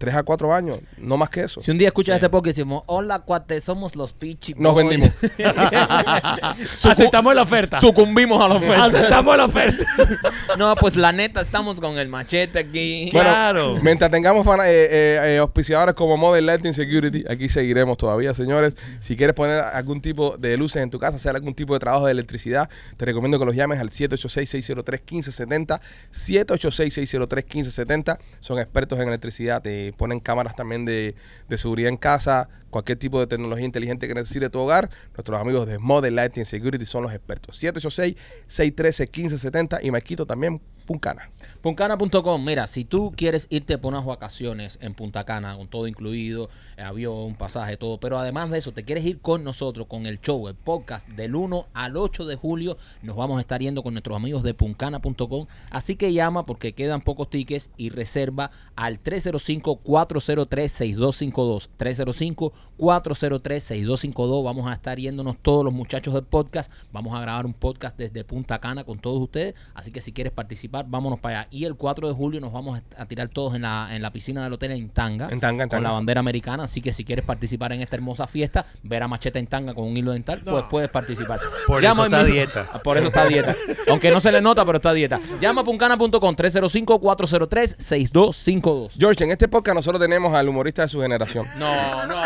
tres 0.00 0.14
a 0.14 0.22
cuatro 0.22 0.54
años, 0.54 0.78
no 0.96 1.18
más 1.18 1.28
que 1.28 1.42
eso. 1.42 1.60
Si 1.62 1.70
un 1.70 1.76
día 1.76 1.88
escuchas 1.88 2.14
este 2.14 2.30
podcast 2.30 2.56
y 2.56 2.60
decimos, 2.62 2.84
hola 2.86 3.18
cuate, 3.18 3.60
somos 3.60 3.94
los 3.96 4.14
Pichi 4.14 4.54
Nos 4.56 4.72
Boys". 4.72 4.88
vendimos. 4.88 5.12
Aceptamos 6.84 7.34
la 7.34 7.42
oferta. 7.42 7.78
Sucumbimos 7.80 8.42
a 8.42 8.48
la 8.48 8.54
oferta. 8.54 8.84
Aceptamos 8.86 9.36
la 9.36 9.44
oferta. 9.44 9.84
no, 10.58 10.74
pues 10.76 10.96
la 10.96 11.12
neta, 11.12 11.42
estamos 11.42 11.82
con 11.82 11.98
el 11.98 12.08
machete 12.08 12.60
aquí. 12.60 13.10
Bueno, 13.12 13.28
Claro. 13.28 13.76
mientras 13.82 14.10
tengamos 14.10 14.46
fana- 14.46 14.66
eh, 14.68 14.88
eh, 14.90 15.34
eh, 15.34 15.38
auspiciadores 15.38 15.94
como 15.94 16.16
Modern 16.16 16.46
Lighting 16.46 16.72
Security, 16.72 17.24
aquí 17.28 17.50
seguiremos 17.50 17.98
todavía, 17.98 18.32
señores. 18.34 18.74
Si 19.00 19.18
quieres 19.18 19.34
poner 19.34 19.60
algún 19.60 20.00
tipo 20.00 20.34
de 20.38 20.56
luces 20.56 20.82
en 20.82 20.88
tu 20.88 20.98
casa, 20.98 21.18
hacer 21.18 21.34
algún 21.36 21.52
tipo 21.54 21.74
de 21.74 21.80
trabajo 21.80 22.06
de 22.06 22.12
electricidad, 22.12 22.70
te 22.96 23.04
recomiendo 23.04 23.38
que 23.38 23.44
los 23.44 23.54
llames 23.54 23.80
al 23.80 23.90
786-603-1570. 23.90 25.78
786-603-1570. 26.12 28.18
Son 28.40 28.58
expertos 28.58 28.98
en 28.98 29.08
electricidad, 29.08 29.60
te 29.60 29.89
ponen 29.92 30.20
cámaras 30.20 30.54
también 30.56 30.84
de, 30.84 31.14
seguridad 31.56 31.88
en 31.88 31.96
casa, 31.96 32.50
cualquier 32.70 32.98
tipo 32.98 33.18
de 33.20 33.26
tecnología 33.26 33.64
inteligente 33.64 34.06
que 34.08 34.14
necesite 34.14 34.50
tu 34.50 34.58
hogar. 34.60 34.90
Nuestros 35.14 35.40
amigos 35.40 35.66
de 35.66 35.78
Modern 35.78 36.16
Lighting 36.16 36.44
Security 36.44 36.84
son 36.86 37.02
los 37.02 37.12
expertos. 37.12 37.62
786-613-1570 37.62 39.80
y 39.82 39.90
Maquito 39.90 40.26
también, 40.26 40.60
Puncana. 40.90 41.30
Puncana.com, 41.60 42.44
mira, 42.44 42.66
si 42.66 42.84
tú 42.84 43.12
quieres 43.16 43.46
irte 43.48 43.78
por 43.78 43.92
unas 43.92 44.04
vacaciones 44.04 44.76
en 44.82 44.94
Punta 44.94 45.24
Cana, 45.24 45.56
con 45.56 45.68
todo 45.68 45.86
incluido, 45.86 46.50
eh, 46.76 46.82
avión, 46.82 47.36
pasaje, 47.36 47.76
todo, 47.76 48.00
pero 48.00 48.18
además 48.18 48.50
de 48.50 48.58
eso, 48.58 48.72
te 48.72 48.84
quieres 48.84 49.04
ir 49.04 49.20
con 49.20 49.44
nosotros, 49.44 49.86
con 49.86 50.06
el 50.06 50.20
show, 50.20 50.48
el 50.48 50.56
podcast, 50.56 51.08
del 51.10 51.36
1 51.36 51.68
al 51.74 51.96
8 51.96 52.26
de 52.26 52.34
julio, 52.34 52.76
nos 53.02 53.14
vamos 53.14 53.38
a 53.38 53.42
estar 53.42 53.60
yendo 53.60 53.84
con 53.84 53.94
nuestros 53.94 54.16
amigos 54.16 54.42
de 54.42 54.52
puncana.com, 54.52 55.46
así 55.70 55.94
que 55.94 56.12
llama 56.12 56.44
porque 56.44 56.72
quedan 56.72 57.02
pocos 57.02 57.30
tickets 57.30 57.70
y 57.76 57.90
reserva 57.90 58.50
al 58.74 59.00
305-403-6252, 59.00 61.70
305-403-6252, 61.78 64.44
vamos 64.44 64.68
a 64.68 64.72
estar 64.72 64.98
yéndonos 64.98 65.36
todos 65.40 65.64
los 65.64 65.72
muchachos 65.72 66.14
del 66.14 66.24
podcast, 66.24 66.72
vamos 66.90 67.16
a 67.16 67.20
grabar 67.20 67.46
un 67.46 67.54
podcast 67.54 67.96
desde 67.96 68.24
Punta 68.24 68.58
Cana 68.58 68.82
con 68.82 68.98
todos 68.98 69.22
ustedes, 69.22 69.54
así 69.74 69.92
que 69.92 70.00
si 70.00 70.12
quieres 70.12 70.32
participar, 70.32 70.79
vámonos 70.86 71.18
para 71.20 71.40
allá. 71.40 71.48
Y 71.50 71.64
el 71.64 71.74
4 71.76 72.08
de 72.08 72.14
julio 72.14 72.40
nos 72.40 72.52
vamos 72.52 72.80
a 72.96 73.06
tirar 73.06 73.28
todos 73.28 73.54
en 73.54 73.62
la, 73.62 73.88
en 73.94 74.02
la 74.02 74.12
piscina 74.12 74.42
del 74.44 74.52
hotel 74.52 74.72
en 74.72 74.88
Tanga, 74.90 75.28
En 75.30 75.40
Tanga, 75.40 75.64
en 75.64 75.68
con 75.68 75.76
Tanga. 75.78 75.88
la 75.88 75.94
bandera 75.94 76.20
americana, 76.20 76.64
así 76.64 76.80
que 76.80 76.92
si 76.92 77.04
quieres 77.04 77.24
participar 77.24 77.72
en 77.72 77.80
esta 77.82 77.96
hermosa 77.96 78.26
fiesta, 78.26 78.66
ver 78.82 79.02
a 79.02 79.08
Machete 79.08 79.38
en 79.38 79.46
Tanga 79.46 79.74
con 79.74 79.86
un 79.88 79.96
hilo 79.96 80.12
dental, 80.12 80.40
pues 80.44 80.64
puedes 80.70 80.88
participar. 80.90 81.40
Por 81.66 81.82
Llama 81.82 81.92
eso 81.94 82.04
está 82.04 82.18
mismo- 82.18 82.32
dieta. 82.34 82.72
Por 82.84 82.96
eso 82.98 83.06
está 83.08 83.24
dieta. 83.26 83.54
Aunque 83.88 84.10
no 84.10 84.20
se 84.20 84.32
le 84.32 84.40
nota, 84.40 84.64
pero 84.64 84.76
está 84.76 84.92
dieta. 84.92 85.20
Llama 85.40 85.62
a 85.62 85.64
puncana.com 85.64 86.36
305-403-6252. 86.36 88.90
George, 88.98 89.24
en 89.24 89.30
este 89.30 89.48
podcast 89.48 89.74
nosotros 89.76 90.00
tenemos 90.00 90.34
al 90.34 90.48
humorista 90.48 90.82
de 90.82 90.88
su 90.88 91.00
generación. 91.00 91.46
No, 91.58 92.06
no. 92.06 92.16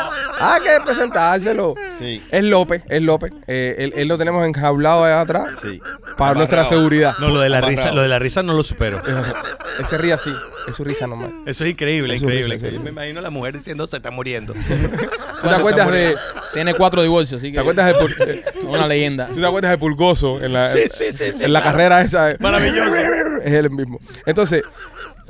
Ah, 0.40 0.58
que 0.62 0.70
presentárselo. 0.84 1.74
Sí. 1.98 2.22
Es 2.30 2.44
López, 2.44 2.82
es 2.88 3.02
López. 3.02 3.32
Eh, 3.46 3.76
él, 3.78 3.92
él 3.96 4.08
lo 4.08 4.18
tenemos 4.18 4.44
enjaulado 4.46 5.04
allá 5.04 5.20
atrás 5.20 5.48
Sí. 5.62 5.80
para 6.16 6.34
nuestra 6.34 6.64
seguridad. 6.64 7.14
No, 7.20 7.28
lo 7.28 7.40
de 7.40 7.48
la 7.48 7.58
Amarrado. 7.58 7.70
risa, 7.82 7.92
lo 7.92 8.02
de 8.02 8.08
la 8.08 8.18
risa 8.18 8.42
no 8.44 8.52
lo 8.54 8.62
supero. 8.64 9.02
Él 9.78 9.86
se 9.86 9.98
ríe 9.98 10.12
así, 10.12 10.30
es 10.68 10.76
su 10.76 10.84
risa 10.84 11.06
normal. 11.06 11.32
Eso 11.46 11.64
es 11.64 11.70
increíble, 11.72 12.14
Es 12.16 12.22
increíble. 12.22 12.56
risa, 12.56 12.70
sí. 12.70 12.78
Me 12.78 12.90
imagino 12.90 13.18
a 13.18 13.22
la 13.22 13.30
mujer 13.30 13.54
diciendo 13.54 13.86
se 13.86 13.96
está 13.96 14.10
muriendo. 14.10 14.52
¿Tú 15.42 15.48
te 15.48 15.54
acuerdas 15.54 15.90
de, 15.90 16.14
Tiene 16.52 16.74
cuatro 16.74 17.02
divorcios, 17.02 17.40
así 17.40 17.48
que 17.50 17.54
te 17.54 17.60
acuerdas 17.60 17.86
de 17.86 17.94
Pul- 17.94 18.16
eh, 18.28 18.44
una 18.68 18.86
leyenda. 18.86 19.26
¿Tú 19.28 19.40
te 19.40 19.46
acuerdas 19.46 19.70
de 19.72 19.78
Pulgoso 19.78 20.42
en 20.42 20.52
la, 20.52 20.66
Sí, 20.66 20.80
sí, 20.90 21.06
sí, 21.12 21.32
sí, 21.32 21.44
en 21.44 21.52
la 21.52 21.60
claro. 21.60 21.76
carrera 21.76 22.00
esa? 22.02 22.34
Maravilloso. 22.40 22.96
Es 23.42 23.52
él 23.52 23.70
mismo. 23.70 24.00
Entonces, 24.26 24.62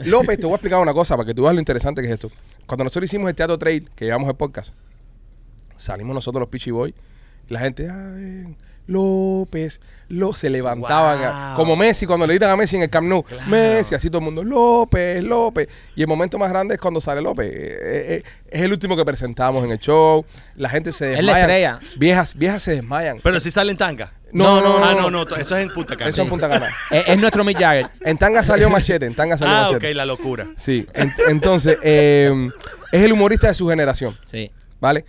López, 0.05 0.39
te 0.39 0.47
voy 0.47 0.53
a 0.53 0.57
explicar 0.57 0.81
una 0.81 0.93
cosa 0.93 1.17
para 1.17 1.27
que 1.27 1.35
tú 1.35 1.43
veas 1.43 1.55
lo 1.55 1.61
interesante 1.61 2.01
que 2.03 2.09
es 2.09 2.15
esto. 2.15 2.31
Cuando 2.67 2.85
nosotros 2.85 3.05
hicimos 3.07 3.29
el 3.29 3.35
Teatro 3.35 3.59
Trail, 3.59 3.89
que 3.97 4.05
llevamos 4.05 4.29
el 4.29 4.37
podcast, 4.37 4.73
salimos 5.77 6.15
nosotros 6.15 6.41
los 6.41 6.49
Pichi 6.49 6.71
Boy, 6.71 6.95
y 7.49 7.53
la 7.53 7.61
gente, 7.61 7.89
"Ay, 7.91 8.57
López, 8.87 9.80
lo 10.09 10.32
se 10.35 10.51
levantaban 10.51 11.18
a- 11.22 11.55
como 11.57 11.76
Messi 11.76 12.07
cuando 12.07 12.26
le 12.26 12.35
gritan 12.35 12.51
a 12.51 12.57
Messi 12.57 12.76
en 12.76 12.82
el 12.82 12.91
Camp 12.91 13.09
Nou, 13.09 13.24
Messi, 13.49 13.95
así 13.95 14.09
todo 14.09 14.18
el 14.18 14.24
mundo, 14.24 14.45
López, 14.45 15.22
López. 15.24 15.68
Y 15.97 16.03
el 16.03 16.09
momento 16.09 16.39
más 16.39 16.51
grande 16.51 16.74
es 16.74 16.80
cuando 16.80 17.01
sale 17.01 17.20
López. 17.22 17.47
Eh, 17.47 17.78
eh, 17.80 18.05
eh, 18.16 18.22
es 18.51 18.62
el 18.62 18.70
último 18.72 18.97
que 18.97 19.05
presentamos 19.05 19.64
en 19.64 19.70
el 19.72 19.78
show. 19.78 20.24
La 20.57 20.68
gente 20.68 20.93
se 20.93 21.14
Es 21.14 21.24
la 21.24 21.37
desmaya. 21.37 21.41
estrella. 21.41 21.80
Viejas, 21.97 22.35
viejas 22.37 22.62
se 22.62 22.72
desmayan. 22.74 23.20
Pero 23.22 23.41
si 23.41 23.51
sale 23.51 23.70
en 23.72 23.78
tanga. 23.78 24.12
No, 24.32 24.61
no, 24.61 24.78
Ah, 24.85 24.93
no, 24.95 25.03
no, 25.03 25.11
no. 25.11 25.24
no, 25.24 25.37
eso 25.37 25.57
es 25.57 25.62
en 25.62 25.72
Punta 25.72 25.97
Cana. 25.97 26.11
Eso 26.11 26.22
en 26.22 26.28
Punta 26.28 26.49
Cana. 26.49 26.68
Es, 26.91 27.05
es 27.09 27.18
nuestro 27.18 27.45
Mick 27.45 27.59
Jagger. 27.59 27.87
En 28.01 28.18
tanga 28.18 28.43
salió 28.43 28.68
machete, 28.68 29.07
en 29.07 29.14
tanga 29.14 29.39
salió 29.39 29.55
Ah, 29.55 29.66
ok, 29.68 29.74
machete. 29.74 29.95
la 29.95 30.05
locura. 30.07 30.49
Sí, 30.57 30.87
en- 30.93 31.12
entonces, 31.28 31.78
eh, 31.82 32.51
es 32.91 33.03
el 33.03 33.12
humorista 33.12 33.47
de 33.47 33.55
su 33.55 33.68
generación, 33.68 34.18
Sí. 34.30 34.51
¿vale? 34.80 35.05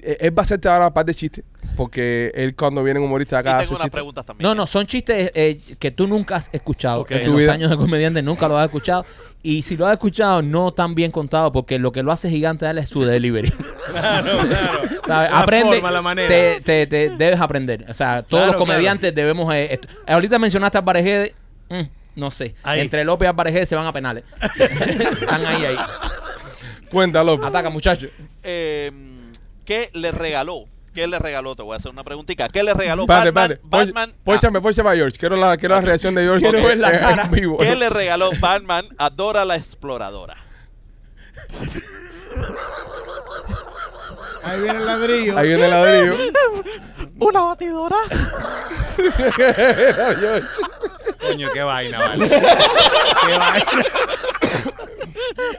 Eh, 0.00 0.16
Él 0.20 0.38
va 0.38 0.42
a 0.42 0.44
hacerte 0.44 0.68
ahora 0.68 0.86
un 0.88 0.92
par 0.92 1.04
de 1.04 1.14
chistes, 1.14 1.44
porque 1.76 2.30
él 2.34 2.54
cuando 2.54 2.82
viene 2.84 3.00
un 3.00 3.06
humorista 3.06 3.38
acá 3.38 3.50
tengo 3.50 3.62
hace 3.62 3.70
unas 3.72 3.80
chistes. 3.82 3.90
preguntas 3.92 4.24
también. 4.26 4.48
No, 4.48 4.54
no, 4.54 4.66
son 4.66 4.86
chistes 4.86 5.32
eh, 5.34 5.60
que 5.78 5.90
tú 5.90 6.06
nunca 6.06 6.36
has 6.36 6.48
escuchado. 6.52 7.00
Ok. 7.00 7.10
En 7.12 7.24
Tu 7.24 7.32
los 7.32 7.40
vida. 7.40 7.52
años 7.52 7.68
de 7.70 7.76
comediante 7.76 8.22
nunca 8.22 8.46
lo 8.48 8.56
has 8.58 8.66
escuchado. 8.66 9.04
Y 9.42 9.62
si 9.62 9.76
lo 9.76 9.86
has 9.86 9.92
escuchado, 9.92 10.42
no 10.42 10.72
tan 10.72 10.94
bien 10.94 11.10
contado, 11.10 11.50
porque 11.52 11.78
lo 11.78 11.90
que 11.92 12.02
lo 12.02 12.10
hace 12.12 12.28
gigante 12.30 12.66
a 12.66 12.70
él 12.72 12.78
es 12.78 12.88
su 12.90 13.04
delivery. 13.04 13.52
Claro, 13.90 14.38
claro. 14.46 14.78
¿Sabes? 15.06 15.30
La 15.30 15.40
Aprende. 15.40 15.72
forma, 15.76 15.90
la 15.90 16.02
manera. 16.02 16.28
Te, 16.28 16.60
te- 16.60 16.86
te 16.86 17.10
debes 17.10 17.40
aprender. 17.40 17.86
O 17.88 17.94
sea, 17.94 18.22
todos 18.22 18.44
Claro, 18.44 18.52
los 18.52 18.56
comediantes 18.56 19.14
debemos. 19.14 19.52
eh, 19.54 19.72
esto- 19.74 19.88
ahorita 20.06 20.38
mencionaste 20.38 20.78
a 20.78 20.84
Pareje. 20.84 21.34
no 22.14 22.30
sé. 22.30 22.54
Ahí. 22.62 22.80
Entre 22.80 23.04
López 23.04 23.26
y 23.26 23.28
Aparejede 23.30 23.64
se 23.66 23.74
van 23.76 23.86
a 23.86 23.92
penales. 23.92 24.24
Están 24.58 25.44
ahí, 25.46 25.64
ahí. 25.64 25.76
Cuéntalo. 26.90 27.40
Ataca, 27.44 27.70
muchachos. 27.70 28.10
Eh, 28.42 28.90
¿Qué 29.68 29.90
le 29.92 30.10
regaló? 30.12 30.64
¿Qué 30.94 31.06
le 31.06 31.18
regaló? 31.18 31.54
Te 31.54 31.62
voy 31.62 31.74
a 31.74 31.76
hacer 31.76 31.90
una 31.90 32.02
preguntita. 32.02 32.48
¿Qué 32.48 32.62
le 32.62 32.72
regaló 32.72 33.02
Espérate, 33.02 33.32
Batman? 33.32 33.58
Pon- 33.60 33.68
Batman 34.24 34.56
ah, 34.56 34.60
pónchame 34.62 34.88
a 34.88 34.94
George. 34.94 35.18
Quiero 35.18 35.36
la, 35.36 35.58
quiero 35.58 35.74
la 35.74 35.82
reacción 35.82 36.14
de 36.14 36.22
George. 36.22 36.48
Quiero 36.48 36.66
ver 36.66 36.78
la 36.78 36.98
cara. 36.98 37.24
en 37.24 37.30
vivo. 37.30 37.58
¿Qué 37.58 37.76
le 37.76 37.90
regaló 37.90 38.30
Batman 38.40 38.88
a 38.96 39.10
Dora 39.10 39.44
la 39.44 39.56
exploradora? 39.56 40.38
Ahí 44.42 44.62
viene 44.62 44.78
el 44.78 44.86
ladrillo. 44.86 45.36
Ahí 45.36 45.48
viene 45.48 45.64
el 45.66 45.70
ladrillo. 45.70 46.16
Una 47.18 47.40
batidora. 47.42 47.96
Coño, 51.20 51.50
qué 51.52 51.62
vaina, 51.62 51.98
vale. 51.98 52.26
qué 52.26 53.36
vaina. 53.38 53.82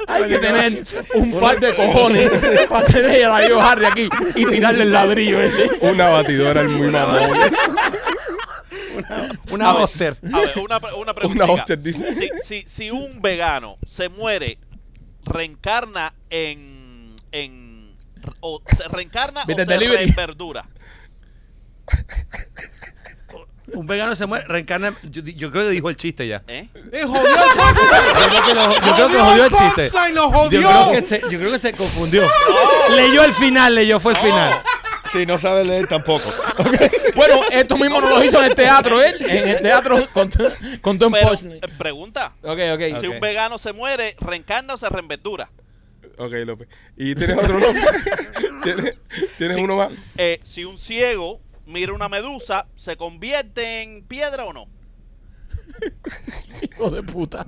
Hay 0.08 0.24
que 0.28 0.38
tener 0.40 0.84
un 1.16 1.40
par 1.40 1.60
de 1.60 1.76
cojones 1.76 2.32
para 2.70 2.86
tener 2.86 3.26
a 3.26 3.30
Darío 3.30 3.62
Harry 3.62 3.86
aquí 3.86 4.10
y 4.36 4.46
tirarle 4.46 4.84
el 4.84 4.92
ladrillo 4.92 5.40
ese. 5.42 5.70
Una 5.82 6.08
batidora, 6.10 6.62
el 6.62 6.70
muy 6.70 6.88
mamón. 6.90 7.38
Una 9.52 9.74
Oster. 9.76 10.18
A 10.34 10.40
ver, 10.40 10.60
una, 10.60 10.80
pre- 10.80 10.94
una 10.94 11.14
pregunta. 11.14 11.46
Oster, 11.46 11.80
dice. 11.82 12.12
Si, 12.14 12.30
si, 12.44 12.62
si 12.62 12.92
un 12.92 13.22
vegano 13.22 13.78
se 13.86 14.10
muere, 14.10 14.58
reencarna 15.26 16.14
en. 16.30 17.16
en 17.32 17.96
o 18.42 18.62
se 18.76 18.84
reencarna 18.90 19.44
o 19.44 19.48
¿Viste 19.48 19.66
se 19.66 19.78
reverdura. 19.78 20.68
Un 23.74 23.88
vegano 23.88 24.16
se 24.16 24.26
muere, 24.26 24.46
reencarna. 24.48 24.94
Yo, 25.04 25.22
yo 25.24 25.52
creo 25.52 25.64
que 25.66 25.70
dijo 25.72 25.90
el 25.90 25.96
chiste 25.98 26.28
ya. 26.28 26.44
¿Eh? 26.48 26.68
Eh, 26.92 27.04
jodió 27.06 27.22
el 27.22 27.52
punchline. 27.56 28.20
Yo 28.20 28.30
creo 28.30 28.46
que, 28.46 28.54
lo- 28.54 28.74
yo 28.74 28.96
creo 28.96 29.08
que 29.08 29.18
jodió 29.20 29.46
el 29.46 29.52
chiste. 29.52 29.90
Yo 30.52 30.62
creo, 30.62 30.92
que 30.92 31.02
se, 31.04 31.22
yo 31.22 31.40
creo 31.40 31.52
que 31.52 31.60
se 31.60 31.74
confundió. 31.74 32.24
Leyó 32.96 33.24
el 33.24 33.34
final, 33.34 33.76
leyó, 33.76 34.00
fue 34.00 34.14
el 34.14 34.18
final. 34.18 34.62
Sí, 35.12 35.26
no 35.26 35.40
sabe 35.40 35.66
leer 35.66 35.88
tampoco. 35.88 36.24
Bueno, 37.16 37.42
esto 37.52 37.78
mismo 37.78 38.00
no 38.00 38.10
lo 38.10 38.24
hizo 38.24 38.38
en 38.44 38.46
el 38.52 38.56
teatro, 38.56 39.02
¿eh? 39.02 39.16
En 39.20 39.48
el 39.50 39.60
teatro 39.60 40.08
contó, 40.14 40.52
contó 40.82 41.08
en 41.08 41.12
Pero, 41.14 41.28
punchline. 41.30 41.56
eh, 41.56 41.68
pregunta. 41.80 42.34
Ok, 42.44 42.60
ok. 42.74 43.00
Si 43.02 43.08
un 43.08 43.20
vegano 43.20 43.58
se 43.58 43.74
muere, 43.74 44.16
reencarna 44.20 44.76
o 44.76 44.78
se 44.78 44.88
reverdura. 44.88 45.50
Ok, 46.20 46.34
López. 46.46 46.68
¿Y 46.98 47.16
tienes 47.16 47.38
otro 47.38 47.60
nombre? 47.60 47.82
¿Tienes, 48.64 48.96
tienes 49.38 49.56
Sí. 49.56 49.64
uno 49.64 49.78
más? 49.78 49.90
Eh, 50.18 50.40
si 50.44 50.66
un 50.66 50.78
ciego 50.78 51.40
mira 51.70 51.94
una 51.94 52.10
medusa, 52.10 52.68
¿se 52.76 52.98
convierte 52.98 53.84
en 53.84 54.04
piedra 54.04 54.46
o 54.46 54.54
no? 54.54 54.68
Hijo 56.62 56.90
de 56.90 57.04
puta. 57.04 57.46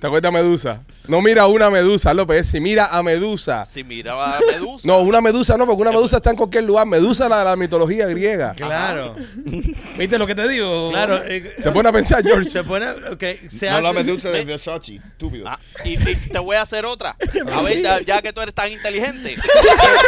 ¿Te 0.00 0.06
acuerdas 0.06 0.30
de 0.30 0.38
Medusa? 0.42 0.82
No 1.08 1.22
mira 1.22 1.46
una 1.46 1.70
medusa, 1.70 2.12
López. 2.12 2.48
Si 2.48 2.60
mira 2.60 2.86
a 2.86 3.02
Medusa. 3.02 3.64
Si 3.64 3.82
mira 3.82 4.12
a 4.36 4.40
medusa. 4.40 4.86
No, 4.86 4.98
una 5.00 5.20
medusa 5.22 5.56
no, 5.56 5.64
porque 5.66 5.80
una 5.82 5.92
medusa 5.92 6.16
está 6.16 6.30
en 6.30 6.36
cualquier 6.36 6.64
lugar. 6.64 6.86
Medusa 6.86 7.28
la 7.28 7.38
de 7.38 7.44
la 7.46 7.56
mitología 7.56 8.06
griega. 8.06 8.52
Claro. 8.54 9.16
¿Viste 9.96 10.18
lo 10.18 10.26
que 10.26 10.34
te 10.34 10.46
digo? 10.48 10.90
Claro. 10.90 11.22
eh, 11.24 11.54
Te 11.62 11.70
pones 11.70 11.90
a 11.90 11.92
pensar, 11.94 12.22
George. 12.22 12.50
se 12.50 12.62
pone. 12.64 12.90
Ok. 12.90 13.22
Se 13.50 13.70
No 13.70 13.80
la 13.80 13.92
medusa 13.94 14.30
de 14.30 14.44
Versace, 14.44 14.96
estúpido. 14.96 15.46
Ah, 15.48 15.58
y, 15.84 15.94
y 15.94 16.16
te 16.16 16.38
voy 16.40 16.56
a 16.56 16.62
hacer 16.62 16.84
otra. 16.84 17.16
A 17.52 17.62
ver, 17.62 17.80
ya, 17.82 18.00
ya 18.00 18.20
que 18.20 18.32
tú 18.32 18.40
eres 18.42 18.54
tan 18.54 18.70
inteligente. 18.70 19.36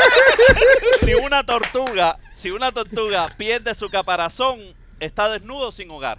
si 1.04 1.14
una 1.14 1.44
tortuga, 1.44 2.18
si 2.32 2.50
una 2.50 2.72
tortuga 2.72 3.28
pierde 3.36 3.74
su 3.74 3.88
caparazón, 3.88 4.58
está 5.00 5.28
desnudo 5.30 5.72
sin 5.72 5.90
hogar. 5.90 6.18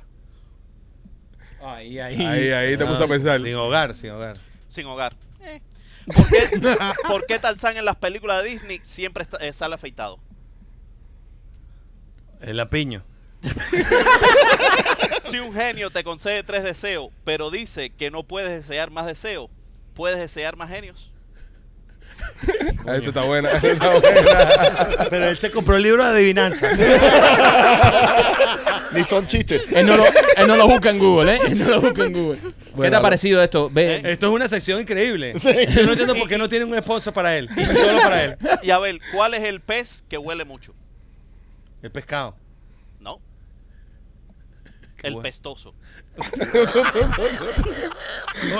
Ahí, 1.61 1.99
ahí. 1.99 2.15
Ahí, 2.25 2.51
ahí 2.51 2.77
te 2.77 2.83
Ah, 2.83 2.87
puse 2.87 3.03
a 3.03 3.07
pensar. 3.07 3.39
Sin 3.41 3.55
hogar, 3.55 3.93
sin 3.95 4.11
hogar. 4.11 4.37
Sin 4.67 4.85
hogar. 4.85 5.13
Eh. 5.41 5.61
¿Por, 6.05 6.27
qué, 6.29 6.59
por 7.07 7.25
qué 7.25 7.39
Tarzán 7.39 7.77
en 7.77 7.85
las 7.85 7.95
películas 7.97 8.43
de 8.43 8.49
Disney 8.49 8.79
siempre 8.83 9.23
está- 9.23 9.37
eh, 9.37 9.51
sale 9.53 9.75
afeitado? 9.75 10.19
El 12.41 12.57
lapiño. 12.57 13.03
Si 15.29 15.39
un 15.39 15.53
genio 15.53 15.89
te 15.89 16.03
concede 16.03 16.43
tres 16.43 16.63
deseos, 16.63 17.09
pero 17.23 17.51
dice 17.51 17.89
que 17.91 18.11
no 18.11 18.23
puedes 18.23 18.49
desear 18.51 18.89
más 18.91 19.05
deseos, 19.05 19.49
¿puedes 19.93 20.17
desear 20.19 20.55
más 20.55 20.69
genios? 20.69 21.11
Ah, 22.87 22.95
Esta 22.95 23.09
está 23.09 23.23
buena. 23.23 23.51
esta 23.51 23.67
está 23.71 23.89
buena. 23.89 25.07
Pero 25.09 25.27
él 25.29 25.37
se 25.37 25.51
compró 25.51 25.75
el 25.75 25.83
libro 25.83 26.03
de 26.05 26.09
adivinanza. 26.11 26.69
Ni 28.93 29.03
son 29.03 29.27
chistes. 29.27 29.63
Él 29.71 29.85
no, 29.85 29.97
lo, 29.97 30.03
él 30.05 30.47
no 30.47 30.55
lo 30.55 30.67
busca 30.67 30.89
en 30.89 30.99
Google, 30.99 31.35
¿eh? 31.35 31.39
Él 31.47 31.59
no 31.59 31.67
lo 31.69 31.81
busca 31.81 32.03
en 32.05 32.13
Google. 32.13 32.39
¿Qué 32.81 32.89
te 32.89 32.95
ha 32.95 33.01
parecido 33.01 33.43
esto? 33.43 33.69
Ve, 33.69 34.01
Esto 34.05 34.27
es 34.27 34.33
una 34.33 34.47
sección 34.47 34.79
increíble. 34.81 35.33
Yo 35.37 35.83
no 35.83 35.91
entiendo 35.91 36.15
por 36.15 36.27
qué 36.27 36.37
no 36.37 36.47
tienen 36.49 36.71
un 36.71 36.77
sponsor 36.81 37.13
para 37.13 37.37
él. 37.37 37.49
Solo 37.49 38.01
para 38.01 38.23
él. 38.23 38.37
Y 38.63 38.71
a 38.71 38.79
ver, 38.79 38.99
¿cuál 39.13 39.33
es 39.33 39.43
el 39.43 39.59
pez 39.59 40.03
que 40.09 40.17
huele 40.17 40.45
mucho? 40.45 40.73
El 41.81 41.91
pescado. 41.91 42.35
No. 45.01 45.07
El 45.07 45.13
bueno. 45.13 45.23
pestoso. 45.23 45.73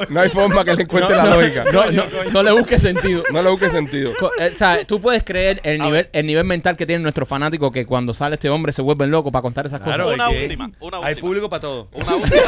No 0.10 0.22
hay 0.22 0.30
forma 0.30 0.64
que 0.66 0.74
le 0.76 0.84
encuentre 0.84 1.16
la 1.16 1.26
lógica. 1.26 1.64
no, 1.72 1.92
no, 1.92 2.04
no 2.32 2.44
le 2.44 2.52
busques 2.52 2.82
sentido. 2.82 3.24
No 3.32 3.42
le 3.42 3.50
busque 3.50 3.70
sentido. 3.70 4.12
Eh, 4.40 4.50
o 4.52 4.56
sea, 4.56 4.84
tú 4.86 5.00
puedes 5.02 5.24
creer 5.24 5.60
el 5.64 5.80
nivel, 5.80 6.10
el 6.14 6.26
nivel 6.26 6.46
mental 6.46 6.78
que 6.78 6.86
tiene 6.86 7.02
nuestro 7.04 7.26
fanático 7.26 7.72
que 7.72 7.86
cuando 7.86 8.14
sale 8.14 8.36
este 8.36 8.50
hombre 8.50 8.74
se 8.74 8.82
vuelven 8.82 9.12
locos 9.12 9.32
para 9.32 9.42
contar 9.42 9.66
esas 9.66 9.82
Claro, 9.82 10.06
cosas. 10.06 10.16
Una 10.16 10.26
hay 10.28 10.34
que- 10.36 10.44
última, 10.44 10.72
una 10.80 10.98
Hay 10.98 11.14
última. 11.14 11.28
público 11.28 11.50
para 11.50 11.62
todo. 11.62 11.90
Una 11.94 12.16
última. 12.16 12.42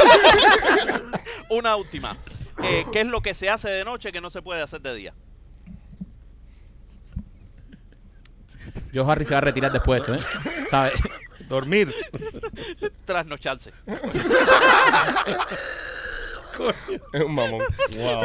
una 1.49 1.75
última. 1.75 2.17
Eh, 2.63 2.85
¿Qué 2.91 3.01
es 3.01 3.07
lo 3.07 3.21
que 3.21 3.33
se 3.33 3.49
hace 3.49 3.69
de 3.69 3.83
noche 3.85 4.11
que 4.11 4.21
no 4.21 4.29
se 4.29 4.41
puede 4.41 4.61
hacer 4.61 4.81
de 4.81 4.95
día? 4.95 5.13
Yo 8.93 9.09
Harry 9.09 9.25
se 9.25 9.33
va 9.33 9.39
a 9.39 9.41
retirar 9.41 9.71
después 9.71 10.05
de 10.05 10.15
esto, 10.15 10.27
¿eh? 10.49 10.65
¿Sabes? 10.69 10.93
Dormir. 11.51 11.93
Trasnocharse. 13.05 13.71
Es 17.13 17.21
un 17.23 17.33
mamón. 17.33 17.61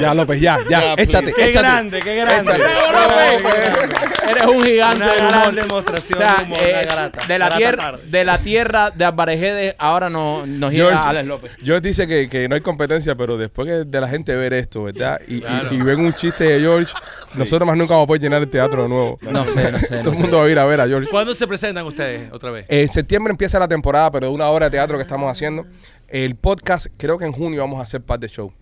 Ya, 0.00 0.12
López, 0.12 0.40
ya, 0.40 0.58
ya. 0.68 0.94
Ya, 0.96 1.02
échate, 1.02 1.32
Qué 1.32 1.44
échate. 1.48 1.58
grande, 1.66 1.98
qué 2.00 2.16
grande. 2.16 2.52
Échate. 2.52 4.30
Eres 4.30 4.44
un 4.46 4.62
gigante 4.64 5.02
Una 5.04 5.14
gran 5.14 5.40
humor. 5.48 5.54
demostración 5.54 6.18
O 6.18 6.22
sea, 6.22 6.36
de 6.36 6.42
humor, 6.42 6.58
eh, 6.60 6.70
una 6.72 6.82
garata. 6.82 7.26
de 7.26 7.38
la 7.38 7.44
Garata 7.48 7.56
tierra 7.56 7.98
de 8.04 8.24
la 8.24 8.38
tierra 8.38 8.90
de 8.90 9.04
Alvarejedes 9.04 9.74
ahora 9.78 10.10
no, 10.10 10.44
nos 10.44 10.72
llega 10.72 10.88
George, 10.90 11.08
Alex 11.08 11.26
López. 11.26 11.52
George 11.64 11.80
dice 11.88 12.06
que, 12.08 12.28
que 12.28 12.48
no 12.48 12.56
hay 12.56 12.60
competencia, 12.60 13.14
pero 13.14 13.38
después 13.38 13.88
de 13.88 14.00
la 14.00 14.08
gente 14.08 14.34
ver 14.36 14.52
esto, 14.52 14.82
¿verdad? 14.84 15.20
Y, 15.28 15.36
y- 15.36 15.40
Claro. 15.40 15.72
y 15.72 15.76
ven 15.78 16.00
un 16.00 16.12
chiste 16.12 16.44
de 16.44 16.60
George, 16.60 16.92
nosotros 17.39 17.66
más 17.66 17.76
nunca 17.76 17.95
vamos 17.95 18.05
a 18.05 18.07
poder 18.09 18.22
llenar 18.22 18.43
el 18.43 18.49
teatro 18.49 18.82
de 18.84 18.89
nuevo. 18.89 19.18
No 19.22 19.45
sé, 19.45 19.72
no 19.72 19.78
sé. 19.78 19.89
Todo 19.89 20.03
no 20.05 20.11
el 20.11 20.16
sé. 20.16 20.22
mundo 20.22 20.39
va 20.39 20.45
a 20.45 20.51
ir 20.51 20.59
a 20.59 20.64
ver 20.64 20.80
a 20.80 20.87
George. 20.87 21.09
¿Cuándo 21.11 21.34
se 21.34 21.47
presentan 21.47 21.84
ustedes 21.87 22.32
otra 22.32 22.51
vez? 22.51 22.66
En 22.68 22.89
septiembre 22.89 23.30
empieza 23.30 23.59
la 23.59 23.68
temporada, 23.68 24.11
pero 24.11 24.26
de 24.28 24.32
una 24.32 24.49
hora 24.51 24.66
de 24.66 24.70
teatro 24.72 24.97
que 24.97 25.03
estamos 25.03 25.30
haciendo. 25.30 25.64
El 26.09 26.37
podcast, 26.37 26.87
creo 26.97 27.18
que 27.18 27.24
en 27.24 27.32
junio 27.32 27.61
vamos 27.61 27.80
a 27.80 27.82
hacer 27.82 28.01
parte 28.01 28.26
de 28.26 28.32
show. 28.32 28.53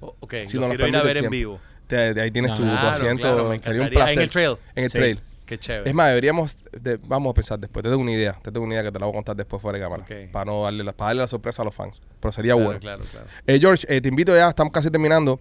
O- 0.00 0.16
ok, 0.20 0.34
Si 0.46 0.56
lo 0.58 0.68
quiero 0.68 0.86
ir 0.88 0.96
a 0.96 1.02
ver 1.02 1.16
en 1.18 1.30
vivo. 1.30 1.60
Te- 1.86 2.20
ahí 2.20 2.30
tienes 2.30 2.54
tu, 2.54 2.62
tu 2.62 2.68
Claro, 2.68 2.88
asiento. 2.88 3.20
claro, 3.22 3.48
me 3.48 3.58
sería 3.58 3.82
un 3.82 3.88
placer. 3.90 4.14
En 4.16 4.22
el 4.22 4.30
trail. 4.30 4.56
En 4.74 4.84
el 4.84 4.90
Sí. 4.90 4.98
trail. 4.98 5.20
Qué 5.44 5.58
chévere. 5.58 5.90
Es 5.90 5.94
más, 5.94 6.08
deberíamos, 6.08 6.56
de- 6.80 6.98
vamos 7.04 7.32
a 7.32 7.34
pensar 7.34 7.58
después. 7.58 7.82
Te 7.82 7.90
tengo 7.90 8.00
una 8.00 8.12
idea. 8.12 8.32
Te 8.42 8.50
tengo 8.50 8.64
una 8.64 8.74
idea 8.74 8.84
que 8.84 8.92
te 8.92 8.98
la 8.98 9.04
voy 9.04 9.12
a 9.12 9.16
contar 9.16 9.36
después 9.36 9.60
fuera 9.60 9.76
de 9.78 9.84
cámara. 9.84 10.02
Ok. 10.04 10.30
Para 10.32 10.46
no 10.46 10.62
darle 10.62 10.82
la, 10.84 10.92
para 10.92 11.08
darle 11.10 11.22
la 11.22 11.28
sorpresa 11.28 11.60
a 11.60 11.64
los 11.66 11.74
fans. 11.74 12.00
Pero 12.20 12.32
sería 12.32 12.52
claro, 12.54 12.64
bueno. 12.66 12.80
claro, 12.80 13.02
claro. 13.10 13.26
Eh, 13.46 13.58
George, 13.60 13.84
eh, 13.94 14.00
te 14.00 14.08
invito 14.08 14.34
ya, 14.34 14.48
estamos 14.48 14.72
casi 14.72 14.90
terminando. 14.90 15.40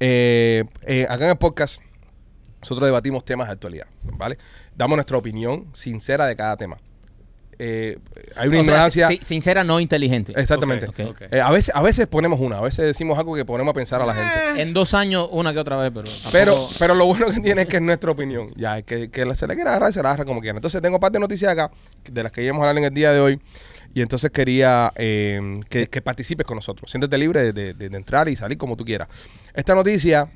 Eh, 0.00 0.64
eh, 0.86 1.06
acá 1.08 1.24
en 1.26 1.30
el 1.30 1.36
podcast, 1.36 1.80
nosotros 2.62 2.86
debatimos 2.86 3.24
temas 3.24 3.48
de 3.48 3.52
actualidad, 3.52 3.86
¿vale? 4.16 4.38
Damos 4.76 4.96
nuestra 4.96 5.16
opinión 5.18 5.66
sincera 5.74 6.26
de 6.26 6.34
cada 6.36 6.56
tema. 6.56 6.78
Eh, 7.58 7.98
hay 8.34 8.48
una 8.48 8.58
O 8.58 8.62
ignorancia. 8.62 9.06
si- 9.08 9.18
sincera, 9.18 9.62
no 9.62 9.78
inteligente. 9.78 10.32
Exactamente. 10.34 10.86
Eh, 11.30 11.40
a, 11.40 11.50
veces, 11.50 11.72
a 11.76 11.82
veces 11.82 12.06
ponemos 12.08 12.40
una, 12.40 12.58
a 12.58 12.60
veces 12.62 12.86
decimos 12.86 13.16
algo 13.18 13.36
que 13.36 13.44
ponemos 13.44 13.70
a 13.70 13.74
pensar 13.74 14.00
a 14.02 14.06
la 14.06 14.14
gente. 14.14 14.62
En 14.62 14.72
dos 14.72 14.94
años, 14.94 15.28
una 15.30 15.52
que 15.52 15.58
otra 15.60 15.76
vez, 15.76 15.92
pero. 15.94 16.08
Pero, 16.32 16.68
pero 16.78 16.94
lo 16.94 17.06
bueno 17.06 17.30
que 17.30 17.38
tiene 17.40 17.62
es 17.62 17.68
que 17.68 17.76
es 17.76 17.82
nuestra 17.82 18.10
opinión. 18.10 18.52
Ya, 18.56 18.82
que, 18.82 19.10
que 19.10 19.34
se 19.36 19.46
le 19.46 19.54
quiera 19.54 19.70
agarrar, 19.70 19.92
se 19.92 20.02
la 20.02 20.08
agarra 20.10 20.24
como 20.24 20.40
quiera. 20.40 20.56
Entonces 20.56 20.80
tengo 20.82 20.98
parte 20.98 21.18
de 21.18 21.20
noticias 21.20 21.52
acá, 21.52 21.70
de 22.10 22.22
las 22.22 22.32
que 22.32 22.42
íbamos 22.42 22.62
a 22.64 22.68
hablar 22.70 22.78
en 22.78 22.84
el 22.88 22.94
día 22.94 23.12
de 23.12 23.20
hoy. 23.20 23.40
Y 23.94 24.00
entonces 24.00 24.30
quería 24.30 24.90
eh, 24.96 25.60
que, 25.68 25.86
que 25.88 26.00
participes 26.00 26.46
con 26.46 26.56
nosotros. 26.56 26.90
Siéntete 26.90 27.16
libre 27.18 27.52
de, 27.52 27.74
de- 27.74 27.88
de 27.90 27.96
entrar 27.96 28.28
y 28.28 28.34
salir 28.34 28.56
como 28.56 28.76
tú 28.76 28.84
quieras. 28.84 29.06
Esta 29.52 29.74
noticia 29.74 30.26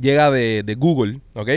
llega 0.00 0.30
de, 0.30 0.62
de 0.64 0.74
Google, 0.74 1.20
¿ok? 1.34 1.50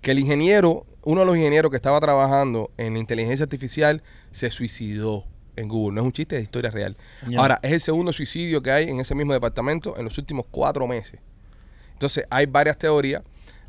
Que 0.00 0.12
el 0.12 0.18
ingeniero, 0.18 0.86
uno 1.02 1.20
de 1.20 1.26
los 1.26 1.36
ingenieros 1.36 1.70
que 1.70 1.76
estaba 1.76 2.00
trabajando 2.00 2.70
en 2.76 2.96
inteligencia 2.96 3.44
artificial, 3.44 4.02
se 4.30 4.50
suicidó 4.50 5.24
en 5.56 5.68
Google. 5.68 5.96
No 5.96 6.02
es 6.02 6.04
un 6.06 6.12
chiste, 6.12 6.36
es 6.36 6.44
historia 6.44 6.70
real. 6.70 6.96
Ahora, 7.36 7.58
es 7.62 7.72
el 7.72 7.80
segundo 7.80 8.12
suicidio 8.12 8.62
que 8.62 8.70
hay 8.70 8.88
en 8.88 9.00
ese 9.00 9.14
mismo 9.14 9.32
departamento 9.32 9.96
en 9.96 10.04
los 10.04 10.16
últimos 10.18 10.46
cuatro 10.50 10.86
meses. 10.86 11.20
Entonces, 11.94 12.24
hay 12.30 12.46
varias 12.46 12.78
teorías 12.78 13.22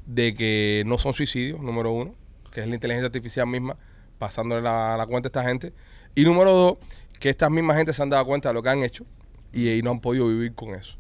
de 0.06 0.36
que 0.36 0.84
no 0.86 0.98
son 0.98 1.14
suicidios, 1.14 1.60
número 1.62 1.92
uno, 1.92 2.14
que 2.52 2.62
es 2.62 2.68
la 2.68 2.76
inteligencia 2.76 3.08
artificial 3.08 3.48
misma 3.48 3.78
pasándole 4.20 4.62
la, 4.62 4.98
la 4.98 5.08
cuenta 5.08 5.28
a 5.28 5.30
esta 5.30 5.44
gente. 5.44 5.74
Y 6.14 6.24
número 6.24 6.52
dos, 6.52 6.78
que 7.20 7.30
estas 7.30 7.50
mismas 7.50 7.78
gente 7.78 7.94
se 7.94 8.04
han 8.04 8.10
dado 8.10 8.26
cuenta 8.26 8.50
de 8.50 8.54
lo 8.54 8.62
que 8.62 8.70
han 8.70 8.84
hecho 8.84 9.06
y, 9.52 9.70
y 9.70 9.82
no 9.82 9.92
han 9.92 10.00
podido 10.00 10.28
vivir 10.28 10.54
con 10.54 10.76
eso. 10.76 10.98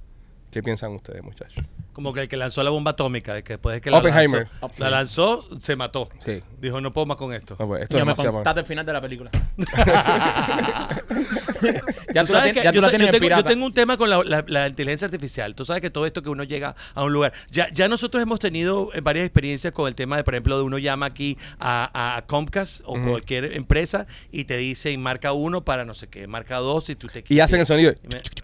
¿Qué 0.51 0.63
piensan 0.63 0.93
ustedes, 0.93 1.21
muchachos? 1.23 1.63
Como 1.93 2.13
que 2.13 2.21
el 2.21 2.27
que 2.29 2.37
lanzó 2.37 2.63
la 2.63 2.69
bomba 2.69 2.91
atómica, 2.91 3.33
de 3.33 3.43
que 3.43 3.53
después 3.53 3.73
de 3.75 3.81
que 3.81 3.91
la 3.91 3.97
Oppenheimer. 3.97 4.47
lanzó, 4.61 4.71
la 4.77 4.89
lanzó, 4.89 5.47
se 5.59 5.75
mató. 5.75 6.09
Sí. 6.19 6.41
Dijo, 6.61 6.79
no 6.81 6.93
puedo 6.93 7.05
más 7.05 7.17
con 7.17 7.33
esto. 7.33 7.55
No, 7.59 7.67
pues, 7.67 7.83
esto 7.83 7.97
Ya 7.97 8.01
es 8.01 8.05
me 8.05 8.11
demasiado. 8.11 8.33
contaste 8.35 8.59
el 8.61 8.65
final 8.65 8.85
de 8.85 8.93
la 8.93 9.01
película. 9.01 9.31
Tú 9.31 9.65
ya 12.13 12.25
tú 12.25 12.33
la 12.33 12.43
que 12.43 12.53
ya 12.63 12.71
tú 12.71 12.75
yo, 12.75 12.81
la 12.81 12.87
yo 12.87 12.91
tienes 12.91 13.07
en 13.07 13.11
tengo, 13.19 13.35
yo 13.35 13.43
tengo 13.43 13.65
un 13.65 13.73
tema 13.73 13.97
con 13.97 14.09
la, 14.09 14.23
la- 14.23 14.45
la 14.47 14.67
inteligencia 14.67 15.05
artificial. 15.05 15.55
Tú 15.55 15.65
sabes 15.65 15.81
que 15.81 15.89
todo 15.89 16.05
esto 16.05 16.21
que 16.21 16.29
uno 16.29 16.43
llega 16.43 16.75
a 16.93 17.03
un 17.03 17.11
lugar. 17.13 17.33
Ya, 17.51 17.67
ya 17.73 17.87
nosotros 17.87 18.21
hemos 18.23 18.39
tenido 18.39 18.91
eh, 18.93 19.01
varias 19.01 19.25
experiencias 19.25 19.73
con 19.73 19.87
el 19.87 19.95
tema 19.95 20.17
de, 20.17 20.23
por 20.23 20.33
ejemplo, 20.35 20.57
de 20.57 20.63
uno 20.63 20.77
llama 20.77 21.05
aquí 21.07 21.37
a, 21.59 22.17
a 22.17 22.21
Comcast 22.25 22.81
o 22.85 22.93
cualquier 23.01 23.53
empresa 23.55 24.05
y 24.31 24.45
te 24.45 24.57
dicen 24.57 25.01
marca 25.01 25.33
uno 25.33 25.63
para 25.65 25.85
no 25.85 25.93
sé 25.93 26.07
qué, 26.07 26.27
marca 26.27 26.57
dos 26.57 26.89
y 26.89 26.95
tú 26.95 27.07
te 27.07 27.23
Y 27.27 27.39
hacen 27.39 27.59
el 27.59 27.65
sonido. 27.65 27.93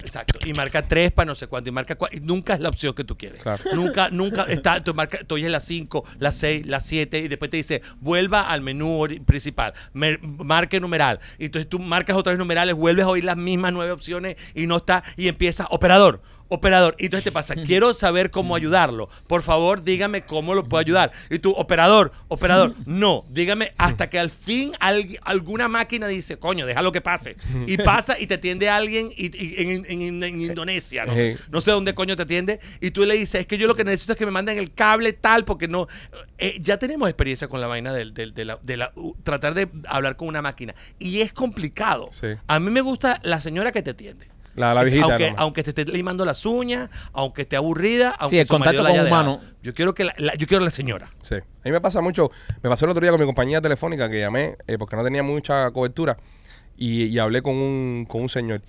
Exacto. 0.03 0.39
Y 0.45 0.53
marca 0.53 0.87
tres 0.87 1.11
para 1.11 1.25
no 1.27 1.35
sé 1.35 1.47
cuánto. 1.47 1.69
Y 1.69 1.73
marca 1.73 1.95
cuatro. 1.95 2.17
Y 2.17 2.21
nunca 2.21 2.53
es 2.53 2.59
la 2.59 2.69
opción 2.69 2.93
que 2.93 3.03
tú 3.03 3.17
quieres. 3.17 3.34
Claro. 3.35 3.63
Nunca, 3.73 4.09
nunca 4.09 4.43
está, 4.43 4.83
tú, 4.83 4.93
marca, 4.93 5.19
tú 5.25 5.35
oyes 5.35 5.51
las 5.51 5.63
5, 5.65 6.03
las 6.19 6.35
6, 6.35 6.65
las 6.65 6.85
7 6.85 7.19
y 7.19 7.27
después 7.27 7.51
te 7.51 7.57
dice, 7.57 7.81
vuelva 7.99 8.49
al 8.49 8.61
menú 8.61 9.05
principal, 9.25 9.73
mer- 9.93 10.19
marque 10.21 10.79
numeral. 10.79 11.19
Y 11.39 11.45
entonces 11.45 11.69
tú 11.69 11.79
marcas 11.79 12.15
otras 12.15 12.37
numerales, 12.37 12.75
vuelves 12.75 13.05
a 13.05 13.09
oír 13.09 13.23
las 13.23 13.37
mismas 13.37 13.73
nueve 13.73 13.91
opciones 13.91 14.35
y 14.53 14.67
no 14.67 14.77
está, 14.77 15.03
y 15.17 15.27
empieza, 15.27 15.67
operador, 15.69 16.21
operador. 16.47 16.95
Y 16.99 17.05
entonces 17.05 17.23
te 17.23 17.31
pasa, 17.31 17.55
quiero 17.55 17.93
saber 17.93 18.31
cómo 18.31 18.55
ayudarlo. 18.55 19.09
Por 19.27 19.41
favor, 19.43 19.83
dígame 19.83 20.25
cómo 20.25 20.53
lo 20.55 20.63
puedo 20.63 20.79
ayudar. 20.79 21.11
Y 21.29 21.39
tú, 21.39 21.51
operador, 21.51 22.11
operador, 22.27 22.75
no, 22.85 23.25
dígame 23.29 23.73
hasta 23.77 24.09
que 24.09 24.19
al 24.19 24.29
fin 24.29 24.71
al- 24.79 25.05
alguna 25.23 25.67
máquina 25.67 26.07
dice, 26.07 26.37
coño, 26.37 26.65
déjalo 26.65 26.91
que 26.91 27.01
pase. 27.01 27.35
Y 27.67 27.77
pasa 27.77 28.19
y 28.19 28.27
te 28.27 28.35
atiende 28.35 28.69
alguien 28.69 29.09
y, 29.15 29.25
y- 29.35 29.55
en, 29.61 29.85
en- 30.01 30.23
en 30.23 30.41
Indonesia, 30.41 31.05
¿no? 31.05 31.13
No 31.51 31.61
sé 31.61 31.71
dónde 31.71 31.93
coño 31.95 32.15
te 32.15 32.23
atiende, 32.23 32.59
y 32.81 32.91
tú 32.91 33.05
le 33.05 33.15
dices, 33.15 33.41
es 33.41 33.47
que 33.47 33.57
yo 33.57 33.67
lo 33.67 33.75
que 33.75 33.83
necesito 33.83 34.13
es 34.13 34.19
que 34.19 34.25
me 34.25 34.31
manden 34.31 34.57
el 34.57 34.73
cable 34.73 35.13
tal, 35.13 35.45
porque 35.45 35.67
no... 35.67 35.87
eh, 36.37 36.55
ya 36.59 36.77
tenemos 36.77 37.09
experiencia 37.09 37.47
con 37.47 37.61
la 37.61 37.67
vaina 37.67 37.93
del, 37.93 38.13
del- 38.13 38.33
de, 38.33 38.45
la, 38.45 38.59
de 38.61 38.77
la- 38.77 38.91
u- 38.95 39.15
tratar 39.23 39.53
de 39.53 39.67
hablar 39.87 40.15
con 40.15 40.27
una 40.27 40.41
máquina, 40.41 40.75
y 40.99 41.21
es 41.21 41.33
complicado. 41.33 42.09
Sí. 42.11 42.27
A 42.47 42.59
mí 42.59 42.69
me 42.71 42.81
gusta 42.81 43.19
la 43.23 43.41
señora 43.41 43.71
que 43.71 43.81
te 43.81 43.91
atiende. 43.91 44.27
La, 44.55 44.73
la 44.73 44.81
Es- 44.83 44.91
viejita. 44.93 45.13
aunque, 45.13 45.31
¿no? 45.31 45.37
aunque 45.39 45.63
te 45.63 45.69
esté 45.71 45.85
limando 45.85 46.23
las 46.25 46.45
uñas, 46.45 46.89
aunque 47.13 47.41
esté 47.43 47.55
aburrida, 47.57 48.15
aunque 48.19 48.41
el 48.41 48.47
su 48.47 48.53
marido 48.57 48.77
contacto 48.77 48.83
la 48.83 48.89
haya 48.89 48.97
con 48.99 49.05
dejado. 49.05 49.31
humano. 49.37 49.53
Yo 49.61 49.73
quiero 49.73 49.93
que 49.93 50.05
la, 50.05 50.13
la- 50.17 50.35
yo 50.35 50.47
quiero 50.47 50.63
la 50.63 50.71
señora. 50.71 51.11
Sí. 51.21 51.35
A 51.35 51.39
mí 51.65 51.71
me 51.71 51.81
pasa 51.81 52.01
mucho. 52.01 52.31
Me 52.63 52.69
pasó 52.69 52.85
el 52.85 52.91
otro 52.91 53.01
día 53.01 53.11
con 53.11 53.19
mi 53.19 53.25
compañía 53.25 53.59
telefónica 53.61 54.09
que 54.09 54.19
llamé 54.19 54.55
eh, 54.67 54.77
porque 54.77 54.95
no 54.95 55.03
tenía 55.03 55.23
mucha 55.23 55.69
cobertura 55.71 56.17
y, 56.77 57.03
y 57.05 57.19
hablé 57.19 57.41
con 57.41 57.55
un, 57.55 58.05
con 58.07 58.21
un 58.21 58.29
señor. 58.29 58.61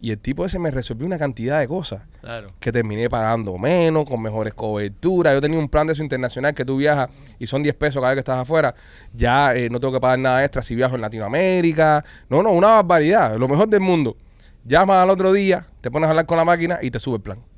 Y 0.00 0.10
el 0.10 0.18
tipo 0.18 0.44
ese 0.44 0.58
me 0.58 0.70
resolvió 0.70 1.06
una 1.06 1.18
cantidad 1.18 1.60
de 1.60 1.66
cosas 1.68 2.02
Claro. 2.20 2.48
que 2.60 2.70
terminé 2.72 3.08
pagando 3.08 3.56
menos, 3.56 4.04
con 4.04 4.20
mejores 4.20 4.52
coberturas. 4.52 5.32
Yo 5.32 5.40
tenía 5.40 5.58
un 5.58 5.68
plan 5.70 5.86
de 5.86 5.94
eso 5.94 6.02
internacional 6.02 6.52
que 6.52 6.64
tú 6.66 6.76
viajas 6.76 7.08
y 7.38 7.46
son 7.46 7.62
10 7.62 7.74
pesos 7.76 7.96
cada 8.02 8.08
vez 8.08 8.16
que 8.16 8.20
estás 8.20 8.38
afuera. 8.38 8.74
Ya 9.14 9.54
eh, 9.54 9.70
no 9.70 9.80
tengo 9.80 9.94
que 9.94 10.00
pagar 10.00 10.18
nada 10.18 10.42
extra 10.44 10.62
si 10.62 10.74
viajo 10.74 10.94
en 10.96 11.00
Latinoamérica. 11.00 12.04
No, 12.28 12.42
no, 12.42 12.50
una 12.50 12.66
barbaridad. 12.68 13.36
Lo 13.38 13.48
mejor 13.48 13.66
del 13.68 13.80
mundo. 13.80 14.16
Llamas 14.64 15.02
al 15.02 15.10
otro 15.10 15.32
día, 15.32 15.66
te 15.80 15.90
pones 15.90 16.06
a 16.06 16.10
hablar 16.10 16.26
con 16.26 16.36
la 16.38 16.44
máquina 16.44 16.78
y 16.82 16.90
te 16.90 16.98
sube 16.98 17.16
el 17.16 17.22
plan. 17.22 17.38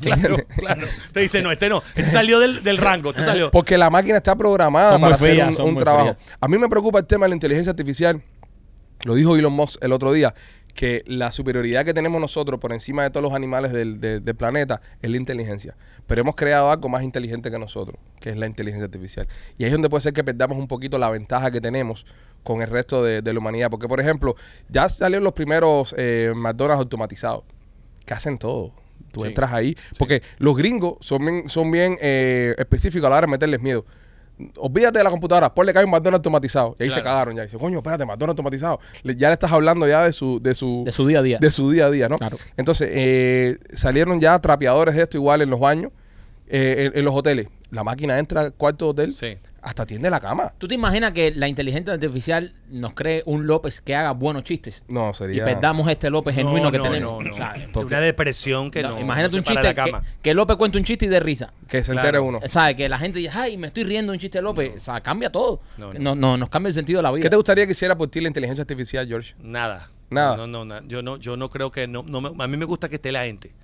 Claro, 0.00 0.36
claro. 0.56 0.86
Te 1.12 1.20
dice, 1.20 1.40
no, 1.40 1.52
este 1.52 1.68
no. 1.68 1.80
Este 1.94 2.10
salió 2.10 2.40
del, 2.40 2.64
del 2.64 2.78
rango. 2.78 3.10
Este 3.10 3.22
salió. 3.24 3.50
Porque 3.52 3.78
la 3.78 3.90
máquina 3.90 4.16
está 4.16 4.34
programada 4.34 4.92
Son 4.92 5.00
para 5.00 5.14
hacer 5.14 5.44
un, 5.46 5.54
son 5.54 5.66
un 5.66 5.74
muy 5.74 5.82
trabajo. 5.82 6.14
frías. 6.14 6.36
A 6.40 6.48
mí 6.48 6.58
me 6.58 6.68
preocupa 6.68 6.98
el 6.98 7.06
tema 7.06 7.26
de 7.26 7.28
la 7.28 7.34
inteligencia 7.36 7.70
artificial. 7.70 8.20
Lo 9.04 9.14
dijo 9.14 9.36
Elon 9.36 9.52
Musk 9.52 9.82
el 9.84 9.92
otro 9.92 10.12
día, 10.12 10.34
que 10.74 11.04
la 11.06 11.30
superioridad 11.30 11.84
que 11.84 11.94
tenemos 11.94 12.20
nosotros 12.20 12.58
por 12.58 12.72
encima 12.72 13.04
de 13.04 13.10
todos 13.10 13.22
los 13.22 13.34
animales 13.34 13.70
del, 13.70 14.00
del- 14.00 14.24
del 14.24 14.34
planeta 14.34 14.80
es 15.00 15.10
la 15.10 15.16
inteligencia. 15.16 15.76
Pero 16.08 16.22
hemos 16.22 16.34
creado 16.34 16.72
algo 16.72 16.88
más 16.88 17.04
inteligente 17.04 17.48
que 17.52 17.58
nosotros, 17.60 17.96
que 18.18 18.30
es 18.30 18.36
la 18.36 18.46
inteligencia 18.46 18.86
artificial. 18.86 19.28
Y 19.58 19.62
ahí 19.62 19.68
es 19.68 19.72
donde 19.72 19.88
puede 19.90 20.00
ser 20.00 20.12
que 20.12 20.24
perdamos 20.24 20.58
un 20.58 20.66
poquito 20.66 20.98
la 20.98 21.08
ventaja 21.10 21.52
que 21.52 21.60
tenemos 21.60 22.04
con 22.44 22.62
el 22.62 22.68
resto 22.70 23.02
de, 23.02 23.20
de 23.22 23.32
la 23.32 23.38
humanidad. 23.40 23.68
Porque, 23.70 23.88
por 23.88 23.98
ejemplo, 24.00 24.36
ya 24.68 24.88
salieron 24.88 25.24
los 25.24 25.32
primeros 25.32 25.94
eh, 25.98 26.32
McDonald's 26.36 26.78
automatizados, 26.82 27.42
que 28.06 28.14
hacen 28.14 28.38
todo. 28.38 28.70
Tú 29.10 29.20
Sí. 29.22 29.28
entras 29.28 29.52
ahí. 29.52 29.76
Porque 29.98 30.22
los 30.38 30.56
gringos 30.56 30.96
son 31.00 31.24
bien, 31.24 31.48
son 31.48 31.70
bien 31.70 31.96
eh, 32.00 32.54
específicos 32.58 33.06
a 33.06 33.10
la 33.10 33.16
hora 33.16 33.26
de 33.26 33.30
meterles 33.32 33.60
miedo. 33.60 33.84
Olvídate 34.58 34.98
de 34.98 35.04
la 35.04 35.10
computadora, 35.10 35.54
ponle 35.54 35.72
que 35.72 35.78
hay 35.78 35.84
un 35.84 35.90
McDonald's 35.92 36.18
automatizado. 36.18 36.74
Y 36.80 36.82
ahí 36.84 36.90
se 36.90 37.00
cagaron 37.02 37.36
ya. 37.36 37.44
Dice, 37.44 37.56
coño, 37.56 37.78
espérate, 37.78 38.04
McDonald's 38.04 38.30
automatizado. 38.32 38.80
Le- 39.04 39.14
ya 39.14 39.28
le 39.28 39.34
estás 39.34 39.52
hablando 39.52 39.86
ya 39.86 40.04
de 40.04 40.12
su, 40.12 40.40
de 40.42 40.56
su, 40.56 40.82
De 40.84 40.90
su 40.90 41.06
día 41.06 41.20
a 41.20 41.22
día. 41.22 41.38
de 41.40 41.50
su 41.52 41.70
día 41.70 41.86
a 41.86 41.90
día, 41.90 42.08
¿no? 42.08 42.18
Claro. 42.18 42.36
Entonces, 42.56 42.88
eh, 42.92 43.58
salieron 43.72 44.18
ya 44.20 44.36
trapeadores 44.40 44.96
de 44.96 45.02
esto 45.02 45.16
igual 45.16 45.40
en 45.42 45.50
los 45.50 45.60
baños, 45.60 45.92
eh, 46.48 46.90
en, 46.92 46.98
en 46.98 47.04
los 47.04 47.14
hoteles. 47.14 47.46
La 47.70 47.84
máquina 47.84 48.18
entra 48.18 48.40
al 48.40 48.52
cuarto 48.54 48.86
de 48.86 48.90
hotel, 48.90 49.14
Sí. 49.14 49.38
Hasta 49.64 49.86
tiende 49.86 50.10
la 50.10 50.20
cama. 50.20 50.52
¿Tú 50.58 50.68
te 50.68 50.74
imaginas 50.74 51.12
que 51.12 51.32
la 51.34 51.48
inteligencia 51.48 51.92
artificial 51.94 52.52
nos 52.70 52.92
cree 52.94 53.22
un 53.26 53.46
López 53.46 53.80
que 53.80 53.96
haga 53.96 54.12
buenos 54.12 54.44
chistes? 54.44 54.82
No, 54.88 55.10
Y 55.10 55.14
sería... 55.14 55.44
perdamos 55.44 55.88
este 55.88 56.10
López 56.10 56.34
genuino 56.34 56.64
no, 56.66 56.70
que 56.72 56.78
no, 56.78 56.84
tenemos. 56.84 57.24
no, 57.24 57.30
no. 57.30 57.36
¿sabes? 57.36 57.68
Una 57.74 58.00
depresión 58.00 58.70
que 58.70 58.82
no, 58.82 58.90
no. 58.90 59.00
imagínate 59.00 59.32
no 59.32 59.38
un 59.38 59.44
chiste 59.44 59.62
la 59.62 59.74
que, 59.74 59.90
cama. 59.90 60.02
que 60.22 60.34
López 60.34 60.56
cuente 60.56 60.78
un 60.78 60.84
chiste 60.84 61.06
y 61.06 61.08
de 61.08 61.20
risa. 61.20 61.52
Que 61.68 61.82
se 61.82 61.92
Claro. 61.92 62.08
entere 62.08 62.20
uno. 62.20 62.40
¿Sabes? 62.46 62.74
Que 62.76 62.88
la 62.88 62.98
gente 62.98 63.18
dice, 63.18 63.32
ay, 63.34 63.56
me 63.56 63.66
estoy 63.68 63.84
riendo 63.84 64.12
un 64.12 64.18
chiste 64.18 64.38
de 64.38 64.42
López. 64.42 64.72
O 64.76 64.80
sea, 64.80 65.00
cambia 65.00 65.30
todo. 65.30 65.60
No, 65.78 65.92
No, 65.94 65.98
no. 66.00 66.14
no, 66.14 66.36
nos 66.36 66.48
cambia 66.50 66.68
el 66.68 66.74
sentido 66.74 66.98
de 66.98 67.02
la 67.04 67.12
vida. 67.12 67.22
¿Qué 67.22 67.30
te 67.30 67.36
gustaría 67.36 67.66
que 67.66 67.72
hiciera 67.72 67.96
por 67.96 68.08
ti 68.08 68.20
la 68.20 68.28
inteligencia 68.28 68.62
artificial, 68.62 69.06
George? 69.08 69.34
Nada. 69.40 69.90
Nada. 70.10 70.36
No, 70.36 70.46
no, 70.46 70.64
no. 70.64 70.86
Yo 70.86 71.02
no, 71.02 71.16
yo 71.16 71.36
no 71.36 71.48
creo 71.50 71.70
que 71.70 71.88
no, 71.88 72.04
no 72.06 72.20
me- 72.20 72.44
a 72.44 72.46
mí 72.46 72.56
me 72.56 72.66
gusta 72.66 72.88
que 72.88 72.96
esté 72.96 73.10
la 73.10 73.24
gente. 73.24 73.54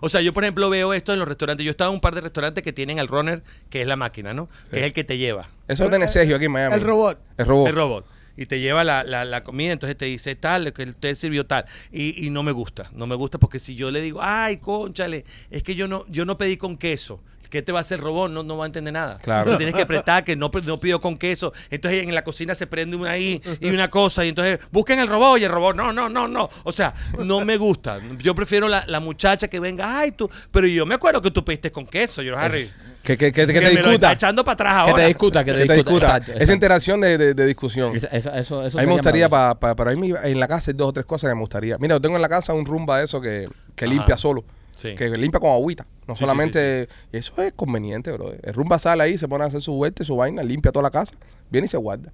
O 0.00 0.08
sea, 0.08 0.20
yo 0.20 0.32
por 0.32 0.44
ejemplo 0.44 0.68
veo 0.70 0.92
esto 0.92 1.12
en 1.12 1.18
los 1.18 1.28
restaurantes. 1.28 1.64
Yo 1.64 1.70
estaba 1.70 1.88
en 1.90 1.94
un 1.94 2.00
par 2.00 2.14
de 2.14 2.20
restaurantes 2.20 2.62
que 2.64 2.72
tienen 2.72 2.98
al 2.98 3.08
runner, 3.08 3.42
que 3.70 3.80
es 3.82 3.86
la 3.86 3.96
máquina, 3.96 4.34
¿no? 4.34 4.48
Que 4.70 4.80
es 4.80 4.84
el 4.86 4.92
que 4.92 5.04
te 5.04 5.18
lleva. 5.18 5.48
Eso 5.68 5.84
lo 5.84 5.90
tiene 5.90 6.08
Sergio 6.08 6.36
aquí 6.36 6.46
en 6.46 6.52
Miami. 6.52 6.74
El 6.74 6.80
robot. 6.82 7.18
El 7.36 7.46
robot. 7.46 7.68
El 7.68 7.74
robot. 7.74 8.06
Y 8.38 8.44
te 8.46 8.60
lleva 8.60 8.84
la, 8.84 9.02
la- 9.02 9.24
la 9.24 9.42
comida, 9.42 9.72
entonces 9.72 9.96
te 9.96 10.04
dice 10.04 10.36
tal, 10.36 10.72
que 10.74 10.82
usted 10.82 11.14
sirvió 11.14 11.46
tal. 11.46 11.64
Y, 11.90 12.26
y 12.26 12.28
no 12.28 12.42
me 12.42 12.52
gusta. 12.52 12.90
No 12.92 13.06
me 13.06 13.14
gusta 13.14 13.38
porque 13.38 13.58
si 13.58 13.74
yo 13.76 13.90
le 13.90 14.02
digo, 14.02 14.20
ay, 14.22 14.58
conchale, 14.58 15.24
es 15.50 15.62
que 15.62 15.74
yo 15.74 15.88
no, 15.88 16.04
yo 16.08 16.26
no 16.26 16.36
pedí 16.36 16.58
con 16.58 16.76
queso. 16.76 17.22
¿Qué 17.50 17.62
te 17.62 17.72
va 17.72 17.78
a 17.78 17.82
hacer 17.82 17.98
el 17.98 18.04
robot? 18.04 18.30
No, 18.30 18.42
no 18.42 18.56
va 18.56 18.64
a 18.64 18.66
entender 18.66 18.92
nada. 18.92 19.18
Claro. 19.18 19.40
Entonces 19.42 19.58
tienes 19.58 19.74
que 19.74 19.82
apretar 19.82 20.24
que 20.24 20.36
no, 20.36 20.50
no 20.64 20.80
pido 20.80 21.00
con 21.00 21.16
queso. 21.16 21.52
Entonces 21.70 22.02
en 22.04 22.14
la 22.14 22.22
cocina 22.24 22.54
se 22.54 22.66
prende 22.66 22.96
una 22.96 23.10
ahí 23.10 23.40
y 23.60 23.70
una 23.70 23.88
cosa. 23.90 24.24
Y 24.24 24.30
entonces 24.30 24.58
busquen 24.72 24.98
el 24.98 25.08
robot 25.08 25.38
y 25.40 25.44
el 25.44 25.50
robot, 25.52 25.76
no, 25.76 25.92
no, 25.92 26.08
no, 26.08 26.26
no. 26.28 26.48
O 26.64 26.72
sea, 26.72 26.94
no 27.18 27.44
me 27.44 27.56
gusta. 27.56 27.98
Yo 28.18 28.34
prefiero 28.34 28.68
la, 28.68 28.84
la 28.86 29.00
muchacha 29.00 29.48
que 29.48 29.60
venga, 29.60 29.98
ay, 30.00 30.12
tú. 30.12 30.28
Pero 30.50 30.66
yo 30.66 30.86
me 30.86 30.94
acuerdo 30.94 31.20
que 31.22 31.30
tú 31.30 31.44
pediste 31.44 31.70
con 31.72 31.86
queso, 31.86 32.22
yo, 32.22 32.36
Harry. 32.36 32.70
Que, 33.02 33.16
que, 33.16 33.30
que, 33.30 33.46
que 33.46 33.52
que 33.52 33.60
te 33.60 33.66
me 33.66 33.72
lo 33.74 33.78
está 33.78 33.88
discuta. 33.90 34.12
echando 34.12 34.44
para 34.44 34.54
atrás 34.54 34.72
Que 34.72 34.90
ahora. 34.90 35.02
te 35.04 35.06
discuta, 35.06 35.44
que 35.44 35.52
te 35.52 35.58
Que 35.60 35.66
te 35.66 35.74
discuta. 35.74 35.90
discuta. 36.06 36.16
Exacto, 36.16 36.42
Esa 36.42 36.52
interacción 36.52 37.00
de, 37.00 37.16
de- 37.16 37.34
de 37.34 37.46
discusión. 37.46 37.94
Esa- 37.94 38.08
eso, 38.08 38.32
eso, 38.32 38.62
eso 38.66 38.78
a 38.78 38.80
mí 38.80 38.86
me 38.88 38.94
gustaría, 38.94 39.28
para 39.28 39.54
para 39.54 39.94
mí 39.94 40.12
en 40.24 40.40
la 40.40 40.48
casa 40.48 40.72
hay 40.72 40.76
dos 40.76 40.88
o 40.88 40.92
tres 40.92 41.06
cosas 41.06 41.30
que 41.30 41.34
me 41.36 41.40
gustaría. 41.40 41.78
Mira, 41.78 41.94
yo 41.94 42.00
tengo 42.00 42.16
en 42.16 42.22
la 42.22 42.28
casa 42.28 42.52
un 42.52 42.66
rumba 42.66 42.98
de 42.98 43.04
eso 43.04 43.20
que, 43.20 43.48
que 43.76 43.86
limpia 43.86 44.16
solo. 44.16 44.44
Sí. 44.76 44.94
Que 44.94 45.08
limpia 45.10 45.40
con 45.40 45.50
agüita. 45.50 45.84
No 46.06 46.14
Sí, 46.14 46.20
sí, 46.20 46.24
solamente... 46.24 46.88
eso 47.10 47.42
es 47.42 47.52
conveniente, 47.54 48.12
bro. 48.12 48.32
El 48.40 48.54
rumba 48.54 48.78
sale 48.78 49.02
ahí, 49.02 49.18
se 49.18 49.26
pone 49.26 49.42
a 49.42 49.48
hacer 49.48 49.60
su 49.62 49.72
vuelta, 49.74 50.04
y 50.04 50.06
su 50.06 50.14
vaina, 50.16 50.42
limpia 50.44 50.70
toda 50.70 50.84
la 50.84 50.90
casa, 50.90 51.14
viene 51.50 51.64
y 51.64 51.68
se 51.68 51.76
guarda. 51.78 52.12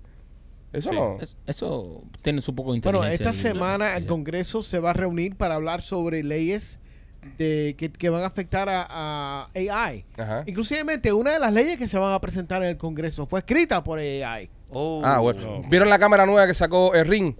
Eso 0.72 0.88
Sí. 0.90 0.94
no... 0.94 1.18
Es- 1.20 1.36
Eso 1.46 2.02
tiene 2.22 2.40
su 2.40 2.54
poco 2.54 2.72
de 2.72 2.80
Bueno, 2.80 3.04
esta 3.04 3.32
semana 3.34 3.96
el 3.98 4.06
Congreso 4.06 4.62
se 4.62 4.78
va 4.78 4.90
a 4.90 4.94
reunir 4.94 5.36
para 5.36 5.56
hablar 5.56 5.82
sobre 5.82 6.22
leyes 6.22 6.78
de 7.36 7.74
que, 7.76 7.92
que 7.92 8.08
van 8.08 8.22
a 8.22 8.26
afectar 8.26 8.68
a, 8.68 8.86
a 8.88 9.48
AI. 9.54 10.04
Ajá. 10.16 10.42
Inclusivemente, 10.46 11.12
una 11.12 11.32
de 11.32 11.38
las 11.40 11.52
leyes 11.52 11.76
que 11.78 11.86
se 11.86 11.98
van 11.98 12.12
a 12.14 12.20
presentar 12.20 12.62
en 12.62 12.70
el 12.70 12.76
Congreso 12.78 13.26
fue 13.26 13.40
escrita 13.40 13.84
por 13.84 13.98
AI. 13.98 14.48
Oh. 14.70 15.02
Ah, 15.04 15.18
bueno. 15.20 15.60
¿Vieron 15.68 15.90
la 15.90 15.98
cámara 15.98 16.24
nueva 16.24 16.46
que 16.46 16.54
sacó 16.54 16.94
el 16.94 17.06
Ring? 17.06 17.34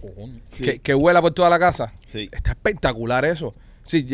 Que, 0.50 0.78
que 0.80 0.92
vuela 0.94 1.22
por 1.22 1.32
toda 1.32 1.48
la 1.48 1.58
casa. 1.58 1.94
Sí. 2.08 2.28
Está 2.30 2.50
espectacular 2.50 3.24
eso. 3.24 3.54
Si 3.86 4.04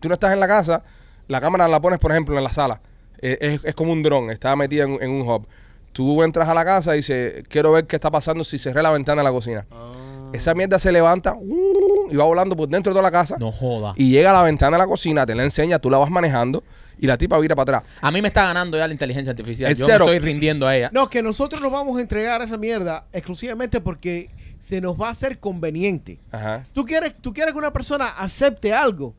tú 0.00 0.08
no 0.08 0.14
estás 0.14 0.32
en 0.32 0.40
la 0.40 0.48
casa, 0.48 0.82
la 1.28 1.40
cámara 1.40 1.68
la 1.68 1.80
pones, 1.80 1.98
por 1.98 2.10
ejemplo, 2.10 2.36
en 2.36 2.44
la 2.44 2.52
sala. 2.52 2.80
Eh, 3.22 3.38
es, 3.40 3.60
es 3.64 3.74
como 3.74 3.92
un 3.92 4.02
dron, 4.02 4.30
está 4.30 4.54
metida 4.56 4.84
en, 4.84 4.98
en 5.00 5.10
un 5.10 5.28
hub. 5.28 5.46
Tú 5.92 6.22
entras 6.22 6.48
a 6.48 6.54
la 6.54 6.64
casa 6.64 6.94
y 6.94 6.98
dices, 6.98 7.42
quiero 7.48 7.72
ver 7.72 7.86
qué 7.86 7.96
está 7.96 8.10
pasando 8.10 8.44
si 8.44 8.58
cerré 8.58 8.82
la 8.82 8.90
ventana 8.90 9.22
de 9.22 9.24
la 9.24 9.32
cocina. 9.32 9.66
Ah. 9.70 9.92
Esa 10.32 10.54
mierda 10.54 10.78
se 10.78 10.92
levanta 10.92 11.34
uh, 11.34 12.08
y 12.10 12.14
va 12.16 12.24
volando 12.24 12.56
por 12.56 12.68
dentro 12.68 12.92
de 12.92 12.94
toda 12.94 13.02
la 13.02 13.10
casa. 13.10 13.36
No 13.38 13.50
joda. 13.50 13.94
Y 13.96 14.10
llega 14.10 14.30
a 14.30 14.32
la 14.32 14.42
ventana 14.44 14.76
de 14.76 14.82
la 14.84 14.86
cocina, 14.86 15.26
te 15.26 15.34
la 15.34 15.42
enseña, 15.42 15.80
tú 15.80 15.90
la 15.90 15.98
vas 15.98 16.08
manejando 16.10 16.62
y 16.98 17.06
la 17.08 17.18
tipa 17.18 17.36
vira 17.38 17.56
para 17.56 17.78
atrás. 17.78 17.92
A 18.00 18.12
mí 18.12 18.22
me 18.22 18.28
está 18.28 18.46
ganando 18.46 18.78
ya 18.78 18.86
la 18.86 18.92
inteligencia 18.92 19.32
artificial. 19.32 19.72
El 19.72 19.76
Yo 19.76 19.86
cero. 19.86 20.04
me 20.04 20.12
estoy 20.12 20.24
rindiendo 20.24 20.68
a 20.68 20.76
ella. 20.76 20.90
No, 20.92 21.10
que 21.10 21.22
nosotros 21.22 21.60
nos 21.60 21.72
vamos 21.72 21.98
a 21.98 22.00
entregar 22.00 22.40
esa 22.42 22.56
mierda 22.56 23.06
exclusivamente 23.12 23.80
porque 23.80 24.30
se 24.60 24.80
nos 24.80 25.00
va 25.00 25.08
a 25.08 25.10
hacer 25.10 25.40
conveniente. 25.40 26.20
Ajá. 26.30 26.64
Tú 26.72 26.84
quieres, 26.84 27.14
tú 27.20 27.32
quieres 27.32 27.52
que 27.52 27.58
una 27.58 27.72
persona 27.72 28.10
acepte 28.10 28.72
algo, 28.72 29.14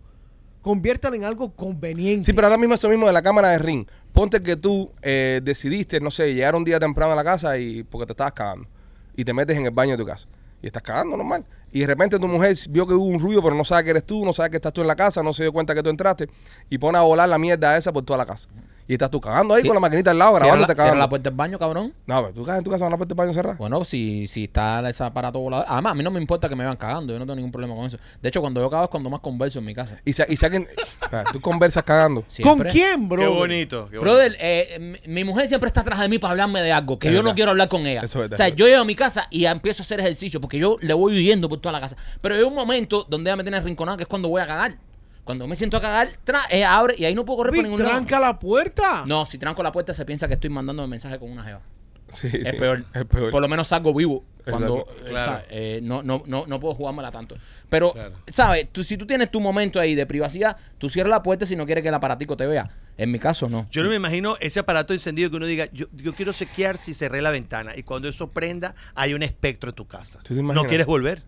conviértala 0.62 1.16
en 1.16 1.26
algo 1.26 1.52
conveniente. 1.52 2.26
Sí, 2.26 2.34
pero 2.34 2.48
ahora 2.48 2.58
mismo 2.58 2.76
eso 2.76 2.88
mismo 2.88 3.08
de 3.08 3.14
la 3.14 3.22
cámara 3.22 3.50
de 3.50 3.58
ring. 3.58 3.86
Ponte 4.14 4.39
que 4.39 4.56
tú 4.56 4.92
eh, 5.02 5.42
decidiste, 5.44 6.00
no 6.00 6.12
sé, 6.12 6.34
llegar 6.34 6.56
un 6.56 6.64
día 6.64 6.80
temprano 6.80 7.14
a 7.14 7.16
la 7.16 7.24
casa 7.24 7.58
y 7.58 7.84
porque 7.84 8.06
te 8.06 8.14
estabas 8.14 8.34
cagando. 8.34 8.68
Y 9.16 9.26
te 9.26 9.34
metes 9.34 9.58
en 9.58 9.66
el 9.66 9.72
baño 9.72 9.92
de 9.92 9.98
tu 9.98 10.06
casa. 10.06 10.28
Y 10.62 10.68
estás 10.68 10.84
cagando 10.84 11.18
normal. 11.18 11.44
Y 11.72 11.80
de 11.80 11.88
repente 11.88 12.20
tu 12.20 12.28
mujer 12.28 12.56
vio 12.70 12.86
que 12.86 12.94
hubo 12.94 13.06
un 13.06 13.20
ruido, 13.20 13.42
pero 13.42 13.56
no 13.56 13.66
sabe 13.66 13.86
que 13.86 13.89
eres 13.89 14.06
tú, 14.06 14.24
no 14.24 14.34
sabe 14.34 14.52
que 14.52 14.58
estás 14.58 14.74
tú 14.74 14.82
en 14.82 14.88
la 14.88 14.96
casa, 14.96 15.24
no 15.24 15.34
se 15.34 15.44
dio 15.44 15.52
cuenta 15.52 15.74
que 15.74 15.82
tú 15.82 15.89
entraste. 15.89 16.30
Y 16.70 16.78
pone 16.78 17.00
a 17.00 17.02
volar 17.02 17.28
la 17.28 17.39
mierda 17.39 17.76
esa 17.78 17.92
por 17.92 18.04
toda 18.04 18.18
la 18.18 18.26
casa. 18.26 18.48
Y 18.92 18.96
estás 18.96 19.10
tú 19.10 19.22
cagando 19.22 19.54
ahí 19.54 19.62
Sí. 19.62 19.68
con 19.70 19.76
la 19.76 19.80
maquinita 19.80 20.12
al 20.12 20.18
lado, 20.18 20.32
Cierra 20.32 20.46
grabándote 20.48 20.72
la, 20.72 20.76
cierra 20.76 20.84
cagando. 20.89 21.00
la 21.06 21.10
puerta 21.10 21.30
del 21.30 21.38
baño, 21.38 21.58
cabrón. 21.58 21.94
No, 22.06 22.22
pero 22.24 22.34
tú 22.34 22.44
cagas 22.44 22.58
en 22.58 22.64
tu 22.66 22.72
casa 22.72 22.84
con 22.84 22.92
la 22.92 22.98
puerta 22.98 23.14
del 23.16 23.18
baño 23.26 23.34
cerrada. 23.34 23.56
Bueno, 23.58 23.86
si, 23.86 24.28
si 24.28 24.44
está 24.44 24.88
ese 24.89 25.02
aparato 25.06 25.39
volador. 25.39 25.66
Además, 25.70 25.92
a 25.94 25.96
mí 25.96 26.04
no 26.04 26.12
me 26.12 26.20
importa 26.20 26.50
que 26.50 26.58
me 26.58 26.66
vean 26.66 26.76
cagando. 26.76 27.14
Yo 27.14 27.20
no 27.20 27.24
tengo 27.26 27.36
ningún 27.38 27.54
problema 27.54 27.74
con 27.74 27.86
eso. 27.86 27.98
De 28.22 28.28
hecho, 28.28 28.42
cuando 28.42 28.60
yo 28.60 28.70
cago 28.70 28.84
es 28.84 28.89
cuando 28.89 29.10
más 29.10 29.22
converso 29.22 29.60
en 29.60 29.66
mi 29.66 29.74
casa. 29.74 29.98
Y, 30.04 30.12
si, 30.12 30.24
y 30.28 30.36
si 30.36 30.46
alguien- 30.46 30.68
o 31.06 31.10
sea, 31.10 31.24
tú 31.32 31.39
conversas 31.39 31.84
cagando. 31.84 32.22
¿Con 32.24 32.30
Siempre. 32.32 32.70
quién, 32.72 33.08
bro? 33.08 33.22
Qué 33.22 33.28
bonito. 33.30 33.88
qué 33.89 33.98
bonito. 33.98 34.02
Brother, 34.02 34.36
eh, 34.42 35.00
mi, 35.08 35.14
mi 35.14 35.24
mujer 35.24 35.48
siempre 35.48 35.68
está 35.68 35.80
atrás 35.82 35.98
de 36.00 36.10
mí 36.10 36.20
para 36.20 36.32
hablarme 36.32 36.62
de 36.62 36.74
algo 36.74 37.00
que 37.00 37.08
Es 37.08 37.14
yo 37.14 37.20
verdad. 37.20 37.32
no 37.32 37.36
quiero 37.36 37.52
hablar 37.52 37.70
con 37.70 37.86
ella. 37.88 38.02
Eso 38.02 38.22
es 38.22 38.30
verdad. 38.30 38.34
O 38.34 38.38
sea, 38.38 38.50
yo 38.50 38.66
llego 38.68 38.82
a 38.82 38.86
mi 38.86 38.96
casa 38.96 39.28
y 39.30 39.46
empiezo 39.46 39.84
a 39.84 39.86
hacer 39.86 40.02
ejercicio 40.02 40.42
porque 40.42 40.60
yo 40.60 40.76
le 40.82 40.94
voy 40.94 41.14
huyendo 41.16 41.48
por 41.48 41.62
toda 41.62 41.72
la 41.72 41.80
casa. 41.80 41.96
Pero 42.20 42.36
hay 42.36 42.42
un 42.42 42.54
momento 42.54 43.06
donde 43.10 43.30
ella 43.30 43.38
me 43.38 43.44
tiene 43.44 43.56
arrinconado 43.58 43.96
que 43.96 44.04
es 44.04 44.10
cuando 44.10 44.28
voy 44.28 44.42
a 44.42 44.48
cagar. 44.48 44.76
Cuando 45.24 45.47
me 45.47 45.55
siento 45.55 45.78
a 45.78 45.82
cagar, 45.82 46.09
tra- 46.26 46.47
eh, 46.49 46.63
abre 46.65 46.95
y 46.97 47.05
ahí 47.05 47.13
no 47.15 47.24
puedo 47.26 47.38
correr 47.38 47.53
por 47.53 47.63
ningún 47.63 47.80
lado. 47.80 47.91
tranca 47.91 48.19
la 48.19 48.39
puerta. 48.39 49.03
No, 49.05 49.26
si 49.26 49.38
tranco 49.38 49.61
la 49.63 49.72
puerta 49.72 49.93
se 49.93 50.03
piensa 50.05 50.28
que 50.28 50.34
estoy 50.34 50.49
mandando 50.49 50.86
mensaje 50.88 51.19
con 51.19 51.30
una 51.32 51.43
jeva. 51.43 51.61
Sí, 52.09 52.28
Es 52.28 52.49
sí, 52.49 52.57
peor. 52.57 52.84
Es 52.93 53.05
peor. 53.05 53.32
Por 53.32 53.41
lo 53.41 53.47
menos 53.47 53.67
salgo 53.69 53.93
vivo. 53.93 54.26
Cuando 54.43 54.80
eh, 54.80 55.03
Claro. 55.05 55.32
¿sabes? 55.34 55.45
Eh, 55.51 55.80
no, 55.84 56.01
no, 56.03 56.24
no, 56.26 56.45
no 56.47 56.59
puedo 56.59 56.74
jugármela 56.74 57.09
tanto. 57.11 57.36
Pero, 57.69 57.93
Claro. 57.93 58.15
¿sabes? 58.34 58.67
Tú, 58.72 58.84
si 58.84 58.97
tú 58.97 59.05
tienes 59.05 59.32
tu 59.32 59.39
momento 59.39 59.80
ahí 59.80 59.95
de 59.95 60.05
privacidad, 60.05 60.57
tú 60.80 60.89
cierras 60.89 61.11
la 61.11 61.24
puerta 61.24 61.45
si 61.45 61.55
no 61.55 61.65
quieres 61.65 61.84
que 61.84 61.88
el 61.89 61.93
aparatico 61.93 62.36
te 62.36 62.47
vea. 62.47 62.69
En 62.97 63.11
mi 63.11 63.19
caso, 63.19 63.47
no. 63.47 63.67
Yo 63.72 63.84
no 63.84 63.89
me 63.89 63.95
imagino 63.95 64.36
ese 64.41 64.59
aparato 64.59 64.91
encendido 64.93 65.30
que 65.30 65.38
uno 65.38 65.45
diga, 65.45 65.67
yo, 65.72 65.86
yo 65.93 66.13
quiero 66.13 66.34
chequear 66.34 66.78
si 66.78 66.93
cerré 66.93 67.22
la 67.22 67.30
ventana. 67.32 67.78
Y 67.78 67.84
cuando 67.84 68.09
eso 68.09 68.32
prenda, 68.32 68.76
hay 68.95 69.13
un 69.13 69.24
espectro 69.24 69.69
en 69.69 69.76
tu 69.76 69.86
casa. 69.88 70.19
¿Tú 70.24 70.34
te 70.34 70.39
imaginas? 70.41 70.63
¿No 70.63 70.67
quieres 70.67 70.88
volver? 70.88 71.24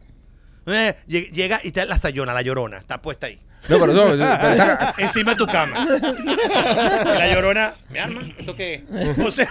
Eh, 0.66 0.96
lleg- 1.08 1.32
llega 1.32 1.62
y 1.64 1.68
está 1.68 1.86
la 1.86 1.98
sayona, 1.98 2.34
la 2.34 2.42
llorona, 2.42 2.78
está 2.78 3.02
puesta 3.02 3.28
ahí. 3.28 3.40
No, 3.70 3.80
pero 3.80 3.94
no, 3.94 4.04
pero 4.04 4.14
está- 4.16 4.94
Encima 4.98 5.32
de 5.32 5.38
tu 5.38 5.46
cama. 5.48 5.88
Y 6.00 7.18
la 7.18 7.34
llorona, 7.34 7.74
mi 7.90 8.00
alma, 8.00 8.22
¿esto 8.38 8.56
qué 8.56 8.84
es? 8.94 9.20
O 9.26 9.32
sea, 9.32 9.48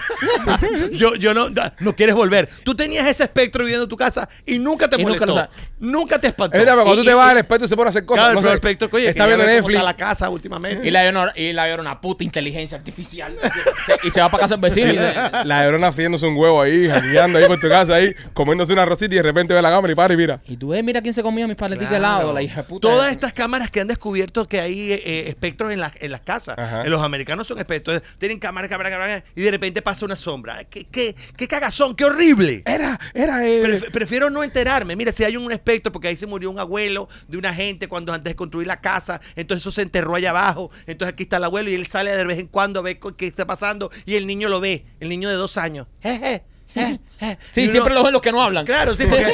yo, 0.91 1.15
yo 1.15 1.33
no, 1.33 1.47
no 1.79 1.95
quieres 1.95 2.15
volver. 2.15 2.47
Tú 2.63 2.75
tenías 2.75 3.05
ese 3.07 3.23
espectro 3.23 3.63
viviendo 3.63 3.83
en 3.83 3.89
tu 3.89 3.97
casa 3.97 4.27
y 4.45 4.59
nunca 4.59 4.87
te 4.89 4.95
Y 5.01 5.05
nunca 5.05 5.25
molestó. 5.25 5.47
lo 5.79 5.89
Nunca, 5.91 6.15
sa- 6.15 6.21
te 6.21 6.27
espantó. 6.27 6.55
Es 6.57 6.61
verdad, 6.61 6.73
pero 6.75 6.85
cuando 6.85 7.01
Y- 7.01 7.05
tú 7.05 7.09
te 7.09 7.15
vas 7.15 7.29
al 7.31 7.37
espectro 7.37 7.65
y 7.65 7.69
se 7.69 7.75
pone 7.75 7.87
a 7.87 7.89
hacer 7.89 8.05
cosas. 8.05 8.23
Claro, 8.25 8.33
no 8.35 8.39
pero 8.41 8.49
sé, 8.49 8.53
el 8.53 8.55
espectro, 8.71 8.89
oye, 8.93 9.09
está 9.09 9.25
viendo 9.25 9.43
cómo 9.43 9.53
Netflix. 9.55 9.75
está 9.75 9.83
la 9.85 9.95
casa 9.97 10.29
últimamente. 10.29 10.87
Y 10.87 10.91
la 10.91 11.03
llorona, 11.03 11.33
y 11.35 11.53
la 11.53 11.67
llorona, 11.69 11.99
puta 12.01 12.23
inteligencia 12.23 12.77
artificial. 12.77 13.35
Se- 13.85 14.07
y 14.07 14.11
se 14.11 14.21
va 14.21 14.29
para 14.29 14.41
casa 14.43 14.55
el 14.55 14.61
vecino. 14.61 14.87
y 14.89 14.91
dice, 14.93 15.13
La 15.43 15.63
llorona 15.65 15.91
fiéndose 15.91 16.25
un 16.25 16.37
huevo 16.37 16.61
ahí, 16.61 16.87
jangueando 16.87 17.39
ahí 17.39 17.45
por 17.47 17.59
tu 17.59 17.67
casa 17.67 17.95
ahí, 17.95 18.13
comiéndose 18.33 18.71
una 18.73 18.85
rosita 18.85 19.13
y 19.13 19.17
de 19.17 19.23
repente 19.23 19.53
ve 19.53 19.61
la 19.61 19.69
cámara 19.71 19.91
y 19.91 19.95
para 19.95 20.13
y 20.13 20.17
mira. 20.17 20.39
y 20.47 20.55
tú 20.57 20.69
ves, 20.69 20.83
mira 20.83 21.01
quién 21.01 21.13
se 21.13 21.21
comió 21.23 21.47
mis 21.47 21.57
paleticas 21.57 21.91
de 21.91 21.97
helado, 21.97 22.31
la 22.33 22.41
hija 22.41 22.61
de 22.61 22.67
puta. 22.67 22.87
Todas 22.87 23.11
estas 23.11 23.33
cámaras 23.33 23.69
que 23.71 23.81
han 23.81 23.87
descubierto 24.03 24.45
que 24.45 24.59
hay 24.59 24.91
eh, 24.91 25.01
eh, 25.05 25.23
espectros 25.29 25.71
en, 25.71 25.79
las 25.79 25.93
en 26.01 26.11
las 26.11 26.19
casas. 26.19 26.57
Ajá. 26.57 26.83
En 26.83 26.91
los 26.91 27.01
americanos 27.01 27.47
son 27.47 27.57
espectros. 27.59 28.01
Tienen 28.17 28.37
cámaras, 28.37 28.69
cámaras, 28.69 28.91
cámaras. 28.91 29.23
Y 29.33 29.41
de 29.41 29.51
repente 29.51 29.81
pasa 29.81 30.03
una 30.03 30.17
sombra. 30.17 30.65
¿Qué, 30.65 30.83
qué, 30.85 31.15
qué 31.37 31.47
cagazón? 31.47 31.95
¡Qué 31.95 32.03
horrible! 32.03 32.63
Era, 32.65 32.99
era 33.13 33.47
eh, 33.47 33.63
Pref- 33.63 33.91
prefiero 33.91 34.29
no 34.29 34.43
enterarme. 34.43 34.97
Mira, 34.97 35.13
si 35.13 35.23
hay 35.23 35.37
un 35.37 35.49
espectro, 35.53 35.93
porque 35.93 36.09
ahí 36.09 36.17
se 36.17 36.27
murió 36.27 36.51
un 36.51 36.59
abuelo 36.59 37.07
de 37.29 37.37
una 37.37 37.53
gente 37.53 37.87
cuando 37.87 38.11
antes 38.11 38.31
de 38.31 38.35
construir 38.35 38.67
la 38.67 38.81
casa, 38.81 39.21
entonces 39.37 39.63
eso 39.63 39.71
se 39.71 39.83
enterró 39.83 40.15
allá 40.15 40.31
abajo. 40.31 40.69
Entonces 40.85 41.13
aquí 41.13 41.23
está 41.23 41.37
el 41.37 41.45
abuelo 41.45 41.69
y 41.69 41.75
él 41.75 41.87
sale 41.87 42.13
de 42.13 42.25
vez 42.25 42.39
en 42.39 42.47
cuando 42.47 42.81
a 42.81 42.83
ver 42.83 42.99
qué 43.15 43.27
está 43.27 43.47
pasando 43.47 43.89
y 44.05 44.15
el 44.15 44.27
niño 44.27 44.49
lo 44.49 44.59
ve, 44.59 44.85
el 44.99 45.07
niño 45.07 45.29
de 45.29 45.35
dos 45.35 45.55
años. 45.55 45.87
Jeje, 46.01 46.43
Sí, 47.51 47.61
uno- 47.63 47.71
siempre 47.71 47.93
los 47.93 48.03
ven 48.03 48.11
los 48.13 48.21
que 48.21 48.31
no 48.31 48.41
hablan. 48.43 48.65
Claro, 48.65 48.93
sí, 48.95 49.05
porque 49.05 49.33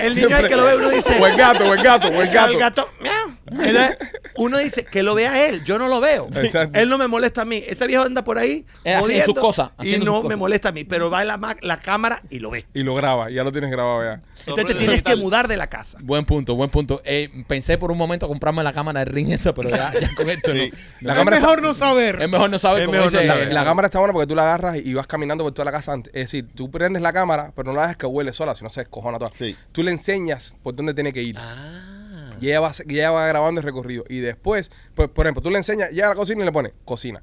el 0.00 0.14
niño 0.14 0.36
al 0.36 0.48
que 0.48 0.56
lo 0.56 0.64
ve 0.64 0.76
uno 0.76 0.88
dice. 0.90 1.18
Buen 1.18 1.36
gato, 1.36 1.64
buen 1.66 1.82
gato, 1.82 2.10
buen 2.10 2.32
gato. 2.32 2.52
El 2.52 2.58
gato, 2.58 2.88
miau. 3.00 3.96
Uno 4.38 4.58
dice 4.58 4.84
que 4.84 5.02
lo 5.02 5.14
vea 5.14 5.46
él, 5.48 5.62
yo 5.64 5.78
no 5.78 5.88
lo 5.88 6.00
veo. 6.00 6.28
Exacto. 6.34 6.78
Él 6.78 6.88
no 6.88 6.98
me 6.98 7.08
molesta 7.08 7.42
a 7.42 7.44
mí. 7.44 7.62
Ese 7.66 7.86
viejo 7.86 8.04
anda 8.04 8.24
por 8.24 8.38
ahí 8.38 8.64
Eh, 8.84 8.94
haciendo 8.94 9.24
sus 9.26 9.34
cosas, 9.34 9.70
y 9.82 9.98
no 9.98 10.22
me 10.22 10.36
molesta 10.36 10.70
a 10.70 10.72
mí, 10.72 10.84
pero 10.84 11.10
va 11.10 11.22
en 11.22 11.28
la, 11.28 11.56
la 11.62 11.78
cámara 11.80 12.22
y 12.30 12.38
lo 12.38 12.50
ve. 12.50 12.66
Y 12.74 12.82
lo 12.82 12.94
graba, 12.94 13.30
ya 13.30 13.44
lo 13.44 13.52
tienes 13.52 13.70
grabado 13.70 14.02
ya. 14.04 14.20
Entonces 14.46 14.66
te 14.66 14.74
tienes 14.74 15.02
que 15.02 15.16
mudar 15.16 15.48
de 15.48 15.56
la 15.56 15.66
casa. 15.68 15.98
Buen 16.02 16.24
punto, 16.24 16.54
buen 16.54 16.70
punto. 16.70 17.00
Eh, 17.04 17.30
pensé 17.46 17.78
por 17.78 17.90
un 17.90 17.98
momento 17.98 18.28
comprarme 18.28 18.62
la 18.62 18.72
cámara 18.72 19.00
de 19.00 19.06
ring 19.06 19.30
esa, 19.32 19.52
pero 19.54 19.70
ya, 19.70 19.92
ya 19.98 20.10
con 20.16 20.28
esto 20.30 20.52
no. 20.54 20.60
La 21.00 21.12
es 21.12 21.18
cámara 21.18 21.36
está- 21.36 21.48
mejor 21.48 21.62
no 21.62 21.74
saber. 21.74 22.20
Es 22.22 22.28
mejor 22.28 22.50
no 22.50 22.58
saber 22.58 22.82
Es 22.82 22.88
mejor 22.88 23.12
no 23.12 23.18
dice- 23.18 23.26
saber. 23.26 23.52
La 23.52 23.64
cámara 23.64 23.86
está 23.86 23.98
buena 23.98 24.12
porque 24.12 24.26
tú 24.26 24.34
la 24.34 24.42
agarras 24.42 24.76
y 24.76 24.92
vas 24.94 25.06
caminando 25.06 25.44
por 25.44 25.52
toda 25.52 25.64
la 25.66 25.72
casa. 25.72 25.92
antes. 25.92 26.12
Es 26.14 26.22
decir, 26.26 26.46
tú 26.54 26.70
prendes 26.76 27.02
la 27.02 27.12
cámara, 27.12 27.52
pero 27.56 27.70
no 27.70 27.74
la 27.76 27.82
dejas 27.82 27.96
que 27.96 28.06
huele 28.06 28.32
sola, 28.32 28.54
sino 28.54 28.70
se 28.70 28.80
descojona 28.82 29.18
toda. 29.18 29.30
Sí. 29.34 29.56
Tú 29.72 29.82
le 29.82 29.90
enseñas 29.90 30.54
por 30.62 30.74
dónde 30.76 30.94
tiene 30.94 31.12
que 31.12 31.22
ir. 31.22 31.36
Ah. 31.38 32.34
Y 32.40 32.48
ella 32.48 32.60
va, 32.60 32.72
y 32.86 32.94
ella 32.94 33.10
va 33.10 33.26
grabando 33.26 33.60
el 33.60 33.64
recorrido. 33.64 34.04
Y 34.08 34.18
después, 34.18 34.70
pues, 34.94 35.08
por 35.08 35.26
ejemplo, 35.26 35.42
tú 35.42 35.50
le 35.50 35.56
enseñas, 35.58 35.90
llega 35.90 36.06
a 36.06 36.10
la 36.10 36.14
cocina 36.16 36.42
y 36.42 36.44
le 36.44 36.52
pones 36.52 36.72
cocina. 36.84 37.22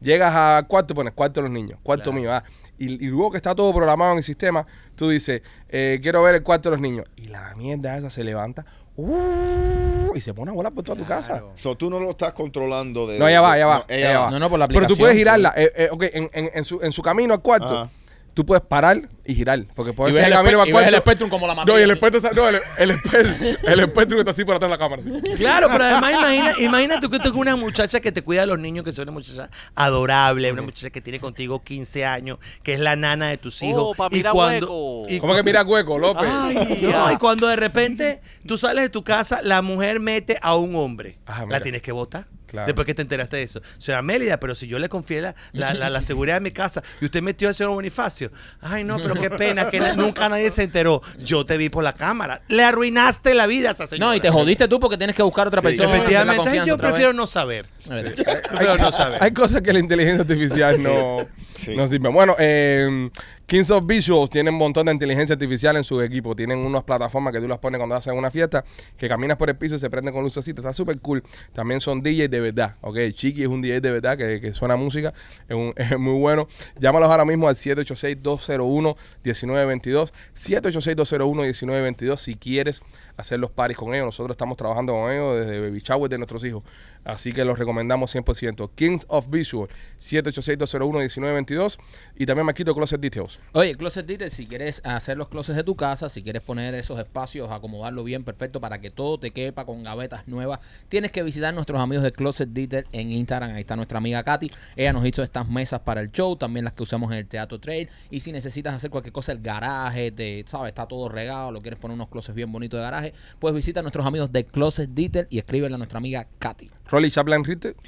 Llegas 0.00 0.34
al 0.34 0.66
cuarto, 0.66 0.94
pones 0.94 1.12
cuarto 1.14 1.40
de 1.40 1.48
los 1.48 1.52
niños, 1.52 1.78
cuarto 1.82 2.12
mío. 2.12 2.32
ah. 2.32 2.42
Y, 2.78 2.86
y 3.04 3.08
luego 3.08 3.30
que 3.30 3.36
está 3.36 3.54
todo 3.54 3.72
programado 3.72 4.12
en 4.12 4.18
el 4.18 4.24
sistema, 4.24 4.66
tú 4.96 5.08
dices, 5.10 5.42
eh, 5.68 5.98
quiero 6.02 6.22
ver 6.22 6.34
el 6.34 6.42
cuarto 6.42 6.68
de 6.70 6.76
los 6.76 6.80
niños. 6.80 7.06
Y 7.16 7.28
la 7.28 7.54
mierda 7.56 7.96
esa 7.96 8.10
se 8.10 8.24
levanta 8.24 8.66
uh, 8.96 10.12
y 10.14 10.20
se 10.20 10.34
pone 10.34 10.50
a 10.50 10.54
volar 10.54 10.72
por 10.72 10.82
toda 10.84 10.98
tu 10.98 11.04
casa. 11.06 11.42
So, 11.56 11.76
tú 11.76 11.88
no 11.90 12.00
lo 12.00 12.10
estás 12.10 12.32
controlando 12.32 13.06
de. 13.06 13.18
No, 13.18 13.28
ella 13.28 13.40
va, 13.40 13.56
ella 13.56 13.66
va. 13.66 13.78
no, 13.78 13.84
ella 13.88 14.18
va. 14.20 14.30
No, 14.30 14.38
no, 14.38 14.50
por 14.50 14.58
la 14.58 14.66
Pero 14.66 14.80
tú 14.80 14.94
aplicación. 14.94 14.98
puedes 15.04 15.16
girarla. 15.16 15.54
eh, 15.56 15.72
eh, 15.76 15.88
ok, 15.90 16.02
en, 16.12 16.30
en- 16.32 16.50
en 16.54 16.64
su, 16.64 16.80
en 16.82 16.92
su 16.92 17.02
camino 17.02 17.32
al 17.34 17.40
cuarto, 17.42 17.78
Ajá. 17.82 17.90
Tú 18.34 18.44
puedes 18.44 18.62
parar 18.64 19.08
y 19.24 19.34
girar. 19.34 19.64
Porque 19.74 19.92
puedes 19.92 20.12
Y 20.12 20.14
ves 20.16 20.26
el 20.26 20.32
en 20.32 20.38
camino 20.38 20.58
espe- 20.58 20.62
al 20.62 20.68
y 20.68 20.72
ves 20.72 20.86
el. 20.88 20.94
Spectrum 20.96 21.30
como 21.30 21.46
la 21.46 21.54
No, 21.54 21.62
y 21.62 21.64
matriz, 21.66 21.84
el 21.84 21.90
espectro 21.92 22.18
está. 22.18 22.32
No, 22.32 22.48
el, 22.48 22.56
el, 22.78 22.90
espe- 22.90 24.18
está 24.18 24.30
así 24.30 24.44
por 24.44 24.56
atrás 24.56 24.70
de 24.70 24.76
la 24.76 24.78
cámara. 24.78 25.02
así. 25.02 25.34
Claro, 25.36 25.68
pero 25.72 25.84
además 25.84 26.12
imagina, 26.14 26.52
imagínate 26.60 27.08
que 27.08 27.18
tú 27.20 27.30
con 27.30 27.38
una 27.40 27.56
muchacha 27.56 28.00
que 28.00 28.12
te 28.12 28.22
cuida 28.22 28.42
de 28.42 28.46
los 28.48 28.58
niños, 28.58 28.84
que 28.84 28.90
es 28.90 28.98
una 28.98 29.12
muchacha 29.12 29.48
adorable, 29.74 30.52
una 30.52 30.62
muchacha 30.62 30.90
que 30.90 31.00
tiene 31.00 31.20
contigo 31.20 31.62
15 31.62 32.04
años, 32.04 32.38
que 32.62 32.74
es 32.74 32.80
la 32.80 32.96
nana 32.96 33.28
de 33.28 33.38
tus 33.38 33.62
hijos. 33.62 33.82
Oh, 33.82 33.94
pa' 33.94 34.08
mirar 34.10 34.34
hueco. 34.34 35.04
y 35.08 35.18
¿Cómo 35.20 35.34
que 35.34 35.42
mira 35.42 35.62
hueco, 35.62 35.98
López? 35.98 36.28
Ay, 36.30 36.80
No, 36.90 37.10
y 37.12 37.16
cuando 37.16 37.46
de 37.48 37.56
repente 37.56 38.20
tú 38.46 38.58
sales 38.58 38.82
de 38.84 38.88
tu 38.90 39.02
casa, 39.04 39.40
la 39.42 39.62
mujer 39.62 40.00
mete 40.00 40.38
a 40.42 40.56
un 40.56 40.74
hombre. 40.76 41.18
Ajá, 41.26 41.46
mira. 41.46 41.58
la 41.58 41.62
tienes 41.62 41.82
que 41.82 41.92
votar. 41.92 42.26
Claro. 42.54 42.66
Después 42.66 42.86
que 42.86 42.94
te 42.94 43.02
enteraste 43.02 43.36
de 43.36 43.42
eso. 43.42 43.60
Señora 43.78 44.00
Mélida, 44.02 44.38
pero 44.38 44.54
si 44.54 44.66
yo 44.68 44.78
le 44.78 44.88
confié 44.88 45.20
la, 45.20 45.34
la, 45.52 45.74
la- 45.74 45.90
la 45.90 46.00
seguridad 46.00 46.36
de 46.36 46.40
mi 46.40 46.52
casa 46.52 46.82
y 47.00 47.04
usted 47.06 47.20
metió 47.20 47.48
al 47.48 47.54
señor 47.54 47.72
Bonifacio. 47.72 48.30
Ay, 48.60 48.84
no, 48.84 48.96
pero 48.98 49.14
qué 49.16 49.28
pena 49.30 49.68
que 49.68 49.80
nunca 49.96 50.28
nadie 50.28 50.50
se 50.50 50.62
enteró. 50.62 51.02
Yo 51.18 51.44
te 51.44 51.56
vi 51.56 51.68
por 51.68 51.82
la 51.84 51.92
cámara. 51.94 52.42
Le 52.48 52.62
arruinaste 52.64 53.34
la 53.34 53.46
vida 53.46 53.70
a 53.70 53.72
esa 53.72 53.86
señora. 53.86 54.06
No, 54.10 54.14
y 54.14 54.20
te 54.20 54.30
jodiste 54.30 54.68
tú 54.68 54.78
porque 54.80 54.96
tienes 54.96 55.16
que 55.16 55.22
buscar 55.22 55.48
otra 55.48 55.60
Sí, 55.60 55.66
persona. 55.66 55.94
Efectivamente, 55.96 56.62
yo 56.64 56.76
prefiero 56.78 57.12
no 57.12 57.26
saber. 57.26 57.66
Prefiero 57.86 58.78
no 58.78 58.92
saber. 58.92 59.22
Hay 59.22 59.32
cosas 59.32 59.60
que 59.62 59.72
la 59.72 59.78
inteligencia 59.80 60.22
artificial 60.22 60.82
no, 60.82 61.18
Sí. 61.64 61.74
no 61.74 61.86
sirve. 61.86 62.08
Bueno, 62.10 62.36
eh, 62.38 63.10
Kings 63.46 63.70
of 63.70 63.84
Visuals 63.86 64.30
tienen 64.30 64.54
un 64.54 64.58
montón 64.58 64.86
de 64.86 64.92
inteligencia 64.92 65.34
artificial 65.34 65.76
en 65.76 65.84
su 65.84 66.00
equipo. 66.00 66.34
Tienen 66.34 66.60
unas 66.60 66.82
plataformas 66.82 67.30
que 67.34 67.40
tú 67.40 67.46
las 67.46 67.58
pones 67.58 67.78
cuando 67.78 67.94
hacen 67.94 68.16
una 68.16 68.30
fiesta, 68.30 68.64
que 68.96 69.06
caminas 69.06 69.36
por 69.36 69.50
el 69.50 69.56
piso 69.56 69.74
y 69.74 69.78
se 69.78 69.90
prenden 69.90 70.14
con 70.14 70.24
lucecitas. 70.24 70.64
Está 70.64 70.72
súper 70.72 70.98
cool. 71.00 71.22
También 71.52 71.82
son 71.82 72.00
DJs 72.02 72.30
de 72.30 72.40
verdad. 72.40 72.76
Ok, 72.80 72.96
Chiqui 73.12 73.42
es 73.42 73.48
un 73.48 73.60
DJ 73.60 73.82
de 73.82 73.90
verdad 73.92 74.16
que, 74.16 74.40
que 74.40 74.54
suena 74.54 74.76
música. 74.76 75.12
Es, 75.46 75.54
un- 75.56 75.74
muy 76.02 76.18
bueno. 76.18 76.48
Llámalos 76.80 77.10
ahora 77.10 77.26
mismo 77.26 77.46
al 77.46 77.56
786-201-1922. 77.56 80.12
786-201-1922 80.34 82.16
si 82.18 82.34
quieres 82.36 82.82
hacer 83.16 83.38
los 83.40 83.50
paris 83.50 83.76
con 83.76 83.94
ellos. 83.94 84.06
Nosotros 84.06 84.34
estamos 84.34 84.56
trabajando 84.56 84.92
con 84.94 85.10
ellos 85.12 85.38
desde 85.44 85.60
Baby 85.60 85.80
Shower 85.84 86.10
de 86.10 86.18
nuestros 86.18 86.44
hijos. 86.44 86.62
Así 87.04 87.32
que 87.32 87.44
los 87.44 87.58
recomendamos 87.58 88.14
100%. 88.14 88.70
Kings 88.74 89.06
of 89.08 89.28
Visual, 89.28 89.68
786-201-1922. 89.98 91.78
Y 92.16 92.26
también 92.26 92.46
me 92.46 92.54
quito 92.54 92.74
Closet 92.74 93.00
Details. 93.00 93.38
Oye, 93.52 93.74
Closet 93.76 94.06
Detail, 94.06 94.30
si 94.30 94.46
quieres 94.46 94.80
hacer 94.84 95.16
los 95.16 95.28
closets 95.28 95.56
de 95.56 95.64
tu 95.64 95.76
casa, 95.76 96.08
si 96.08 96.22
quieres 96.22 96.42
poner 96.42 96.74
esos 96.74 96.98
espacios, 96.98 97.50
acomodarlo 97.50 98.04
bien, 98.04 98.24
perfecto, 98.24 98.60
para 98.60 98.80
que 98.80 98.90
todo 98.90 99.18
te 99.18 99.32
quepa 99.32 99.64
con 99.64 99.82
gavetas 99.82 100.26
nuevas, 100.28 100.60
tienes 100.88 101.10
que 101.12 101.22
visitar 101.22 101.52
nuestros 101.54 101.80
amigos 101.80 102.04
de 102.04 102.12
Closet 102.12 102.48
Detail 102.48 102.86
en 102.92 103.10
Instagram. 103.12 103.52
Ahí 103.52 103.60
está 103.60 103.76
nuestra 103.76 103.98
amiga 103.98 104.22
Katy. 104.22 104.50
Ella 104.76 104.92
nos 104.92 105.06
hizo 105.06 105.22
estas 105.22 105.48
mesas 105.48 105.80
para 105.80 106.00
el 106.00 106.10
show, 106.10 106.36
también 106.36 106.64
las 106.64 106.74
que 106.74 106.82
usamos 106.82 107.12
en 107.12 107.18
el 107.18 107.26
Teatro 107.26 107.58
Trail. 107.60 107.88
Y 108.10 108.20
si 108.20 108.32
necesitas 108.32 108.74
hacer 108.74 108.90
cualquier 108.90 109.12
cosa, 109.12 109.32
el 109.32 109.40
garaje, 109.40 110.10
te, 110.10 110.44
¿sabes? 110.46 110.68
Está 110.68 110.86
todo 110.86 111.08
regado, 111.08 111.52
lo 111.52 111.60
quieres 111.60 111.78
poner 111.78 111.94
unos 111.94 112.08
closets 112.08 112.34
bien 112.34 112.50
bonitos 112.50 112.78
de 112.78 112.84
garaje, 112.84 113.14
pues 113.38 113.54
visita 113.54 113.80
a 113.80 113.82
nuestros 113.82 114.06
amigos 114.06 114.32
de 114.32 114.44
Closet 114.44 114.90
Detail 114.90 115.26
y 115.30 115.38
escríbele 115.38 115.74
a 115.74 115.78
nuestra 115.78 115.98
amiga 115.98 116.26
Katy. 116.38 116.68
Rolly 116.94 117.10
Chaplin 117.10 117.42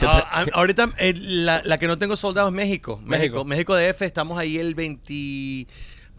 Ah, 0.00 0.42
te- 0.44 0.46
a- 0.50 0.56
ahorita 0.58 0.92
eh, 0.98 1.14
la, 1.16 1.62
la 1.64 1.78
que 1.78 1.86
no 1.86 1.98
tengo 1.98 2.16
soldado 2.16 2.48
es 2.48 2.54
México. 2.54 3.00
México. 3.04 3.44
México. 3.44 3.74
México 3.74 3.76
DF, 3.76 4.02
estamos 4.02 4.38
ahí 4.38 4.58
el 4.58 4.74
20 4.74 5.66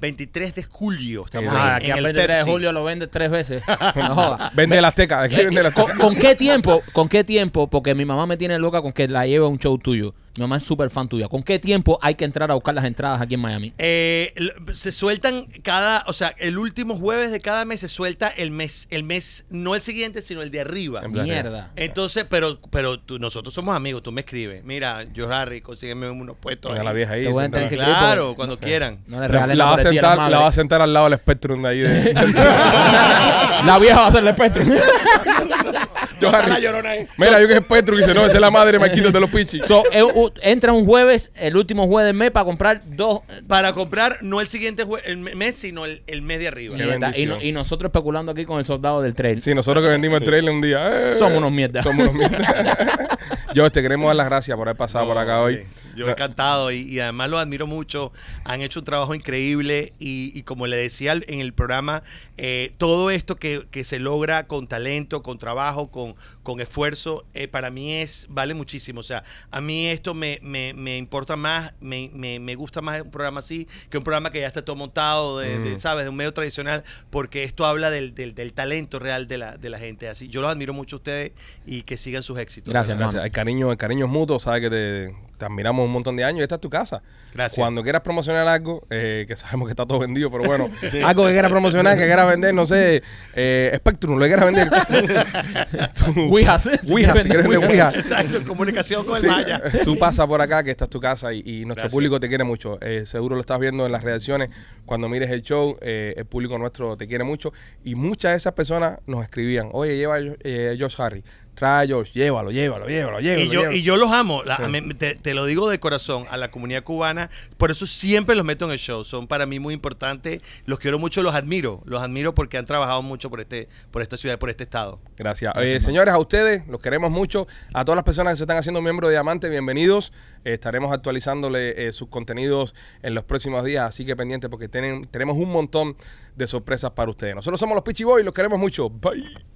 23 0.03 0.53
de 0.53 0.63
julio. 0.63 1.23
Estamos 1.23 1.53
Ah, 1.55 1.75
ahí 1.75 1.77
aquí 1.77 1.85
en 1.87 1.91
al 1.93 1.97
el 1.99 2.03
23 2.03 2.45
de 2.45 2.51
julio 2.51 2.71
lo 2.73 2.83
vende 2.83 3.07
tres 3.07 3.31
veces. 3.31 3.63
No 3.95 4.15
joda. 4.15 4.51
Vende 4.53 4.81
la 4.81 4.89
Azteca. 4.89 5.21
Aquí 5.21 5.35
vende 5.37 5.63
la 5.63 5.71
¿Con, 5.71 5.89
con 5.97 6.15
qué 6.15 6.35
tiempo? 6.35 6.83
¿Con 6.91 7.07
qué 7.07 7.23
tiempo? 7.23 7.69
Porque 7.69 7.95
mi 7.95 8.03
mamá 8.03 8.27
me 8.27 8.35
tiene 8.35 8.59
loca 8.59 8.81
con 8.81 8.91
que 8.91 9.07
la 9.07 9.25
lleve 9.25 9.45
a 9.45 9.47
un 9.47 9.57
show 9.59 9.77
tuyo. 9.77 10.13
Mi 10.35 10.41
mamá 10.41 10.57
es 10.57 10.63
súper 10.63 10.89
fan 10.89 11.07
tuya. 11.07 11.27
¿Con 11.27 11.43
qué 11.43 11.59
tiempo 11.59 11.99
hay 12.01 12.15
que 12.15 12.25
entrar 12.25 12.49
a 12.49 12.55
buscar 12.55 12.73
las 12.73 12.85
entradas 12.85 13.21
aquí 13.21 13.35
en 13.35 13.39
Miami? 13.41 13.71
Eh, 13.77 14.33
se 14.71 14.91
sueltan 14.91 15.45
cada, 15.61 16.03
o 16.07 16.13
sea, 16.13 16.33
el 16.39 16.57
último 16.57 16.95
jueves 16.97 17.31
de 17.31 17.39
cada 17.39 17.65
mes 17.65 17.81
se 17.81 17.87
suelta 17.87 18.29
el 18.29 18.49
mes, 18.49 18.87
el 18.89 19.03
mes, 19.03 19.45
no 19.51 19.75
el 19.75 19.81
siguiente, 19.81 20.23
sino 20.23 20.41
el 20.41 20.49
de 20.49 20.61
arriba. 20.61 21.01
Mierda. 21.07 21.71
Entonces, 21.75 22.25
pero, 22.27 22.59
pero 22.71 22.99
tú- 22.99 23.19
nosotros 23.19 23.53
somos 23.53 23.75
amigos, 23.75 24.01
tú 24.01 24.11
me 24.11 24.21
escribes, 24.21 24.63
mira, 24.63 25.03
yo 25.13 25.31
Harry, 25.31 25.61
consígueme 25.61 26.09
unos 26.09 26.35
puestos. 26.37 26.71
Venga 26.71 26.81
ahí". 26.81 26.85
la 26.87 26.93
vieja 26.93 27.13
ahí. 27.13 27.23
Te 27.25 27.29
voy 27.29 27.41
a 27.41 27.45
sentada. 27.45 27.69
tener 27.69 27.79
que- 27.79 27.85
Claro, 27.85 28.35
cuando 28.35 28.57
quieran. 28.57 28.99
No 29.05 29.17
le 29.17 29.21
La, 29.21 29.27
regalen 29.27 29.57
la 29.59 29.63
la, 29.65 29.69
va 29.69 29.73
a 29.75 29.77
la 29.77 29.83
sentar, 29.83 30.17
la 30.31 30.39
va 30.39 30.47
a 30.47 30.51
sentar 30.51 30.81
al 30.81 30.93
lado 30.93 31.09
del 31.09 31.19
Spectrum 31.19 31.61
de 31.61 31.69
ahí. 31.69 31.79
De, 31.81 32.13
La 33.65 33.77
vieja 33.79 34.01
va 34.01 34.07
a 34.07 34.11
ser 34.11 34.21
el 34.21 34.27
espectro. 34.29 34.63
yo, 36.19 36.29
Harry, 36.35 37.07
Mira, 37.17 37.39
yo 37.41 37.47
que 37.47 37.53
es 37.53 37.59
Spectrum 37.63 37.97
y 37.97 38.01
dice, 38.01 38.13
no, 38.13 38.25
esa 38.25 38.35
es 38.35 38.41
la 38.41 38.51
madre 38.51 38.73
de 38.73 38.79
Marquitos 38.79 39.13
de 39.13 39.19
los 39.19 39.29
Pichis. 39.29 39.65
So, 39.65 39.83
eh, 39.91 40.01
entra 40.41 40.71
un 40.73 40.85
jueves, 40.85 41.31
el 41.35 41.55
último 41.57 41.87
jueves 41.87 42.07
del 42.09 42.15
mes, 42.17 42.31
para 42.31 42.45
comprar 42.45 42.81
dos. 42.85 43.21
Para 43.47 43.73
comprar 43.73 44.17
no 44.21 44.39
el 44.41 44.47
siguiente 44.47 44.85
jue- 44.85 45.01
el 45.05 45.17
me- 45.17 45.35
mes, 45.35 45.55
sino 45.57 45.85
el, 45.85 46.03
el 46.07 46.21
mes 46.21 46.39
de 46.39 46.47
arriba. 46.47 46.75
Qué 46.77 46.83
mierda. 46.83 46.95
Y, 46.97 46.99
bendición. 47.01 47.29
no- 47.39 47.41
y 47.43 47.51
nosotros 47.51 47.89
especulando 47.89 48.31
aquí 48.31 48.45
con 48.45 48.59
el 48.59 48.65
soldado 48.65 49.01
del 49.01 49.13
trail. 49.13 49.41
Sí, 49.41 49.53
nosotros 49.53 49.83
que 49.83 49.89
vendimos 49.89 50.19
el 50.21 50.25
trailer 50.25 50.51
un 50.53 50.61
día. 50.61 50.89
eh, 50.93 51.15
Somos 51.19 51.37
unos 51.37 51.51
mierdas. 51.51 51.83
Somos 51.83 52.07
unos 52.07 52.13
mierdas. 52.29 52.77
yo 53.53 53.69
te 53.71 53.81
queremos 53.81 54.07
dar 54.07 54.15
las 54.15 54.25
gracias 54.27 54.57
por 54.57 54.67
haber 54.67 54.77
pasado 54.77 55.05
por 55.07 55.17
acá 55.17 55.41
hoy. 55.41 55.65
Yo 55.95 56.09
encantado 56.09 56.71
y, 56.71 56.77
y 56.81 56.99
además 56.99 57.29
los 57.29 57.39
admiro 57.39 57.67
mucho. 57.67 58.11
Han 58.45 58.61
hecho 58.61 58.79
un 58.79 58.85
trabajo 58.85 59.13
increíble 59.13 59.93
y, 59.99 60.31
y 60.37 60.41
como 60.43 60.65
le 60.67 60.77
decía 60.77 61.11
al- 61.11 61.25
en 61.27 61.39
el 61.39 61.53
programa, 61.53 62.01
eh, 62.37 62.71
todo 62.77 63.11
esto 63.11 63.35
que, 63.35 63.67
que 63.69 63.83
se 63.83 63.99
logra 63.99 64.47
con 64.47 64.67
talento, 64.67 65.21
con 65.21 65.37
trabajo, 65.37 65.91
con, 65.91 66.15
con 66.41 66.59
esfuerzo, 66.61 67.25
eh, 67.35 67.47
para 67.47 67.69
mí 67.69 67.93
es 67.93 68.25
vale 68.29 68.53
muchísimo. 68.55 69.01
O 69.01 69.03
sea, 69.03 69.23
a 69.51 69.61
mí 69.61 69.87
esto 69.87 70.12
me, 70.13 70.39
me, 70.41 70.73
me 70.73 70.97
importa 70.97 71.35
más, 71.35 71.73
me, 71.79 72.09
me, 72.13 72.39
me 72.39 72.55
gusta 72.55 72.81
más 72.81 73.01
un 73.01 73.11
programa 73.11 73.39
así 73.39 73.67
que 73.89 73.97
un 73.97 74.03
programa 74.03 74.31
que 74.31 74.39
ya 74.39 74.47
está 74.47 74.63
todo 74.63 74.75
montado, 74.75 75.39
de, 75.39 75.59
de, 75.59 75.73
Mm. 75.75 75.79
¿sabes? 75.79 76.05
De 76.05 76.09
un 76.09 76.15
medio 76.15 76.33
tradicional, 76.33 76.83
porque 77.09 77.43
esto 77.43 77.65
habla 77.65 77.89
del, 77.89 78.13
del, 78.13 78.35
del 78.35 78.53
talento 78.53 78.99
real 78.99 79.27
de 79.27 79.37
la, 79.37 79.57
de 79.57 79.69
la 79.69 79.79
gente. 79.79 80.07
Así, 80.09 80.27
yo 80.27 80.41
los 80.41 80.51
admiro 80.51 80.73
mucho 80.73 80.95
a 80.95 80.97
ustedes 80.97 81.31
y 81.65 81.83
que 81.83 81.97
sigan 81.97 82.23
sus 82.23 82.37
éxitos. 82.39 82.73
Gracias, 82.73 82.97
¿verdad? 82.97 83.11
Gracias. 83.11 83.25
El 83.25 83.31
cariño, 83.31 83.71
el 83.71 83.77
cariño 83.77 84.05
es 84.05 84.11
mutuo, 84.11 84.39
sabes 84.39 84.61
que 84.61 84.69
te, 84.69 85.15
te 85.37 85.45
admiramos 85.45 85.85
un 85.85 85.91
montón 85.91 86.15
de 86.15 86.23
años 86.23 86.39
y 86.39 86.43
esta 86.43 86.55
es 86.55 86.61
tu 86.61 86.69
casa. 86.69 87.01
Gracias. 87.33 87.57
Cuando 87.57 87.83
quieras 87.83 88.01
promocionar 88.01 88.47
algo, 88.47 88.85
eh, 88.89 89.25
que 89.27 89.35
sabemos 89.35 89.67
que 89.67 89.71
está 89.71 89.85
todo 89.85 89.99
vendido, 89.99 90.29
pero 90.31 90.43
bueno, 90.43 90.69
algo 91.05 91.25
que 91.25 91.31
quieras 91.31 91.51
promocionar, 91.51 91.97
que 91.97 92.05
quieras 92.05 92.27
vender, 92.27 92.53
no 92.53 92.67
sé, 92.67 93.01
eh, 93.33 93.73
Spectrum, 93.77 94.17
lo 94.17 94.25
que 94.25 94.27
quieras 94.27 94.45
vender. 94.45 94.69
Ouija, 96.29 96.59
si 96.59 96.69
quieres 96.79 97.13
vender 97.47 97.57
Ouija. 97.57 97.91
Exacto, 97.95 98.43
comunicación 98.45 99.05
con 99.05 99.15
el 99.15 99.21
Sí, 99.21 99.27
Maya. 99.27 99.61
Tú 99.83 99.97
pasa 99.97 100.27
por 100.27 100.41
acá, 100.41 100.63
que 100.63 100.71
esta 100.71 100.85
es 100.85 100.89
tu 100.89 100.99
casa 100.99 101.33
y, 101.33 101.39
y 101.39 101.65
nuestro 101.65 101.83
Gracias. 101.83 101.93
público 101.93 102.19
te 102.19 102.27
quiere 102.27 102.43
mucho. 102.43 102.77
Eh, 102.81 103.03
seguro 103.05 103.35
lo 103.35 103.41
estás 103.41 103.59
viendo 103.59 103.85
en 103.85 103.91
las 103.91 104.03
reacciones. 104.03 104.49
Cuando 104.85 105.07
mires 105.09 105.29
el 105.31 105.41
show, 105.43 105.77
eh, 105.81 106.13
el 106.17 106.25
público 106.25 106.57
nuestro 106.57 106.97
te 106.97 107.07
quiere 107.07 107.23
mucho. 107.23 107.51
Y 107.83 107.95
muchas 107.95 108.31
de 108.31 108.37
esas 108.37 108.53
personas 108.53 108.99
nos 109.07 109.23
escribían, 109.23 109.69
oye, 109.71 109.95
lleva 109.97 110.17
eh, 110.19 110.75
Josh 110.79 110.95
Harry. 110.99 111.23
Trae 111.55 111.87
Josh, 111.87 112.11
llévalo, 112.13 112.51
llévalo, 112.51 112.87
llévalo, 112.87 113.19
llévalo. 113.19 113.43
Y 113.43 113.47
yo, 113.47 113.51
llévalo". 113.61 113.75
y 113.77 113.81
yo 113.83 113.97
los 113.97 114.11
amo, 114.11 114.43
la- 114.43 114.57
Sí. 114.57 114.63
me- 114.63 114.81
te, 114.93 115.15
te 115.15 115.33
lo 115.33 115.45
digo 115.45 115.69
de 115.69 115.79
corazón, 115.79 116.25
a 116.31 116.37
la 116.37 116.49
comunidad 116.49 116.83
cubana, 116.83 117.29
por 117.57 117.69
eso 117.71 117.85
siempre 117.85 118.35
los 118.35 118.43
meto 118.43 118.65
en 118.65 118.71
el 118.71 118.79
show, 118.79 119.03
son 119.03 119.27
para 119.27 119.45
mí 119.45 119.59
muy 119.59 119.73
importantes, 119.73 120.41
los 120.65 120.79
quiero 120.79 120.97
mucho, 120.99 121.21
los 121.21 121.35
admiro, 121.35 121.81
los 121.85 122.01
admiro 122.01 122.33
porque 122.33 122.57
han 122.57 122.65
trabajado 122.65 123.01
mucho 123.03 123.29
por 123.29 123.39
este 123.39 123.67
por 123.91 124.01
esta 124.01 124.17
ciudad, 124.17 124.39
por 124.39 124.49
este 124.49 124.63
estado. 124.63 124.99
Gracias. 125.15 125.53
Eh, 125.57 125.79
señores, 125.79 126.13
a 126.13 126.17
ustedes 126.17 126.67
los 126.67 126.81
queremos 126.81 127.11
mucho. 127.11 127.47
A 127.73 127.85
todas 127.85 127.95
las 127.97 128.03
personas 128.03 128.33
que 128.33 128.37
se 128.37 128.43
están 128.43 128.57
haciendo 128.57 128.81
miembros 128.81 129.09
de 129.09 129.13
Diamante, 129.13 129.47
bienvenidos. 129.49 130.11
Eh, 130.45 130.53
estaremos 130.53 130.91
actualizándole 130.91 131.87
eh, 131.87 131.93
sus 131.93 132.07
contenidos 132.09 132.73
en 133.01 133.13
los 133.13 133.23
próximos 133.23 133.63
días, 133.63 133.87
así 133.87 134.05
que 134.05 134.15
pendientes 134.15 134.49
porque 134.49 134.67
tienen, 134.67 135.05
tenemos 135.05 135.37
un 135.37 135.51
montón 135.51 135.95
de 136.35 136.47
sorpresas 136.47 136.91
para 136.91 137.11
ustedes. 137.11 137.35
Nosotros 137.35 137.59
somos 137.59 137.75
los 137.75 137.83
Pichi 137.83 138.03
Boys, 138.03 138.25
los 138.25 138.33
queremos 138.33 138.57
mucho. 138.59 138.89
Bye. 138.89 139.52